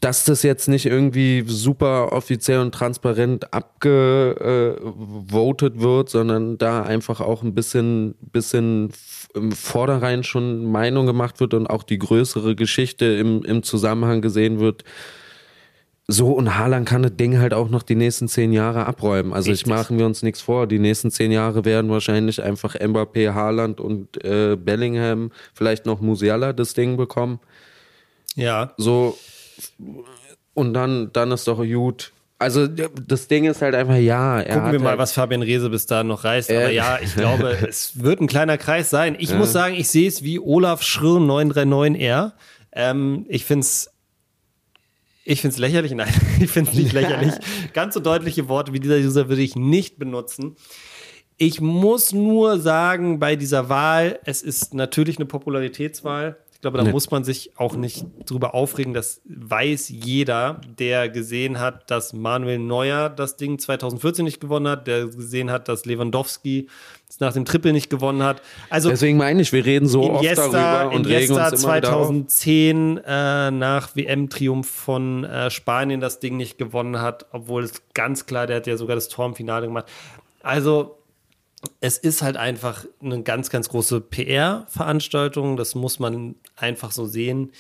dass 0.01 0.25
das 0.25 0.43
jetzt 0.43 0.67
nicht 0.67 0.85
irgendwie 0.85 1.45
super 1.47 2.11
offiziell 2.11 2.59
und 2.59 2.73
transparent 2.73 3.53
abgevotet 3.53 5.79
wird, 5.79 6.09
sondern 6.09 6.57
da 6.57 6.83
einfach 6.83 7.21
auch 7.21 7.43
ein 7.43 7.55
bisschen, 7.55 8.15
bisschen 8.31 8.91
im 9.33 9.51
Vorderein 9.51 10.23
schon 10.23 10.71
Meinung 10.71 11.05
gemacht 11.05 11.39
wird 11.39 11.53
und 11.53 11.67
auch 11.67 11.83
die 11.83 11.99
größere 11.99 12.55
Geschichte 12.55 13.05
im, 13.05 13.43
im 13.43 13.63
Zusammenhang 13.63 14.21
gesehen 14.21 14.59
wird. 14.59 14.83
so, 16.07 16.33
und 16.33 16.57
Haaland 16.57 16.87
kann 16.87 17.03
das 17.03 17.15
Ding 17.15 17.39
halt 17.39 17.53
auch 17.53 17.69
noch 17.69 17.83
die 17.83 17.95
nächsten 17.95 18.27
zehn 18.27 18.51
Jahre 18.51 18.85
abräumen. 18.85 19.33
Also 19.33 19.51
Richtig. 19.51 19.67
ich 19.67 19.73
machen 19.73 19.99
wir 19.99 20.05
uns 20.05 20.23
nichts 20.23 20.41
vor. 20.41 20.67
Die 20.67 20.79
nächsten 20.79 21.11
zehn 21.11 21.31
Jahre 21.31 21.65
werden 21.65 21.91
wahrscheinlich 21.91 22.41
einfach 22.41 22.75
Mbappé, 22.75 23.33
Haaland 23.33 23.79
und 23.79 24.23
äh, 24.23 24.55
Bellingham, 24.55 25.31
vielleicht 25.53 25.85
noch 25.85 26.01
Musiala 26.01 26.53
das 26.53 26.73
Ding 26.73 26.97
bekommen. 26.97 27.39
Ja. 28.35 28.73
So, 28.77 29.17
und 30.53 30.73
dann, 30.73 31.11
dann 31.13 31.31
ist 31.31 31.47
doch 31.47 31.57
gut. 31.57 32.11
Also 32.37 32.67
das 32.67 33.27
Ding 33.27 33.45
ist 33.45 33.61
halt 33.61 33.75
einfach, 33.75 33.97
ja. 33.97 34.41
Gucken 34.43 34.71
wir 34.71 34.79
mal, 34.79 34.89
halt, 34.91 34.99
was 34.99 35.11
Fabian 35.11 35.41
Rehse 35.41 35.69
bis 35.69 35.85
dahin 35.87 36.07
noch 36.07 36.23
reißt. 36.23 36.49
Aber 36.51 36.69
Äh. 36.69 36.75
ja, 36.75 36.97
ich 37.01 37.13
glaube, 37.13 37.49
es 37.67 38.01
wird 38.01 38.21
ein 38.21 38.27
kleiner 38.27 38.57
Kreis 38.57 38.89
sein. 38.89 39.17
Ich 39.19 39.33
muss 39.33 39.51
sagen, 39.51 39.75
ich 39.75 39.89
sehe 39.89 40.07
es 40.07 40.23
wie 40.23 40.39
Olaf 40.39 40.81
Schröer 40.81 41.19
939R. 41.19 42.31
Ähm, 42.71 43.25
ich 43.27 43.43
finde 43.43 43.63
es 43.65 43.91
ich 45.25 45.41
find's 45.41 45.57
lächerlich. 45.59 45.91
Nein, 45.95 46.11
ich 46.39 46.49
finde 46.49 46.71
es 46.71 46.77
nicht 46.77 46.93
lächerlich. 46.93 47.33
Ganz 47.73 47.93
so 47.93 47.99
deutliche 47.99 48.47
Worte 48.47 48.73
wie 48.73 48.79
dieser 48.79 48.97
User 48.97 49.29
würde 49.29 49.41
ich 49.41 49.55
nicht 49.55 49.99
benutzen. 49.99 50.55
Ich 51.37 51.61
muss 51.61 52.13
nur 52.13 52.59
sagen, 52.59 53.19
bei 53.19 53.35
dieser 53.35 53.69
Wahl, 53.69 54.19
es 54.25 54.41
ist 54.41 54.73
natürlich 54.73 55.17
eine 55.17 55.25
Popularitätswahl. 55.25 56.37
Ich 56.59 56.61
glaube, 56.61 56.77
da 56.77 56.83
Nee. 56.83 56.91
muss 56.91 57.09
man 57.09 57.23
sich 57.23 57.51
auch 57.57 57.77
nicht 57.77 58.05
drüber 58.25 58.53
aufregen. 58.53 58.93
Das 58.93 59.21
weiß 59.23 59.87
jeder, 59.87 60.59
der 60.77 61.07
gesehen 61.07 61.57
hat, 61.57 61.89
dass 61.89 62.11
Manuel 62.11 62.59
Neuer 62.59 63.09
das 63.09 63.37
Ding 63.37 63.59
2014 63.59 64.25
nicht 64.25 64.41
gewonnen 64.41 64.67
hat, 64.67 64.85
der 64.85 65.05
gesehen 65.05 65.51
hat, 65.51 65.69
dass 65.69 65.85
Lewandowski 65.85 66.67
es 67.07 67.21
nach 67.21 67.31
dem 67.31 67.45
Triple 67.45 67.71
nicht 67.71 67.89
gewonnen 67.89 68.23
hat. 68.23 68.41
Also 68.69 68.89
Deswegen 68.89 69.17
meine 69.17 69.41
ich, 69.41 69.53
wir 69.53 69.63
reden 69.63 69.87
so 69.87 70.11
oft 70.11 70.21
Iniesta, 70.25 70.49
darüber 70.49 70.95
und 70.97 71.07
regen 71.07 71.31
Iniesta 71.31 71.47
uns 71.49 71.63
immer 71.63 71.77
wieder 71.77 71.95
auf. 71.95 72.07
2010 72.07 72.97
äh, 73.05 73.51
nach 73.51 73.95
WM-Triumph 73.95 74.69
von 74.69 75.23
äh, 75.23 75.49
Spanien 75.49 76.01
das 76.01 76.19
Ding 76.19 76.35
nicht 76.35 76.57
gewonnen 76.57 76.99
hat, 77.01 77.25
obwohl 77.31 77.63
es 77.63 77.81
ganz 77.93 78.25
klar, 78.25 78.47
der 78.47 78.57
hat 78.57 78.67
ja 78.67 78.75
sogar 78.75 78.95
das 78.97 79.07
Tor 79.07 79.25
im 79.27 79.33
Finale 79.33 79.67
gemacht. 79.67 79.85
Also 80.43 80.98
es 81.81 81.97
ist 81.97 82.21
halt 82.21 82.37
einfach 82.37 82.85
eine 83.01 83.21
ganz, 83.23 83.49
ganz 83.49 83.69
große 83.69 84.01
PR-Veranstaltung. 84.01 85.57
Das 85.57 85.75
muss 85.75 85.99
man 85.99 86.35
einfach 86.55 86.91
so 86.91 87.05
sehen. 87.05 87.51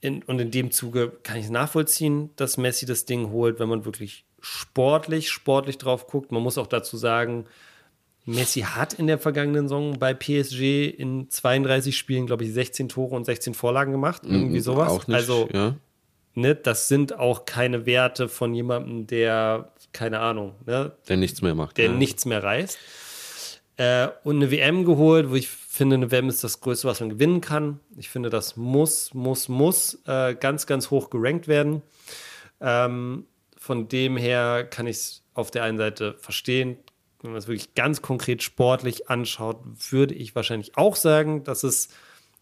In, 0.00 0.22
und 0.24 0.38
in 0.40 0.50
dem 0.50 0.70
Zuge 0.70 1.12
kann 1.22 1.36
ich 1.38 1.46
es 1.46 1.50
nachvollziehen, 1.50 2.30
dass 2.36 2.56
Messi 2.56 2.86
das 2.86 3.04
Ding 3.06 3.30
holt, 3.30 3.58
wenn 3.58 3.68
man 3.68 3.84
wirklich 3.84 4.24
sportlich, 4.40 5.30
sportlich 5.30 5.78
drauf 5.78 6.06
guckt. 6.06 6.32
Man 6.32 6.42
muss 6.42 6.58
auch 6.58 6.66
dazu 6.66 6.96
sagen, 6.96 7.46
Messi 8.24 8.60
hat 8.60 8.94
in 8.94 9.06
der 9.06 9.18
vergangenen 9.18 9.68
Saison 9.68 9.98
bei 9.98 10.12
PSG 10.12 10.88
in 10.88 11.30
32 11.30 11.96
Spielen, 11.96 12.26
glaube 12.26 12.44
ich, 12.44 12.52
16 12.52 12.88
Tore 12.88 13.14
und 13.16 13.24
16 13.24 13.54
Vorlagen 13.54 13.92
gemacht. 13.92 14.22
Irgendwie 14.24 14.60
sowas. 14.60 14.88
Mhm, 14.92 14.98
Auch 14.98 15.06
nicht, 15.06 15.16
also, 15.16 15.48
ja. 15.52 15.76
ne, 16.34 16.54
das 16.54 16.88
sind 16.88 17.18
auch 17.18 17.44
keine 17.46 17.86
Werte 17.86 18.28
von 18.28 18.52
jemandem, 18.54 19.06
der, 19.06 19.72
keine 19.92 20.20
Ahnung, 20.20 20.54
ne, 20.66 20.92
Der 21.08 21.16
nichts 21.16 21.40
mehr 21.40 21.54
macht. 21.54 21.78
der 21.78 21.86
ja. 21.86 21.92
nichts 21.92 22.24
mehr 22.26 22.42
reißt. 22.42 22.78
Äh, 23.76 24.08
und 24.24 24.36
eine 24.36 24.50
WM 24.50 24.84
geholt, 24.84 25.30
wo 25.30 25.34
ich 25.34 25.48
finde, 25.48 25.96
eine 25.96 26.10
WM 26.10 26.28
ist 26.28 26.42
das 26.42 26.60
Größte, 26.60 26.88
was 26.88 27.00
man 27.00 27.10
gewinnen 27.10 27.40
kann. 27.40 27.80
Ich 27.96 28.08
finde, 28.08 28.30
das 28.30 28.56
muss, 28.56 29.12
muss, 29.12 29.48
muss 29.48 30.00
äh, 30.06 30.34
ganz, 30.34 30.66
ganz 30.66 30.90
hoch 30.90 31.10
gerankt 31.10 31.46
werden. 31.46 31.82
Ähm, 32.60 33.26
von 33.58 33.88
dem 33.88 34.16
her 34.16 34.64
kann 34.64 34.86
ich 34.86 34.96
es 34.96 35.22
auf 35.34 35.50
der 35.50 35.64
einen 35.64 35.76
Seite 35.76 36.14
verstehen. 36.18 36.78
Wenn 37.20 37.32
man 37.32 37.38
es 37.38 37.48
wirklich 37.48 37.74
ganz 37.74 38.00
konkret 38.00 38.42
sportlich 38.42 39.10
anschaut, 39.10 39.60
würde 39.90 40.14
ich 40.14 40.34
wahrscheinlich 40.34 40.76
auch 40.78 40.96
sagen, 40.96 41.44
dass 41.44 41.62
es 41.62 41.88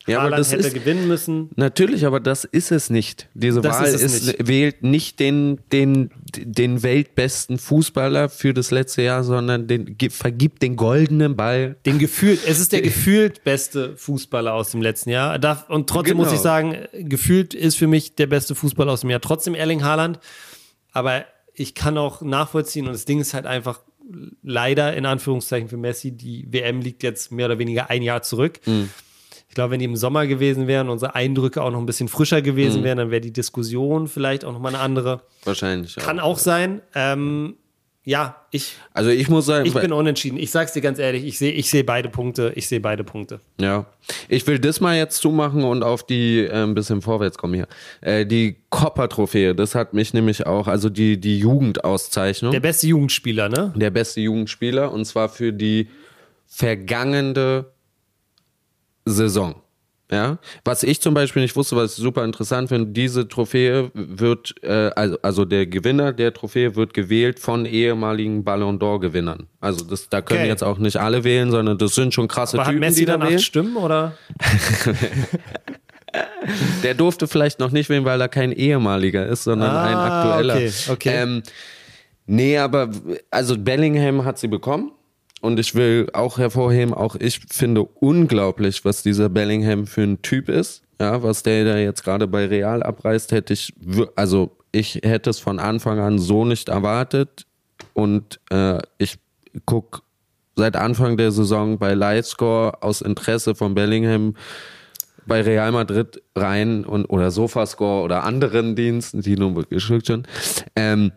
Ja, 0.06 0.20
aber 0.20 0.36
das 0.36 0.52
hätte 0.52 0.66
ist- 0.66 0.74
gewinnen 0.74 1.08
müssen. 1.08 1.50
Natürlich, 1.56 2.04
aber 2.04 2.20
das 2.20 2.44
ist 2.44 2.70
es 2.72 2.90
nicht. 2.90 3.28
Diese 3.34 3.60
Das 3.62 3.78
Wahl 3.80 3.86
ist 3.88 4.02
ist, 4.02 4.26
nicht. 4.26 4.48
wählt 4.48 4.82
nicht 4.82 5.18
den, 5.18 5.60
den, 5.72 6.10
den 6.36 6.82
weltbesten 6.82 7.58
Fußballer 7.58 8.28
für 8.28 8.52
das 8.52 8.70
letzte 8.70 9.02
Jahr, 9.02 9.24
sondern 9.24 9.66
den, 9.66 9.96
gi- 9.96 10.10
vergibt 10.10 10.62
den 10.62 10.76
goldenen 10.76 11.36
Ball. 11.36 11.76
Den 11.86 11.98
gefühlt, 11.98 12.40
es 12.46 12.60
ist 12.60 12.72
der 12.72 12.82
gefühlt 12.82 13.44
beste 13.44 13.96
Fußballer 13.96 14.52
aus 14.52 14.70
dem 14.72 14.82
letzten 14.82 15.10
Jahr. 15.10 15.34
Und 15.68 15.88
trotzdem 15.88 16.16
Genau. 16.18 16.24
muss 16.28 16.34
ich 16.34 16.40
sagen, 16.40 16.76
gefühlt 16.92 17.54
ist 17.54 17.76
für 17.76 17.86
mich 17.86 18.14
der 18.14 18.26
beste 18.26 18.54
Fußballer 18.54 18.92
aus 18.92 19.00
dem 19.00 19.10
Jahr 19.10 19.20
trotzdem 19.22 19.54
Erling 19.54 19.84
Haaland. 19.84 20.18
Aber 20.92 21.24
ich 21.54 21.74
kann 21.74 21.96
auch 21.96 22.20
nachvollziehen 22.20 22.86
und 22.86 22.92
das 22.92 23.04
Ding 23.06 23.20
ist 23.20 23.32
halt 23.32 23.46
einfach 23.46 23.80
leider 24.42 24.94
in 24.94 25.06
Anführungszeichen 25.06 25.68
für 25.68 25.76
Messi, 25.78 26.12
die 26.12 26.46
WM 26.50 26.80
liegt 26.82 27.02
jetzt 27.02 27.32
mehr 27.32 27.46
oder 27.46 27.58
weniger 27.58 27.88
ein 27.90 28.02
Jahr 28.02 28.22
zurück. 28.22 28.60
Mhm. 28.66 28.90
Ich 29.54 29.56
glaube, 29.56 29.70
wenn 29.70 29.78
die 29.78 29.84
im 29.84 29.94
Sommer 29.94 30.26
gewesen 30.26 30.66
wären, 30.66 30.88
unsere 30.88 31.14
Eindrücke 31.14 31.62
auch 31.62 31.70
noch 31.70 31.78
ein 31.78 31.86
bisschen 31.86 32.08
frischer 32.08 32.42
gewesen 32.42 32.80
Mhm. 32.80 32.84
wären, 32.84 32.98
dann 32.98 33.10
wäre 33.12 33.20
die 33.20 33.32
Diskussion 33.32 34.08
vielleicht 34.08 34.44
auch 34.44 34.52
nochmal 34.52 34.74
eine 34.74 34.82
andere. 34.82 35.20
Wahrscheinlich. 35.44 35.94
Kann 35.94 36.18
auch. 36.18 36.32
auch 36.32 36.38
sein. 36.38 36.80
Ähm, 36.96 37.54
ja, 38.02 38.34
ich, 38.50 38.72
Also 38.92 39.10
ich 39.10 39.28
muss 39.28 39.46
sagen, 39.46 39.64
ich 39.64 39.72
bin 39.72 39.92
unentschieden. 39.92 40.38
Ich 40.38 40.50
sag's 40.50 40.72
dir 40.72 40.80
ganz 40.80 40.98
ehrlich, 40.98 41.24
ich 41.24 41.38
sehe 41.38 41.52
ich 41.52 41.70
sehe 41.70 41.84
beide 41.84 42.08
Punkte. 42.08 42.52
Ich 42.56 42.66
sehe 42.66 42.80
beide 42.80 43.04
Punkte. 43.04 43.38
ja. 43.60 43.86
Ich 44.28 44.44
will 44.48 44.58
das 44.58 44.80
mal 44.80 44.96
jetzt 44.96 45.18
zumachen 45.22 45.62
und 45.62 45.84
auf 45.84 46.04
die 46.04 46.40
äh, 46.40 46.50
ein 46.64 46.74
bisschen 46.74 47.00
vorwärts 47.00 47.38
kommen 47.38 47.54
hier. 47.54 47.68
Äh, 48.00 48.26
die 48.26 48.56
Copper-Trophäe, 48.70 49.54
das 49.54 49.76
hat 49.76 49.94
mich 49.94 50.12
nämlich 50.14 50.46
auch, 50.48 50.66
also 50.66 50.90
die, 50.90 51.20
die 51.20 51.38
Jugendauszeichnung. 51.38 52.50
Der 52.50 52.58
beste 52.58 52.88
Jugendspieler, 52.88 53.48
ne? 53.48 53.72
der 53.76 53.90
beste 53.90 54.20
Jugendspieler 54.20 54.90
und 54.90 55.04
zwar 55.04 55.28
für 55.28 55.52
die 55.52 55.86
vergangene 56.46 57.66
Saison. 59.04 59.56
Ja, 60.12 60.38
was 60.66 60.82
ich 60.82 61.00
zum 61.00 61.14
Beispiel 61.14 61.40
nicht 61.40 61.56
wusste, 61.56 61.76
was 61.76 61.92
ich 61.96 61.96
super 62.04 62.24
interessant 62.24 62.68
finde, 62.68 62.90
diese 62.92 63.26
Trophäe 63.26 63.90
wird, 63.94 64.54
äh, 64.62 64.90
also, 64.94 65.16
also 65.22 65.44
der 65.46 65.66
Gewinner 65.66 66.12
der 66.12 66.34
Trophäe 66.34 66.76
wird 66.76 66.92
gewählt 66.92 67.40
von 67.40 67.64
ehemaligen 67.64 68.44
Ballon 68.44 68.78
d'Or-Gewinnern. 68.78 69.46
Also 69.60 69.82
das, 69.86 70.10
da 70.10 70.20
können 70.20 70.40
Okay. 70.40 70.48
jetzt 70.50 70.62
auch 70.62 70.76
nicht 70.76 70.98
alle 70.98 71.24
wählen, 71.24 71.50
sondern 71.50 71.78
das 71.78 71.94
sind 71.94 72.12
schon 72.12 72.28
krasse 72.28 72.58
Aber 72.58 72.66
hat 72.66 72.72
Typen, 72.72 72.80
Messi 72.80 73.00
die 73.00 73.06
da 73.06 73.12
dann 73.12 73.22
acht 73.22 73.30
wählen. 73.30 73.40
Stimmen 73.40 73.76
oder? 73.76 74.12
Der 76.82 76.94
durfte 76.94 77.26
vielleicht 77.26 77.58
noch 77.58 77.70
nicht 77.70 77.88
wählen, 77.88 78.04
weil 78.04 78.20
er 78.20 78.28
kein 78.28 78.52
ehemaliger 78.52 79.26
ist, 79.26 79.44
sondern 79.44 79.74
ein 79.76 79.96
Ah, 79.96 80.04
aktueller. 80.18 80.54
okay, 80.56 80.70
okay. 80.90 81.10
Ähm, 81.22 81.42
nee, 82.26 82.56
aber 82.58 82.90
also 83.30 83.56
Bellingham 83.58 84.24
hat 84.24 84.38
sie 84.38 84.48
bekommen. 84.48 84.92
Und 85.44 85.60
ich 85.60 85.74
will 85.74 86.08
auch 86.14 86.38
hervorheben, 86.38 86.94
auch 86.94 87.16
ich 87.16 87.38
finde 87.52 87.82
unglaublich, 87.82 88.82
was 88.86 89.02
dieser 89.02 89.28
Bellingham 89.28 89.86
für 89.86 90.00
ein 90.00 90.22
Typ 90.22 90.48
ist. 90.48 90.84
Ja, 90.98 91.22
was 91.22 91.42
der 91.42 91.66
da 91.66 91.76
jetzt 91.76 92.02
gerade 92.02 92.26
bei 92.26 92.46
Real 92.46 92.82
abreißt, 92.82 93.30
hätte 93.30 93.52
ich, 93.52 93.74
also 94.16 94.56
ich 94.72 95.02
hätte 95.04 95.28
es 95.28 95.40
von 95.40 95.58
Anfang 95.58 95.98
an 95.98 96.18
so 96.18 96.46
nicht 96.46 96.70
erwartet. 96.70 97.44
Und 97.92 98.40
äh, 98.48 98.78
ich 98.96 99.18
guck 99.66 100.02
seit 100.56 100.76
Anfang 100.76 101.18
der 101.18 101.30
Saison 101.30 101.78
bei 101.78 101.92
Livescore 101.92 102.82
aus 102.82 103.02
Interesse 103.02 103.54
von 103.54 103.74
Bellingham 103.74 104.36
bei 105.26 105.42
Real 105.42 105.72
Madrid 105.72 106.22
rein 106.34 106.86
und 106.86 107.04
oder 107.04 107.30
Sofascore 107.30 108.02
oder 108.02 108.24
anderen 108.24 108.76
Diensten, 108.76 109.20
die 109.20 109.36
nur 109.36 109.62
geschickt 109.64 110.06
schon. 110.06 110.26
Ähm, 110.74 111.12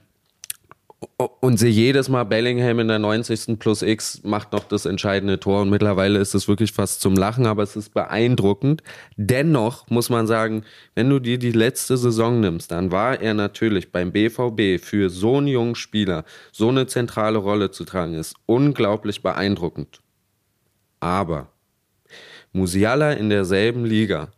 und 1.17 1.57
sehe 1.57 1.71
jedes 1.71 2.09
Mal 2.09 2.23
Bellingham 2.25 2.79
in 2.79 2.87
der 2.87 2.99
90. 2.99 3.57
plus 3.57 3.81
X 3.81 4.21
macht 4.23 4.51
noch 4.51 4.65
das 4.65 4.85
entscheidende 4.85 5.39
Tor 5.39 5.61
und 5.61 5.69
mittlerweile 5.69 6.19
ist 6.19 6.35
es 6.35 6.47
wirklich 6.47 6.71
fast 6.71 7.01
zum 7.01 7.15
Lachen, 7.15 7.47
aber 7.47 7.63
es 7.63 7.75
ist 7.75 7.93
beeindruckend. 7.93 8.83
Dennoch 9.15 9.89
muss 9.89 10.09
man 10.09 10.27
sagen, 10.27 10.63
wenn 10.93 11.09
du 11.09 11.19
dir 11.19 11.39
die 11.39 11.51
letzte 11.51 11.97
Saison 11.97 12.39
nimmst, 12.39 12.71
dann 12.71 12.91
war 12.91 13.19
er 13.19 13.33
natürlich 13.33 13.91
beim 13.91 14.11
BVB 14.11 14.83
für 14.83 15.09
so 15.09 15.37
einen 15.37 15.47
jungen 15.47 15.75
Spieler 15.75 16.23
so 16.51 16.69
eine 16.69 16.87
zentrale 16.87 17.39
Rolle 17.39 17.71
zu 17.71 17.83
tragen, 17.83 18.13
ist 18.13 18.35
unglaublich 18.45 19.23
beeindruckend. 19.23 20.01
Aber 20.99 21.49
Musiala 22.53 23.13
in 23.13 23.29
derselben 23.29 23.85
Liga 23.85 24.29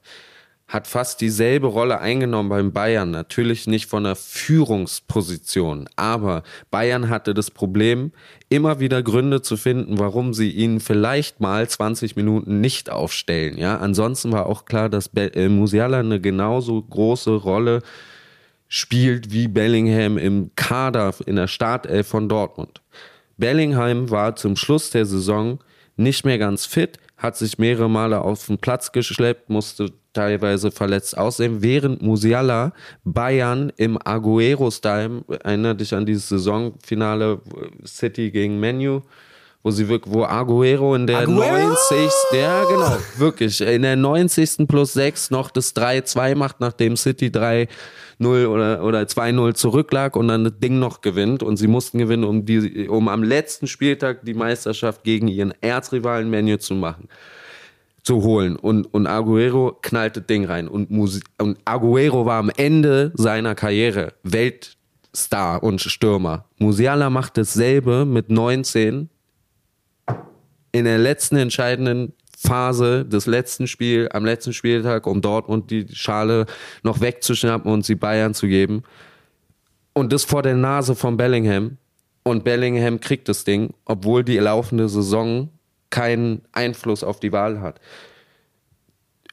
hat 0.69 0.87
fast 0.87 1.19
dieselbe 1.19 1.67
Rolle 1.67 1.99
eingenommen 1.99 2.47
beim 2.47 2.71
Bayern. 2.71 3.09
Natürlich 3.09 3.65
nicht 3.65 3.87
von 3.87 4.03
der 4.03 4.15
Führungsposition, 4.15 5.89
aber 5.95 6.43
Bayern 6.69 7.09
hatte 7.09 7.33
das 7.33 7.49
Problem, 7.49 8.11
immer 8.49 8.79
wieder 8.79 9.01
Gründe 9.01 9.41
zu 9.41 9.57
finden, 9.57 9.97
warum 9.97 10.33
sie 10.33 10.51
ihn 10.51 10.79
vielleicht 10.79 11.39
mal 11.39 11.67
20 11.67 12.15
Minuten 12.15 12.61
nicht 12.61 12.91
aufstellen. 12.91 13.57
Ja, 13.57 13.77
ansonsten 13.79 14.31
war 14.31 14.45
auch 14.45 14.65
klar, 14.65 14.89
dass 14.89 15.09
Be 15.09 15.33
äh, 15.33 15.49
Musiala 15.49 15.99
eine 15.99 16.21
genauso 16.21 16.81
große 16.81 17.31
Rolle 17.31 17.81
spielt 18.67 19.33
wie 19.33 19.47
Bellingham 19.47 20.19
im 20.19 20.51
Kader 20.55 21.15
in 21.25 21.35
der 21.35 21.47
Startelf 21.47 22.07
von 22.07 22.29
Dortmund. 22.29 22.81
Bellingham 23.37 24.11
war 24.11 24.35
zum 24.35 24.55
Schluss 24.55 24.91
der 24.91 25.07
Saison 25.07 25.59
nicht 25.97 26.25
mehr 26.25 26.37
ganz 26.37 26.67
fit, 26.67 26.99
hat 27.19 27.37
sich 27.37 27.59
mehrere 27.59 27.89
Male 27.89 28.21
auf 28.21 28.47
den 28.47 28.57
Platz 28.57 28.91
geschleppt, 28.91 29.49
musste 29.49 29.91
teilweise 30.13 30.71
verletzt 30.71 31.17
aussehen, 31.17 31.61
während 31.61 32.01
Musiala 32.01 32.73
Bayern 33.03 33.71
im 33.77 33.99
Aguero-Style, 34.03 35.23
erinnere 35.43 35.75
dich 35.75 35.93
an 35.93 36.05
dieses 36.05 36.29
Saisonfinale 36.29 37.41
City 37.85 38.31
gegen 38.31 38.59
Menu, 38.59 39.01
wo 39.61 39.71
sie 39.71 39.89
wirklich, 39.89 40.13
wo 40.13 40.23
Aguero 40.23 40.95
in 40.95 41.05
der 41.05 41.19
Aguero? 41.19 41.69
90. 41.69 42.11
Ja, 42.33 42.63
genau, 42.63 42.97
wirklich. 43.17 43.59
In 43.59 43.81
der 43.81 43.97
90. 43.97 44.67
plus 44.67 44.93
6 44.93 45.31
noch 45.31 45.51
das 45.51 45.75
3-2 45.75 46.35
macht, 46.35 46.61
nachdem 46.61 46.95
City 46.95 47.27
3-0 47.27 47.67
oder, 48.47 48.83
oder 48.83 49.01
2-0 49.01 49.53
zurücklag 49.55 50.15
und 50.15 50.29
dann 50.29 50.45
das 50.45 50.59
Ding 50.59 50.79
noch 50.79 51.01
gewinnt. 51.01 51.43
Und 51.43 51.57
sie 51.57 51.67
mussten 51.67 51.97
gewinnen, 51.97 52.23
um, 52.23 52.45
die, 52.45 52.87
um 52.87 53.09
am 53.09 53.21
letzten 53.21 53.67
Spieltag 53.67 54.23
die 54.23 54.33
Meisterschaft 54.33 55.03
gegen 55.03 55.27
ihren 55.27 55.53
Erzrivalen 55.61 56.29
Menu 56.29 56.57
zu 56.57 56.75
machen 56.75 57.09
zu 58.01 58.23
holen. 58.23 58.55
Und, 58.55 58.91
und 58.93 59.07
Aguero 59.07 59.77
knallt 59.81 60.15
das 60.15 60.25
Ding 60.25 60.45
rein. 60.45 60.69
Und, 60.69 60.89
Musi 60.89 61.19
und 61.37 61.59
Aguero 61.65 62.25
war 62.25 62.39
am 62.39 62.49
Ende 62.55 63.11
seiner 63.15 63.55
Karriere 63.55 64.13
Weltstar 64.23 65.61
und 65.61 65.81
Stürmer. 65.81 66.45
Musiala 66.57 67.09
macht 67.09 67.37
dasselbe 67.37 68.05
mit 68.05 68.29
19 68.29 69.09
in 70.71 70.85
der 70.85 70.97
letzten 70.97 71.37
entscheidenden 71.37 72.13
Phase 72.37 73.05
des 73.05 73.25
letzten 73.25 73.67
Spiels, 73.67 74.11
am 74.11 74.23
letzten 74.23 74.53
Spieltag, 74.53 75.07
um 75.07 75.21
Dortmund 75.21 75.71
die 75.71 75.87
Schale 75.93 76.45
noch 76.83 77.01
wegzuschnappen 77.01 77.71
und 77.71 77.85
sie 77.85 77.95
Bayern 77.95 78.33
zu 78.33 78.47
geben. 78.47 78.83
Und 79.93 80.13
das 80.13 80.23
vor 80.23 80.41
der 80.41 80.55
Nase 80.55 80.95
von 80.95 81.17
Bellingham. 81.17 81.77
Und 82.23 82.43
Bellingham 82.43 82.99
kriegt 82.99 83.27
das 83.27 83.43
Ding, 83.43 83.73
obwohl 83.85 84.23
die 84.23 84.37
laufende 84.37 84.87
Saison 84.87 85.49
keinen 85.89 86.41
Einfluss 86.51 87.03
auf 87.03 87.19
die 87.19 87.31
Wahl 87.31 87.59
hat. 87.59 87.81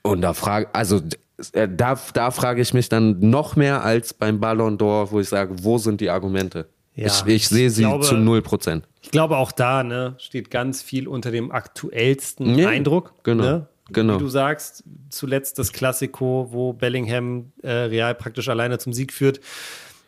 Und 0.03 0.23
da 0.23 0.35
frage, 0.35 0.69
also 0.73 1.01
äh, 1.53 1.69
da, 1.69 1.99
da 2.15 2.31
frage 2.31 2.63
ich 2.63 2.73
mich 2.75 2.89
dann 2.89 3.19
noch 3.21 3.57
mehr 3.57 3.85
als 3.85 4.15
beim 4.15 4.41
Ballon 4.41 4.79
d'Or, 4.79 5.11
wo 5.11 5.21
ich 5.21 5.29
sage, 5.29 5.55
wo 5.63 5.79
sind 5.79 6.01
die 6.01 6.11
Argumente? 6.11 6.69
Ja, 6.95 7.07
ich, 7.07 7.27
ich 7.27 7.49
sehe 7.49 7.71
sie 7.71 7.83
glaube- 7.83 8.05
zu 8.05 8.17
0 8.17 8.41
Prozent. 8.43 8.89
Ich 9.07 9.13
glaube, 9.13 9.37
auch 9.37 9.53
da 9.53 9.85
ne, 9.85 10.17
steht 10.19 10.51
ganz 10.51 10.83
viel 10.83 11.07
unter 11.07 11.31
dem 11.31 11.53
aktuellsten 11.53 12.59
Ja, 12.59 12.69
Eindruck. 12.71 13.15
genau, 13.23 13.45
Ne? 13.45 13.67
genau. 13.93 14.17
Wie 14.17 14.19
du 14.19 14.29
sagst, 14.29 14.83
zuletzt 15.11 15.61
das 15.61 15.73
Klassiko, 15.73 16.49
wo 16.51 16.73
Bellingham 16.73 17.53
äh, 17.63 17.71
Real 17.71 18.17
praktisch 18.17 18.49
alleine 18.49 18.79
zum 18.79 18.93
Sieg 18.93 19.13
führt. 19.13 19.39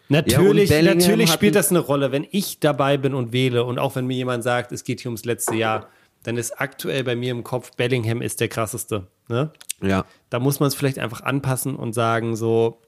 Natürlich, 0.09 0.69
Bellingham 0.69 0.99
natürlich 0.99 1.31
spielt 1.31 1.55
das 1.55 1.71
eine 1.71 1.79
Rolle, 1.79 2.11
wenn 2.11 2.27
ich 2.33 2.59
dabei 2.59 2.97
bin 2.97 3.15
und 3.15 3.33
wähle 3.33 3.63
und 3.63 3.79
auch 3.79 3.95
wenn 3.95 4.07
mir 4.07 4.17
jemand 4.17 4.43
sagt, 4.43 4.73
es 4.73 4.83
geht 4.83 5.01
hier 5.01 5.11
ums 5.11 5.25
letzte 5.25 5.55
Jahr, 5.55 5.87
dann 6.25 6.37
ist 6.37 6.61
aktuell 6.61 7.05
bei 7.05 7.15
mir 7.15 7.31
im 7.31 7.45
Kopf, 7.45 7.77
Bellingham 7.77 8.21
ist 8.21 8.41
der 8.41 8.49
krasseste. 8.49 9.07
Ne? 9.29 9.53
Ja. 9.81 10.07
Da 10.29 10.41
muss 10.41 10.59
man 10.59 10.67
es 10.67 10.75
vielleicht 10.75 10.99
einfach 10.99 11.21
anpassen 11.21 11.77
und 11.77 11.93
sagen, 11.93 12.35
so, 12.35 12.81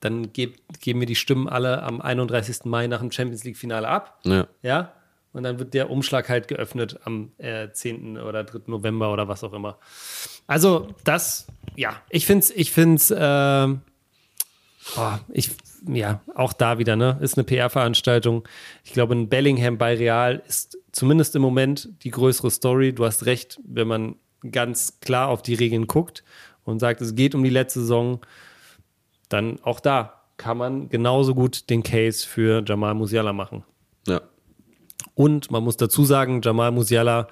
dann 0.00 0.32
geb, 0.32 0.58
geben 0.80 1.00
wir 1.00 1.06
die 1.06 1.14
Stimmen 1.14 1.48
alle 1.48 1.82
am 1.82 2.00
31. 2.00 2.64
Mai 2.64 2.86
nach 2.86 3.00
dem 3.00 3.10
Champions 3.10 3.44
League-Finale 3.44 3.88
ab. 3.88 4.20
Ja. 4.24 4.46
Ja. 4.62 4.92
Und 5.32 5.42
dann 5.42 5.58
wird 5.58 5.74
der 5.74 5.90
Umschlag 5.90 6.28
halt 6.28 6.48
geöffnet 6.48 6.98
am 7.04 7.32
äh, 7.36 7.70
10. 7.70 8.18
oder 8.18 8.42
3. 8.42 8.60
November 8.66 9.12
oder 9.12 9.28
was 9.28 9.44
auch 9.44 9.52
immer. 9.52 9.78
Also, 10.46 10.88
das, 11.04 11.46
ja, 11.74 12.00
ich 12.08 12.24
finde 12.24 12.44
es, 12.44 12.50
ich 12.50 12.72
finde 12.72 12.96
es, 12.96 13.14
ähm, 13.14 13.82
oh, 14.96 15.12
ich, 15.28 15.50
ja, 15.86 16.22
auch 16.34 16.54
da 16.54 16.78
wieder, 16.78 16.96
ne, 16.96 17.18
ist 17.20 17.36
eine 17.36 17.44
PR-Veranstaltung. 17.44 18.48
Ich 18.82 18.94
glaube, 18.94 19.14
ein 19.14 19.28
Bellingham 19.28 19.76
bei 19.76 19.94
Real 19.94 20.42
ist 20.46 20.78
zumindest 20.92 21.36
im 21.36 21.42
Moment 21.42 21.90
die 22.02 22.10
größere 22.10 22.50
Story. 22.50 22.94
Du 22.94 23.04
hast 23.04 23.26
recht, 23.26 23.60
wenn 23.64 23.88
man 23.88 24.16
ganz 24.50 25.00
klar 25.00 25.28
auf 25.28 25.42
die 25.42 25.54
Regeln 25.54 25.86
guckt 25.86 26.24
und 26.64 26.78
sagt, 26.78 27.00
es 27.02 27.14
geht 27.14 27.34
um 27.34 27.44
die 27.44 27.50
letzte 27.50 27.80
Saison, 27.80 28.20
dann 29.28 29.58
auch 29.62 29.80
da 29.80 30.22
kann 30.36 30.58
man 30.58 30.88
genauso 30.88 31.34
gut 31.34 31.70
den 31.70 31.82
Case 31.82 32.26
für 32.26 32.62
Jamal 32.66 32.94
Musiala 32.94 33.32
machen. 33.32 33.64
Ja. 34.06 34.20
Und 35.14 35.50
man 35.50 35.62
muss 35.62 35.76
dazu 35.76 36.04
sagen, 36.04 36.40
Jamal 36.42 36.72
Musiala 36.72 37.28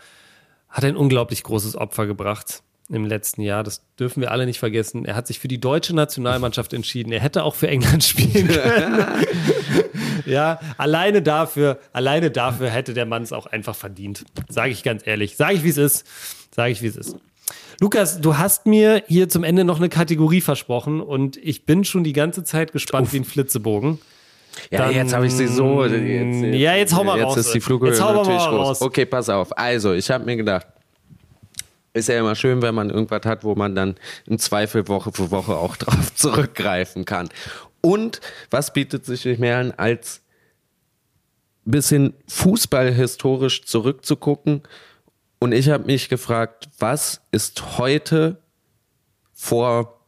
hat 0.69 0.85
ein 0.85 0.97
unglaublich 0.97 1.43
großes 1.43 1.77
Opfer 1.77 2.07
gebracht 2.07 2.63
im 2.89 3.05
letzten 3.05 3.43
Jahr. 3.43 3.63
Das 3.63 3.83
dürfen 3.99 4.21
wir 4.21 4.31
alle 4.31 4.47
nicht 4.47 4.59
vergessen. 4.59 5.05
Er 5.05 5.17
hat 5.17 5.27
sich 5.27 5.39
für 5.39 5.49
die 5.49 5.61
deutsche 5.61 5.95
Nationalmannschaft 5.95 6.73
entschieden. 6.73 7.13
Er 7.13 7.21
hätte 7.21 7.45
auch 7.45 7.55
für 7.55 7.69
England 7.69 8.05
spielen 8.05 8.49
können. 8.49 9.07
ja, 10.27 10.61
alleine 10.77 11.23
dafür, 11.23 11.79
alleine 11.93 12.31
dafür 12.31 12.71
hätte 12.71 12.95
der 12.95 13.07
Mann 13.07 13.23
es 13.23 13.33
auch 13.33 13.47
einfach 13.47 13.77
verdient. 13.77 14.25
Sage 14.49 14.73
ich 14.73 14.83
ganz 14.83 15.07
ehrlich. 15.07 15.37
Sage 15.37 15.55
ich, 15.55 15.65
wie 15.65 15.71
es 15.71 15.79
ist. 15.79 16.07
Sage 16.55 16.73
ich, 16.73 16.83
wie 16.83 16.87
es 16.87 16.97
ist. 16.97 17.17
Lukas, 17.81 18.21
du 18.21 18.37
hast 18.39 18.67
mir 18.67 19.03
hier 19.07 19.29
zum 19.29 19.45
Ende 19.45 19.65
noch 19.65 19.79
eine 19.79 19.89
Kategorie 19.89 20.41
versprochen 20.41 21.01
und 21.01 21.37
ich 21.37 21.67
bin 21.67 21.85
schon 21.85 22.05
die 22.05 22.13
ganze 22.13 22.45
Zeit 22.45 22.73
gespannt 22.73 23.13
wie 23.13 23.19
ein 23.19 23.25
Flitzebogen. 23.25 23.99
Ja, 24.71 24.87
Dann- 24.87 24.95
jetzt 24.95 25.13
habe 25.13 25.27
ich 25.27 25.33
sie 25.33 25.49
so. 25.49 25.85
Jetzt, 25.85 26.55
Ja, 26.57 26.75
jetzt 26.75 26.95
hau 26.95 27.03
mal 27.03 27.17
jetzt 27.19 27.27
raus. 27.27 27.37
ist 27.39 27.55
die 27.55 27.61
Flughöhe 27.61 27.91
Jetzt 27.91 27.99
natürlich 28.01 28.41
raus. 28.43 28.79
groß. 28.79 28.83
Okay, 28.83 29.05
pass 29.05 29.29
auf. 29.29 29.57
Also, 29.59 29.93
ich 29.95 30.09
habe 30.11 30.25
mir 30.25 30.37
gedacht, 30.37 30.67
ist 31.93 32.09
ja 32.09 32.19
immer 32.19 32.35
schön, 32.37 32.63
wenn 32.63 32.75
man 32.75 32.91
irgendwas 32.91 33.25
hat, 33.25 33.43
wo 33.45 33.55
man 33.57 33.75
dann 33.75 33.97
im 34.27 34.39
Zweifel 34.39 34.87
Woche 34.89 35.11
für 35.13 35.31
Woche 35.33 35.57
auch 35.57 35.77
drauf 35.77 36.15
zurückgreifen 36.15 37.05
kann. 37.05 37.29
Und 37.81 38.21
was 38.51 38.73
bietet 38.73 39.05
sich 39.05 39.25
nicht 39.25 39.41
mehr 39.41 39.59
an, 39.59 39.73
als 39.77 40.21
ein 41.67 41.71
bisschen 41.73 42.15
fußballhistorisch 42.29 43.65
zurückzugucken? 43.65 44.63
Und 45.45 45.53
ich 45.53 45.69
habe 45.69 45.85
mich 45.85 46.09
gefragt, 46.09 46.71
was 46.79 47.21
ist 47.31 47.77
heute 47.77 48.39
vor 49.35 50.01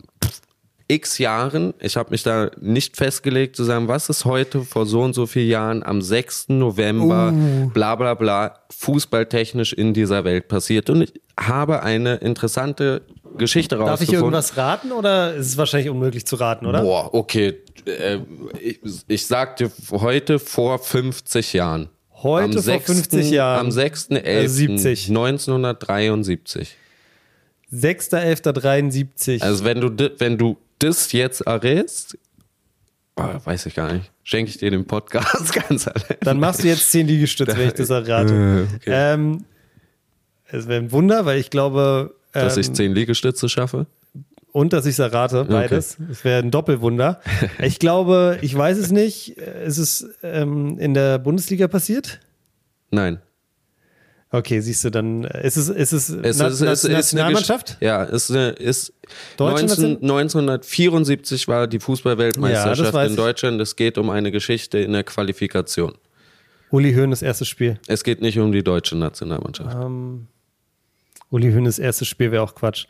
x 0.89 1.19
Jahren, 1.19 1.75
ich 1.79 1.99
habe 1.99 2.09
mich 2.09 2.23
da 2.23 2.51
nicht 2.59 2.97
festgelegt 2.97 3.55
zu 3.55 3.65
sagen, 3.65 3.87
was 3.87 4.09
ist 4.09 4.25
heute 4.25 4.63
vor 4.63 4.87
so 4.87 5.03
und 5.03 5.13
so 5.13 5.27
vielen 5.27 5.51
Jahren 5.51 5.83
am 5.83 6.01
6. 6.01 6.49
November, 6.49 7.35
bla 7.75 7.97
bla 7.97 8.15
bla, 8.15 8.61
fußballtechnisch 8.71 9.75
in 9.75 9.93
dieser 9.93 10.25
Welt 10.25 10.49
passiert. 10.49 10.89
Und 10.89 11.03
ich 11.03 11.13
habe 11.39 11.83
eine 11.83 12.15
interessante 12.15 13.03
Geschichte 13.37 13.77
Darf 13.77 13.85
ich 13.85 13.91
rausgefunden. 13.91 14.25
irgendwas 14.25 14.57
raten 14.57 14.91
oder 14.91 15.35
ist 15.35 15.49
es 15.49 15.59
wahrscheinlich 15.59 15.91
unmöglich 15.91 16.25
zu 16.25 16.37
raten, 16.37 16.65
oder? 16.65 16.81
Boah, 16.81 17.13
okay. 17.13 17.59
Äh, 17.85 18.21
ich, 18.59 18.81
ich 19.07 19.27
sagte 19.27 19.71
heute 19.91 20.39
vor 20.39 20.79
50 20.79 21.53
Jahren. 21.53 21.91
Heute 22.23 22.59
am 22.59 22.65
vor 22.65 22.81
50 22.81 23.31
Jahren. 23.31 23.67
Am 23.67 23.73
6.11. 23.73 24.25
Also 24.25 24.55
70. 24.55 25.09
1973. 25.09 26.77
6.11.73. 27.73 29.43
Also 29.43 29.65
wenn 29.65 29.81
du, 29.81 30.11
wenn 30.19 30.39
du 30.39 30.57
das 30.79 31.13
jetzt 31.13 31.43
errätst, 31.43 32.17
ah, 33.17 33.41
weiß 33.45 33.67
ich 33.67 33.75
gar 33.75 33.93
nicht, 33.93 34.11
schenke 34.23 34.51
ich 34.51 34.59
dir 34.59 34.71
den 34.71 34.87
Podcast 34.87 35.53
ganz 35.69 35.89
allein. 35.89 36.17
Dann 36.21 36.39
machst 36.41 36.63
du 36.63 36.69
jetzt 36.69 36.91
10 36.91 37.07
Liegestütze, 37.07 37.57
wenn 37.57 37.69
ich 37.69 37.75
das 37.75 37.91
errate. 37.91 38.67
Okay. 38.77 38.91
Ähm, 38.91 39.45
es 40.49 40.69
wäre 40.69 40.81
ein 40.81 40.93
Wunder, 40.93 41.27
weil 41.27 41.39
ich 41.39 41.51
glaube. 41.51 42.15
Ähm, 42.35 42.43
Dass 42.43 42.57
ich 42.57 42.73
zehn 42.73 42.93
Liegestütze 42.93 43.49
schaffe. 43.49 43.87
Und 44.57 44.73
dass 44.73 44.87
ich 44.87 44.93
es 44.93 44.99
errate, 44.99 45.45
beides. 45.45 45.99
Es 46.11 46.25
wäre 46.25 46.43
ein 46.43 46.51
Doppelwunder. 46.51 47.21
Ich 47.63 47.79
glaube, 47.79 48.39
ich 48.41 48.57
weiß 48.57 48.79
es 48.79 48.91
nicht. 48.91 49.37
Ist 49.37 49.79
es 49.79 50.09
ähm, 50.23 50.79
in 50.79 50.95
der 50.95 51.19
Bundesliga 51.19 51.69
passiert? 51.69 52.21
Nein. 52.91 53.21
Okay, 54.31 54.61
siehst 54.61 54.83
du, 54.85 54.91
dann 54.91 55.25
äh, 55.25 55.47
ist 55.47 55.57
es, 55.57 55.69
ist 55.69 55.93
es, 55.93 56.09
Es 56.09 56.39
Na- 56.39 56.49
ist, 56.49 56.61
Na- 56.61 56.73
es 56.73 56.79
ist 56.81 56.85
eine 56.87 56.95
Nationalmannschaft? 56.95 57.77
Ja, 57.81 58.05
es 58.05 58.29
ist, 58.31 58.59
ist 58.59 58.93
Deutsche 59.37 59.67
19, 59.67 59.93
Nation- 59.93 60.11
1974 60.11 61.49
war 61.49 61.67
die 61.67 61.77
Ja, 61.77 61.81
Fußballweltmeisterschaft 61.81 62.93
weiß 62.95 63.11
in. 63.11 63.17
Deutschland. 63.17 63.61
Es 63.61 63.77
geht 63.77 63.99
um 63.99 64.09
eine 64.11 64.31
Geschichte 64.33 64.79
in 64.79 64.93
der 64.93 65.05
Qualifikation. 65.05 65.93
Uli 66.71 66.93
Hoeneß 66.95 67.23
erstes 67.23 67.47
Spiel. 67.49 67.79
Es 67.87 68.03
geht 68.03 68.21
nicht 68.23 68.39
um 68.39 68.51
die 68.53 68.65
deutsche 68.65 68.97
Nationalmannschaft. 68.97 69.77
Uli 71.31 71.53
Hoeneß 71.53 71.79
erstes 71.79 72.09
Spiel 72.09 72.33
wäre 72.33 72.43
auch 72.43 72.55
Quatsch. 72.55 72.87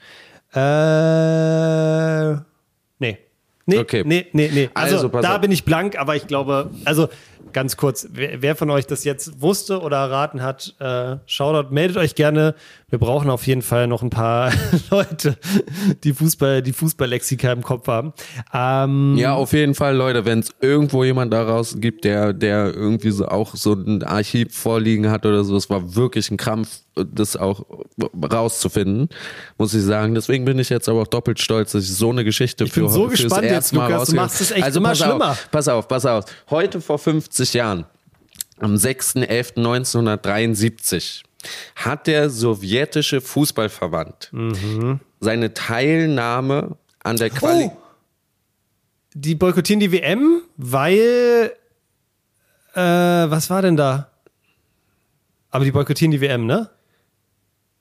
Äh, 0.57 2.35
nee. 2.99 3.19
Nee, 3.69 3.79
Okay. 3.79 4.03
nee, 4.07 4.27
nee, 4.33 4.51
nee. 4.53 4.71
Also, 4.75 4.97
Also, 4.97 5.09
da 5.21 5.35
auf. 5.35 5.41
bin 5.41 5.51
ich 5.51 5.65
blank, 5.65 5.99
aber 5.99 6.15
ich 6.17 6.27
glaube, 6.27 6.71
also 6.85 7.09
ganz 7.53 7.77
kurz, 7.77 8.09
wer, 8.13 8.43
wer 8.43 8.57
von 8.57 8.71
euch 8.71 8.87
das 8.87 9.05
jetzt 9.05 9.41
wusste 9.41 9.81
oder 9.81 9.99
erraten 9.99 10.43
hat, 10.43 10.75
äh, 10.79 11.17
Shoutout, 11.27 11.73
meldet 11.73 11.97
euch 11.97 12.15
gerne. 12.15 12.55
Wir 12.89 12.99
brauchen 12.99 13.31
auf 13.31 13.47
jeden 13.47 13.63
Fall 13.63 13.87
noch 13.89 14.03
ein 14.03 14.11
paar 14.11 14.53
Leute, 14.91 15.37
die 16.05 16.13
Fußball, 16.13 16.63
die 16.63 16.73
Fußballlexika 16.73 17.51
im 17.53 17.63
Kopf 17.63 17.89
haben. 17.89 18.13
Ähm, 18.53 19.17
Ja, 19.17 19.35
auf 19.35 19.53
jeden 19.53 19.75
Fall, 19.75 19.97
Leute, 19.97 20.25
wenn 20.25 20.41
es 20.41 20.51
irgendwo 20.61 21.03
jemand 21.03 21.33
daraus 21.33 21.77
gibt, 21.81 22.05
der, 22.05 22.33
der 22.33 22.73
irgendwie 22.75 23.11
so 23.11 23.27
auch 23.27 23.57
so 23.57 23.73
ein 23.73 24.03
Archiv 24.03 24.55
vorliegen 24.55 25.11
hat 25.11 25.27
oder 25.27 25.43
so, 25.45 25.57
es 25.57 25.69
war 25.69 25.97
wirklich 25.97 26.31
ein 26.31 26.37
Krampf, 26.37 26.81
das 26.95 27.37
auch 27.37 27.65
rauszufinden, 28.33 29.09
muss 29.59 29.75
ich 29.75 29.83
sagen. 29.83 30.15
Deswegen 30.15 30.45
bin 30.45 30.59
ich 30.59 30.71
jetzt 30.71 30.89
aber 30.89 31.03
auch 31.03 31.07
doppelt 31.07 31.41
stolz, 31.41 31.73
dass 31.73 31.85
ich 31.85 31.95
so 31.95 32.11
eine 32.11 32.25
Geschichte 32.25 32.65
Ich 32.65 32.73
bin 32.73 32.85
für 32.85 32.91
so 32.91 33.09
fürs 33.09 33.21
gespannt 33.23 33.45
jetzt, 33.45 33.73
Lukas. 33.73 34.09
Du 34.09 34.17
machst 34.17 34.41
es 34.41 34.51
echt 34.51 34.65
also 34.65 34.81
immer 34.81 34.91
pass 34.91 34.99
schlimmer. 34.99 35.31
Auf, 35.31 35.49
pass 35.51 35.69
auf, 35.69 35.89
pass 35.89 36.07
auf. 36.07 36.25
Heute 36.49 36.81
vor 36.81 36.99
50 37.37 37.55
Jahren, 37.55 37.85
am 38.61 38.75
6.11.1973, 38.77 41.23
hat 41.75 42.07
der 42.07 42.31
sowjetische 42.31 43.21
Fußballverband 43.21 44.31
Mhm. 44.33 45.01
seine 45.21 45.53
Teilnahme 45.55 46.77
an 47.03 47.17
der 47.17 47.31
Quali... 47.31 47.65
Oh. 47.67 47.77
Die 49.19 49.35
boykottieren 49.35 49.81
die 49.81 49.93
WM, 49.93 50.43
weil, 50.59 51.51
äh, 52.75 52.81
was 52.81 53.49
war 53.49 53.63
denn 53.63 53.75
da? 53.77 54.11
Aber 55.51 55.65
die 55.65 55.73
boykottieren 55.73 56.11
die 56.11 56.21
WM, 56.21 56.45
ne? 56.45 56.69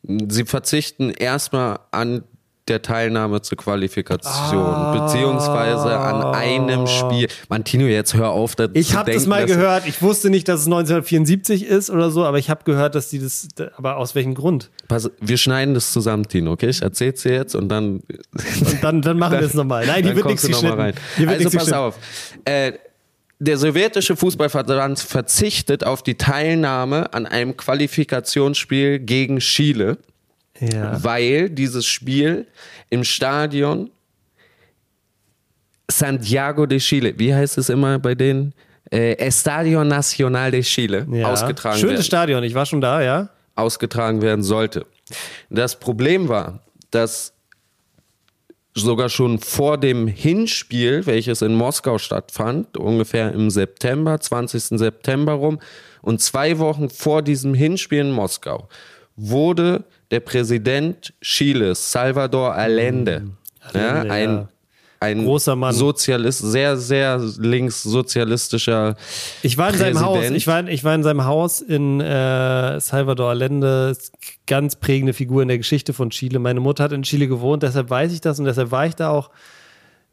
Sie 0.04 0.46
verzichten 0.46 1.10
erstmal 1.10 1.80
an 1.92 2.24
der 2.68 2.82
Teilnahme 2.82 3.42
zur 3.42 3.58
Qualifikation, 3.60 5.00
beziehungsweise 5.00 5.98
an 6.00 6.34
einem 6.34 6.88
Spiel. 6.88 7.28
Mantino, 7.48 7.86
jetzt 7.86 8.16
hör 8.16 8.32
auf, 8.32 8.56
da 8.56 8.68
Ich 8.74 8.96
habe 8.96 9.14
das 9.14 9.28
mal 9.28 9.46
gehört. 9.46 9.88
Ich 9.88 10.02
wusste 10.02 10.32
nicht, 10.32 10.48
dass 10.48 10.62
es 10.62 10.66
1974 10.66 11.66
ist 11.66 11.92
oder 11.92 12.10
so, 12.10 12.26
aber 12.26 12.40
ich 12.40 12.50
habe 12.50 12.64
gehört, 12.64 12.96
dass 12.96 13.10
die 13.10 13.20
das. 13.20 13.48
Aber 13.78 13.98
aus 13.98 14.16
welchem 14.16 14.34
Grund? 14.34 14.72
Pass, 14.88 15.12
wir 15.22 15.38
schneiden 15.38 15.76
das 15.76 15.92
zusammen, 15.92 16.28
Tino, 16.28 16.54
okay? 16.54 16.70
Ich 16.70 16.82
erzähl's 16.82 17.22
dir 17.22 17.34
jetzt 17.34 17.54
und 17.56 17.70
dann. 17.70 17.98
Und 18.00 18.78
dann, 18.82 19.02
dann 19.04 19.20
machen 19.20 19.34
wir 19.34 19.42
es 19.46 19.54
nochmal. 19.54 19.86
Nein, 19.86 20.04
dann 20.04 20.16
wird 20.16 20.26
nichts 20.26 20.48
geschnitten. 20.48 20.94
Hier 21.18 21.28
wird 21.28 21.38
Also 21.38 21.44
pass 21.44 21.66
geschnitten. 21.66 21.74
auf. 21.76 21.96
Äh, 22.46 22.74
der 23.38 23.58
sowjetische 23.58 24.16
Fußballverband 24.16 25.00
verzichtet 25.00 25.84
auf 25.84 26.02
die 26.02 26.16
Teilnahme 26.16 27.14
an 27.14 27.26
einem 27.26 27.56
Qualifikationsspiel 27.58 29.00
gegen 29.00 29.40
Chile, 29.40 29.98
Ja. 30.60 31.04
weil 31.04 31.50
dieses 31.50 31.86
Spiel 31.86 32.48
im 32.90 33.04
Stadion 33.04 33.90
Santiago 35.90 36.66
de 36.66 36.80
Chile, 36.80 37.14
wie 37.18 37.34
heißt 37.34 37.58
es 37.58 37.70
immer 37.70 38.00
bei 38.00 38.16
denen? 38.16 38.54
Äh, 38.92 39.18
Estadio 39.18 39.84
Nacional 39.84 40.52
de 40.52 40.62
Chile 40.62 41.08
ja. 41.12 41.32
ausgetragen 41.32 41.78
Schönes 41.78 41.92
werden 41.94 42.04
Stadion, 42.04 42.44
ich 42.44 42.54
war 42.54 42.66
schon 42.66 42.82
da, 42.82 43.02
ja. 43.02 43.30
ausgetragen 43.56 44.22
werden 44.22 44.44
sollte. 44.44 44.86
Das 45.50 45.80
Problem 45.80 46.30
war, 46.30 46.62
dass 46.92 47.34
sogar 48.76 49.10
schon 49.10 49.40
vor 49.40 49.78
dem 49.78 50.08
Hinspiel, 50.08 51.06
welches 51.06 51.42
in 51.42 51.56
Moskau 51.56 51.98
stattfand, 51.98 52.78
ungefähr 52.78 53.32
im 53.32 53.50
September, 53.50 54.20
20. 54.20 54.78
September 54.78 55.34
rum, 55.34 55.60
und 56.02 56.22
zwei 56.22 56.60
Wochen 56.60 56.90
vor 56.90 57.22
diesem 57.22 57.54
Hinspiel 57.54 58.02
in 58.02 58.12
Moskau, 58.12 58.68
wurde 59.16 59.86
der 60.12 60.20
Präsident 60.20 61.14
Chiles, 61.22 61.92
Salvador 61.92 62.54
Allende, 62.54 63.32
ja, 63.74 63.80
Allende, 63.80 64.12
ein, 64.12 64.30
ja. 64.30 64.50
ein 65.00 65.24
Großer 65.24 65.56
Mann. 65.56 65.74
Sozialist, 65.74 66.40
sehr, 66.40 66.78
sehr 66.78 67.20
linkssozialistischer 67.38 68.96
Ich 69.42 69.58
war 69.58 69.72
in 69.72 69.78
seinem 69.78 70.02
Haus. 70.02 70.18
Präsident. 70.18 70.38
Ich 70.38 70.48
war, 70.48 70.68
ich 70.68 70.84
war 70.84 70.96
in 70.96 71.04
seinem 71.04 71.26
Haus 71.26 71.62
in 71.62 72.02
äh, 72.02 72.80
Salvador 72.80 73.30
Allende. 73.30 73.98
Ganz 74.48 74.76
prägende 74.76 75.14
Figur 75.14 75.42
in 75.42 75.48
der 75.48 75.58
Geschichte 75.58 75.94
von 75.94 76.12
Chile. 76.12 76.40
Meine 76.40 76.60
Mutter 76.60 76.84
hat 76.84 76.92
in 76.92 77.04
Chile 77.04 77.28
gewohnt, 77.28 77.64
deshalb 77.64 77.90
weiß 77.90 78.14
ich 78.14 78.22
das 78.22 78.40
und 78.40 78.46
deshalb 78.46 78.72
war 78.72 78.86
ich 78.86 78.96
da 78.96 79.10
auch. 79.10 79.32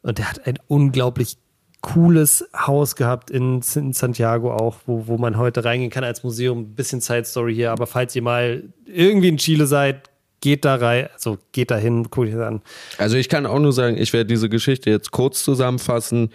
Und 0.01 0.17
der 0.17 0.29
hat 0.29 0.45
ein 0.47 0.59
unglaublich 0.67 1.37
cooles 1.83 2.49
Haus 2.55 2.95
gehabt 2.95 3.29
in, 3.29 3.61
in 3.75 3.93
Santiago 3.93 4.51
auch, 4.51 4.77
wo, 4.87 5.05
wo 5.05 5.17
man 5.17 5.37
heute 5.37 5.63
reingehen 5.65 5.91
kann 5.91 6.03
als 6.03 6.23
Museum. 6.23 6.59
Ein 6.61 6.75
bisschen 6.75 7.01
Side 7.01 7.25
Story 7.25 7.53
hier, 7.53 7.71
aber 7.71 7.85
falls 7.85 8.15
ihr 8.15 8.23
mal 8.23 8.63
irgendwie 8.87 9.27
in 9.27 9.37
Chile 9.37 9.67
seid, 9.67 10.09
geht 10.39 10.65
da 10.65 10.75
rein, 10.75 11.09
also 11.13 11.37
geht 11.51 11.71
da 11.71 11.77
hin, 11.77 12.03
guckt 12.03 12.29
euch 12.29 12.33
das 12.33 12.41
an. 12.41 12.61
Also 12.97 13.17
ich 13.17 13.29
kann 13.29 13.45
auch 13.45 13.59
nur 13.59 13.73
sagen, 13.73 13.97
ich 13.97 14.13
werde 14.13 14.27
diese 14.27 14.49
Geschichte 14.49 14.89
jetzt 14.89 15.11
kurz 15.11 15.43
zusammenfassen. 15.43 16.31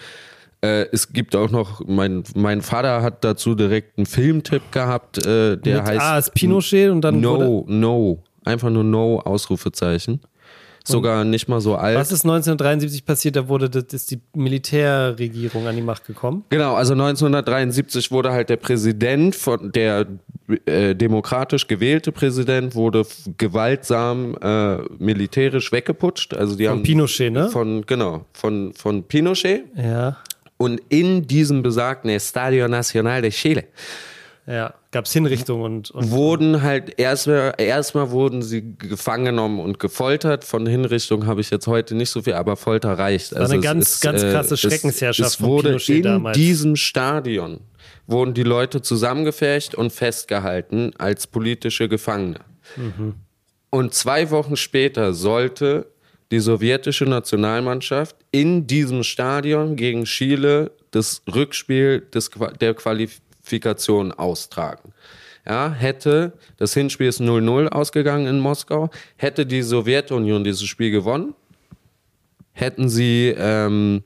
Äh, 0.60 0.86
es 0.92 1.12
gibt 1.12 1.34
auch 1.34 1.50
noch, 1.50 1.82
mein, 1.86 2.24
mein 2.34 2.60
Vater 2.60 3.02
hat 3.02 3.24
dazu 3.24 3.54
direkt 3.54 3.96
einen 3.96 4.06
Filmtipp 4.06 4.70
gehabt, 4.70 5.18
äh, 5.24 5.56
der 5.56 5.78
Mit 5.78 5.84
heißt 5.86 6.00
A 6.00 6.18
ist 6.18 6.34
Pinochet 6.34 6.90
und 6.90 7.00
dann 7.00 7.20
No, 7.20 7.64
No. 7.66 8.22
Einfach 8.44 8.70
nur 8.70 8.84
No, 8.84 9.20
Ausrufezeichen. 9.20 10.20
Sogar 10.84 11.24
nicht 11.24 11.48
mal 11.48 11.60
so 11.60 11.76
alt. 11.76 11.98
was 11.98 12.12
ist 12.12 12.24
1973 12.24 13.04
passiert? 13.04 13.36
Da 13.36 13.48
wurde 13.48 13.68
das, 13.68 13.84
ist 13.92 14.10
die 14.10 14.20
Militärregierung 14.34 15.66
an 15.66 15.76
die 15.76 15.82
Macht 15.82 16.06
gekommen. 16.06 16.44
Genau, 16.48 16.74
also 16.74 16.94
1973 16.94 18.10
wurde 18.10 18.32
halt 18.32 18.48
der 18.48 18.56
Präsident 18.56 19.34
von 19.34 19.72
der 19.72 20.06
äh, 20.64 20.94
demokratisch 20.94 21.66
gewählte 21.66 22.10
Präsident 22.10 22.74
wurde 22.74 23.04
gewaltsam 23.36 24.34
äh, 24.40 24.78
militärisch 24.98 25.72
weggeputscht. 25.72 26.34
Also 26.34 26.56
die 26.56 26.64
Von 26.64 26.78
haben 26.78 26.82
Pinochet, 26.82 27.32
ne? 27.32 27.48
Von 27.50 27.84
genau 27.84 28.24
von 28.32 28.72
von 28.72 29.02
Pinochet. 29.02 29.64
Ja. 29.76 30.16
Und 30.56 30.80
in 30.88 31.26
diesem 31.26 31.62
besagten 31.62 32.10
Estadio 32.10 32.66
Nacional 32.66 33.22
de 33.22 33.30
Chile 33.30 33.64
Ja, 34.46 34.74
gab 34.90 35.04
es 35.04 35.12
Hinrichtungen 35.12 35.64
und, 35.64 35.90
und 35.90 36.10
wurden 36.10 36.62
halt 36.62 36.98
erstmal 36.98 37.54
erstmal 37.58 38.10
wurden 38.10 38.40
sie 38.42 38.76
gefangen 38.78 39.26
genommen 39.26 39.60
und 39.60 39.78
gefoltert. 39.78 40.44
Von 40.44 40.66
Hinrichtung 40.66 41.26
habe 41.26 41.40
ich 41.42 41.50
jetzt 41.50 41.66
heute 41.66 41.94
nicht 41.94 42.10
so 42.10 42.22
viel, 42.22 42.34
aber 42.34 42.56
Folter 42.56 42.98
reicht. 42.98 43.34
Also 43.36 43.40
war 43.42 43.50
eine 43.50 43.58
es 43.58 43.62
ganz, 43.64 43.88
ist, 43.94 44.00
ganz 44.00 44.22
äh, 44.22 44.30
krasse 44.32 44.54
es- 44.54 44.60
Schreckensherrschaft 44.60 45.28
Es 45.30 45.36
von 45.36 45.46
wurde 45.48 45.68
Pinochet 45.70 45.96
in 45.96 46.02
damals. 46.02 46.36
diesem 46.38 46.76
Stadion 46.76 47.60
wurden 48.06 48.32
die 48.32 48.42
Leute 48.42 48.80
zusammengefecht 48.80 49.74
und 49.74 49.92
festgehalten 49.92 50.92
als 50.96 51.26
politische 51.26 51.88
Gefangene. 51.88 52.40
Mhm. 52.76 53.14
Und 53.70 53.92
zwei 53.92 54.30
Wochen 54.30 54.56
später 54.56 55.12
sollte 55.12 55.86
die 56.30 56.40
sowjetische 56.40 57.04
Nationalmannschaft 57.04 58.16
in 58.30 58.66
diesem 58.66 59.02
Stadion 59.02 59.76
gegen 59.76 60.04
Chile 60.04 60.70
das 60.90 61.22
Rückspiel 61.30 62.00
des, 62.14 62.30
der 62.60 62.74
Qualifikation 63.48 64.12
austragen. 64.12 64.92
Ja, 65.46 65.72
hätte, 65.72 66.34
das 66.58 66.74
Hinspiel 66.74 67.08
ist 67.08 67.20
0-0 67.20 67.68
ausgegangen 67.68 68.26
in 68.26 68.38
Moskau, 68.38 68.90
hätte 69.16 69.46
die 69.46 69.62
Sowjetunion 69.62 70.44
dieses 70.44 70.64
Spiel 70.64 70.90
gewonnen, 70.90 71.34
hätten 72.52 72.90
sie, 72.90 73.34
ähm, 73.38 74.02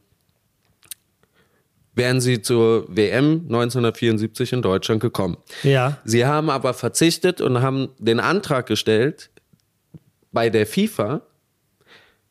wären 1.94 2.20
sie 2.20 2.42
zur 2.42 2.86
WM 2.88 3.46
1974 3.48 4.52
in 4.52 4.62
Deutschland 4.62 5.00
gekommen. 5.00 5.36
ja. 5.64 5.98
Sie 6.04 6.24
haben 6.24 6.48
aber 6.48 6.74
verzichtet 6.74 7.40
und 7.40 7.60
haben 7.60 7.88
den 7.98 8.20
Antrag 8.20 8.66
gestellt, 8.66 9.30
bei 10.30 10.48
der 10.48 10.66
FIFA 10.66 11.22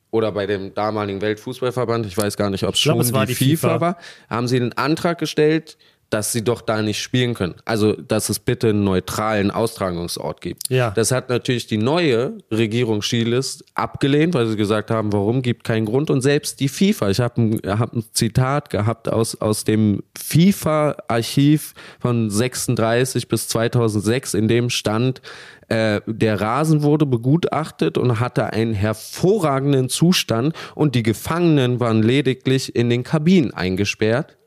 oder 0.09 0.31
bei 0.31 0.45
dem 0.45 0.73
damaligen 0.73 1.21
Weltfußballverband, 1.21 2.05
ich 2.05 2.17
weiß 2.17 2.37
gar 2.37 2.49
nicht, 2.49 2.63
ob 2.63 2.75
es 2.75 2.81
glaub, 2.81 3.03
schon 3.03 3.21
es 3.21 3.27
die, 3.27 3.33
die 3.33 3.55
FIFA, 3.55 3.67
FIFA. 3.67 3.81
war, 3.81 3.97
haben 4.29 4.47
sie 4.47 4.59
den 4.59 4.73
Antrag 4.73 5.19
gestellt, 5.19 5.77
dass 6.11 6.33
sie 6.33 6.43
doch 6.43 6.61
da 6.61 6.81
nicht 6.81 7.01
spielen 7.01 7.33
können. 7.33 7.55
Also, 7.65 7.93
dass 7.93 8.29
es 8.29 8.39
bitte 8.39 8.69
einen 8.69 8.83
neutralen 8.83 9.49
Austragungsort 9.49 10.41
gibt. 10.41 10.69
Ja. 10.69 10.91
Das 10.91 11.11
hat 11.11 11.29
natürlich 11.29 11.67
die 11.67 11.77
neue 11.77 12.37
Regierung 12.51 12.99
Chiles 12.99 13.63
abgelehnt, 13.75 14.33
weil 14.33 14.45
sie 14.47 14.57
gesagt 14.57 14.91
haben, 14.91 15.13
warum 15.13 15.41
gibt 15.41 15.63
keinen 15.63 15.85
Grund. 15.85 16.09
Und 16.09 16.21
selbst 16.21 16.59
die 16.59 16.67
FIFA, 16.67 17.09
ich 17.09 17.19
habe 17.21 17.41
ein, 17.41 17.61
hab 17.79 17.93
ein 17.93 18.03
Zitat 18.11 18.69
gehabt 18.69 19.07
aus, 19.07 19.39
aus 19.39 19.63
dem 19.63 20.03
FIFA-Archiv 20.17 21.73
von 21.99 22.29
36 22.29 23.29
bis 23.29 23.47
2006, 23.47 24.33
in 24.33 24.49
dem 24.49 24.69
stand, 24.69 25.21
äh, 25.69 26.01
der 26.05 26.41
Rasen 26.41 26.83
wurde 26.83 27.05
begutachtet 27.05 27.97
und 27.97 28.19
hatte 28.19 28.51
einen 28.51 28.73
hervorragenden 28.73 29.87
Zustand 29.87 30.53
und 30.75 30.93
die 30.95 31.03
Gefangenen 31.03 31.79
waren 31.79 32.03
lediglich 32.03 32.75
in 32.75 32.89
den 32.89 33.03
Kabinen 33.03 33.53
eingesperrt. 33.53 34.37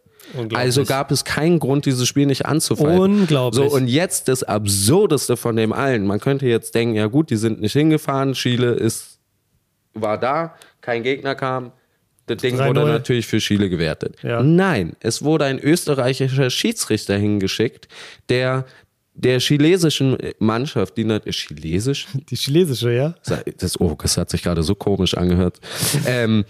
Also 0.55 0.85
gab 0.85 1.11
es 1.11 1.25
keinen 1.25 1.59
Grund, 1.59 1.87
dieses 1.87 2.09
Spiel 2.09 2.27
nicht 2.27 2.47
anzufallen. 2.47 3.01
Unglaublich. 3.01 3.71
So, 3.71 3.77
und 3.77 3.89
jetzt 3.89 4.29
das 4.29 4.43
Absurdeste 4.43 5.37
von 5.37 5.57
dem 5.57 5.73
allen. 5.73 6.07
Man 6.07 6.21
könnte 6.21 6.47
jetzt 6.47 6.75
denken, 6.75 6.95
ja 6.97 7.07
gut, 7.07 7.31
die 7.31 7.37
sind 7.37 7.61
nicht 7.61 7.73
hingefahren, 7.73 8.33
Chile 8.33 8.73
ist, 8.73 9.19
war 9.95 10.19
da, 10.19 10.55
kein 10.81 11.03
Gegner 11.03 11.35
kam. 11.35 11.73
Das 12.27 12.39
Ding 12.39 12.57
3-0. 12.59 12.67
wurde 12.69 12.87
natürlich 12.87 13.27
für 13.27 13.39
Chile 13.39 13.69
gewertet. 13.69 14.17
Ja. 14.23 14.43
Nein, 14.43 14.97
es 15.01 15.23
wurde 15.23 15.45
ein 15.45 15.59
österreichischer 15.59 16.49
Schiedsrichter 16.49 17.17
hingeschickt, 17.17 17.89
der 18.29 18.65
der 19.17 19.39
chinesischen 19.39 20.19
Mannschaft, 20.41 20.97
die 20.97 21.05
chinesisch, 21.31 22.09
Die 22.29 22.37
chinesische, 22.37 22.93
ja? 22.93 23.15
das, 23.59 23.81
oh, 23.81 23.97
das 24.01 24.17
hat 24.17 24.29
sich 24.29 24.43
gerade 24.43 24.63
so 24.65 24.75
komisch 24.75 25.17
angehört. 25.17 25.61
Ähm, 26.07 26.45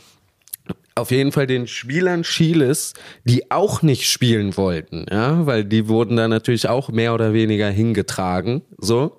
auf 0.96 1.10
jeden 1.10 1.32
Fall 1.32 1.46
den 1.46 1.66
Spielern 1.66 2.22
Chiles, 2.22 2.94
die 3.24 3.50
auch 3.50 3.82
nicht 3.82 4.08
spielen 4.08 4.56
wollten, 4.56 5.06
ja, 5.10 5.44
weil 5.46 5.64
die 5.64 5.88
wurden 5.88 6.16
da 6.16 6.28
natürlich 6.28 6.68
auch 6.68 6.88
mehr 6.90 7.14
oder 7.14 7.32
weniger 7.32 7.68
hingetragen, 7.68 8.62
so. 8.78 9.18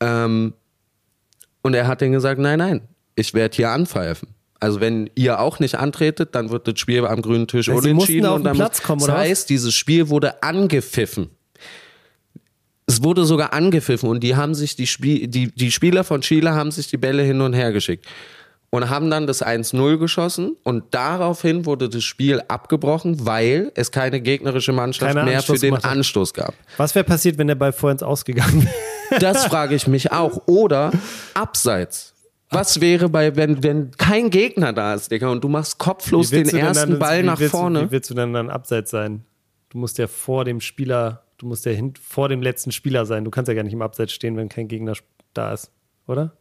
Ähm, 0.00 0.54
und 1.62 1.74
er 1.74 1.86
hat 1.86 2.00
denen 2.00 2.12
gesagt, 2.12 2.40
nein, 2.40 2.58
nein, 2.58 2.80
ich 3.14 3.32
werde 3.34 3.54
hier 3.54 3.70
anpfeifen. 3.70 4.28
Also 4.58 4.80
wenn 4.80 5.10
ihr 5.14 5.38
auch 5.40 5.60
nicht 5.60 5.76
antretet, 5.76 6.34
dann 6.34 6.50
wird 6.50 6.66
das 6.66 6.78
Spiel 6.80 7.04
am 7.04 7.22
grünen 7.22 7.46
Tisch 7.46 7.68
Also 7.68 7.88
unentschieden. 7.88 8.26
und 8.28 8.44
dann 8.44 8.56
Platz 8.56 8.82
kommen, 8.82 9.00
das 9.00 9.08
oder 9.08 9.18
was? 9.18 9.28
heißt, 9.28 9.50
dieses 9.50 9.74
Spiel 9.74 10.08
wurde 10.08 10.42
angepfiffen. 10.42 11.30
Es 12.86 13.02
wurde 13.02 13.24
sogar 13.24 13.52
angepfiffen 13.52 14.08
und 14.08 14.20
die 14.20 14.34
haben 14.36 14.54
sich 14.54 14.76
die, 14.76 14.86
Spiel, 14.86 15.26
die, 15.28 15.50
die 15.52 15.70
Spieler 15.72 16.04
von 16.04 16.20
Chile 16.22 16.54
haben 16.54 16.70
sich 16.70 16.88
die 16.88 16.96
Bälle 16.96 17.22
hin 17.22 17.40
und 17.40 17.52
her 17.52 17.72
geschickt 17.72 18.06
und 18.70 18.90
haben 18.90 19.10
dann 19.10 19.26
das 19.26 19.44
1-0 19.44 19.96
geschossen 19.98 20.56
und 20.64 20.84
daraufhin 20.92 21.66
wurde 21.66 21.88
das 21.88 22.04
Spiel 22.04 22.42
abgebrochen, 22.48 23.24
weil 23.26 23.72
es 23.74 23.90
keine 23.92 24.20
gegnerische 24.20 24.72
Mannschaft 24.72 25.08
Keiner 25.14 25.24
mehr 25.24 25.38
Anstoß 25.38 25.56
für 25.56 25.60
den 25.60 25.70
gemacht 25.70 25.84
hat. 25.84 25.92
Anstoß 25.92 26.34
gab. 26.34 26.54
Was 26.76 26.94
wäre 26.94 27.04
passiert, 27.04 27.38
wenn 27.38 27.46
der 27.46 27.54
Ball 27.54 27.72
vor 27.72 27.90
ins 27.90 28.02
Ausgegangen 28.02 28.64
wäre? 28.64 29.20
Das 29.20 29.46
frage 29.46 29.74
ich 29.76 29.86
mich 29.86 30.10
auch. 30.12 30.42
Oder 30.46 30.90
abseits. 31.34 32.12
Was 32.50 32.80
wäre 32.80 33.08
bei, 33.08 33.34
wenn, 33.36 33.62
wenn 33.62 33.90
kein 33.92 34.30
Gegner 34.30 34.72
da 34.72 34.94
ist, 34.94 35.10
Digga, 35.10 35.28
und 35.28 35.42
du 35.42 35.48
machst 35.48 35.78
kopflos 35.78 36.30
den 36.30 36.48
ersten 36.48 36.90
dann- 36.90 36.98
Ball 36.98 37.22
nach 37.22 37.38
willst 37.40 37.50
vorne? 37.52 37.86
Wie 37.86 37.90
willst 37.90 38.10
du 38.10 38.14
denn 38.14 38.32
dann 38.32 38.50
abseits 38.50 38.90
sein? 38.90 39.24
Du 39.68 39.78
musst 39.78 39.98
ja 39.98 40.06
vor 40.06 40.44
dem 40.44 40.60
Spieler. 40.60 41.22
Du 41.38 41.46
musst 41.46 41.66
ja 41.66 41.72
hin, 41.72 41.94
vor 42.00 42.28
dem 42.28 42.40
letzten 42.42 42.72
Spieler 42.72 43.04
sein. 43.04 43.24
Du 43.24 43.30
kannst 43.30 43.48
ja 43.48 43.54
gar 43.54 43.62
nicht 43.62 43.72
im 43.72 43.82
Abseits 43.82 44.12
stehen, 44.12 44.36
wenn 44.36 44.48
kein 44.48 44.68
Gegner 44.68 44.94
da 45.34 45.52
ist, 45.52 45.70
oder? 46.06 46.32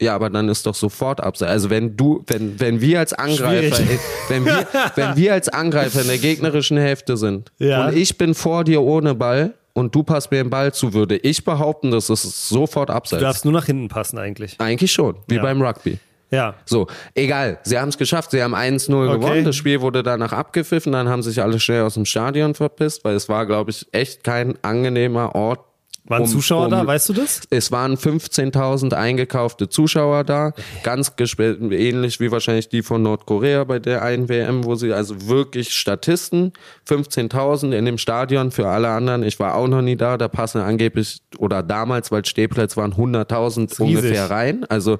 Ja, 0.00 0.14
aber 0.14 0.28
dann 0.30 0.48
ist 0.48 0.66
doch 0.66 0.74
sofort 0.74 1.20
Abseits. 1.22 1.50
Also 1.50 1.70
wenn 1.70 1.96
du, 1.96 2.24
wenn, 2.26 2.58
wenn 2.60 2.80
wir 2.80 2.98
als 2.98 3.12
Angreifer, 3.12 3.76
Schwierig. 3.76 4.00
wenn 4.28 4.44
wir, 4.44 4.66
wenn 4.96 5.16
wir 5.16 5.32
als 5.34 5.48
Angreifer 5.48 6.00
in 6.02 6.08
der 6.08 6.18
gegnerischen 6.18 6.76
Hälfte 6.78 7.16
sind 7.16 7.52
Ja. 7.58 7.86
und 7.88 7.96
ich 7.96 8.18
bin 8.18 8.34
vor 8.34 8.64
dir 8.64 8.82
ohne 8.82 9.14
Ball 9.14 9.54
und 9.72 9.94
du 9.94 10.02
passt 10.02 10.30
mir 10.30 10.38
den 10.42 10.50
Ball 10.50 10.72
zu, 10.74 10.92
würde 10.94 11.16
ich 11.16 11.44
behaupten, 11.44 11.90
das 11.90 12.10
ist 12.10 12.48
sofort 12.48 12.88
Du 12.88 12.94
Abseits. 12.94 13.22
darfst 13.22 13.44
nur 13.44 13.54
nach 13.54 13.66
hinten 13.66 13.88
passen 13.88 14.18
eigentlich. 14.18 14.56
Eigentlich 14.58 14.92
schon, 14.92 15.16
wie 15.28 15.36
Ja. 15.36 15.42
beim 15.42 15.62
Rugby. 15.62 15.98
Ja. 16.30 16.54
So, 16.64 16.88
egal. 17.14 17.58
Sie 17.62 17.78
haben 17.78 17.90
es 17.90 17.96
geschafft. 17.98 18.32
Sie 18.32 18.42
haben 18.42 18.54
1-0 18.56 19.08
Okay. 19.08 19.18
gewonnen. 19.20 19.44
Das 19.44 19.54
Spiel 19.54 19.80
wurde 19.80 20.02
danach 20.02 20.32
abgepfiffen. 20.32 20.90
Dann 20.90 21.08
haben 21.08 21.22
sich 21.22 21.40
alle 21.40 21.60
schnell 21.60 21.82
aus 21.82 21.94
dem 21.94 22.04
Stadion 22.06 22.54
verpisst, 22.54 23.04
weil 23.04 23.14
es 23.14 23.28
war, 23.28 23.46
glaube 23.46 23.70
ich, 23.70 23.86
echt 23.92 24.24
kein 24.24 24.56
angenehmer 24.62 25.36
Ort. 25.36 25.60
Waren 26.06 26.22
um- 26.22 26.28
Zuschauer 26.28 26.66
um- 26.66 26.70
da, 26.70 26.86
weißt 26.86 27.08
du 27.08 27.12
das? 27.14 27.40
Es 27.48 27.72
waren 27.72 27.96
15.000 27.96 28.92
eingekaufte 28.92 29.70
Zuschauer 29.70 30.24
da, 30.24 30.52
ganz 30.82 31.12
ähnlich 31.18 32.20
wie 32.20 32.30
wahrscheinlich 32.30 32.68
die 32.68 32.82
von 32.82 33.02
Nordkorea 33.02 33.64
bei 33.64 33.78
der 33.78 34.02
einen 34.02 34.28
WM, 34.28 34.64
wo 34.64 34.74
sie 34.74 34.92
also 34.92 35.28
wirklich 35.28 35.72
Statisten, 35.72 36.52
15.000 36.86 37.72
in 37.72 37.86
dem 37.86 37.96
Stadion 37.96 38.50
für 38.50 38.68
alle 38.68 38.90
anderen. 38.90 39.22
Ich 39.22 39.40
war 39.40 39.54
auch 39.54 39.66
noch 39.66 39.80
nie 39.80 39.96
da, 39.96 40.18
da 40.18 40.28
passen 40.28 40.60
angeblich 40.60 41.22
oder 41.38 41.62
damals, 41.62 42.12
weil 42.12 42.24
Stehplatz 42.26 42.76
waren 42.76 42.96
100.000 42.96 43.70
ist 43.72 43.80
riesig. 43.80 43.96
ungefähr 43.96 44.30
rein, 44.30 44.64
also 44.64 44.98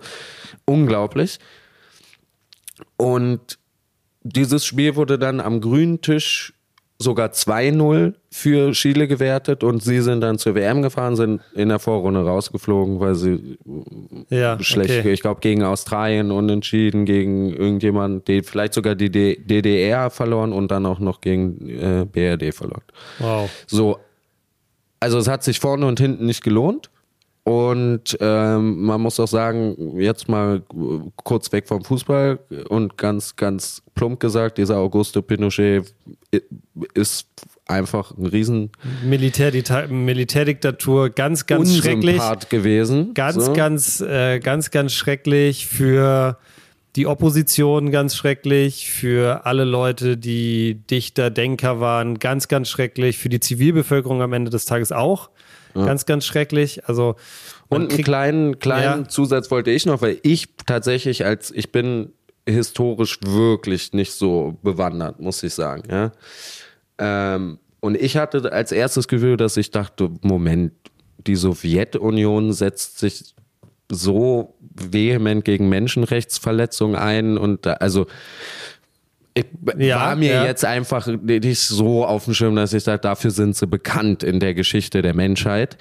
unglaublich. 0.65 1.39
Und 2.97 3.59
dieses 4.23 4.65
Spiel 4.65 4.97
wurde 4.97 5.19
dann 5.19 5.41
am 5.41 5.61
grünen 5.61 6.01
Tisch 6.01 6.54
sogar 6.99 7.31
2-0 7.31 8.15
für 8.31 8.73
Chile 8.73 9.09
gewertet 9.09 9.65
und 9.65 9.83
sie 9.83 10.01
sind 10.01 10.21
dann 10.21 10.39
zur 10.39 10.55
WM 10.55 10.81
gefahren, 10.83 11.17
sind 11.17 11.41
in 11.55 11.69
der 11.69 11.79
Vorrunde 11.81 12.25
rausgeflogen, 12.25 13.01
weil 13.01 13.15
sie 13.17 13.59
Ja. 14.31 14.59
schlecht, 14.61 15.01
okay. 15.01 15.13
ich 15.13 15.21
glaube, 15.21 15.41
gegen 15.41 15.65
Australien 15.65 16.31
unentschieden, 16.31 17.05
gegen 17.05 17.53
irgendjemand, 17.53 18.29
die 18.29 18.43
vielleicht 18.43 18.75
sogar 18.75 18.95
die 18.95 19.11
DDR 19.11 20.09
verloren 20.11 20.53
und 20.53 20.71
dann 20.71 20.87
auch 20.87 21.01
noch 21.01 21.21
gegen 21.21 21.69
äh, 21.69 22.07
BRD 22.11 22.55
verloren. 22.55 22.85
Wow. 23.19 23.51
So, 23.67 23.99
also 25.01 25.19
es 25.19 25.29
hat 25.29 25.43
sich 25.43 25.59
vorne 25.61 25.87
und 25.87 25.99
hinten 26.01 26.27
nicht 26.27 26.43
gelohnt. 26.43 26.91
Und 27.45 28.17
ähm, 28.21 28.83
man 28.83 29.03
muss 29.03 29.21
auch 29.21 29.29
sagen, 29.29 29.99
jetzt 30.01 30.31
mal 30.31 30.63
kurz 31.23 31.53
weg 31.53 31.69
vom 31.69 31.85
Fußball 31.85 32.39
und 32.71 32.97
ganz, 32.97 33.37
ganz 33.37 33.83
plump 33.95 34.19
gesagt, 34.19 34.57
dieser 34.57 34.79
Augusto 34.79 35.21
Pinochet 35.21 35.95
ist 36.95 37.29
einfach 37.67 38.17
ein 38.17 38.25
riesen 38.25 38.73
Militärdita 39.05 39.89
Militärdiktatur, 39.89 41.11
ganz, 41.11 41.45
ganz 41.45 41.77
schrecklich. 41.77 42.21
Gewesen. 42.49 43.13
Ganz, 43.13 43.45
so. 43.45 43.53
ganz, 43.53 44.01
äh, 44.01 44.41
ganz, 44.41 44.71
ganz 44.71 44.93
schrecklich 44.93 45.67
für 45.67 46.39
die 46.97 47.07
Opposition, 47.07 47.91
ganz 47.91 48.17
schrecklich 48.17 48.89
für 48.89 49.45
alle 49.45 49.65
Leute, 49.65 50.17
die 50.17 50.81
Dichter, 50.91 51.29
Denker 51.29 51.81
waren, 51.81 52.19
ganz, 52.19 52.49
ganz 52.49 52.69
schrecklich 52.71 53.19
für 53.19 53.29
die 53.29 53.41
Zivilbevölkerung 53.41 54.23
am 54.23 54.33
Ende 54.33 54.51
des 54.51 54.65
Tages 54.65 54.93
auch. 54.93 55.29
Ganz, 55.75 56.07
ganz 56.07 56.25
schrecklich. 56.25 56.89
Also 56.89 57.17
Und 57.69 57.93
einen 57.93 58.03
kleinen, 58.05 58.59
kleinen 58.59 59.03
Ja. 59.03 59.09
Zusatz 59.09 59.51
wollte 59.51 59.71
ich 59.71 59.87
noch, 59.87 60.03
weil 60.03 60.19
ich 60.23 60.49
tatsächlich 60.67 61.25
als, 61.25 61.51
ich 61.51 61.73
bin 61.73 62.13
historisch 62.49 63.19
wirklich 63.25 63.93
nicht 63.93 64.13
so 64.13 64.57
bewandert, 64.63 65.19
muss 65.21 65.43
ich 65.43 65.55
sagen. 65.55 65.83
Ja? 65.91 66.13
Ähm, 66.99 67.59
und 67.81 67.97
ich 67.97 68.17
hatte 68.17 68.53
als 68.53 68.73
erstes 68.73 69.09
Gefühl, 69.09 69.37
dass 69.37 69.57
ich 69.57 69.71
dachte, 69.71 70.11
Moment, 70.23 70.73
die 71.27 71.37
Sowjetunion 71.37 72.53
setzt 72.53 72.99
sich 72.99 73.35
so 73.91 74.55
vehement 74.71 75.45
gegen 75.45 75.69
Menschenrechtsverletzungen 75.69 76.97
ein 76.97 77.37
und 77.39 77.67
da, 77.67 77.75
also 77.75 78.07
ich 79.35 79.47
Ja, 79.79 79.99
war 79.99 80.17
mir 80.17 80.33
ja. 80.33 80.45
jetzt 80.45 80.65
einfach 80.65 81.07
nicht 81.07 81.61
so 81.61 82.05
auf 82.05 82.25
dem 82.25 82.35
Schirm, 82.35 82.57
dass 82.57 82.73
ich 82.73 82.85
sage, 82.85 83.01
dafür 83.01 83.31
sind 83.31 83.57
sie 83.57 83.67
bekannt 83.67 84.23
in 84.23 84.41
der 84.41 84.55
Geschichte 84.55 85.03
der 85.03 85.15
Menschheit. 85.15 85.77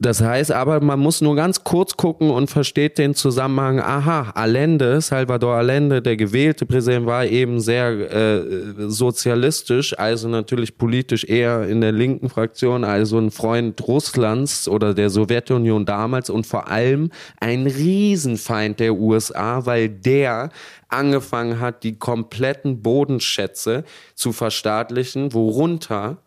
Das 0.00 0.22
heißt 0.22 0.52
aber, 0.52 0.80
man 0.80 1.00
muss 1.00 1.20
nur 1.20 1.34
ganz 1.34 1.64
kurz 1.64 1.96
gucken 1.96 2.30
und 2.30 2.48
versteht 2.48 2.98
den 2.98 3.16
Zusammenhang. 3.16 3.80
Aha, 3.80 4.30
Allende, 4.32 5.00
Salvador 5.00 5.56
Allende, 5.56 6.00
der 6.00 6.16
gewählte 6.16 6.66
Präsident, 6.66 7.06
war 7.06 7.26
eben 7.26 7.58
sehr 7.58 8.12
äh, 8.14 8.42
sozialistisch, 8.86 9.98
also 9.98 10.28
natürlich 10.28 10.78
politisch 10.78 11.24
eher 11.24 11.66
in 11.66 11.80
der 11.80 11.90
linken 11.90 12.28
Fraktion, 12.28 12.84
also 12.84 13.18
ein 13.18 13.32
Freund 13.32 13.88
Russlands 13.88 14.68
oder 14.68 14.94
der 14.94 15.10
Sowjetunion 15.10 15.84
damals 15.84 16.30
und 16.30 16.46
vor 16.46 16.68
allem 16.68 17.10
ein 17.40 17.66
Riesenfeind 17.66 18.78
der 18.78 18.94
USA, 18.94 19.66
weil 19.66 19.88
der 19.88 20.50
angefangen 20.88 21.60
hat, 21.60 21.82
die 21.82 21.98
kompletten 21.98 22.82
Bodenschätze 22.82 23.84
zu 24.14 24.32
verstaatlichen, 24.32 25.32
worunter 25.32 26.18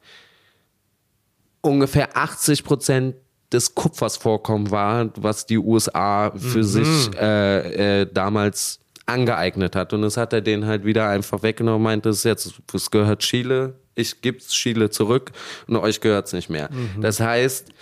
ungefähr 1.61 2.15
80 2.17 2.63
Prozent 2.63 3.15
des 3.51 3.75
Kupfersvorkommen 3.75 4.71
war, 4.71 5.09
was 5.15 5.45
die 5.45 5.57
USA 5.57 6.31
für 6.31 6.63
sich 6.63 7.11
äh, 7.19 8.01
äh, 8.01 8.07
damals 8.11 8.79
angeeignet 9.05 9.75
hat. 9.75 9.93
Und 9.93 10.03
das 10.03 10.15
hat 10.17 10.31
er 10.33 10.41
denen 10.41 10.65
halt 10.65 10.85
wieder 10.85 11.09
einfach 11.09 11.43
weggenommen, 11.43 11.83
meinte, 11.83 12.09
das 12.09 12.23
jetzt, 12.23 12.53
das 12.71 12.91
gehört 12.91 13.21
Chile, 13.21 13.75
ich 13.95 14.21
gib's 14.21 14.49
Chile 14.53 14.89
zurück 14.89 15.31
und 15.67 15.75
euch 15.75 15.99
gehört's 15.99 16.33
nicht 16.33 16.49
mehr. 16.49 16.69
Das 17.01 17.19
heißt, 17.19 17.73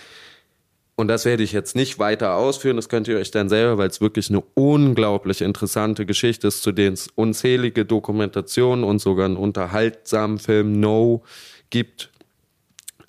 und 1.00 1.08
das 1.08 1.24
werde 1.24 1.42
ich 1.42 1.52
jetzt 1.52 1.74
nicht 1.74 1.98
weiter 1.98 2.34
ausführen, 2.34 2.76
das 2.76 2.90
könnt 2.90 3.08
ihr 3.08 3.16
euch 3.16 3.30
dann 3.30 3.48
selber, 3.48 3.78
weil 3.78 3.88
es 3.88 4.02
wirklich 4.02 4.28
eine 4.28 4.42
unglaublich 4.54 5.40
interessante 5.40 6.04
Geschichte 6.04 6.48
ist, 6.48 6.62
zu 6.62 6.72
denen 6.72 6.92
es 6.92 7.08
unzählige 7.14 7.86
Dokumentationen 7.86 8.84
und 8.84 8.98
sogar 9.00 9.24
einen 9.24 9.36
unterhaltsamen 9.36 10.38
Film 10.38 10.78
No 10.78 11.24
gibt, 11.70 12.10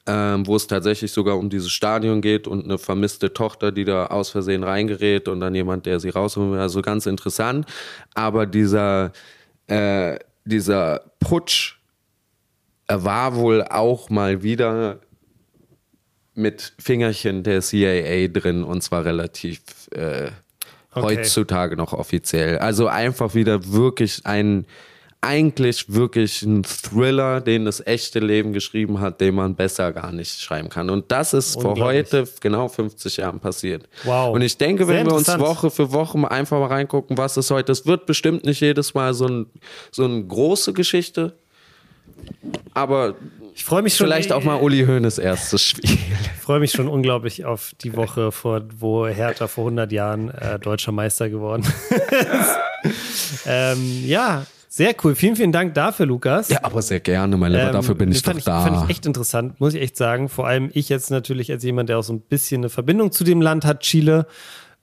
ähm, 0.08 0.48
wo 0.48 0.56
es 0.56 0.68
tatsächlich 0.68 1.12
sogar 1.12 1.38
um 1.38 1.50
dieses 1.50 1.70
Stadion 1.70 2.22
geht 2.22 2.48
und 2.48 2.64
eine 2.64 2.78
vermisste 2.78 3.34
Tochter, 3.34 3.74
die 3.74 3.84
da 3.84 4.06
aus 4.06 4.30
Versehen 4.30 4.64
reingerät 4.64 5.28
und 5.28 5.42
dann 5.42 5.54
jemand, 5.54 5.86
der 5.86 6.00
sie 6.00 6.10
rausholt. 6.10 6.60
Also 6.60 6.82
ganz 6.82 7.06
interessant. 7.06 7.66
Aber 8.14 8.46
dieser, 8.46 9.12
äh, 9.68 10.18
dieser 10.46 11.12
Putsch 11.20 11.78
war 12.88 13.36
wohl 13.36 13.64
auch 13.64 14.10
mal 14.10 14.44
wieder 14.44 15.00
mit 16.34 16.74
Fingerchen 16.80 17.44
der 17.44 17.62
CIA 17.62 18.28
drin 18.28 18.64
und 18.64 18.82
zwar 18.82 19.06
relativ 19.06 19.62
äh, 19.92 20.32
Okay. 20.94 21.20
heutzutage 21.20 21.78
noch 21.78 21.94
offiziell. 21.94 22.58
Also 22.58 22.88
einfach 22.88 23.34
wieder 23.34 23.72
wirklich 23.72 24.26
ein 24.26 24.66
eigentlich 25.24 25.94
wirklich 25.94 26.42
ein 26.42 26.64
Thriller, 26.64 27.42
den 27.42 27.66
das 27.66 27.86
echte 27.86 28.18
Leben 28.20 28.54
geschrieben 28.54 29.00
hat, 29.00 29.22
den 29.22 29.36
man 29.36 29.56
besser 29.56 29.92
gar 29.94 30.12
nicht 30.12 30.42
schreiben 30.42 30.70
kann. 30.70 30.90
Und 30.90 31.12
das 31.12 31.34
ist 31.34 31.62
vor 31.62 31.78
heute 31.78 32.28
genau 32.42 32.68
50 32.68 33.18
Jahren 33.18 33.40
passiert. 33.40 33.88
Wow. 34.04 34.34
Und 34.34 34.42
ich 34.42 34.58
denke, 34.58 34.86
Sehr 34.86 34.96
wenn 34.96 35.06
wir 35.06 35.14
uns. 35.14 35.28
Woche 35.40 35.70
für 35.70 35.94
Woche 35.94 36.30
einfach 36.30 36.60
mal 36.60 36.66
reingucken, 36.66 37.20
was 37.20 37.38
ist 37.38 37.52
heute, 37.52 37.72
es 37.72 37.86
wird 37.86 38.08
bestimmt 38.08 38.46
nicht 38.46 38.62
jedes 38.62 38.96
Mal 38.96 39.14
so, 39.14 39.28
ein, 39.28 39.46
so 39.92 40.06
eine 40.06 40.26
große 40.26 40.74
Geschichte, 40.74 41.38
aber 42.74 43.16
Ich 43.54 43.64
freue 43.64 43.82
mich 43.82 43.96
schon. 43.96 44.08
vielleicht 44.08 44.32
auch 44.32 44.44
mal 44.44 44.62
Uli 44.62 44.86
Hoeneß 44.86 45.18
erstes 45.18 45.62
Spiel. 45.62 45.98
Ich 46.36 46.44
freue 46.44 46.60
mich 46.60 46.72
schon 46.72 46.88
unglaublich 46.88 47.46
auf 47.46 47.72
die 47.82 47.96
Woche, 47.96 48.32
vor, 48.32 48.64
wo 48.78 49.08
Hertha 49.08 49.48
vor 49.48 49.66
100 49.66 49.92
Jahren 49.92 50.30
äh, 50.30 50.60
deutscher 50.60 50.92
Meister 50.92 51.30
geworden 51.30 51.64
ist. 51.64 53.46
ähm, 53.46 54.04
ja, 54.06 54.46
sehr 54.68 54.96
cool. 55.04 55.16
Vielen, 55.16 55.36
vielen 55.36 55.52
Dank 55.52 55.76
dafür, 55.76 56.08
Lukas. 56.08 56.50
Ja, 56.50 56.64
aber 56.64 56.82
sehr 56.82 57.00
gerne, 57.00 57.38
mein 57.38 57.52
Lieber, 57.52 57.68
Ähm, 57.68 57.74
dafür 57.74 57.96
bin 57.96 58.12
ich 58.12 58.24
doch 58.24 58.36
ich, 58.36 58.44
da. 58.44 58.64
Fand 58.64 58.84
ich 58.84 58.90
echt 58.90 59.06
interessant, 59.06 59.60
muss 59.60 59.74
ich 59.74 59.82
echt 59.82 59.96
sagen. 59.96 60.30
Vor 60.30 60.48
allem 60.48 60.70
ich 60.74 60.90
jetzt 60.90 61.12
natürlich 61.12 61.52
als 61.52 61.64
jemand, 61.64 61.90
der 61.90 62.00
auch 62.00 62.04
so 62.04 62.14
ein 62.14 62.22
bisschen 62.22 62.62
eine 62.62 62.70
Verbindung 62.70 63.12
zu 63.12 63.24
dem 63.24 63.42
Land 63.42 63.66
hat, 63.66 63.82
Chile. 63.82 64.26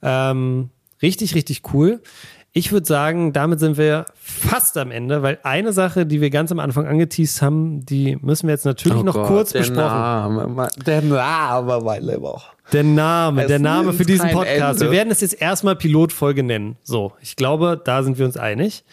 Ähm, 0.01 0.69
richtig, 1.01 1.35
richtig 1.35 1.61
cool. 1.73 2.01
Ich 2.51 2.71
würde 2.71 2.87
sagen, 2.87 3.31
damit 3.31 3.59
sind 3.59 3.77
wir 3.77 4.05
fast 4.15 4.75
am 4.77 4.89
Ende, 4.89 5.21
weil 5.21 5.37
eine 5.43 5.71
Sache, 5.71 6.05
die 6.07 6.19
wir 6.19 6.31
ganz 6.31 6.51
am 6.51 6.59
Anfang 6.59 6.87
angeteased 6.87 7.41
haben, 7.43 7.85
die 7.85 8.17
müssen 8.21 8.47
wir 8.47 8.53
jetzt 8.53 8.65
natürlich 8.65 8.97
Oh 8.97 9.03
noch 9.03 9.13
Gott, 9.13 9.27
kurz 9.27 9.51
der 9.51 9.59
besprochen. 9.59 9.81
Name, 9.81 10.69
der 10.85 11.01
Name, 11.03 11.79
mein 11.83 12.03
Lieber. 12.03 12.41
Der 12.73 12.83
Name, 12.83 13.41
Es 13.43 13.47
der 13.47 13.59
Name 13.59 13.93
für 13.93 14.03
diesen 14.05 14.29
Podcast. 14.31 14.81
Ende. 14.81 14.91
Wir 14.91 14.97
werden 14.97 15.11
es 15.11 15.21
jetzt 15.21 15.39
erstmal 15.39 15.75
Pilotfolge 15.75 16.41
nennen. 16.43 16.77
So, 16.83 17.13
ich 17.21 17.35
glaube, 17.35 17.79
da 17.83 18.01
sind 18.03 18.17
wir 18.17 18.25
uns 18.25 18.37
einig. 18.37 18.83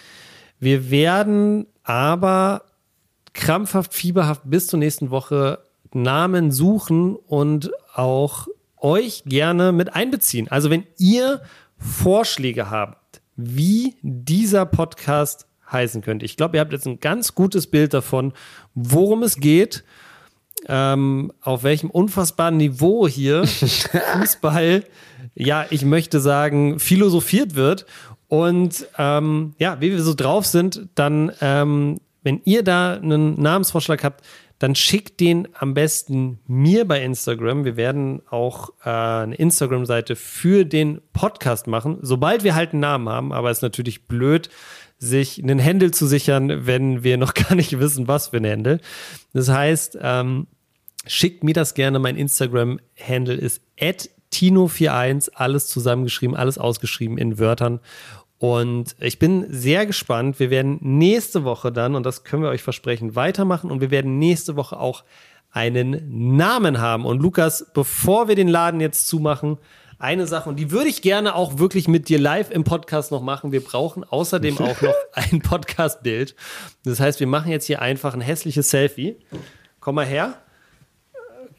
Wir 0.61 0.91
werden 0.91 1.67
aber 1.83 2.63
krampfhaft, 3.33 3.95
fieberhaft 3.95 4.43
bis 4.45 4.67
zur 4.67 4.79
nächsten 4.79 5.11
Woche 5.11 5.59
Namen 5.93 6.51
suchen 6.53 7.17
und 7.17 7.71
auch 7.95 8.49
euch 8.79 9.25
gerne 9.27 9.73
mit 9.73 9.95
einbeziehen. 9.95 10.49
Also 10.51 10.69
wenn 10.71 10.85
ihr 10.99 11.41
Vorschläge 11.79 12.71
habt, 12.71 12.99
wie 13.37 13.97
dieser 14.03 14.67
Podcast 14.67 15.47
heißen 15.71 16.03
könnte. 16.03 16.25
Ich 16.25 16.37
glaube, 16.37 16.57
ihr 16.57 16.61
habt 16.61 16.73
jetzt 16.73 16.87
ein 16.87 17.01
ganz 17.01 17.35
gutes 17.35 17.67
Bild 17.67 17.93
davon, 17.95 18.33
worum 18.75 19.23
es 19.23 19.37
geht 19.37 19.85
ähm, 20.69 21.33
auf 21.41 21.63
welchem 21.63 21.91
unfassbaren 21.91 22.57
Niveau 22.57 23.07
hier 23.07 23.47
Fußball, 24.19 24.85
ja, 25.35 25.67
ich 25.71 25.85
möchte 25.85 26.21
sagen, 26.21 26.79
philosophiert 26.79 27.55
wird. 27.55 27.87
Und 28.29 28.87
ähm, 28.99 29.55
ja, 29.59 29.81
wie 29.81 29.93
wir 29.93 30.03
so 30.03 30.15
drauf 30.15 30.47
sind, 30.47 30.89
dann, 30.95 31.31
ähm, 31.41 32.01
wenn 32.23 32.41
ihr 32.45 32.65
da 32.65 32.95
einen 32.95 33.41
Namensvorschlag 33.41 34.03
habt, 34.03 34.25
dann 34.59 34.75
schickt 34.75 35.21
den 35.21 35.49
am 35.55 35.75
besten 35.75 36.39
mir 36.47 36.87
bei 36.87 37.03
Instagram. 37.03 37.65
Wir 37.65 37.77
werden 37.77 38.23
auch 38.31 38.71
äh, 38.85 38.89
eine 38.89 39.35
Instagram-Seite 39.35 40.17
für 40.17 40.65
den 40.65 41.01
Podcast 41.13 41.67
machen, 41.67 41.99
sobald 42.01 42.43
wir 42.43 42.55
halt 42.55 42.73
einen 42.73 42.81
Namen 42.81 43.09
haben. 43.09 43.33
Aber 43.33 43.51
es 43.51 43.59
ist 43.59 43.63
natürlich 43.63 44.07
blöd, 44.07 44.49
sich 44.99 45.43
einen 45.43 45.63
Handle 45.63 45.91
zu 45.91 46.07
sichern, 46.07 46.67
wenn 46.67 47.05
wir 47.05 47.19
noch 47.19 47.35
gar 47.35 47.55
nicht 47.55 47.79
wissen, 47.79 48.09
was 48.09 48.29
für 48.29 48.39
ein 48.39 48.47
Handle. 48.47 48.81
Das 49.35 49.49
heißt, 49.49 49.99
ähm, 50.01 50.47
schickt 51.07 51.45
mir 51.45 51.55
das 51.55 51.75
gerne. 51.75 51.99
Mein 51.99 52.17
Instagram-Handle 52.17 53.35
ist 53.35 53.61
tino41, 54.33 55.31
alles 55.35 55.69
zusammengeschrieben, 55.69 56.37
alles 56.37 56.59
ausgeschrieben 56.59 57.19
in 57.19 57.39
Wörtern. 57.39 57.81
Und 58.39 58.97
ich 59.01 59.19
bin 59.19 59.47
sehr 59.49 59.87
gespannt. 59.87 60.39
Wir 60.39 60.51
werden 60.51 60.79
nächste 60.83 61.45
Woche 61.45 61.73
dann, 61.73 61.95
und 61.95 62.05
das 62.05 62.25
können 62.25 62.43
wir 62.43 62.51
euch 62.51 62.63
versprechen, 62.63 63.17
weitermachen. 63.17 63.71
Und 63.71 63.81
wir 63.81 63.91
werden 63.91 64.19
nächste 64.19 64.57
Woche 64.57 64.79
auch 64.79 65.05
einen 65.51 66.37
Namen 66.37 66.81
haben. 66.81 67.07
Und 67.07 67.23
Lukas, 67.23 67.67
bevor 67.73 68.29
wir 68.29 68.35
den 68.35 68.49
Laden 68.49 68.81
jetzt 68.81 69.09
zumachen, 69.09 69.57
eine 69.99 70.27
Sache, 70.27 70.51
und 70.51 70.57
die 70.57 70.71
würde 70.71 70.89
ich 70.89 71.01
gerne 71.01 71.35
auch 71.35 71.59
wirklich 71.59 71.89
mit 71.89 72.11
dir 72.11 72.19
live 72.19 72.51
im 72.51 72.65
Podcast 72.65 73.11
noch 73.11 73.23
machen. 73.23 73.53
Wir 73.53 73.65
brauchen 73.65 74.05
außerdem 74.05 74.59
auch 74.61 74.83
noch 74.83 74.95
ein 75.15 75.41
Podcast-Bild. 75.41 76.35
Das 76.85 77.01
heißt, 77.01 77.21
wir 77.21 77.27
machen 77.27 77.51
jetzt 77.51 77.65
hier 77.65 77.81
einfach 77.81 78.13
ein 78.13 78.21
hässliches 78.21 78.69
Selfie. 78.69 79.17
Komm 79.81 79.95
mal 79.95 80.05
her. 80.05 80.43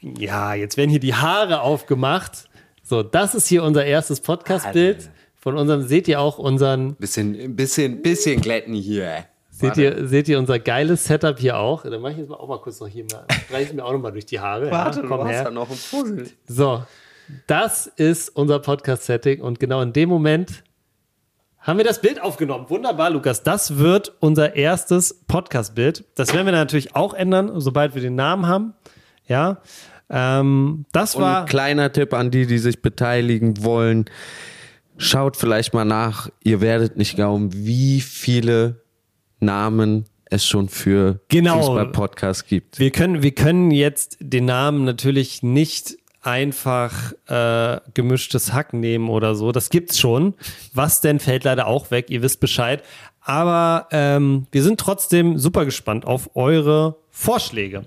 Ja, 0.00 0.54
jetzt 0.54 0.76
werden 0.76 0.90
hier 0.90 1.00
die 1.00 1.14
Haare 1.14 1.62
aufgemacht. 1.62 2.48
So, 2.84 3.02
das 3.02 3.34
ist 3.34 3.48
hier 3.48 3.64
unser 3.64 3.84
erstes 3.84 4.20
Podcast-Bild. 4.20 5.10
Von 5.40 5.56
unserem 5.56 5.82
seht 5.82 6.08
ihr 6.08 6.20
auch 6.20 6.38
unseren. 6.38 6.94
Bisschen, 6.96 7.54
bisschen, 7.56 8.02
bisschen 8.02 8.40
glätten 8.40 8.74
hier. 8.74 9.24
Seht 9.50 9.76
ihr, 9.76 10.06
seht 10.06 10.28
ihr 10.28 10.38
unser 10.38 10.60
geiles 10.60 11.04
Setup 11.04 11.38
hier 11.38 11.58
auch? 11.58 11.82
Dann 11.82 12.00
mache 12.00 12.12
ich 12.12 12.18
jetzt 12.18 12.28
mal 12.28 12.36
auch 12.36 12.48
mal 12.48 12.60
kurz 12.60 12.78
noch 12.78 12.86
hier 12.86 13.04
mal. 13.10 13.24
Reiche 13.50 13.74
mir 13.74 13.84
auch 13.84 13.92
noch 13.92 13.98
mal 13.98 14.12
durch 14.12 14.26
die 14.26 14.38
Haare. 14.38 14.70
Warte, 14.70 15.00
ja, 15.00 15.06
komm 15.08 15.20
du 15.20 15.26
her. 15.26 15.38
hast 15.38 15.44
ja 15.46 15.50
noch 15.50 15.68
ein 15.68 15.76
Puzzle. 15.90 16.26
So, 16.46 16.84
das 17.48 17.88
ist 17.88 18.28
unser 18.36 18.60
Podcast-Setting 18.60 19.40
und 19.40 19.58
genau 19.58 19.80
in 19.82 19.92
dem 19.92 20.08
Moment 20.08 20.62
haben 21.58 21.76
wir 21.78 21.84
das 21.84 22.00
Bild 22.00 22.22
aufgenommen. 22.22 22.66
Wunderbar, 22.68 23.10
Lukas. 23.10 23.42
Das 23.42 23.78
wird 23.78 24.14
unser 24.20 24.54
erstes 24.54 25.24
Podcast-Bild. 25.26 26.04
Das 26.14 26.32
werden 26.32 26.46
wir 26.46 26.52
natürlich 26.52 26.94
auch 26.94 27.12
ändern, 27.12 27.60
sobald 27.60 27.94
wir 27.96 28.02
den 28.02 28.14
Namen 28.14 28.46
haben. 28.46 28.74
Ja, 29.26 29.60
ähm, 30.08 30.86
das 30.92 31.16
Und 31.16 31.22
war. 31.22 31.40
ein 31.40 31.46
kleiner 31.46 31.92
Tipp 31.92 32.14
an 32.14 32.30
die, 32.30 32.46
die 32.46 32.58
sich 32.58 32.80
beteiligen 32.80 33.62
wollen. 33.64 34.04
Schaut 34.98 35.36
vielleicht 35.36 35.74
mal 35.74 35.84
nach. 35.84 36.28
Ihr 36.42 36.60
werdet 36.60 36.96
nicht 36.96 37.14
glauben, 37.14 37.50
wie 37.54 38.00
viele 38.00 38.82
Namen 39.40 40.04
es 40.26 40.46
schon 40.46 40.68
für 40.68 41.20
Genau. 41.28 41.58
Fußball-Podcasts 41.58 42.44
gibt. 42.46 42.78
Wir 42.78 42.90
können, 42.90 43.22
wir 43.22 43.30
können 43.34 43.70
jetzt 43.70 44.18
den 44.20 44.44
Namen 44.44 44.84
natürlich 44.84 45.42
nicht 45.42 45.96
einfach 46.20 47.12
äh, 47.26 47.80
gemischtes 47.94 48.52
Hack 48.52 48.72
nehmen 48.74 49.08
oder 49.08 49.34
so. 49.34 49.52
Das 49.52 49.70
gibt's 49.70 49.98
schon. 49.98 50.34
Was 50.74 51.00
denn 51.00 51.20
fällt 51.20 51.44
leider 51.44 51.66
auch 51.66 51.90
weg. 51.90 52.06
Ihr 52.10 52.22
wisst 52.22 52.40
Bescheid. 52.40 52.82
Aber 53.20 53.86
ähm, 53.92 54.46
wir 54.50 54.62
sind 54.62 54.80
trotzdem 54.80 55.38
super 55.38 55.64
gespannt 55.64 56.06
auf 56.06 56.34
eure 56.34 56.96
Vorschläge. 57.10 57.86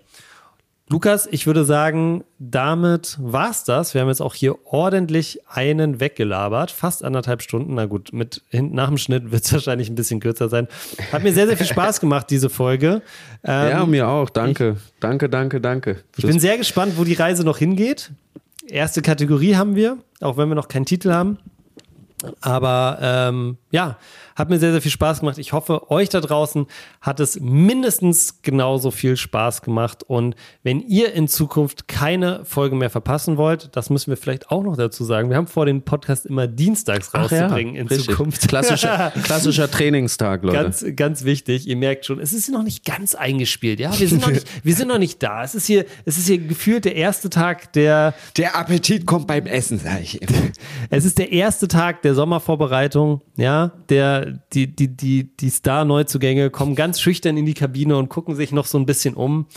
Lukas, 0.91 1.25
ich 1.31 1.47
würde 1.47 1.63
sagen, 1.63 2.25
damit 2.37 3.17
war's 3.21 3.63
das. 3.63 3.93
Wir 3.93 4.01
haben 4.01 4.09
jetzt 4.09 4.21
auch 4.21 4.33
hier 4.33 4.57
ordentlich 4.65 5.39
einen 5.47 6.01
weggelabert. 6.01 6.69
Fast 6.69 7.05
anderthalb 7.05 7.41
Stunden. 7.41 7.75
Na 7.75 7.85
gut, 7.85 8.11
mit 8.11 8.43
hinten 8.49 8.75
nach 8.75 8.89
dem 8.89 8.97
Schnitt 8.97 9.31
wird's 9.31 9.53
wahrscheinlich 9.53 9.89
ein 9.89 9.95
bisschen 9.95 10.19
kürzer 10.19 10.49
sein. 10.49 10.67
Hat 11.13 11.23
mir 11.23 11.31
sehr, 11.31 11.47
sehr 11.47 11.55
viel 11.55 11.65
Spaß 11.65 12.01
gemacht, 12.01 12.29
diese 12.29 12.49
Folge. 12.49 13.01
Ähm, 13.45 13.69
ja, 13.69 13.85
mir 13.85 14.09
auch. 14.09 14.29
Danke. 14.29 14.75
danke, 14.99 15.29
danke, 15.29 15.61
danke. 15.61 16.03
ich 16.17 16.25
bin 16.25 16.41
sehr 16.41 16.57
gespannt, 16.57 16.97
wo 16.97 17.05
die 17.05 17.13
Reise 17.13 17.45
noch 17.45 17.57
hingeht. 17.57 18.11
Erste 18.67 19.01
Kategorie 19.01 19.55
haben 19.55 19.77
wir, 19.77 19.97
auch 20.19 20.35
wenn 20.35 20.49
wir 20.49 20.55
noch 20.55 20.67
keinen 20.67 20.85
Titel 20.85 21.13
haben. 21.13 21.37
Aber 22.41 22.97
ähm, 23.01 23.57
ja, 23.71 23.97
hat 24.41 24.49
mir 24.49 24.59
sehr, 24.59 24.71
sehr 24.71 24.81
viel 24.81 24.91
Spaß 24.91 25.21
gemacht. 25.21 25.37
Ich 25.37 25.53
hoffe, 25.53 25.89
euch 25.91 26.09
da 26.09 26.19
draußen 26.19 26.65
hat 26.99 27.19
es 27.19 27.39
mindestens 27.39 28.41
genauso 28.41 28.91
viel 28.91 29.15
Spaß 29.15 29.61
gemacht. 29.61 30.03
Und 30.03 30.35
wenn 30.63 30.81
ihr 30.81 31.13
in 31.13 31.27
Zukunft 31.27 31.87
keine 31.87 32.43
Folge 32.43 32.75
mehr 32.75 32.89
verpassen 32.89 33.37
wollt, 33.37 33.69
das 33.75 33.89
müssen 33.89 34.09
wir 34.09 34.17
vielleicht 34.17 34.49
auch 34.49 34.63
noch 34.63 34.75
dazu 34.75 35.03
sagen. 35.03 35.29
Wir 35.29 35.37
haben 35.37 35.47
vor, 35.47 35.65
den 35.65 35.83
Podcast 35.83 36.25
immer 36.25 36.47
dienstags 36.47 37.13
rauszubringen 37.13 37.75
in 37.75 37.87
richtig. 37.87 38.09
Zukunft. 38.09 38.47
Klassischer, 38.47 39.11
klassischer 39.23 39.69
Trainingstag, 39.69 40.43
Leute. 40.43 40.57
Ganz, 40.57 40.85
ganz 40.95 41.23
wichtig. 41.23 41.67
Ihr 41.67 41.77
merkt 41.77 42.05
schon, 42.05 42.19
es 42.19 42.33
ist 42.33 42.49
noch 42.49 42.63
nicht 42.63 42.83
ganz 42.83 43.13
eingespielt. 43.13 43.79
Ja, 43.79 43.97
wir 43.97 44.07
sind 44.07 44.21
noch 44.21 44.31
nicht, 44.31 44.47
wir 44.65 44.75
sind 44.75 44.87
noch 44.87 44.97
nicht 44.97 45.21
da. 45.21 45.43
Es 45.43 45.53
ist 45.53 45.67
hier, 45.67 45.85
es 46.05 46.17
ist 46.17 46.27
hier 46.27 46.39
gefühlt 46.39 46.85
der 46.85 46.95
erste 46.95 47.29
Tag 47.29 47.73
der, 47.73 48.15
Der 48.37 48.55
Appetit 48.55 49.05
kommt 49.05 49.27
beim 49.27 49.45
Essen, 49.45 49.77
sag 49.77 50.01
ich 50.01 50.19
immer. 50.19 50.31
es 50.89 51.05
ist 51.05 51.19
der 51.19 51.31
erste 51.31 51.67
Tag 51.67 52.01
der 52.01 52.15
Sommervorbereitung. 52.15 53.21
Ja, 53.37 53.71
der, 53.89 54.30
die, 54.53 54.67
die, 54.67 54.95
die, 54.95 55.35
die 55.37 55.49
Star-Neuzugänge 55.49 56.49
kommen 56.49 56.75
ganz 56.75 56.99
schüchtern 57.01 57.37
in 57.37 57.45
die 57.45 57.53
Kabine 57.53 57.97
und 57.97 58.09
gucken 58.09 58.35
sich 58.35 58.51
noch 58.51 58.65
so 58.65 58.77
ein 58.77 58.85
bisschen 58.85 59.15
um, 59.15 59.47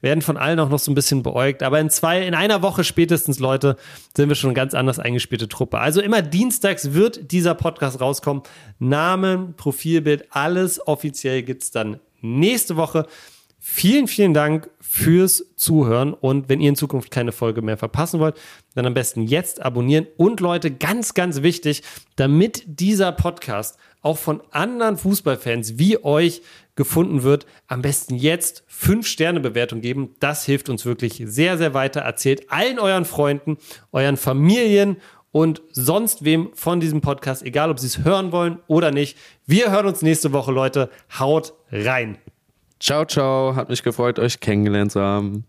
werden 0.00 0.22
von 0.22 0.36
allen 0.36 0.58
auch 0.60 0.68
noch 0.68 0.78
so 0.78 0.90
ein 0.90 0.94
bisschen 0.94 1.22
beäugt. 1.22 1.62
Aber 1.62 1.80
in 1.80 1.90
zwei, 1.90 2.26
in 2.26 2.34
einer 2.34 2.62
Woche 2.62 2.84
spätestens, 2.84 3.38
Leute, 3.38 3.76
sind 4.16 4.28
wir 4.28 4.36
schon 4.36 4.50
eine 4.50 4.56
ganz 4.56 4.74
anders 4.74 4.98
eingespielte 4.98 5.48
Truppe. 5.48 5.78
Also 5.78 6.00
immer 6.00 6.22
dienstags 6.22 6.92
wird 6.92 7.32
dieser 7.32 7.54
Podcast 7.54 8.00
rauskommen. 8.00 8.42
Namen, 8.78 9.54
Profilbild, 9.56 10.26
alles 10.30 10.86
offiziell 10.86 11.42
gibt's 11.42 11.70
dann 11.70 12.00
nächste 12.20 12.76
Woche. 12.76 13.06
Vielen, 13.58 14.08
vielen 14.08 14.34
Dank 14.34 14.68
fürs 14.94 15.54
Zuhören 15.56 16.12
und 16.12 16.50
wenn 16.50 16.60
ihr 16.60 16.68
in 16.68 16.76
Zukunft 16.76 17.10
keine 17.10 17.32
Folge 17.32 17.62
mehr 17.62 17.78
verpassen 17.78 18.20
wollt, 18.20 18.38
dann 18.74 18.84
am 18.84 18.92
besten 18.92 19.22
jetzt 19.22 19.62
abonnieren 19.62 20.06
und 20.18 20.40
Leute, 20.40 20.70
ganz, 20.70 21.14
ganz 21.14 21.40
wichtig, 21.40 21.82
damit 22.16 22.62
dieser 22.66 23.10
Podcast 23.10 23.78
auch 24.02 24.18
von 24.18 24.42
anderen 24.50 24.98
Fußballfans 24.98 25.78
wie 25.78 26.04
euch 26.04 26.42
gefunden 26.74 27.22
wird, 27.22 27.46
am 27.68 27.80
besten 27.80 28.16
jetzt 28.16 28.64
5-Sterne-Bewertung 28.70 29.80
geben. 29.80 30.14
Das 30.20 30.44
hilft 30.44 30.68
uns 30.68 30.84
wirklich 30.84 31.22
sehr, 31.24 31.56
sehr 31.56 31.72
weiter. 31.72 32.02
Erzählt 32.02 32.50
allen 32.52 32.78
euren 32.78 33.06
Freunden, 33.06 33.56
euren 33.92 34.18
Familien 34.18 34.98
und 35.30 35.62
sonst 35.70 36.22
wem 36.22 36.50
von 36.52 36.80
diesem 36.80 37.00
Podcast, 37.00 37.42
egal 37.42 37.70
ob 37.70 37.78
sie 37.78 37.86
es 37.86 38.04
hören 38.04 38.30
wollen 38.30 38.58
oder 38.66 38.90
nicht. 38.90 39.16
Wir 39.46 39.70
hören 39.70 39.86
uns 39.86 40.02
nächste 40.02 40.34
Woche, 40.34 40.52
Leute. 40.52 40.90
Haut 41.18 41.54
rein. 41.70 42.18
Ciao, 42.82 43.04
ciao. 43.04 43.54
Hat 43.54 43.68
mich 43.68 43.84
gefreut, 43.84 44.18
euch 44.18 44.40
kennengelernt 44.40 44.90
zu 44.90 45.00
haben. 45.00 45.44